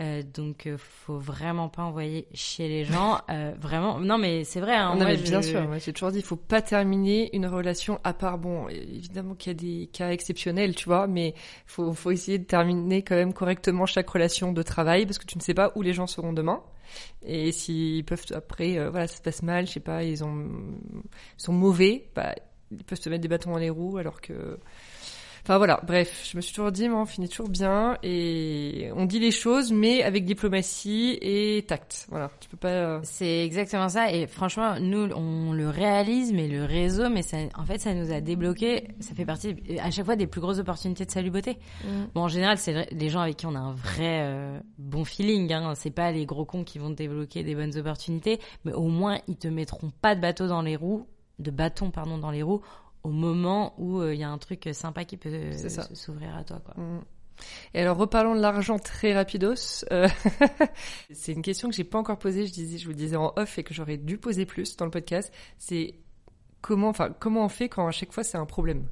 Euh, 0.00 0.22
donc 0.22 0.66
euh, 0.66 0.78
faut 0.78 1.18
vraiment 1.18 1.68
pas 1.68 1.82
envoyer 1.82 2.26
chier 2.32 2.68
les 2.68 2.84
gens 2.84 3.18
euh, 3.28 3.52
vraiment 3.60 4.00
non 4.00 4.16
mais 4.16 4.44
c'est 4.44 4.60
vrai 4.60 4.74
hein, 4.74 4.90
Non, 4.92 4.96
moi, 4.96 5.04
mais 5.08 5.16
je- 5.18 5.24
bien 5.24 5.42
sûr, 5.42 5.78
j'ai 5.78 5.92
toujours 5.92 6.10
dit, 6.10 6.18
il 6.20 6.24
faut 6.24 6.36
pas 6.36 6.62
terminer 6.62 7.28
une 7.36 7.46
relation 7.46 8.00
à 8.02 8.14
part, 8.14 8.38
bon, 8.38 8.66
évidemment 8.68 9.34
qu'il 9.34 9.50
y 9.52 9.54
a 9.54 9.58
des 9.80 9.86
cas 9.92 10.10
exceptionnels, 10.10 10.74
tu 10.74 10.86
vois, 10.86 11.06
mais 11.06 11.34
faut, 11.66 11.92
faut 11.92 12.10
essayer 12.12 12.38
de 12.38 12.44
terminer 12.44 13.02
quand 13.02 13.14
même 13.16 13.34
correctement 13.34 13.84
chaque 13.84 14.08
relation 14.08 14.52
de 14.52 14.62
travail 14.62 15.04
parce 15.04 15.18
que 15.18 15.26
tu 15.26 15.36
ne 15.36 15.42
sais 15.42 15.54
pas 15.54 15.70
où 15.74 15.82
les 15.82 15.92
gens 15.92 16.06
seront 16.06 16.32
demain. 16.32 16.62
Et 17.24 17.52
s'ils 17.52 18.04
peuvent, 18.04 18.24
après, 18.34 18.78
euh, 18.78 18.90
voilà, 18.90 19.06
ça 19.06 19.16
se 19.18 19.22
passe 19.22 19.42
mal, 19.42 19.66
je 19.66 19.72
sais 19.72 19.80
pas, 19.80 20.02
ils 20.02 20.24
ont, 20.24 20.46
ils 20.94 21.42
sont 21.42 21.52
mauvais, 21.52 22.08
bah, 22.14 22.34
ils 22.70 22.84
peuvent 22.84 22.98
te 23.00 23.08
mettre 23.10 23.22
des 23.22 23.28
bâtons 23.28 23.50
dans 23.52 23.58
les 23.58 23.70
roues 23.70 23.98
alors 23.98 24.20
que, 24.20 24.58
Enfin 25.42 25.58
voilà, 25.58 25.80
bref, 25.86 26.28
je 26.30 26.36
me 26.36 26.40
suis 26.42 26.54
toujours 26.54 26.70
dit, 26.72 26.88
mais 26.88 26.94
on 26.94 27.06
finit 27.06 27.28
toujours 27.28 27.48
bien 27.48 27.96
et 28.02 28.90
on 28.94 29.04
dit 29.06 29.18
les 29.18 29.30
choses, 29.30 29.72
mais 29.72 30.02
avec 30.02 30.24
diplomatie 30.24 31.18
et 31.20 31.64
tact. 31.66 32.06
Voilà, 32.10 32.30
tu 32.40 32.48
peux 32.48 32.56
pas. 32.56 32.68
euh, 32.68 33.00
C'est 33.02 33.44
exactement 33.44 33.88
ça. 33.88 34.12
Et 34.12 34.26
franchement, 34.26 34.78
nous, 34.80 35.10
on 35.14 35.52
le 35.52 35.68
réalise, 35.68 36.32
mais 36.32 36.46
le 36.48 36.64
réseau, 36.64 37.08
mais 37.08 37.22
ça, 37.22 37.38
en 37.56 37.64
fait, 37.64 37.78
ça 37.78 37.94
nous 37.94 38.12
a 38.12 38.20
débloqué. 38.20 38.88
Ça 39.00 39.14
fait 39.14 39.24
partie, 39.24 39.56
à 39.82 39.90
chaque 39.90 40.04
fois, 40.04 40.16
des 40.16 40.26
plus 40.26 40.40
grosses 40.40 40.58
opportunités 40.58 41.04
de 41.04 41.10
salut 41.10 41.30
beauté. 41.30 41.56
Bon, 42.14 42.22
en 42.22 42.28
général, 42.28 42.58
c'est 42.58 42.92
les 42.92 43.08
gens 43.08 43.20
avec 43.20 43.36
qui 43.36 43.46
on 43.46 43.54
a 43.54 43.58
un 43.58 43.72
vrai 43.72 44.20
euh, 44.22 44.60
bon 44.78 45.04
feeling. 45.04 45.52
Hein. 45.52 45.74
C'est 45.74 45.90
pas 45.90 46.12
les 46.12 46.26
gros 46.26 46.44
cons 46.44 46.64
qui 46.64 46.78
vont 46.78 46.90
te 46.90 46.96
débloquer 46.96 47.42
des 47.42 47.54
bonnes 47.54 47.76
opportunités, 47.76 48.38
mais 48.64 48.72
au 48.72 48.88
moins, 48.88 49.18
ils 49.26 49.36
te 49.36 49.48
mettront 49.48 49.90
pas 50.02 50.14
de 50.14 50.20
bateau 50.20 50.46
dans 50.48 50.62
les 50.62 50.76
roues, 50.76 51.06
de 51.38 51.50
bâton, 51.50 51.90
pardon, 51.90 52.18
dans 52.18 52.30
les 52.30 52.42
roues, 52.42 52.60
au 53.02 53.10
moment 53.10 53.74
où 53.78 54.02
il 54.04 54.18
y 54.18 54.24
a 54.24 54.30
un 54.30 54.38
truc 54.38 54.68
sympa 54.72 55.04
qui 55.04 55.16
peut 55.16 55.30
euh, 55.32 55.68
s'ouvrir 55.94 56.36
à 56.36 56.44
toi, 56.44 56.60
quoi. 56.64 56.74
Mm. 56.82 57.00
Et 57.74 57.80
alors 57.80 57.96
reparlons 57.96 58.34
de 58.34 58.40
l'argent 58.40 58.78
très 58.78 59.14
rapidos. 59.14 59.84
Euh, 59.92 60.08
c'est 61.12 61.32
une 61.32 61.42
question 61.42 61.68
que 61.70 61.74
j'ai 61.74 61.84
pas 61.84 61.98
encore 61.98 62.18
posée. 62.18 62.46
Je 62.46 62.52
disais, 62.52 62.78
je 62.78 62.86
vous 62.86 62.92
disais 62.92 63.16
en 63.16 63.32
off 63.36 63.58
et 63.58 63.62
que 63.64 63.74
j'aurais 63.74 63.96
dû 63.96 64.18
poser 64.18 64.46
plus 64.46 64.76
dans 64.76 64.84
le 64.84 64.90
podcast. 64.90 65.32
C'est 65.58 65.94
comment, 66.60 66.88
enfin 66.88 67.14
comment 67.18 67.44
on 67.44 67.48
fait 67.48 67.68
quand 67.68 67.86
à 67.86 67.92
chaque 67.92 68.12
fois 68.12 68.24
c'est 68.24 68.38
un 68.38 68.46
problème? 68.46 68.86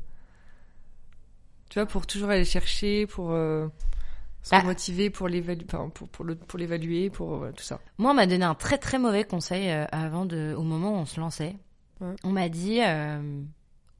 Tu 1.69 1.79
vois, 1.79 1.87
pour 1.87 2.07
toujours 2.07 2.31
aller 2.31 2.47
chercher, 2.47 3.07
pour 3.07 3.31
euh, 3.33 3.69
se 4.43 4.51
Bah. 4.51 4.63
motiver, 4.63 5.11
pour 5.11 5.29
l'évaluer, 5.29 5.67
enfin, 5.71 5.91
pour 5.91 6.09
pour 6.09 6.25
le 6.25 6.35
pour 6.35 6.59
l'évaluer, 6.59 7.11
pour 7.11 7.43
euh, 7.45 7.53
tout 7.53 7.63
ça. 7.65 7.79
Moi, 7.99 8.13
on 8.13 8.15
m'a 8.15 8.27
donné 8.27 8.45
un 8.45 8.55
très 8.55 8.79
très 8.79 8.99
mauvais 8.99 9.25
conseil 9.25 9.69
euh, 9.71 9.85
avant 9.93 10.25
de, 10.25 10.55
au 10.57 10.63
moment 10.63 10.93
où 10.93 10.97
on 10.97 11.05
se 11.05 11.21
lançait. 11.21 11.57
Ouais. 12.01 12.15
On 12.25 12.31
m'a 12.31 12.49
dit, 12.49 12.81
euh, 12.81 13.43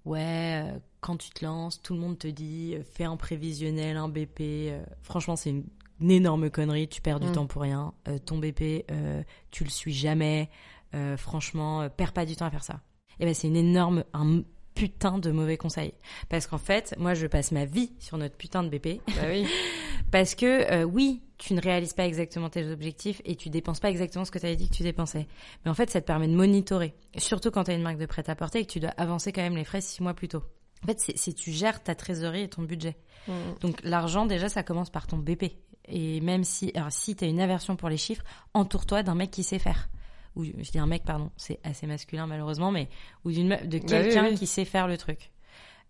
ouais, 0.05 0.63
euh, 0.65 0.79
quand 1.01 1.17
tu 1.17 1.31
te 1.31 1.45
lances, 1.45 1.81
tout 1.83 1.95
le 1.95 2.01
monde 2.01 2.19
te 2.19 2.29
dit, 2.29 2.75
euh, 2.77 2.83
fais 2.83 3.05
un 3.05 3.17
prévisionnel, 3.17 3.97
un 3.97 4.09
BP. 4.09 4.41
euh, 4.41 4.83
franchement, 5.03 5.37
c'est 5.37 5.51
une, 5.51 5.65
une 6.01 6.11
énorme 6.11 6.51
connerie. 6.51 6.89
Tu 6.89 7.01
perds 7.01 7.21
du 7.21 7.29
Mm. 7.29 7.33
temps 7.33 7.47
pour 7.47 7.63
rien. 7.63 7.93
Euh, 8.09 8.19
ton 8.19 8.39
BP, 8.39 8.85
euh, 8.91 9.23
tu 9.51 9.65
le 9.65 9.71
suis 9.71 9.93
jamais. 9.93 10.49
Euh, 10.95 11.17
franchement, 11.17 11.89
perds 11.91 12.13
pas 12.13 12.25
du 12.27 12.35
temps 12.37 12.47
à 12.47 12.51
faire 12.51 12.65
ça. 12.65 12.81
Et 13.21 13.25
ben, 13.27 13.35
c'est 13.35 13.49
une 13.49 13.57
énorme, 13.57 14.05
un 14.15 14.43
putain 14.75 15.19
de 15.19 15.31
mauvais 15.33 15.57
conseil. 15.57 15.93
Parce 16.29 16.47
qu'en 16.47 16.57
fait, 16.59 16.95
moi, 16.99 17.15
je 17.15 17.27
passe 17.27 17.51
ma 17.53 17.65
vie 17.65 17.93
sur 17.99 18.17
notre 18.17 18.37
putain 18.37 18.63
de 18.63 18.69
BP. 18.69 19.01
Bah 19.17 19.23
oui. 19.29 19.47
Parce 20.11 20.35
que 20.35 20.71
euh, 20.73 20.85
oui, 20.85 21.23
tu 21.39 21.55
ne 21.55 21.61
réalises 21.61 21.93
pas 21.93 22.07
exactement 22.07 22.49
tes 22.51 22.69
objectifs 22.71 23.21
et 23.25 23.37
tu 23.37 23.51
dépenses 23.51 23.81
pas 23.81 23.91
exactement 23.91 24.25
ce 24.25 24.31
que 24.31 24.39
tu 24.39 24.47
avais 24.47 24.57
dit 24.57 24.69
que 24.69 24.75
tu 24.75 24.83
dépensais. 24.83 25.27
Mais 25.65 25.71
en 25.71 25.75
fait, 25.75 25.91
ça 25.91 26.01
te 26.01 26.07
permet 26.07 26.29
de 26.29 26.35
monitorer. 26.35 26.95
Surtout 27.17 27.51
quand 27.51 27.65
tu 27.65 27.71
as 27.71 27.75
une 27.75 27.83
marque 27.83 27.99
de 27.99 28.07
prêt-à-porter 28.07 28.61
et 28.61 28.67
que 28.67 28.73
tu 28.73 28.81
dois 28.81 28.91
avancer 28.91 29.33
quand 29.33 29.43
même 29.43 29.57
les 29.57 29.65
frais 29.65 29.81
six 29.81 30.03
mois 30.03 30.15
plus 30.15 30.29
tôt. 30.29 30.43
En 30.83 30.87
fait, 30.87 30.99
c'est 31.17 31.33
tu 31.33 31.51
gères 31.51 31.83
ta 31.83 31.95
trésorerie 31.95 32.43
et 32.43 32.49
ton 32.49 32.63
budget. 32.63 32.97
Mm. 33.27 33.33
Donc 33.61 33.81
l'argent, 33.83 34.27
déjà, 34.27 34.49
ça 34.49 34.63
commence 34.63 34.91
par 34.91 35.07
ton 35.07 35.19
BP. 35.19 35.53
Et 35.89 36.21
même 36.21 36.45
si, 36.45 36.71
alors, 36.75 36.93
si 36.93 37.17
tu 37.17 37.25
as 37.25 37.29
une 37.29 37.41
aversion 37.41 37.77
pour 37.77 37.89
les 37.89 37.97
chiffres, 37.97 38.23
entoure-toi 38.55 39.03
d'un 39.03 39.15
mec 39.15 39.31
qui 39.31 39.43
sait 39.43 39.59
faire. 39.59 39.89
Ou 40.37 40.45
je 40.45 40.71
dis 40.71 40.79
un 40.79 40.87
mec, 40.87 41.05
pardon, 41.05 41.31
c'est 41.37 41.59
assez 41.65 41.87
masculin 41.87 42.27
malheureusement, 42.27 42.71
mais 42.71 42.89
ou 43.25 43.33
d'une 43.33 43.49
de 43.49 43.55
Bah 43.55 43.61
oui, 43.73 43.81
quelqu'un 43.81 44.29
oui. 44.29 44.35
qui 44.35 44.47
sait 44.47 44.65
faire 44.65 44.87
le 44.87 44.97
truc. 44.97 45.33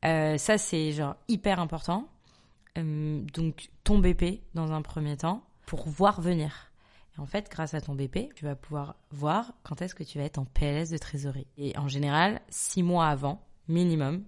Euh, 0.04 0.38
ça, 0.38 0.56
c'est 0.56 0.92
genre 0.92 1.16
hyper 1.26 1.60
important. 1.60 2.08
Euh, 2.78 3.20
donc 3.34 3.70
ton 3.84 3.98
BP 3.98 4.40
dans 4.54 4.72
un 4.72 4.82
premier 4.82 5.16
temps 5.16 5.44
pour 5.66 5.88
voir 5.88 6.20
venir. 6.20 6.72
Et 7.16 7.20
en 7.20 7.26
fait, 7.26 7.48
grâce 7.50 7.74
à 7.74 7.80
ton 7.80 7.94
BP, 7.94 8.32
tu 8.34 8.44
vas 8.44 8.54
pouvoir 8.54 8.96
voir 9.10 9.52
quand 9.62 9.82
est-ce 9.82 9.94
que 9.94 10.04
tu 10.04 10.18
vas 10.18 10.24
être 10.24 10.38
en 10.38 10.44
PLS 10.44 10.90
de 10.90 10.98
trésorerie. 10.98 11.46
Et 11.56 11.76
en 11.76 11.88
général, 11.88 12.40
six 12.48 12.82
mois 12.82 13.06
avant, 13.06 13.42
minimum, 13.68 14.24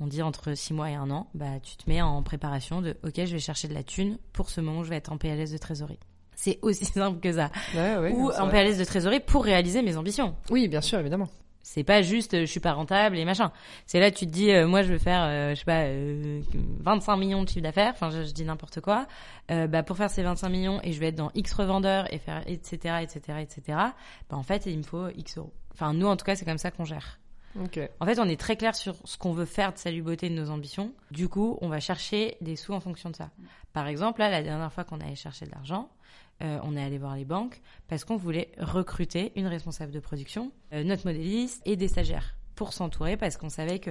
on 0.00 0.06
dit 0.06 0.22
entre 0.22 0.54
six 0.54 0.74
mois 0.74 0.90
et 0.90 0.94
un 0.94 1.10
an, 1.10 1.28
bah 1.34 1.60
tu 1.62 1.76
te 1.76 1.88
mets 1.88 2.02
en 2.02 2.22
préparation 2.22 2.82
de 2.82 2.96
OK, 3.04 3.14
je 3.16 3.32
vais 3.32 3.38
chercher 3.38 3.68
de 3.68 3.74
la 3.74 3.84
thune 3.84 4.18
pour 4.32 4.50
ce 4.50 4.60
moment 4.60 4.80
où 4.80 4.84
je 4.84 4.90
vais 4.90 4.96
être 4.96 5.12
en 5.12 5.18
PLS 5.18 5.52
de 5.52 5.58
trésorerie. 5.58 6.00
C'est 6.34 6.58
aussi 6.62 6.84
simple 6.86 7.20
que 7.20 7.32
ça. 7.32 7.50
Ouais, 7.74 7.96
ouais, 7.98 8.12
Ou 8.12 8.30
en. 8.30 8.48
PLS 8.48 8.78
de 8.78 8.84
trésorerie 8.84 9.20
pour 9.20 9.44
réaliser 9.44 9.82
mes 9.82 9.96
ambitions. 9.96 10.34
Oui, 10.50 10.66
bien 10.68 10.80
sûr, 10.80 10.98
évidemment. 10.98 11.28
C'est 11.62 11.84
pas 11.84 12.02
juste 12.02 12.34
euh, 12.34 12.40
je 12.40 12.46
suis 12.46 12.60
pas 12.60 12.72
rentable 12.72 13.16
et 13.16 13.24
machin. 13.24 13.52
C'est 13.86 14.00
là 14.00 14.10
tu 14.10 14.26
te 14.26 14.30
dis 14.30 14.50
euh, 14.50 14.66
moi 14.66 14.82
je 14.82 14.92
veux 14.92 14.98
faire 14.98 15.22
euh, 15.22 15.50
je 15.50 15.60
sais 15.60 15.64
pas 15.64 15.82
euh, 15.84 16.40
25 16.80 17.16
millions 17.16 17.42
de 17.44 17.48
chiffre 17.48 17.62
d'affaires, 17.62 17.92
enfin 17.94 18.10
je, 18.10 18.24
je 18.24 18.32
dis 18.32 18.44
n'importe 18.44 18.80
quoi. 18.80 19.06
Euh, 19.50 19.66
bah 19.66 19.82
pour 19.82 19.96
faire 19.96 20.10
ces 20.10 20.22
25 20.22 20.48
millions 20.48 20.80
et 20.82 20.92
je 20.92 21.00
vais 21.00 21.08
être 21.08 21.16
dans 21.16 21.30
X 21.34 21.52
revendeurs 21.52 22.12
et 22.12 22.18
faire 22.18 22.42
etc 22.46 22.96
etc 23.02 23.38
etc. 23.40 23.62
Bah 24.28 24.36
en 24.36 24.42
fait 24.42 24.66
il 24.66 24.78
me 24.78 24.82
faut 24.82 25.08
X 25.16 25.38
euros. 25.38 25.52
Enfin 25.72 25.94
nous 25.94 26.06
en 26.06 26.16
tout 26.16 26.24
cas 26.24 26.34
c'est 26.34 26.44
comme 26.44 26.58
ça 26.58 26.70
qu'on 26.70 26.84
gère. 26.84 27.18
Ok. 27.62 27.78
En 28.00 28.06
fait 28.06 28.18
on 28.18 28.28
est 28.28 28.40
très 28.40 28.56
clair 28.56 28.74
sur 28.74 28.96
ce 29.04 29.16
qu'on 29.16 29.32
veut 29.32 29.44
faire 29.44 29.72
de 29.72 29.78
Salut 29.78 30.02
Beauté 30.02 30.28
de 30.28 30.34
nos 30.34 30.50
ambitions. 30.50 30.92
Du 31.10 31.28
coup 31.28 31.58
on 31.60 31.68
va 31.68 31.80
chercher 31.80 32.36
des 32.40 32.56
sous 32.56 32.72
en 32.72 32.80
fonction 32.80 33.10
de 33.10 33.16
ça. 33.16 33.30
Par 33.72 33.86
exemple 33.86 34.20
là 34.20 34.30
la 34.30 34.42
dernière 34.42 34.72
fois 34.72 34.84
qu'on 34.84 35.00
allait 35.00 35.14
chercher 35.14 35.46
de 35.46 35.52
l'argent, 35.52 35.88
euh, 36.42 36.58
on 36.64 36.76
est 36.76 36.82
allé 36.82 36.98
voir 36.98 37.16
les 37.16 37.24
banques 37.24 37.60
parce 37.88 38.04
qu'on 38.04 38.16
voulait 38.16 38.50
recruter 38.58 39.32
une 39.36 39.46
responsable 39.46 39.92
de 39.92 40.00
production, 40.00 40.52
euh, 40.72 40.82
notre 40.82 41.06
modéliste 41.06 41.62
et 41.64 41.76
des 41.76 41.88
stagiaires 41.88 42.36
pour 42.54 42.72
s'entourer 42.72 43.16
parce 43.16 43.36
qu'on 43.36 43.48
savait 43.48 43.78
que 43.78 43.90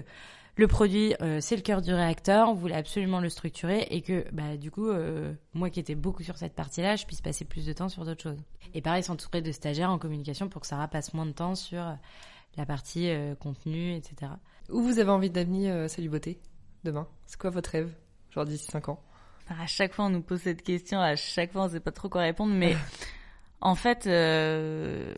le 0.58 0.68
produit 0.68 1.16
euh, 1.22 1.40
c'est 1.40 1.56
le 1.56 1.62
cœur 1.62 1.82
du 1.82 1.94
réacteur, 1.94 2.50
on 2.50 2.54
voulait 2.54 2.76
absolument 2.76 3.22
le 3.22 3.30
structurer 3.30 3.88
et 3.90 4.02
que 4.02 4.26
bah 4.34 4.58
du 4.58 4.70
coup 4.70 4.90
moi 5.54 5.70
qui 5.70 5.80
étais 5.80 5.96
beaucoup 5.96 6.24
sur 6.24 6.38
cette 6.38 6.54
partie-là, 6.54 6.98
je 6.98 7.06
puisse 7.06 7.22
passer 7.22 7.46
plus 7.46 7.66
de 7.66 7.74
temps 7.74 7.90
sur 7.90 8.04
d'autres 8.06 8.24
choses. 8.24 8.44
Et 8.74 8.82
pareil 8.82 9.04
s'entourer 9.04 9.42
de 9.42 9.52
stagiaires 9.52 9.92
en 9.92 9.98
communication 9.98 10.50
pour 10.50 10.62
que 10.62 10.68
Sarah 10.68 10.90
passe 10.90 11.14
moins 11.14 11.26
de 11.26 11.32
temps 11.32 11.56
sur 11.56 11.82
la 12.58 12.66
partie 12.66 13.10
contenu, 13.40 13.94
etc. 13.94 14.34
Où 14.70 14.82
vous 14.82 15.00
avez 15.00 15.10
envie 15.10 15.30
d'amener 15.30 15.88
Salut 15.88 16.10
Beauté 16.10 16.42
demain? 16.84 17.08
C'est 17.26 17.40
quoi 17.40 17.50
votre 17.50 17.70
rêve 17.70 17.94
Genre 18.32 18.46
d'ici 18.46 18.66
5 18.66 18.90
ans? 18.90 19.02
À 19.50 19.68
chaque 19.68 19.94
fois, 19.94 20.06
on 20.06 20.10
nous 20.10 20.22
pose 20.22 20.42
cette 20.42 20.64
question, 20.64 21.00
à 21.00 21.16
chaque 21.16 21.52
fois, 21.52 21.64
on 21.64 21.70
sait 21.70 21.80
pas 21.80 21.92
trop 21.92 22.10
quoi 22.10 22.22
répondre, 22.22 22.54
mais 22.54 22.76
en 23.62 23.76
fait, 23.76 24.08
euh, 24.08 25.14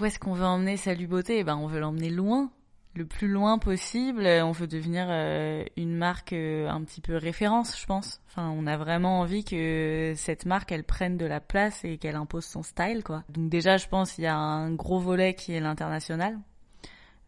où 0.00 0.04
est-ce 0.04 0.18
qu'on 0.18 0.34
veut 0.34 0.44
emmener 0.44 0.76
Salut 0.76 1.06
Beauté 1.06 1.38
eh 1.38 1.44
ben, 1.44 1.56
On 1.56 1.66
veut 1.66 1.80
l'emmener 1.80 2.10
loin, 2.10 2.50
le 2.94 3.06
plus 3.06 3.28
loin 3.28 3.58
possible. 3.58 4.26
On 4.26 4.52
veut 4.52 4.66
devenir 4.66 5.06
euh, 5.08 5.64
une 5.76 5.96
marque 5.96 6.32
euh, 6.32 6.68
un 6.68 6.82
petit 6.82 7.00
peu 7.00 7.16
référence, 7.16 7.80
je 7.80 7.86
pense. 7.86 8.20
Enfin, 8.28 8.50
on 8.50 8.66
a 8.66 8.76
vraiment 8.76 9.20
envie 9.20 9.44
que 9.44 10.14
cette 10.16 10.44
marque, 10.46 10.72
elle 10.72 10.84
prenne 10.84 11.16
de 11.16 11.26
la 11.26 11.40
place 11.40 11.84
et 11.84 11.96
qu'elle 11.96 12.16
impose 12.16 12.44
son 12.44 12.62
style, 12.62 13.04
quoi. 13.04 13.22
Donc 13.28 13.48
déjà, 13.50 13.76
je 13.76 13.88
pense 13.88 14.12
qu'il 14.12 14.24
y 14.24 14.28
a 14.28 14.36
un 14.36 14.72
gros 14.72 14.98
volet 14.98 15.34
qui 15.34 15.52
est 15.52 15.60
l'international. 15.60 16.38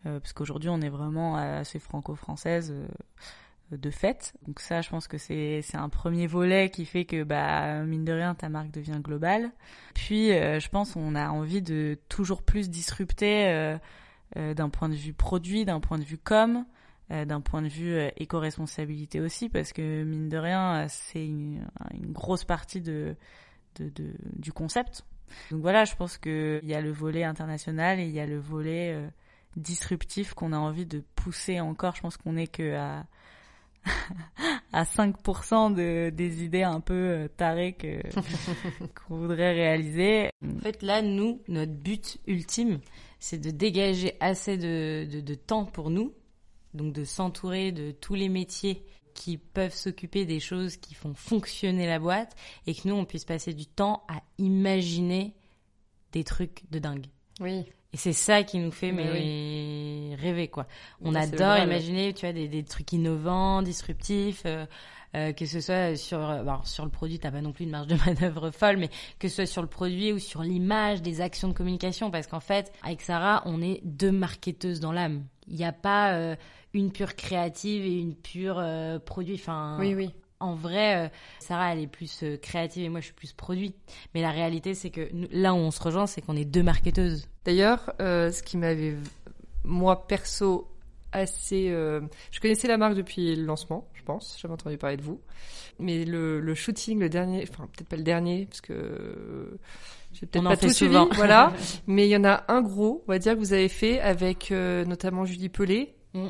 Parce 0.05 0.33
qu'aujourd'hui, 0.33 0.69
on 0.69 0.81
est 0.81 0.89
vraiment 0.89 1.37
assez 1.37 1.79
franco-française 1.79 2.75
de 3.77 3.91
fait. 3.91 4.35
Donc 4.47 4.61
ça, 4.61 4.81
je 4.81 4.91
pense 4.91 5.09
que 5.09 5.18
c'est 5.18 5.62
un 5.75 5.89
premier 5.89 6.27
volet 6.27 6.70
qui 6.70 6.85
fait 6.85 7.05
que 7.05 7.23
bah 7.25 7.83
mine 7.85 8.05
de 8.05 8.12
rien 8.12 8.35
ta 8.35 8.49
marque 8.49 8.70
devient 8.70 9.01
globale. 9.03 9.51
Puis 9.95 10.29
je 10.29 10.68
pense 10.68 10.97
on 10.97 11.14
a 11.14 11.31
envie 11.31 11.62
de 11.62 11.99
toujours 12.09 12.43
plus 12.43 12.70
disrupter 12.70 13.79
euh, 14.39 14.55
d'un 14.55 14.70
point 14.70 14.89
de 14.89 14.95
vue 14.95 15.12
produit, 15.12 15.66
d'un 15.66 15.81
point 15.81 15.99
de 15.99 16.05
vue 16.05 16.16
com, 16.16 16.64
euh, 17.11 17.27
d'un 17.27 17.43
point 17.43 17.61
de 17.61 17.68
vue 17.68 17.93
euh, 17.93 18.09
éco-responsabilité 18.16 19.20
aussi, 19.20 19.51
parce 19.51 19.75
que 19.75 20.05
mine 20.05 20.31
de 20.31 20.39
rien, 20.39 20.87
c'est 20.89 21.27
une, 21.27 21.66
grosse 22.12 22.45
partie 22.45 22.81
de, 22.81 23.14
du 23.79 24.53
concept. 24.53 25.05
Donc 25.51 25.61
voilà, 25.61 25.85
je 25.85 25.95
pense 25.97 26.16
qu'il 26.16 26.64
y 26.64 26.73
a 26.73 26.81
le 26.81 26.91
volet 26.91 27.25
international 27.25 28.01
et 28.01 28.05
il 28.05 28.12
y 28.12 28.20
a 28.20 28.27
le 28.27 28.39
volet 28.39 28.99
disruptif 29.57 30.33
qu'on 30.33 30.53
a 30.53 30.59
envie 30.59 30.87
de 30.87 31.03
pousser 31.14 31.61
encore. 31.61 31.95
Je 31.97 32.01
pense 32.01 32.16
qu'on 32.16 32.37
est 32.37 32.47
que 32.47 32.75
à 32.75 33.05
à 34.72 34.85
5% 34.85 35.74
de, 35.74 36.11
des 36.11 36.45
idées 36.45 36.62
un 36.62 36.80
peu 36.80 37.28
tarées 37.37 37.74
que 37.74 38.01
qu'on 38.95 39.16
voudrait 39.16 39.53
réaliser. 39.53 40.30
En 40.45 40.61
fait, 40.61 40.83
là, 40.83 41.03
nous, 41.03 41.41
notre 41.49 41.72
but 41.72 42.18
ultime, 42.26 42.80
c'est 43.18 43.39
de 43.39 43.51
dégager 43.51 44.16
assez 44.20 44.57
de, 44.57 45.20
de, 45.20 45.35
temps 45.35 45.64
pour 45.64 45.91
nous, 45.91 46.12
donc 46.74 46.93
de 46.93 47.05
s'entourer 47.05 47.70
de 47.70 47.93
tous 47.93 48.14
les 48.14 48.28
métiers 48.28 48.85
qui 49.14 49.37
peuvent 49.37 49.74
s'occuper 49.74 50.24
des 50.24 50.41
choses 50.41 50.76
qui 50.76 50.95
font 50.95 51.14
fonctionner 51.14 51.87
la 51.87 51.99
boîte 51.99 52.35
et 52.66 52.74
que 52.74 52.89
nous, 52.89 52.95
on 52.95 53.05
puisse 53.05 53.24
passer 53.24 53.53
du 53.53 53.66
temps 53.66 54.05
à 54.09 54.22
imaginer 54.39 55.35
des 56.12 56.24
trucs 56.24 56.64
de 56.70 56.78
dingue. 56.78 57.07
Oui. 57.41 57.64
Et 57.95 57.99
c'est 57.99 58.14
ça 58.14 58.43
qui 58.43 58.59
nous 58.59 58.70
fait 58.70 58.90
mais, 58.90 60.16
rêver 60.18 60.49
quoi. 60.49 60.66
On 61.03 61.14
adore 61.14 61.59
imaginer, 61.59 62.14
tu 62.14 62.24
vois, 62.24 62.32
des, 62.32 62.49
des 62.49 62.64
trucs 62.64 62.93
innovants, 62.93 63.62
disruptifs. 63.62 64.43
Euh, 64.47 64.64
euh, 65.14 65.32
que 65.32 65.45
ce 65.45 65.61
soit 65.61 65.95
sur, 65.97 66.18
euh, 66.18 66.43
sur 66.64 66.84
le 66.84 66.90
produit, 66.90 67.18
t'as 67.18 67.30
pas 67.30 67.43
non 67.43 67.53
plus 67.53 67.64
une 67.64 67.70
marge 67.70 67.86
de 67.86 67.97
manœuvre 68.07 68.51
folle, 68.51 68.78
mais 68.78 68.88
que 69.18 69.28
ce 69.28 69.36
soit 69.36 69.47
sur 69.47 69.61
le 69.61 69.68
produit 69.68 70.11
ou 70.12 70.18
sur 70.18 70.43
l'image 70.43 71.03
des 71.03 71.20
actions 71.20 71.49
de 71.49 71.53
communication, 71.53 72.11
parce 72.11 72.26
qu'en 72.26 72.40
fait, 72.40 72.72
avec 72.82 73.03
Sarah, 73.03 73.43
on 73.45 73.61
est 73.61 73.80
deux 73.84 74.11
marketeuses 74.11 74.80
dans 74.80 74.93
l'âme. 74.93 75.24
Il 75.49 75.57
n'y 75.57 75.66
a 75.66 75.72
pas 75.72 76.12
euh, 76.14 76.34
une 76.72 76.93
pure 76.93 77.14
créative 77.14 77.84
et 77.84 77.99
une 77.99 78.14
pure 78.14 78.64
produit. 79.05 79.34
Enfin, 79.34 79.76
oui, 79.78 79.95
oui. 79.95 80.11
En 80.40 80.55
vrai, 80.55 81.12
Sarah, 81.38 81.72
elle 81.72 81.80
est 81.80 81.86
plus 81.86 82.24
créative 82.40 82.84
et 82.84 82.88
moi, 82.88 82.99
je 82.99 83.07
suis 83.07 83.14
plus 83.14 83.32
produit. 83.32 83.74
Mais 84.12 84.22
la 84.22 84.30
réalité, 84.30 84.74
c'est 84.74 84.90
que 84.90 85.09
là 85.30 85.55
où 85.55 85.59
on 85.59 85.70
se 85.70 85.80
rejoint, 85.80 86.07
c'est 86.07 86.20
qu'on 86.20 86.36
est 86.36 86.45
deux 86.45 86.64
marketeuses. 86.64 87.28
D'ailleurs, 87.45 87.93
ce 87.99 88.43
qui 88.43 88.57
m'avait, 88.57 88.97
moi, 89.64 90.07
perso, 90.07 90.68
assez... 91.12 91.68
Je 91.68 92.40
connaissais 92.40 92.68
la 92.68 92.76
marque 92.76 92.95
depuis 92.95 93.36
le 93.36 93.45
lancement 93.45 93.88
je 94.03 94.07
pense. 94.07 94.36
J'avais 94.40 94.55
entendu 94.55 94.78
parler 94.78 94.97
de 94.97 95.03
vous. 95.03 95.20
Mais 95.78 96.05
le, 96.05 96.40
le 96.40 96.55
shooting, 96.55 96.99
le 96.99 97.09
dernier, 97.09 97.47
enfin 97.49 97.68
peut-être 97.72 97.88
pas 97.88 97.97
le 97.97 98.03
dernier, 98.03 98.47
parce 98.47 98.61
que 98.61 99.59
j'ai 100.12 100.26
peut-être 100.26 100.45
pas 100.45 100.57
tout 100.57 100.68
suivi, 100.70 100.97
voilà. 101.14 101.53
mais 101.86 102.07
il 102.07 102.11
y 102.11 102.16
en 102.16 102.24
a 102.24 102.45
un 102.49 102.61
gros, 102.61 103.05
on 103.07 103.12
va 103.12 103.18
dire 103.18 103.34
que 103.34 103.38
vous 103.38 103.53
avez 103.53 103.68
fait 103.68 104.01
avec 104.01 104.51
euh, 104.51 104.84
notamment 104.84 105.24
Julie 105.24 105.49
Pelé. 105.49 105.95
Mm. 106.14 106.28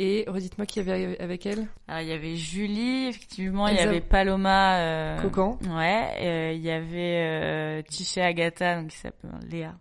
Et 0.00 0.24
redites-moi 0.28 0.64
qui 0.64 0.78
y 0.78 0.82
avait 0.82 1.18
avec 1.18 1.44
elle. 1.44 1.66
Alors 1.88 2.02
il 2.02 2.08
y 2.08 2.12
avait 2.12 2.36
Julie, 2.36 3.08
effectivement, 3.08 3.66
il 3.66 3.76
y 3.76 3.80
avait 3.80 4.00
Paloma 4.00 4.78
euh, 4.78 5.20
Cocan. 5.22 5.58
Ouais, 5.64 6.10
euh, 6.20 6.52
il 6.54 6.60
y 6.60 6.70
avait 6.70 7.80
euh, 7.80 7.82
Tiché 7.82 8.22
Agatha, 8.22 8.80
donc 8.80 8.90
qui 8.90 8.96
s'appelle 8.96 9.30
Léa, 9.50 9.70
euh, 9.70 9.72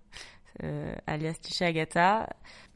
alias 1.05 1.35
Tiché 1.41 1.65
Agatha, 1.65 2.27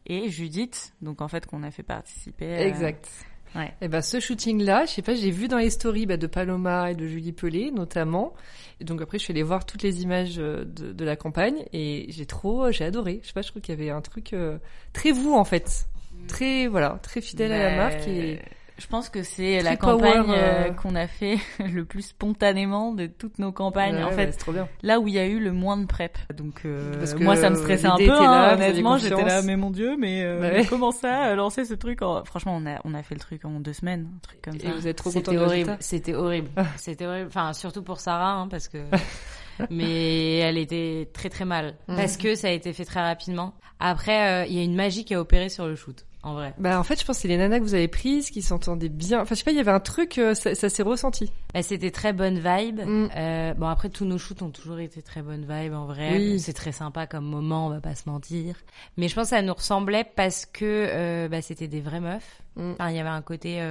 et 0.05 0.29
Judith, 0.29 0.93
donc 1.01 1.21
en 1.21 1.27
fait 1.27 1.45
qu'on 1.45 1.63
a 1.63 1.71
fait 1.71 1.83
participer. 1.83 2.53
Exact. 2.61 3.07
Ouais. 3.53 3.65
Et 3.65 3.85
eh 3.85 3.87
ben 3.89 4.01
ce 4.01 4.19
shooting-là, 4.19 4.85
je 4.85 4.91
sais 4.91 5.01
pas, 5.01 5.13
j'ai 5.13 5.29
vu 5.31 5.49
dans 5.49 5.57
les 5.57 5.69
stories 5.69 6.05
bah, 6.05 6.15
de 6.15 6.27
Paloma 6.27 6.91
et 6.91 6.95
de 6.95 7.05
Julie 7.05 7.33
Pelé 7.33 7.71
notamment. 7.71 8.33
Et 8.79 8.85
donc 8.85 9.01
après, 9.01 9.17
je 9.17 9.23
suis 9.23 9.33
allée 9.33 9.43
voir 9.43 9.65
toutes 9.65 9.83
les 9.83 10.03
images 10.03 10.39
euh, 10.39 10.63
de, 10.63 10.93
de 10.93 11.05
la 11.05 11.17
campagne 11.17 11.65
et 11.73 12.05
j'ai 12.09 12.25
trop, 12.25 12.65
euh, 12.65 12.71
j'ai 12.71 12.85
adoré. 12.85 13.19
Je 13.21 13.27
sais 13.27 13.33
pas, 13.33 13.41
je 13.41 13.49
trouve 13.49 13.61
qu'il 13.61 13.77
y 13.77 13.81
avait 13.81 13.89
un 13.89 14.01
truc 14.01 14.33
euh, 14.33 14.57
très 14.93 15.11
vous 15.11 15.33
en 15.33 15.43
fait, 15.43 15.85
très 16.27 16.67
voilà, 16.67 16.97
très 17.03 17.19
fidèle 17.19 17.51
à 17.51 17.71
la 17.71 17.75
marque 17.75 18.07
et 18.07 18.39
je 18.81 18.87
pense 18.87 19.09
que 19.09 19.21
c'est 19.21 19.61
la 19.61 19.77
campagne 19.77 20.31
euh, 20.31 20.69
euh, 20.69 20.71
qu'on 20.71 20.95
a 20.95 21.05
fait 21.05 21.37
le 21.59 21.85
plus 21.85 22.01
spontanément 22.01 22.93
de 22.93 23.05
toutes 23.05 23.37
nos 23.37 23.51
campagnes. 23.51 24.03
en 24.03 24.09
fait, 24.09 24.31
trop 24.31 24.51
bien. 24.51 24.67
là 24.81 24.99
où 24.99 25.07
il 25.07 25.13
y 25.13 25.19
a 25.19 25.27
eu 25.27 25.39
le 25.39 25.51
moins 25.51 25.77
de 25.77 25.85
prep. 25.85 26.17
Donc 26.35 26.61
euh, 26.65 27.05
moi, 27.19 27.35
ça 27.35 27.51
me 27.51 27.55
stressait 27.55 27.85
un 27.85 27.97
peu. 27.97 28.11
Hein, 28.11 28.55
honnêtement, 28.55 28.97
j'étais 28.97 29.23
là, 29.23 29.43
mais 29.43 29.55
mon 29.55 29.69
dieu, 29.69 29.95
mais 29.97 30.25
bah 30.39 30.65
comment 30.67 30.91
ça 30.91 31.33
lancer 31.35 31.65
ce 31.65 31.75
truc 31.75 31.99
Franchement, 32.25 32.57
on 32.57 32.65
a 32.65 32.79
on 32.83 32.93
a 32.95 33.03
fait 33.03 33.13
le 33.13 33.19
truc 33.19 33.45
en 33.45 33.59
deux 33.59 33.73
semaines, 33.73 34.09
un 34.15 34.19
truc 34.19 34.41
comme 34.41 34.59
ça. 34.59 34.67
Et 34.67 34.71
vous 34.71 34.87
êtes 34.87 34.97
trop 34.97 35.11
C'était 35.11 35.37
horrible. 35.37 35.77
C'était 35.79 36.15
horrible. 36.15 36.49
C'était 36.77 37.05
horrible. 37.05 37.27
Enfin, 37.27 37.53
surtout 37.53 37.83
pour 37.83 37.99
Sarah, 37.99 38.33
hein, 38.33 38.47
parce 38.47 38.67
que. 38.67 38.79
mais 39.69 40.37
elle 40.37 40.57
était 40.57 41.07
très 41.13 41.29
très 41.29 41.45
mal 41.45 41.75
mm. 41.87 41.95
parce 41.95 42.17
que 42.17 42.33
ça 42.33 42.47
a 42.47 42.51
été 42.51 42.73
fait 42.73 42.85
très 42.85 43.01
rapidement. 43.01 43.53
Après, 43.79 44.47
il 44.49 44.55
y 44.55 44.59
a 44.59 44.63
une 44.63 44.75
magie 44.75 45.05
qui 45.05 45.13
a 45.13 45.21
opéré 45.21 45.49
sur 45.49 45.67
le 45.67 45.75
shoot 45.75 46.05
en 46.23 46.33
vrai 46.33 46.53
Bah 46.57 46.79
en 46.79 46.83
fait, 46.83 46.99
je 46.99 47.05
pense 47.05 47.17
que 47.17 47.21
c'est 47.23 47.27
les 47.27 47.37
nanas 47.37 47.59
que 47.59 47.63
vous 47.63 47.73
avez 47.73 47.87
prises 47.87 48.29
qui 48.29 48.41
s'entendaient 48.41 48.89
bien. 48.89 49.21
Enfin, 49.21 49.35
je 49.35 49.39
sais 49.39 49.43
pas, 49.43 49.51
il 49.51 49.57
y 49.57 49.59
avait 49.59 49.71
un 49.71 49.79
truc, 49.79 50.17
euh, 50.17 50.33
ça, 50.33 50.53
ça 50.55 50.69
s'est 50.69 50.83
ressenti. 50.83 51.31
Bah, 51.53 51.63
c'était 51.63 51.91
très 51.91 52.13
bonne 52.13 52.35
vibe. 52.35 52.81
Mm. 52.81 53.09
Euh, 53.15 53.53
bon 53.55 53.67
après, 53.67 53.89
tous 53.89 54.05
nos 54.05 54.17
shoots 54.17 54.41
ont 54.41 54.51
toujours 54.51 54.79
été 54.79 55.01
très 55.01 55.21
bonne 55.21 55.45
vibe 55.47 55.73
en 55.73 55.85
vrai. 55.85 56.17
Oui. 56.17 56.39
C'est 56.39 56.53
très 56.53 56.71
sympa 56.71 57.07
comme 57.07 57.25
moment, 57.25 57.67
on 57.67 57.69
va 57.69 57.81
pas 57.81 57.95
se 57.95 58.09
mentir. 58.09 58.55
Mais 58.97 59.07
je 59.07 59.15
pense 59.15 59.25
que 59.25 59.35
ça 59.35 59.41
nous 59.41 59.53
ressemblait 59.53 60.03
parce 60.03 60.45
que 60.45 60.65
euh, 60.65 61.27
bah, 61.27 61.41
c'était 61.41 61.67
des 61.67 61.81
vraies 61.81 62.01
meufs. 62.01 62.41
Mm. 62.55 62.71
Enfin, 62.73 62.89
il 62.89 62.95
y 62.95 62.99
avait 62.99 63.09
un 63.09 63.21
côté 63.21 63.61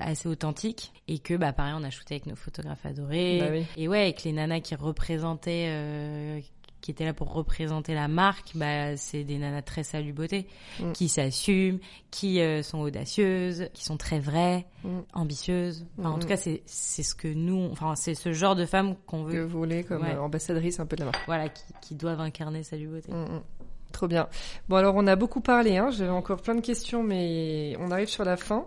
assez 0.00 0.28
authentique 0.28 0.92
et 1.08 1.18
que 1.18 1.34
bah 1.34 1.52
pareil, 1.52 1.74
on 1.76 1.84
a 1.84 1.90
shooté 1.90 2.14
avec 2.14 2.26
nos 2.26 2.36
photographes 2.36 2.84
adorés. 2.84 3.38
Bah 3.40 3.46
oui. 3.52 3.66
Et 3.76 3.88
ouais, 3.88 4.02
avec 4.02 4.24
les 4.24 4.32
nanas 4.32 4.60
qui 4.60 4.74
représentaient 4.74 5.68
euh, 5.68 6.40
qui 6.80 6.90
étaient 6.90 7.04
là 7.04 7.14
pour 7.14 7.32
représenter 7.32 7.94
la 7.94 8.08
marque, 8.08 8.52
bah, 8.54 8.96
c'est 8.96 9.24
des 9.24 9.38
nanas 9.38 9.62
très 9.62 9.82
salut 9.82 10.12
beauté, 10.12 10.46
mm. 10.80 10.92
qui 10.92 11.08
s'assument, 11.08 11.78
qui 12.10 12.40
euh, 12.40 12.62
sont 12.62 12.78
audacieuses, 12.78 13.68
qui 13.72 13.84
sont 13.84 13.96
très 13.96 14.20
vraies, 14.20 14.66
mm. 14.84 14.98
ambitieuses. 15.14 15.86
Enfin, 15.98 16.10
En 16.10 16.16
mm. 16.16 16.20
tout 16.20 16.28
cas, 16.28 16.36
c'est 16.36 16.62
ce 16.66 17.14
que 17.14 17.28
nous, 17.28 17.68
enfin 17.72 17.94
c'est 17.96 18.14
ce 18.14 18.32
genre 18.32 18.54
de 18.54 18.66
femmes 18.66 18.94
qu'on 19.06 19.24
veut. 19.24 19.32
Que 19.32 19.42
vous 19.44 19.58
voulez 19.58 19.84
comme 19.84 20.04
euh, 20.04 20.20
ambassadrice 20.20 20.80
un 20.80 20.86
peu 20.86 20.96
de 20.96 21.00
la 21.00 21.06
marque. 21.06 21.26
Voilà, 21.26 21.48
qui, 21.48 21.62
qui 21.82 21.94
doivent 21.94 22.20
incarner 22.20 22.62
salut 22.62 22.88
beauté. 22.88 23.12
Trop 23.96 24.08
bien. 24.08 24.28
Bon 24.68 24.76
alors 24.76 24.94
on 24.94 25.06
a 25.06 25.16
beaucoup 25.16 25.40
parlé, 25.40 25.78
hein. 25.78 25.88
j'avais 25.90 26.10
encore 26.10 26.42
plein 26.42 26.54
de 26.54 26.60
questions, 26.60 27.02
mais 27.02 27.74
on 27.80 27.90
arrive 27.90 28.10
sur 28.10 28.24
la 28.26 28.36
fin. 28.36 28.66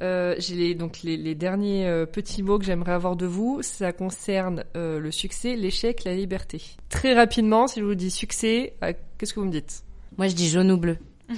Euh, 0.00 0.36
j'ai 0.38 0.54
les, 0.54 0.74
donc 0.76 1.02
les, 1.02 1.16
les 1.16 1.34
derniers 1.34 1.88
euh, 1.88 2.06
petits 2.06 2.44
mots 2.44 2.56
que 2.56 2.64
j'aimerais 2.64 2.92
avoir 2.92 3.16
de 3.16 3.26
vous. 3.26 3.62
Ça 3.62 3.92
concerne 3.92 4.62
euh, 4.76 5.00
le 5.00 5.10
succès, 5.10 5.56
l'échec, 5.56 6.04
la 6.04 6.14
liberté. 6.14 6.62
Très 6.88 7.14
rapidement, 7.14 7.66
si 7.66 7.80
je 7.80 7.84
vous 7.84 7.96
dis 7.96 8.12
succès, 8.12 8.76
euh, 8.84 8.92
qu'est-ce 9.18 9.34
que 9.34 9.40
vous 9.40 9.46
me 9.46 9.50
dites? 9.50 9.82
Moi, 10.16 10.28
je 10.28 10.36
dis 10.36 10.48
jaune 10.48 10.70
ou 10.70 10.76
bleu. 10.76 10.98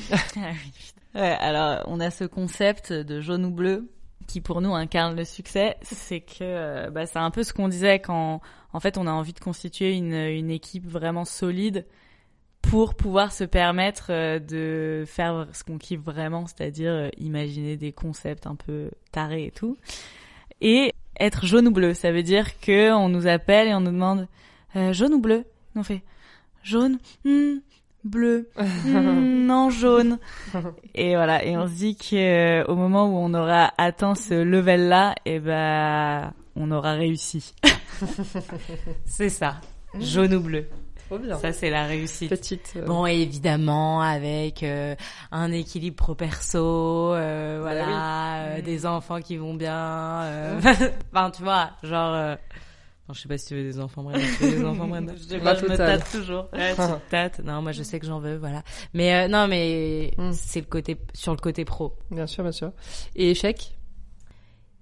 ouais, 1.15 1.23
alors 1.23 1.85
on 1.87 2.01
a 2.01 2.11
ce 2.11 2.25
concept 2.25 2.93
de 2.93 3.23
jaune 3.23 3.47
ou 3.47 3.51
bleu 3.51 3.89
qui 4.27 4.43
pour 4.43 4.61
nous 4.61 4.75
incarne 4.75 5.17
le 5.17 5.25
succès, 5.25 5.79
c'est 5.81 6.21
que 6.21 6.91
bah, 6.91 7.07
c'est 7.07 7.19
un 7.19 7.31
peu 7.31 7.45
ce 7.45 7.55
qu'on 7.55 7.69
disait 7.69 7.99
quand 7.99 8.43
en 8.75 8.81
fait 8.81 8.99
on 8.99 9.07
a 9.07 9.11
envie 9.11 9.33
de 9.33 9.41
constituer 9.41 9.95
une, 9.95 10.13
une 10.13 10.51
équipe 10.51 10.87
vraiment 10.87 11.25
solide 11.25 11.87
pour 12.63 12.95
pouvoir 12.95 13.33
se 13.33 13.45
permettre 13.45 14.07
euh, 14.11 14.39
de 14.39 15.05
faire 15.07 15.47
ce 15.53 15.65
qu'on 15.65 15.79
kiffe 15.79 16.01
vraiment, 16.01 16.47
c'est-à-dire 16.47 16.93
euh, 16.93 17.09
imaginer 17.19 17.77
des 17.77 17.93
concepts 17.93 18.47
un 18.47 18.55
peu 18.55 18.91
tarés 19.11 19.47
et 19.47 19.51
tout. 19.51 19.77
Et 20.61 20.93
être 21.21 21.45
jaune 21.45 21.69
ou 21.69 21.71
bleu, 21.73 21.93
ça 21.93 22.13
veut 22.13 22.23
dire 22.23 22.59
que 22.61 22.93
on 22.93 23.09
nous 23.09 23.27
appelle 23.27 23.69
et 23.69 23.75
on 23.75 23.81
nous 23.81 23.91
demande 23.91 24.29
euh, 24.77 24.93
jaune 24.93 25.15
ou 25.15 25.21
bleu? 25.21 25.45
On 25.77 25.83
fait 25.83 26.03
jaune, 26.63 26.99
hmm, 27.25 27.57
bleu, 28.05 28.49
hmm, 28.57 29.47
non 29.47 29.69
jaune. 29.69 30.19
Et 30.95 31.15
voilà, 31.15 31.45
et 31.45 31.57
on 31.57 31.67
se 31.67 31.75
dit 31.75 31.97
que 31.97 32.65
au 32.71 32.77
moment 32.77 33.07
où 33.07 33.17
on 33.17 33.35
aura 33.35 33.73
atteint 33.77 34.15
ce 34.15 34.35
level-là, 34.35 35.15
et 35.27 35.35
eh 35.35 35.41
ben 35.41 36.33
on 36.55 36.71
aura 36.71 36.93
réussi. 36.93 37.55
C'est 39.05 39.31
ça, 39.31 39.61
jaune 39.99 40.35
ou 40.35 40.41
bleu. 40.41 40.67
Trop 41.13 41.19
bien. 41.19 41.39
Ça, 41.39 41.53
c'est 41.53 41.69
la 41.69 41.85
réussite. 41.87 42.31
Petite. 42.31 42.73
euh, 42.77 42.87
Bon, 42.87 43.05
évidemment, 43.05 44.01
avec 44.01 44.63
euh, 44.63 44.95
un 45.31 45.53
équilibre 45.53 45.97
pro-perso, 45.97 47.13
euh, 47.15 47.57
Bah 47.59 47.63
voilà, 47.75 48.37
euh, 48.45 48.59
Mm. 48.59 48.63
des 48.63 48.87
enfants 48.87 49.21
qui 49.21 49.37
vont 49.37 49.53
bien. 49.55 50.23
euh, 50.23 50.61
Enfin, 51.13 51.31
tu 51.31 51.43
vois, 51.43 51.71
genre... 51.83 52.15
euh, 52.15 52.35
enfin, 53.05 53.13
je 53.13 53.21
sais 53.21 53.29
pas 53.29 53.37
si 53.37 53.49
tu 53.49 53.55
veux 53.57 53.63
des 53.63 53.79
enfants, 53.79 54.03
Brenda. 54.03 54.21
Tu 54.39 54.45
veux 54.45 54.51
des 54.59 54.65
enfants, 54.65 54.87
Brenda 54.89 55.13
Je 55.17 55.23
sais 55.23 55.39
pas, 55.39 55.55
je 55.55 55.67
me 55.67 55.77
tâte 55.77 56.11
toujours. 56.11 56.49
Ouais, 56.55 56.71
tu 56.71 56.77
te 56.81 57.11
tâtes. 57.11 57.41
Non, 57.45 57.61
moi, 57.61 57.73
je 57.73 57.83
sais 57.83 58.01
que 58.01 58.07
j'en 58.07 58.19
veux, 58.19 58.39
voilà. 58.39 58.63
Mais 58.95 59.13
euh, 59.15 59.29
non, 59.29 59.49
mais 59.49 60.15
Mm. 60.17 60.33
c'est 60.33 60.61
le 60.61 60.67
côté 60.67 60.97
sur 61.13 61.33
le 61.33 61.39
côté 61.41 61.67
pro. 61.67 61.95
Bien 62.11 62.27
sûr, 62.27 62.43
bien 62.43 62.53
sûr. 62.53 62.73
Et 63.17 63.33
échec? 63.33 63.77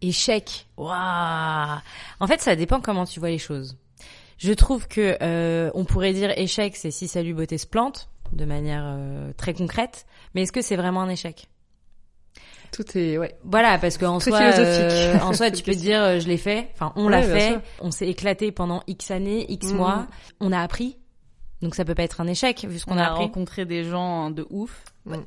Échec. 0.01 0.67
Waouh. 0.77 1.79
En 2.21 2.27
fait, 2.27 2.41
ça 2.41 2.55
dépend 2.57 2.81
comment 2.81 3.05
tu 3.05 3.19
vois 3.21 3.31
les 3.31 3.39
choses. 3.39 3.77
Je 4.41 4.53
trouve 4.55 4.89
que 4.89 5.19
euh, 5.23 5.71
on 5.75 5.85
pourrait 5.85 6.15
dire 6.15 6.33
échec, 6.39 6.75
c'est 6.75 6.91
si 6.91 7.09
Salut 7.09 7.35
Beauté 7.35 7.59
se 7.59 7.67
plante 7.67 8.09
de 8.33 8.47
manière 8.47 8.83
euh, 8.87 9.33
très 9.37 9.53
concrète. 9.53 10.07
Mais 10.35 10.43
est-ce 10.43 10.53
que 10.53 10.63
c'est 10.63 10.77
vraiment 10.77 11.03
un 11.03 11.11
échec? 11.11 11.49
Tout 12.73 12.85
est, 12.97 13.19
ouais. 13.19 13.35
Voilà, 13.45 13.77
parce 13.79 13.99
qu'en 13.99 14.19
soi, 14.21 14.41
euh, 14.41 15.19
en 15.21 15.33
soi, 15.35 15.51
tu 15.51 15.63
peux 15.65 15.75
dire, 15.75 16.01
euh, 16.03 16.21
je 16.21 16.29
l'ai 16.29 16.37
fait. 16.39 16.69
Enfin, 16.73 16.93
on 16.97 17.07
Ouais, 17.07 17.11
l'a 17.11 17.23
fait. 17.23 17.49
sûr. 17.51 17.61
On 17.81 17.91
s'est 17.91 18.09
éclaté 18.09 18.51
pendant 18.51 18.83
X 18.87 19.11
années, 19.11 19.45
X 19.53 19.73
Mhm. 19.73 19.77
mois. 19.77 20.07
On 20.41 20.53
a 20.53 20.61
appris. 20.61 20.97
Donc 21.61 21.75
ça 21.75 21.85
peut 21.85 21.95
pas 21.95 22.05
être 22.05 22.23
un 22.23 22.27
échec 22.27 22.65
vu 22.67 22.79
ce 22.79 22.87
qu'on 22.87 22.95
On 22.95 22.99
a 22.99 23.03
a 23.03 23.11
appris. 23.11 23.25
rencontré 23.25 23.67
des 23.67 23.85
gens 23.85 24.31
de 24.31 24.47
ouf. 24.49 24.85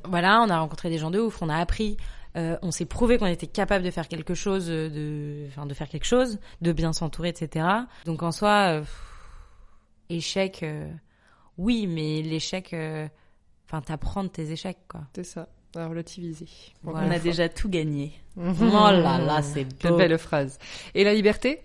Voilà, 0.08 0.42
on 0.42 0.50
a 0.50 0.58
rencontré 0.58 0.90
des 0.90 0.98
gens 0.98 1.12
de 1.12 1.20
ouf, 1.20 1.40
on 1.42 1.48
a 1.48 1.56
appris, 1.56 1.96
euh, 2.36 2.56
on 2.62 2.70
s'est 2.70 2.84
prouvé 2.86 3.18
qu'on 3.18 3.26
était 3.26 3.46
capable 3.46 3.84
de 3.84 3.90
faire 3.90 4.08
quelque 4.08 4.34
chose, 4.34 4.66
euh, 4.68 4.88
de, 4.90 5.46
enfin, 5.48 5.66
de 5.66 5.74
faire 5.74 5.88
quelque 5.88 6.04
chose, 6.06 6.38
de 6.60 6.72
bien 6.72 6.92
s'entourer, 6.92 7.28
etc. 7.28 7.66
Donc 8.06 8.22
en 8.22 8.32
soi, 8.32 8.80
euh, 8.80 8.84
échec, 10.08 10.62
euh, 10.62 10.90
oui, 11.58 11.86
mais 11.86 12.22
l'échec, 12.22 12.72
euh, 12.74 13.08
enfin, 13.66 13.80
t'apprends 13.80 14.24
de 14.24 14.28
tes 14.28 14.50
échecs, 14.50 14.78
quoi. 14.88 15.02
C'est 15.14 15.24
ça. 15.24 15.48
À 15.76 15.88
relativiser. 15.88 16.46
Voilà. 16.84 17.08
On 17.08 17.10
a 17.10 17.18
déjà 17.18 17.48
tout 17.48 17.68
gagné. 17.68 18.12
Oh 18.36 18.42
là 18.60 19.18
là, 19.18 19.42
c'est 19.42 19.66
Quelle 19.78 19.90
beau. 19.92 19.96
belle 19.98 20.16
phrase. 20.18 20.58
Et 20.94 21.02
la 21.02 21.12
liberté? 21.14 21.62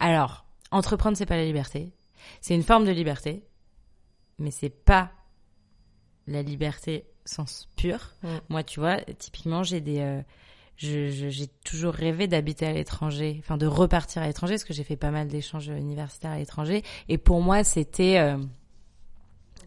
Alors, 0.00 0.44
entreprendre, 0.70 1.16
c'est 1.16 1.26
pas 1.26 1.36
la 1.36 1.44
liberté. 1.44 1.92
C'est 2.42 2.54
une 2.54 2.62
forme 2.62 2.84
de 2.84 2.90
liberté, 2.90 3.42
mais 4.38 4.50
c'est 4.50 4.68
pas 4.68 5.10
la 6.26 6.42
liberté 6.42 7.06
sens 7.28 7.68
pur. 7.76 8.12
Mm. 8.22 8.28
Moi, 8.48 8.62
tu 8.62 8.80
vois, 8.80 8.96
typiquement, 9.18 9.62
j'ai 9.62 9.80
des, 9.80 10.00
euh, 10.00 10.20
je- 10.76 11.10
je- 11.10 11.28
j'ai 11.28 11.46
toujours 11.64 11.92
rêvé 11.92 12.26
d'habiter 12.28 12.66
à 12.66 12.72
l'étranger, 12.72 13.36
enfin 13.40 13.56
de 13.56 13.66
repartir 13.66 14.22
à 14.22 14.26
l'étranger, 14.26 14.54
parce 14.54 14.64
que 14.64 14.72
j'ai 14.74 14.84
fait 14.84 14.96
pas 14.96 15.10
mal 15.10 15.28
d'échanges 15.28 15.68
universitaires 15.68 16.30
à 16.32 16.38
l'étranger. 16.38 16.82
Et 17.08 17.18
pour 17.18 17.40
moi, 17.42 17.64
c'était, 17.64 18.18
euh, 18.18 18.38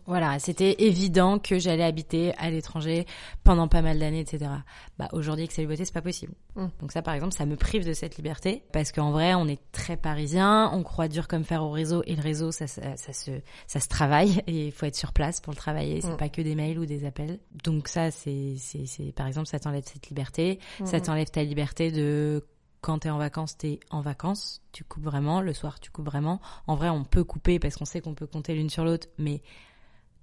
voilà, 0.05 0.39
c'était 0.39 0.83
évident 0.83 1.39
que 1.39 1.59
j'allais 1.59 1.83
habiter 1.83 2.33
à 2.37 2.49
l'étranger 2.49 3.05
pendant 3.43 3.67
pas 3.67 3.81
mal 3.81 3.99
d'années, 3.99 4.19
etc. 4.21 4.49
Bah, 4.97 5.07
aujourd'hui, 5.13 5.43
avec 5.43 5.51
célébrité, 5.51 5.85
c'est 5.85 5.93
pas 5.93 6.01
possible. 6.01 6.33
Mm. 6.55 6.65
Donc 6.79 6.91
ça, 6.91 7.01
par 7.01 7.13
exemple, 7.13 7.33
ça 7.33 7.45
me 7.45 7.55
prive 7.55 7.85
de 7.85 7.93
cette 7.93 8.17
liberté 8.17 8.63
parce 8.73 8.91
qu'en 8.91 9.11
vrai, 9.11 9.33
on 9.35 9.47
est 9.47 9.59
très 9.71 9.97
parisien, 9.97 10.69
on 10.73 10.83
croit 10.83 11.07
dur 11.07 11.27
comme 11.27 11.43
fer 11.43 11.63
au 11.63 11.71
réseau 11.71 12.03
et 12.05 12.15
le 12.15 12.21
réseau, 12.21 12.51
ça, 12.51 12.67
ça, 12.67 12.95
ça 12.97 13.13
se, 13.13 13.31
ça 13.67 13.79
se 13.79 13.87
travaille 13.87 14.41
et 14.47 14.67
il 14.67 14.71
faut 14.71 14.85
être 14.85 14.95
sur 14.95 15.13
place 15.13 15.39
pour 15.41 15.51
le 15.53 15.57
travailler. 15.57 16.01
C'est 16.01 16.13
Mm. 16.13 16.17
pas 16.17 16.29
que 16.29 16.41
des 16.41 16.55
mails 16.55 16.79
ou 16.79 16.85
des 16.85 17.05
appels. 17.05 17.39
Donc 17.63 17.87
ça, 17.87 18.11
c'est, 18.11 18.55
c'est, 18.57 18.85
c'est, 18.85 19.11
par 19.13 19.27
exemple, 19.27 19.47
ça 19.47 19.59
t'enlève 19.59 19.83
cette 19.85 20.07
liberté. 20.09 20.59
Ça 20.85 20.97
Mhm. 20.97 21.03
t'enlève 21.03 21.29
ta 21.31 21.43
liberté 21.43 21.91
de 21.91 22.45
quand 22.81 22.97
t'es 22.99 23.11
en 23.11 23.19
vacances, 23.19 23.57
t'es 23.57 23.79
en 23.91 24.01
vacances. 24.01 24.61
Tu 24.71 24.83
coupes 24.83 25.03
vraiment. 25.03 25.39
Le 25.41 25.53
soir, 25.53 25.79
tu 25.79 25.91
coupes 25.91 26.05
vraiment. 26.05 26.41
En 26.65 26.75
vrai, 26.75 26.89
on 26.89 27.03
peut 27.03 27.23
couper 27.23 27.59
parce 27.59 27.75
qu'on 27.75 27.85
sait 27.85 28.01
qu'on 28.01 28.15
peut 28.15 28.25
compter 28.25 28.55
l'une 28.55 28.69
sur 28.71 28.83
l'autre, 28.83 29.07
mais 29.19 29.41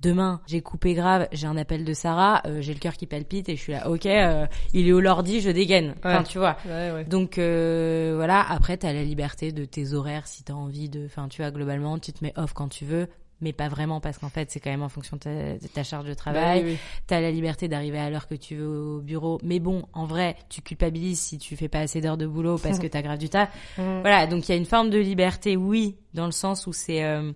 Demain, 0.00 0.40
j'ai 0.46 0.60
coupé 0.60 0.94
grave, 0.94 1.26
j'ai 1.32 1.48
un 1.48 1.56
appel 1.56 1.84
de 1.84 1.92
Sarah, 1.92 2.40
euh, 2.46 2.60
j'ai 2.60 2.72
le 2.72 2.78
cœur 2.78 2.96
qui 2.96 3.06
palpite 3.06 3.48
et 3.48 3.56
je 3.56 3.60
suis 3.60 3.72
là, 3.72 3.90
ok, 3.90 4.06
euh, 4.06 4.46
il 4.72 4.86
est 4.86 4.92
au 4.92 5.00
l'ordi, 5.00 5.40
je 5.40 5.50
dégaine. 5.50 5.94
Enfin, 5.98 6.22
tu 6.22 6.38
vois. 6.38 6.56
Ouais, 6.66 6.92
ouais. 6.92 7.04
Donc 7.04 7.36
euh, 7.38 8.12
voilà, 8.14 8.44
après 8.48 8.76
t'as 8.76 8.92
la 8.92 9.02
liberté 9.02 9.50
de 9.50 9.64
tes 9.64 9.94
horaires 9.94 10.28
si 10.28 10.44
t'as 10.44 10.52
envie 10.52 10.88
de, 10.88 11.04
enfin 11.06 11.26
tu 11.28 11.42
vois 11.42 11.50
globalement 11.50 11.98
tu 11.98 12.12
te 12.12 12.22
mets 12.22 12.32
off 12.36 12.52
quand 12.52 12.68
tu 12.68 12.84
veux, 12.84 13.08
mais 13.40 13.52
pas 13.52 13.66
vraiment 13.68 14.00
parce 14.00 14.18
qu'en 14.18 14.28
fait 14.28 14.52
c'est 14.52 14.60
quand 14.60 14.70
même 14.70 14.84
en 14.84 14.88
fonction 14.88 15.16
de 15.16 15.20
ta, 15.20 15.30
de 15.54 15.66
ta 15.66 15.82
charge 15.82 16.06
de 16.06 16.14
travail. 16.14 16.60
Bah 16.60 16.64
oui, 16.66 16.72
oui. 16.74 16.78
T'as 17.08 17.20
la 17.20 17.32
liberté 17.32 17.66
d'arriver 17.66 17.98
à 17.98 18.08
l'heure 18.08 18.28
que 18.28 18.36
tu 18.36 18.54
veux 18.54 18.68
au 18.68 19.00
bureau, 19.00 19.40
mais 19.42 19.58
bon 19.58 19.82
en 19.94 20.04
vrai 20.06 20.36
tu 20.48 20.62
culpabilises 20.62 21.18
si 21.18 21.38
tu 21.38 21.56
fais 21.56 21.68
pas 21.68 21.80
assez 21.80 22.00
d'heures 22.00 22.16
de 22.16 22.26
boulot 22.26 22.56
parce 22.58 22.78
que 22.78 22.86
t'as 22.86 23.02
grave 23.02 23.18
du 23.18 23.28
taf. 23.28 23.48
Mm. 23.78 24.00
Voilà 24.02 24.26
donc 24.28 24.48
il 24.48 24.52
y 24.52 24.54
a 24.54 24.58
une 24.58 24.64
forme 24.64 24.90
de 24.90 24.98
liberté 24.98 25.56
oui 25.56 25.96
dans 26.14 26.26
le 26.26 26.32
sens 26.32 26.66
où 26.68 26.72
c'est 26.72 27.02
euh, 27.04 27.32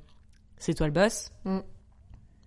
c'est 0.58 0.74
toi 0.74 0.86
le 0.86 0.92
boss, 0.92 1.30
Mm. 1.44 1.58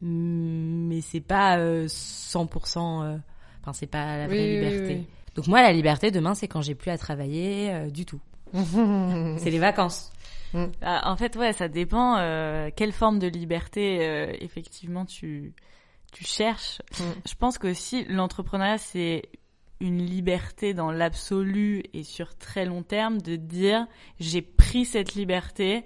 Mm, 0.01 0.87
mais 0.89 1.01
c'est 1.01 1.21
pas 1.21 1.57
euh, 1.57 1.87
100%. 1.87 3.03
euh, 3.03 3.17
Enfin 3.61 3.73
c'est 3.73 3.87
pas 3.87 4.17
la 4.17 4.27
vraie 4.27 4.37
Oui, 4.37 4.43
oui, 4.43 4.53
liberté. 4.69 4.95
oui, 4.99 5.07
Donc 5.35 5.47
moi, 5.47 5.61
la 5.61 5.71
liberté 5.73 6.11
demain, 6.11 6.35
c'est 6.35 6.47
quand 6.47 6.61
j'ai 6.61 6.75
plus 6.75 6.91
à 6.91 6.97
travailler 6.97 7.71
euh, 7.73 7.89
du 7.89 8.05
tout. 8.05 8.19
C'est 8.53 9.49
les 9.49 9.59
vacances. 9.59 10.11
Ah, 10.81 11.11
en 11.11 11.17
fait, 11.17 11.35
ouais, 11.35 11.51
ça 11.51 11.67
dépend 11.67 12.15
euh, 12.17 12.69
quelle 12.73 12.93
forme 12.93 13.19
de 13.19 13.27
liberté 13.27 13.99
euh, 14.07 14.31
effectivement 14.39 15.03
tu 15.05 15.53
tu 16.13 16.23
cherches. 16.23 16.81
Mm. 16.97 17.03
Je 17.27 17.35
pense 17.35 17.57
que 17.57 17.73
si 17.73 18.05
l'entrepreneuriat 18.05 18.77
c'est 18.77 19.23
une 19.81 19.97
liberté 20.05 20.73
dans 20.73 20.91
l'absolu 20.91 21.83
et 21.93 22.03
sur 22.03 22.37
très 22.37 22.63
long 22.65 22.83
terme 22.83 23.19
de 23.21 23.35
dire 23.35 23.85
j'ai 24.21 24.41
pris 24.41 24.85
cette 24.85 25.15
liberté 25.15 25.83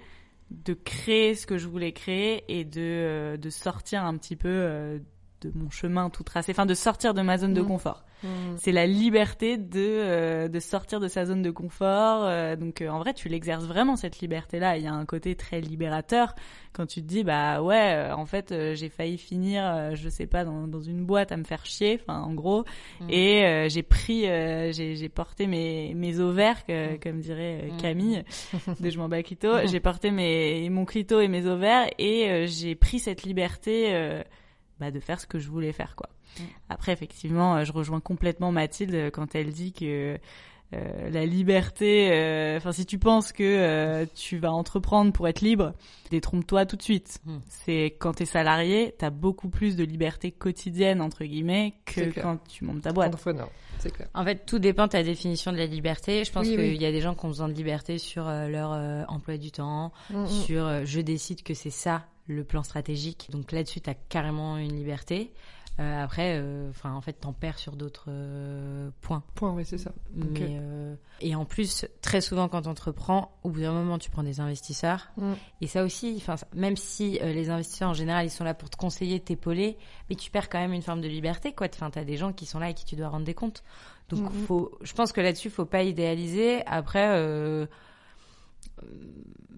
de 0.50 0.74
créer 0.74 1.34
ce 1.34 1.46
que 1.46 1.58
je 1.58 1.68
voulais 1.68 1.92
créer 1.92 2.44
et 2.48 2.64
de 2.64 2.80
euh, 2.80 3.36
de 3.36 3.50
sortir 3.50 4.04
un 4.04 4.16
petit 4.16 4.36
peu 4.36 4.48
euh, 4.48 4.98
de 5.40 5.50
mon 5.54 5.70
chemin 5.70 6.10
tout 6.10 6.22
tracé, 6.22 6.52
enfin 6.52 6.66
de 6.66 6.74
sortir 6.74 7.14
de 7.14 7.22
ma 7.22 7.38
zone 7.38 7.54
de 7.54 7.62
Mm. 7.62 7.66
confort. 7.66 8.04
Mm. 8.22 8.28
C'est 8.58 8.72
la 8.72 8.86
liberté 8.86 9.56
de 9.56 9.78
euh, 9.80 10.48
de 10.48 10.60
sortir 10.60 11.00
de 11.00 11.08
sa 11.08 11.24
zone 11.24 11.40
de 11.40 11.50
confort. 11.50 12.24
euh, 12.24 12.54
donc 12.54 12.82
euh, 12.82 12.88
en 12.90 12.98
vrai, 12.98 13.14
tu 13.14 13.28
l'exerces 13.30 13.64
vraiment 13.64 13.96
cette 13.96 14.20
liberté-là. 14.20 14.76
Il 14.76 14.84
y 14.84 14.86
a 14.86 14.92
un 14.92 15.06
côté 15.06 15.34
très 15.36 15.62
libérateur 15.62 16.34
quand 16.74 16.84
tu 16.86 17.00
te 17.00 17.06
dis 17.06 17.24
bah 17.24 17.62
ouais, 17.62 17.94
euh, 17.94 18.14
en 18.14 18.26
fait 18.26 18.52
euh, 18.52 18.74
j'ai 18.74 18.90
failli 18.90 19.16
finir, 19.16 19.62
euh, 19.64 19.94
je 19.94 20.08
sais 20.10 20.26
pas, 20.26 20.44
dans, 20.44 20.66
dans 20.68 20.82
une 20.82 21.04
boîte 21.06 21.32
à 21.32 21.38
me 21.38 21.44
faire 21.44 21.64
chier, 21.64 21.98
enfin 22.02 22.20
en 22.20 22.34
gros, 22.34 22.64
Mm. 23.00 23.06
et 23.10 23.44
euh, 23.46 23.68
j'ai 23.70 23.82
pris, 23.82 24.28
euh, 24.28 24.70
j'ai 24.72 24.96
j'ai 24.96 25.08
porté 25.08 25.46
mes 25.46 25.94
mes 25.94 26.20
ovaires, 26.20 26.66
que- 26.66 26.96
Mm. 26.96 26.98
comme 27.00 27.20
dirait. 27.20 27.70
Camille 27.80 28.22
de 28.80 28.90
Je 28.90 28.98
m'en 28.98 29.08
bats 29.08 29.22
clito. 29.22 29.48
J'ai 29.66 29.80
porté 29.80 30.10
mes 30.10 30.68
mon 30.68 30.84
clito 30.84 31.20
et 31.20 31.28
mes 31.28 31.46
ovaires 31.46 31.88
et 31.98 32.28
euh, 32.28 32.46
j'ai 32.46 32.74
pris 32.74 32.98
cette 32.98 33.22
liberté. 33.22 33.94
Bah, 34.80 34.90
de 34.90 34.98
faire 35.00 35.20
ce 35.20 35.26
que 35.26 35.38
je 35.38 35.48
voulais 35.50 35.72
faire 35.72 35.94
quoi. 35.96 36.08
Mm. 36.38 36.42
Après 36.68 36.92
effectivement, 36.92 37.56
euh, 37.56 37.64
je 37.64 37.72
rejoins 37.72 38.00
complètement 38.00 38.50
Mathilde 38.52 38.94
euh, 38.94 39.10
quand 39.10 39.34
elle 39.34 39.52
dit 39.52 39.72
que 39.72 40.18
euh, 40.72 41.10
la 41.10 41.26
liberté, 41.26 42.10
euh, 42.12 42.56
enfin 42.56 42.70
si 42.70 42.86
tu 42.86 42.98
penses 42.98 43.32
que 43.32 43.42
euh, 43.42 44.06
tu 44.14 44.38
vas 44.38 44.52
entreprendre 44.52 45.12
pour 45.12 45.26
être 45.26 45.40
libre, 45.40 45.72
détrompe-toi 46.10 46.64
tout 46.64 46.76
de 46.76 46.82
suite. 46.82 47.18
Mm. 47.24 47.36
C'est 47.48 47.96
quand 47.98 48.14
t'es 48.14 48.24
salarié, 48.24 48.94
t'as 48.96 49.10
beaucoup 49.10 49.48
plus 49.48 49.76
de 49.76 49.84
liberté 49.84 50.30
quotidienne 50.30 51.00
entre 51.00 51.24
guillemets 51.24 51.74
que 51.86 52.10
quand 52.20 52.38
tu 52.48 52.64
montes 52.64 52.82
ta 52.82 52.92
boîte. 52.92 53.16
C'est 53.80 53.90
clair. 53.92 54.08
En 54.14 54.24
fait, 54.24 54.44
tout 54.46 54.58
dépend 54.58 54.84
de 54.84 54.90
ta 54.90 55.02
définition 55.02 55.52
de 55.52 55.56
la 55.56 55.66
liberté. 55.66 56.22
Je 56.24 56.30
pense 56.30 56.46
Oui, 56.46 56.50
qu'il 56.50 56.60
oui. 56.60 56.76
y 56.76 56.84
a 56.86 56.92
des 56.92 57.00
gens 57.00 57.14
qui 57.14 57.24
ont 57.24 57.28
besoin 57.28 57.48
de 57.48 57.54
liberté 57.54 57.96
sur 57.98 58.28
euh, 58.28 58.46
leur 58.48 58.72
euh, 58.72 59.04
emploi 59.08 59.38
du 59.38 59.50
temps, 59.50 59.92
Mm, 60.10 60.26
sur 60.26 60.66
euh, 60.66 60.82
je 60.84 61.00
décide 61.00 61.42
que 61.42 61.54
c'est 61.54 61.70
ça 61.70 62.04
le 62.30 62.44
plan 62.44 62.62
stratégique. 62.62 63.28
Donc 63.30 63.52
là-dessus, 63.52 63.80
tu 63.80 63.90
as 63.90 63.94
carrément 63.94 64.56
une 64.56 64.74
liberté. 64.74 65.32
Euh, 65.78 66.04
après, 66.04 66.36
euh, 66.36 66.68
enfin, 66.68 66.92
en 66.92 67.00
fait, 67.00 67.14
t'en 67.14 67.32
perds 67.32 67.58
sur 67.58 67.74
d'autres 67.74 68.06
euh, 68.08 68.90
points. 69.00 69.22
Point, 69.34 69.52
oui, 69.52 69.64
c'est 69.64 69.78
ça. 69.78 69.92
Mais, 70.14 70.58
et 71.20 71.34
en 71.34 71.44
plus, 71.46 71.86
très 72.02 72.20
souvent, 72.20 72.48
quand 72.48 72.66
entreprends, 72.66 73.38
au 73.44 73.50
bout 73.50 73.60
d'un 73.60 73.72
moment, 73.72 73.98
tu 73.98 74.10
prends 74.10 74.22
des 74.22 74.40
investisseurs. 74.40 75.08
Mm. 75.16 75.32
Et 75.62 75.66
ça 75.66 75.82
aussi, 75.82 76.14
enfin, 76.16 76.34
même 76.54 76.76
si 76.76 77.18
les 77.22 77.48
investisseurs 77.48 77.90
en 77.90 77.94
général, 77.94 78.26
ils 78.26 78.30
sont 78.30 78.44
là 78.44 78.52
pour 78.52 78.68
te 78.68 78.76
conseiller, 78.76 79.20
t'épauler, 79.20 79.78
mais 80.10 80.16
tu 80.16 80.30
perds 80.30 80.50
quand 80.50 80.58
même 80.58 80.74
une 80.74 80.82
forme 80.82 81.00
de 81.00 81.08
liberté, 81.08 81.52
quoi. 81.52 81.68
Enfin, 81.72 81.90
t'as 81.90 82.04
des 82.04 82.16
gens 82.16 82.32
qui 82.32 82.44
sont 82.44 82.58
là 82.58 82.70
et 82.70 82.74
qui 82.74 82.84
tu 82.84 82.96
dois 82.96 83.08
rendre 83.08 83.24
des 83.24 83.34
comptes. 83.34 83.62
Donc, 84.10 84.22
Mhm. 84.22 84.46
faut, 84.46 84.72
je 84.82 84.92
pense 84.92 85.12
que 85.12 85.20
là-dessus, 85.20 85.48
faut 85.48 85.64
pas 85.64 85.82
idéaliser. 85.82 86.62
Après, 86.66 87.08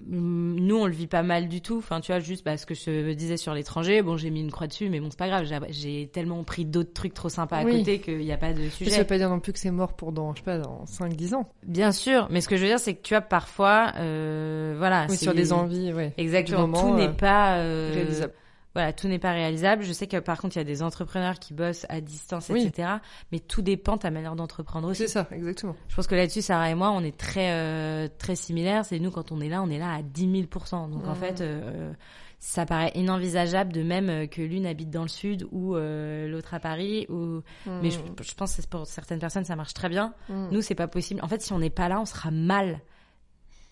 nous, 0.09 0.77
on 0.77 0.87
le 0.87 0.93
vit 0.93 1.07
pas 1.07 1.23
mal 1.23 1.49
du 1.49 1.61
tout. 1.61 1.79
Enfin, 1.79 2.01
tu 2.01 2.12
vois, 2.12 2.20
juste 2.20 2.45
parce 2.45 2.64
que 2.64 2.75
je 2.75 3.12
disais 3.12 3.37
sur 3.37 3.55
l'étranger, 3.55 4.03
bon, 4.03 4.16
j'ai 4.16 4.31
mis 4.31 4.41
une 4.41 4.51
croix 4.51 4.66
dessus, 4.66 4.89
mais 4.91 5.01
bon, 5.01 5.09
c'est 5.11 5.18
pas 5.18 5.29
grave. 5.29 5.47
J'ai- 5.70 6.09
tellement 6.12 6.43
pris 6.45 6.64
d'autres 6.64 6.93
trucs 6.93 7.14
trop 7.14 7.29
sympas 7.29 7.59
à 7.59 7.64
Oui. 7.64 7.79
côté 7.79 8.01
qu'il 8.01 8.18
n'y 8.18 8.33
a 8.33 8.37
pas 8.37 8.53
de 8.53 8.68
sujet. 8.68 8.91
ça 8.91 8.99
veut 8.99 9.07
pas 9.07 9.18
dire 9.18 9.31
non 9.31 9.41
plus 9.41 9.53
que 9.53 9.59
c'est 9.59 9.70
mort 9.70 9.95
pour 9.95 10.12
dans, 10.12 10.35
je 10.35 10.41
sais 10.41 10.45
pas, 10.45 10.59
dans 10.59 10.85
5-10 10.87 11.35
ans. 11.35 11.49
Bien 11.64 11.93
sûr, 11.93 12.27
mais 12.31 12.41
ce 12.41 12.49
que 12.49 12.57
je 12.57 12.62
veux 12.62 12.68
dire, 12.68 12.81
c'est 12.81 12.95
que 12.95 13.03
tu 13.03 13.14
vois, 13.14 13.20
parfois, 13.23 13.93
euh, 13.97 14.75
voilà. 14.77 15.07
Oui, 15.09 15.16
sur 15.16 15.35
des 15.35 15.53
envies, 15.53 15.93
ouais. 15.93 16.12
Exactement, 16.18 16.62
moment, 16.62 16.81
tout 16.81 16.95
n'est 16.97 17.09
euh, 17.09 17.12
pas 17.12 17.57
euh, 17.59 17.91
réalisable. 17.95 18.33
Voilà, 18.75 18.93
tout 18.95 19.07
n'est 19.07 19.18
pas 19.18 19.33
réalisable. 19.33 19.83
Je 19.83 19.93
sais 19.93 20.07
que 20.07 20.16
par 20.16 20.41
contre, 20.41 20.57
il 20.57 20.61
y 20.61 20.62
a 20.62 20.64
des 20.64 20.83
entrepreneurs 20.83 21.39
qui 21.39 21.53
bossent 21.53 21.85
à 21.91 22.01
distance, 22.01 22.49
Oui. 22.49 22.64
etc. 22.66 22.89
Mais 23.31 23.39
tout 23.39 23.61
dépend 23.62 23.97
de 23.97 24.01
ta 24.01 24.11
manière 24.11 24.35
d'entreprendre 24.35 24.89
aussi. 24.89 25.03
C'est 25.03 25.09
ça, 25.09 25.29
exactement. 25.31 25.77
Je 25.89 25.95
pense 25.95 26.07
que 26.07 26.14
là-dessus, 26.14 26.41
Sarah 26.43 26.70
et 26.70 26.75
moi, 26.75 26.91
on 26.91 27.03
est 27.05 27.16
très 27.16 27.51
euh, 27.53 28.09
très 28.18 28.35
similaires. 28.35 28.85
C'est 28.87 28.99
nous 28.99 29.11
quand 29.11 29.31
on 29.31 29.41
est 29.41 29.49
là, 29.51 29.62
on 29.62 29.68
est 29.68 29.79
là 29.79 29.93
à 29.95 30.03
10 30.03 30.20
000 30.31 30.43
Donc 30.89 31.07
en 31.07 31.11
Mhm. 31.11 31.14
fait, 31.16 31.41
euh, 31.43 31.93
ça 32.39 32.64
paraît 32.66 32.91
inenvisageable 32.95 33.73
de 33.73 33.83
même 33.83 34.09
euh, 34.09 34.27
que 34.27 34.41
l'une 34.43 34.64
habite 34.66 34.91
dans 34.91 35.03
le 35.03 35.09
sud 35.09 35.47
ou 35.53 35.77
euh, 35.77 36.27
l'autre 36.29 36.55
à 36.55 36.59
Paris. 36.59 37.07
Ou... 37.11 37.43
Mais 37.66 37.91
je, 37.91 37.99
je 38.23 38.35
pense 38.35 38.57
que 38.57 38.66
pour 38.66 38.87
certaines 38.87 39.18
personnes, 39.20 39.45
ça 39.45 39.55
marche 39.55 39.75
très 39.75 39.91
bien. 39.91 40.14
Mm. 40.31 40.49
Nous, 40.51 40.62
c'est 40.62 40.75
pas 40.75 40.89
possible. 40.89 41.20
En 41.23 41.29
fait, 41.29 41.43
si 41.43 41.53
on 41.53 41.59
n'est 41.59 41.68
pas 41.70 41.89
là, 41.89 42.01
on 42.01 42.07
sera 42.07 42.31
mal. 42.31 42.81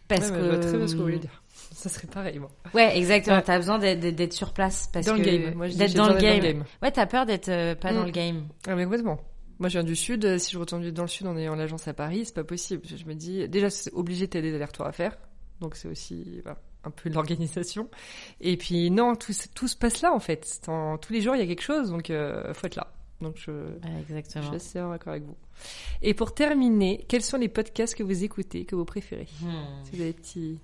Parce 0.08 0.28
Ouais, 0.30 0.36
que. 0.38 0.56
très 0.60 0.76
bien 0.76 0.86
ce 0.88 0.92
que 0.92 0.98
vous 0.98 1.04
voulez 1.04 1.18
dire. 1.20 1.42
Ça 1.72 1.88
serait 1.88 2.08
pareil, 2.08 2.38
moi. 2.38 2.50
Ouais, 2.74 2.96
exactement. 2.98 3.36
Ouais. 3.36 3.42
T'as 3.42 3.56
besoin 3.58 3.78
d'être- 3.78 4.32
sur 4.32 4.52
place. 4.52 4.88
Parce 4.92 5.06
Dans 5.06 5.14
que... 5.16 5.20
le 5.22 5.24
game. 5.24 5.54
Moi, 5.54 5.66
je 5.68 5.72
dis, 5.72 5.78
d'être 5.78 5.94
dans, 5.94 6.08
le 6.08 6.14
game. 6.20 6.40
dans 6.40 6.46
le 6.46 6.52
game. 6.54 6.64
Ouais, 6.82 6.90
t'as 6.90 7.06
peur 7.06 7.26
d'être 7.26 7.48
euh, 7.48 7.74
pas 7.74 7.92
dans 7.92 8.02
Mm. 8.02 8.06
le 8.06 8.10
game. 8.10 8.48
Ah, 8.66 8.74
mais 8.74 8.84
complètement. 8.84 9.20
Moi, 9.60 9.68
je 9.68 9.78
viens 9.78 9.84
du 9.84 9.94
sud. 9.96 10.24
euh, 10.24 10.38
Si 10.38 10.52
je 10.52 10.58
retourne 10.58 10.90
dans 10.90 11.02
le 11.02 11.08
sud 11.08 11.26
en 11.26 11.36
ayant 11.36 11.54
l'agence 11.54 11.86
à 11.86 11.94
Paris, 11.94 12.24
c'est 12.24 12.34
pas 12.34 12.44
possible. 12.44 12.82
Je 12.86 13.04
me 13.04 13.14
dis, 13.14 13.48
déjà, 13.48 13.70
c'est 13.70 13.92
obligé 13.92 14.26
de 14.26 14.40
des 14.40 14.54
allers-retours 14.54 14.86
à 14.86 14.92
faire. 14.92 15.16
Donc, 15.60 15.76
c'est 15.76 15.88
aussi 15.88 16.42
un 16.84 16.90
peu 16.90 17.08
de 17.10 17.14
l'organisation. 17.14 17.88
Et 18.40 18.56
puis, 18.56 18.90
non, 18.90 19.14
tout, 19.14 19.32
se- 19.32 19.48
tout 19.48 19.68
se 19.68 19.76
passe 19.76 20.02
là, 20.02 20.12
en 20.12 20.18
fait. 20.20 20.60
Tous 21.00 21.12
les 21.12 21.20
jours, 21.20 21.36
il 21.36 21.40
y 21.40 21.44
a 21.44 21.46
quelque 21.46 21.62
chose. 21.62 21.90
Donc, 21.90 22.10
euh, 22.10 22.52
faut 22.54 22.66
être 22.66 22.76
là. 22.76 22.92
Donc, 23.20 23.36
je, 23.36 23.52
je 24.08 24.14
suis 24.40 24.54
assez 24.54 24.78
d'accord 24.78 25.10
avec 25.12 25.24
vous. 25.24 25.36
Et 26.00 26.14
pour 26.14 26.34
terminer, 26.34 27.04
quels 27.06 27.20
sont 27.22 27.36
les 27.36 27.50
podcasts 27.50 27.94
que 27.94 28.02
vous 28.02 28.24
écoutez, 28.24 28.64
que 28.64 28.74
vous 28.74 28.86
préférez? 28.86 29.28
Hmm. 29.42 29.84
Si 29.84 29.90
vous 29.94 30.00
avez 30.02 30.12
des 30.12 30.18
petits... 30.18 30.58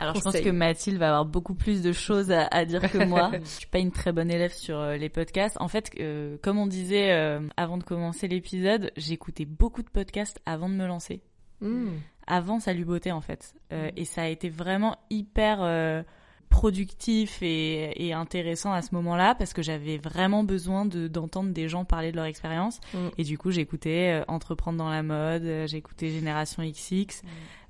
Alors 0.00 0.14
je 0.14 0.20
pense 0.22 0.40
que 0.40 0.48
Mathilde 0.48 0.96
va 0.98 1.08
avoir 1.08 1.26
beaucoup 1.26 1.54
plus 1.54 1.82
de 1.82 1.92
choses 1.92 2.32
à, 2.32 2.46
à 2.50 2.64
dire 2.64 2.90
que 2.90 2.98
moi. 3.06 3.30
je 3.34 3.48
suis 3.48 3.66
pas 3.66 3.78
une 3.78 3.92
très 3.92 4.12
bonne 4.12 4.30
élève 4.30 4.52
sur 4.52 4.78
euh, 4.78 4.96
les 4.96 5.10
podcasts. 5.10 5.60
En 5.60 5.68
fait, 5.68 5.90
euh, 6.00 6.38
comme 6.42 6.58
on 6.58 6.66
disait 6.66 7.12
euh, 7.12 7.40
avant 7.58 7.76
de 7.76 7.84
commencer 7.84 8.26
l'épisode, 8.26 8.92
j'écoutais 8.96 9.44
beaucoup 9.44 9.82
de 9.82 9.90
podcasts 9.90 10.40
avant 10.46 10.70
de 10.70 10.74
me 10.74 10.86
lancer. 10.86 11.20
Hmm. 11.60 11.90
Avant 12.26 12.60
Salut 12.60 12.86
Beauté 12.86 13.12
en 13.12 13.20
fait. 13.20 13.54
Mm. 13.70 13.74
Euh, 13.74 13.90
et 13.96 14.04
ça 14.06 14.22
a 14.22 14.28
été 14.28 14.48
vraiment 14.48 14.96
hyper 15.10 16.04
productif 16.50 17.42
et, 17.42 18.06
et 18.08 18.12
intéressant 18.12 18.72
à 18.72 18.82
ce 18.82 18.94
moment-là 18.96 19.34
parce 19.36 19.54
que 19.54 19.62
j'avais 19.62 19.98
vraiment 19.98 20.44
besoin 20.44 20.84
de 20.84 21.06
d'entendre 21.08 21.52
des 21.52 21.68
gens 21.68 21.84
parler 21.84 22.10
de 22.10 22.16
leur 22.16 22.26
expérience. 22.26 22.80
Mm. 22.92 22.98
Et 23.16 23.24
du 23.24 23.38
coup, 23.38 23.50
j'écoutais 23.50 24.20
euh, 24.20 24.24
Entreprendre 24.28 24.76
dans 24.76 24.90
la 24.90 25.02
mode, 25.02 25.66
j'écoutais 25.66 26.10
Génération 26.10 26.62
XX. 26.62 27.22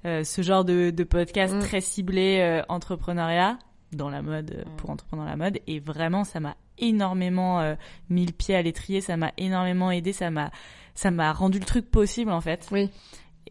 Euh, 0.07 0.25
ce 0.25 0.43
genre 0.43 0.65
de, 0.65 0.91
de 0.91 1.05
podcast 1.05 1.55
Mm. 1.55 1.61
très 1.61 1.81
ciblé 1.81 2.39
euh, 2.41 2.63
entrepreneuriat 2.69 3.59
dans 3.93 4.09
la 4.11 4.23
mode 4.23 4.53
euh, 4.53 4.63
Mm. 4.71 4.77
pour 4.77 4.91
entreprendre 4.91 5.23
dans 5.25 5.29
la 5.29 5.37
mode. 5.37 5.59
Et 5.67 5.81
vraiment, 5.81 6.25
ça 6.25 6.41
m'a 6.41 6.57
énormément 6.79 7.61
euh, 7.61 7.75
mis 8.09 8.25
le 8.27 8.33
pied 8.33 8.55
à 8.55 8.63
l'étrier, 8.63 9.01
ça 9.01 9.17
m'a 9.17 9.33
énormément 9.37 9.91
aidé, 9.91 10.13
ça 10.13 10.31
m'a 10.31 10.51
ça 10.95 11.11
m'a 11.11 11.33
rendu 11.33 11.59
le 11.59 11.65
truc 11.65 11.91
possible 11.91 12.31
en 12.31 12.41
fait. 12.41 12.67
Oui. 12.73 12.91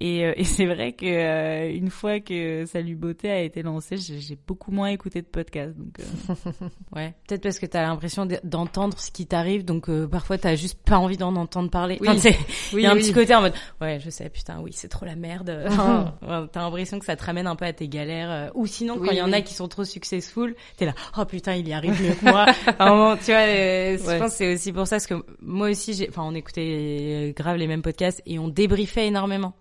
Et, 0.02 0.26
euh, 0.26 0.34
et 0.38 0.44
c'est 0.44 0.66
vrai 0.66 0.94
que 0.94 1.06
euh, 1.06 1.72
une 1.74 1.90
fois 1.90 2.20
que 2.20 2.66
Salut 2.66 2.96
Beauté 2.96 3.30
a 3.30 3.42
été 3.42 3.62
lancé, 3.64 3.98
j'ai 3.98 4.38
beaucoup 4.48 4.72
moins 4.72 4.88
écouté 4.88 5.22
de 5.22 5.28
podcasts. 5.28 5.76
Donc, 5.78 6.00
euh, 6.00 6.68
Ouais. 6.96 7.14
Peut-être 7.28 7.44
parce 7.44 7.60
que 7.60 7.66
t'as 7.66 7.82
l'impression 7.84 8.26
de- 8.26 8.40
d'entendre 8.44 8.98
ce 9.00 9.12
qui 9.12 9.28
t'arrive, 9.28 9.66
donc 9.66 9.90
euh, 9.90 10.08
parfois 10.08 10.38
t'as 10.38 10.56
juste 10.56 10.80
pas 10.84 10.98
envie 10.98 11.18
d'en 11.18 11.36
entendre 11.36 11.70
parler. 11.70 11.98
Oui. 12.02 12.08
Enfin, 12.10 12.20
tu 12.20 12.78
il 12.78 12.82
y 12.82 12.86
a 12.86 12.92
un 12.92 12.96
oui. 12.96 13.02
petit 13.02 13.14
côté 13.14 13.36
en 13.36 13.42
mode, 13.42 13.54
ouais, 13.82 14.00
je 14.00 14.10
sais, 14.10 14.30
putain, 14.30 14.60
oui, 14.62 14.72
c'est 14.74 14.88
trop 14.88 15.06
la 15.06 15.16
merde. 15.16 15.50
Enfin, 15.70 16.48
t'as 16.52 16.62
l'impression 16.62 17.00
que 17.00 17.06
ça 17.06 17.16
te 17.16 17.24
ramène 17.24 17.48
un 17.48 17.56
peu 17.56 17.66
à 17.66 17.74
tes 17.74 17.88
galères. 17.88 18.32
euh, 18.32 18.50
Ou 18.56 18.66
sinon, 18.68 18.98
quand 18.98 19.12
il 19.12 19.18
y 19.18 19.22
en 19.22 19.32
a 19.34 19.42
qui 19.42 19.54
sont 19.54 19.68
trop 19.68 19.84
successful, 19.86 20.56
t'es 20.78 20.86
là, 20.86 20.94
oh 21.18 21.26
putain, 21.26 21.56
il 21.56 21.68
y 21.68 21.74
arrive 21.74 22.02
mieux 22.02 22.14
que 22.14 22.26
moi. 22.26 22.46
Un 22.80 22.90
moment, 22.90 23.18
tu 23.18 23.32
vois, 23.32 23.42
euh, 23.42 23.98
je 23.98 24.18
pense 24.20 24.32
que 24.32 24.38
c'est 24.38 24.54
aussi 24.54 24.72
pour 24.74 24.88
ça, 24.88 24.96
parce 24.98 25.08
que 25.08 25.16
moi 25.42 25.70
aussi, 25.70 25.94
j'ai, 25.94 26.08
enfin, 26.10 26.24
on 26.26 26.34
écoutait 26.36 27.34
grave 27.36 27.58
les 27.58 27.68
mêmes 27.68 27.82
podcasts 27.82 28.22
et 28.26 28.40
on 28.40 28.48
débriefait 28.48 29.08
énormément. 29.08 29.54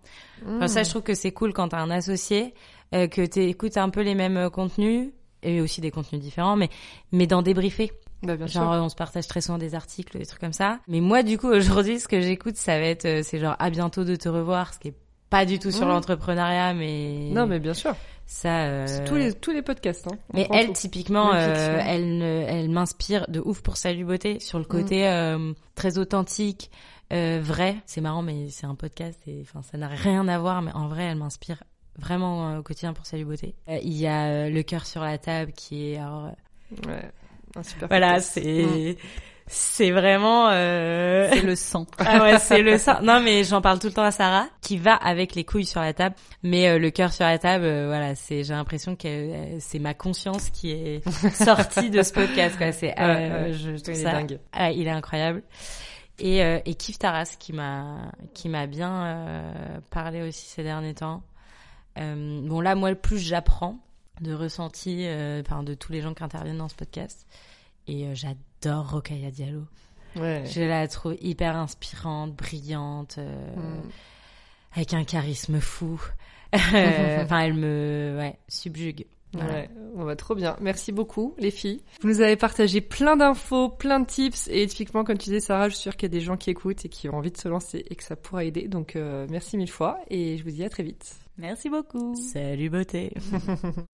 Enfin, 0.47 0.69
ça, 0.69 0.83
je 0.83 0.91
trouve 0.91 1.03
que 1.03 1.15
c'est 1.15 1.33
cool 1.33 1.53
quand 1.53 1.69
t'as 1.69 1.81
un 1.81 1.91
associé, 1.91 2.55
euh, 2.95 3.07
que 3.07 3.25
t'écoutes 3.25 3.77
un 3.77 3.89
peu 3.91 4.01
les 4.03 4.15
mêmes 4.15 4.37
euh, 4.37 4.51
contenus, 4.51 5.11
et 5.43 5.61
aussi 5.61 5.81
des 5.81 5.91
contenus 5.91 6.21
différents, 6.21 6.57
mais, 6.57 6.69
mais 7.13 7.27
d'en 7.27 7.43
débriefer. 7.43 7.93
Bah, 8.23 8.37
bien 8.37 8.47
Genre, 8.49 8.73
sûr. 8.75 8.83
on 8.83 8.89
se 8.89 8.97
partage 8.97 9.29
très 9.29 9.41
souvent 9.41 9.59
des 9.59 9.75
articles, 9.77 10.19
des 10.19 10.27
trucs 10.27 10.41
comme 10.41 10.53
ça. 10.53 10.81
Mais 10.89 11.01
moi, 11.01 11.23
du 11.23 11.39
coup, 11.39 11.49
aujourd'hui, 11.53 12.01
ce 12.01 12.09
que 12.09 12.21
j'écoute, 12.21 12.57
ça 12.57 12.79
va 12.79 12.87
être, 12.87 13.05
euh, 13.05 13.21
c'est 13.23 13.39
genre, 13.39 13.55
à 13.59 13.71
bientôt 13.71 14.05
de 14.05 14.17
te 14.17 14.29
revoir, 14.29 14.75
ce 14.75 14.79
qui 14.81 14.89
est 14.89 14.95
pas 15.31 15.45
du 15.45 15.59
tout 15.59 15.71
sur 15.71 15.87
l'entrepreneuriat, 15.87 16.73
mais 16.73 17.29
Non, 17.33 17.47
mais 17.47 17.59
bien 17.61 17.75
sûr. 17.75 17.95
ça. 18.25 18.65
euh, 18.65 18.87
C'est 18.87 19.05
tous 19.05 19.15
les, 19.17 19.35
tous 19.35 19.51
les 19.53 19.61
podcasts. 19.61 20.07
Hein. 20.07 20.17
On 20.33 20.37
Mais 20.39 20.49
elle, 20.51 20.69
tout. 20.69 20.73
typiquement, 20.73 21.35
euh, 21.35 21.79
elle, 21.87 22.23
elle 22.23 22.71
m'inspire 22.71 23.27
de 23.29 23.39
ouf 23.45 23.61
pour 23.61 23.77
Salut 23.77 24.07
Beauté 24.07 24.41
sur 24.41 24.59
le 24.59 24.65
côté 24.65 25.07
euh, 25.07 25.53
très 25.75 25.99
authentique, 25.99 26.71
euh, 27.13 27.41
vrai. 27.43 27.77
C'est 27.87 28.01
marrant, 28.01 28.23
mais 28.23 28.49
c'est 28.51 28.67
un 28.67 28.75
podcast 28.75 29.21
et 29.27 29.41
enfin, 29.43 29.63
ça 29.63 29.79
n'a 29.79 29.89
rien 29.89 30.27
à 30.29 30.39
voir. 30.39 30.63
Mais 30.63 30.73
en 30.73 30.89
vrai, 30.89 31.05
elle 31.05 31.17
m'inspire 31.17 31.63
vraiment 31.99 32.51
euh, 32.51 32.59
au 32.59 32.63
quotidien 32.63 32.93
pour 32.93 33.07
Salut 33.07 33.25
Beauté. 33.25 33.55
Euh, 33.69 33.79
Il 33.83 33.95
y 33.97 34.07
a 34.07 34.49
le 34.49 34.63
cœur 34.63 34.87
sur 34.87 35.03
la 35.03 35.19
table 35.19 35.53
qui 35.53 35.93
est 35.93 35.97
alors, 35.99 36.31
Ouais, 36.87 37.11
un 37.57 37.63
super 37.63 37.89
voilà, 37.89 38.21
c'est 38.21 38.97
c'est 39.51 39.91
vraiment 39.91 40.51
euh... 40.51 41.31
c'est 41.33 41.41
le 41.41 41.57
sang. 41.57 41.87
ah 41.99 42.23
ouais, 42.23 42.39
c'est 42.39 42.61
le 42.61 42.77
ça. 42.77 43.01
Non 43.03 43.21
mais 43.21 43.43
j'en 43.45 43.63
parle 43.63 43.79
tout 43.79 43.87
le 43.87 43.95
temps 43.95 44.03
à 44.03 44.11
Sarah 44.11 44.47
qui 44.61 44.77
va 44.77 44.95
avec 44.95 45.35
les 45.35 45.45
couilles 45.45 45.65
sur 45.65 45.81
la 45.81 45.95
table, 45.95 46.15
mais 46.43 46.69
euh, 46.69 46.79
le 46.79 46.91
cœur 46.91 47.11
sur 47.15 47.25
la 47.25 47.39
table, 47.39 47.65
euh, 47.65 47.87
voilà, 47.87 48.15
c'est 48.15 48.45
j'ai 48.45 48.53
l'impression 48.53 48.95
que 48.97 49.09
euh, 49.09 49.57
c'est 49.61 49.79
ma 49.79 49.95
conscience 49.95 50.51
qui 50.51 50.73
est 50.73 51.03
sortie 51.33 51.89
de 51.89 52.03
ce 52.03 52.13
podcast 52.13 52.59
quoi. 52.59 52.71
C'est 52.73 52.95
euh, 53.01 53.07
Ouais, 53.07 53.31
ouais. 53.47 53.53
je 53.55 53.71
trouve 53.83 53.95
Il 53.95 54.01
est 54.01 54.03
ça 54.03 54.13
dingue. 54.13 54.39
ah, 54.53 54.71
il 54.71 54.87
est 54.87 54.91
incroyable. 54.91 55.43
Et 56.19 56.43
euh, 56.43 56.61
et 56.65 56.75
Kif 56.75 56.99
Taras 56.99 57.37
qui 57.39 57.53
m'a 57.53 58.11
qui 58.35 58.49
m'a 58.49 58.67
bien 58.67 59.05
euh, 59.07 59.81
parlé 59.91 60.23
aussi 60.23 60.47
ces 60.47 60.63
derniers 60.63 60.95
temps. 60.95 61.23
Euh, 61.99 62.41
bon 62.47 62.61
là 62.61 62.75
moi 62.75 62.91
le 62.91 62.97
plus 62.97 63.19
j'apprends 63.19 63.79
de 64.21 64.33
ressenti 64.35 65.07
euh, 65.07 65.43
enfin, 65.47 65.63
de 65.63 65.75
tous 65.75 65.93
les 65.93 66.01
gens 66.01 66.15
qui 66.15 66.25
interviennent 66.25 66.59
dans 66.59 66.69
ce 66.69 66.75
podcast 66.75 67.27
et 67.87 68.07
euh, 68.07 68.15
j'adore 68.15 68.91
Rokhaya 68.91 69.31
Diallo. 69.31 69.63
Ouais. 70.17 70.45
Je 70.47 70.63
la 70.63 70.89
trouve 70.89 71.17
hyper 71.21 71.55
inspirante, 71.57 72.35
brillante, 72.35 73.17
euh, 73.19 73.55
Mm. 73.57 73.91
avec 74.75 74.95
un 74.95 75.05
charisme 75.05 75.61
fou. 75.61 76.01
Enfin, 76.53 77.41
elle 77.41 77.55
me 77.55 78.17
ouais, 78.19 78.39
subjugue. 78.49 79.07
Voilà. 79.33 79.53
Ouais, 79.53 79.71
on 79.95 80.05
va 80.05 80.17
trop 80.17 80.35
bien. 80.35 80.57
Merci 80.61 80.93
beaucoup, 80.93 81.35
les 81.39 81.51
filles. 81.51 81.83
Vous 82.01 82.09
nous 82.09 82.21
avez 82.21 82.37
partagé 82.37 82.81
plein 82.81 83.17
d'infos, 83.17 83.69
plein 83.69 84.01
de 84.01 84.07
tips, 84.07 84.49
et 84.51 84.67
typiquement, 84.67 85.05
comme 85.05 85.19
tu 85.19 85.27
disais, 85.27 85.41
Sarah, 85.41 85.69
je 85.69 85.75
suis 85.75 85.83
sûre 85.83 85.97
qu'il 85.97 86.09
y 86.09 86.13
a 86.13 86.19
des 86.19 86.25
gens 86.25 86.37
qui 86.37 86.51
écoutent 86.51 86.85
et 86.85 86.89
qui 86.89 87.09
ont 87.09 87.15
envie 87.15 87.33
de 87.33 87.37
se 87.37 87.49
lancer 87.49 87.85
et 87.89 87.95
que 87.95 88.05
ça 88.05 88.17
pourra 88.17 88.45
aider. 88.45 88.69
Donc, 88.69 88.97
euh, 88.97 89.27
merci 89.31 89.57
mille 89.57 89.71
fois, 89.71 89.99
et 90.09 90.37
je 90.39 90.45
vous 90.45 90.51
dis 90.51 90.65
à 90.65 90.71
très 90.71 90.83
vite. 90.83 91.17
Merci 91.37 91.69
beaucoup. 91.69 92.15
Salut 92.17 92.71
beauté. 92.71 93.13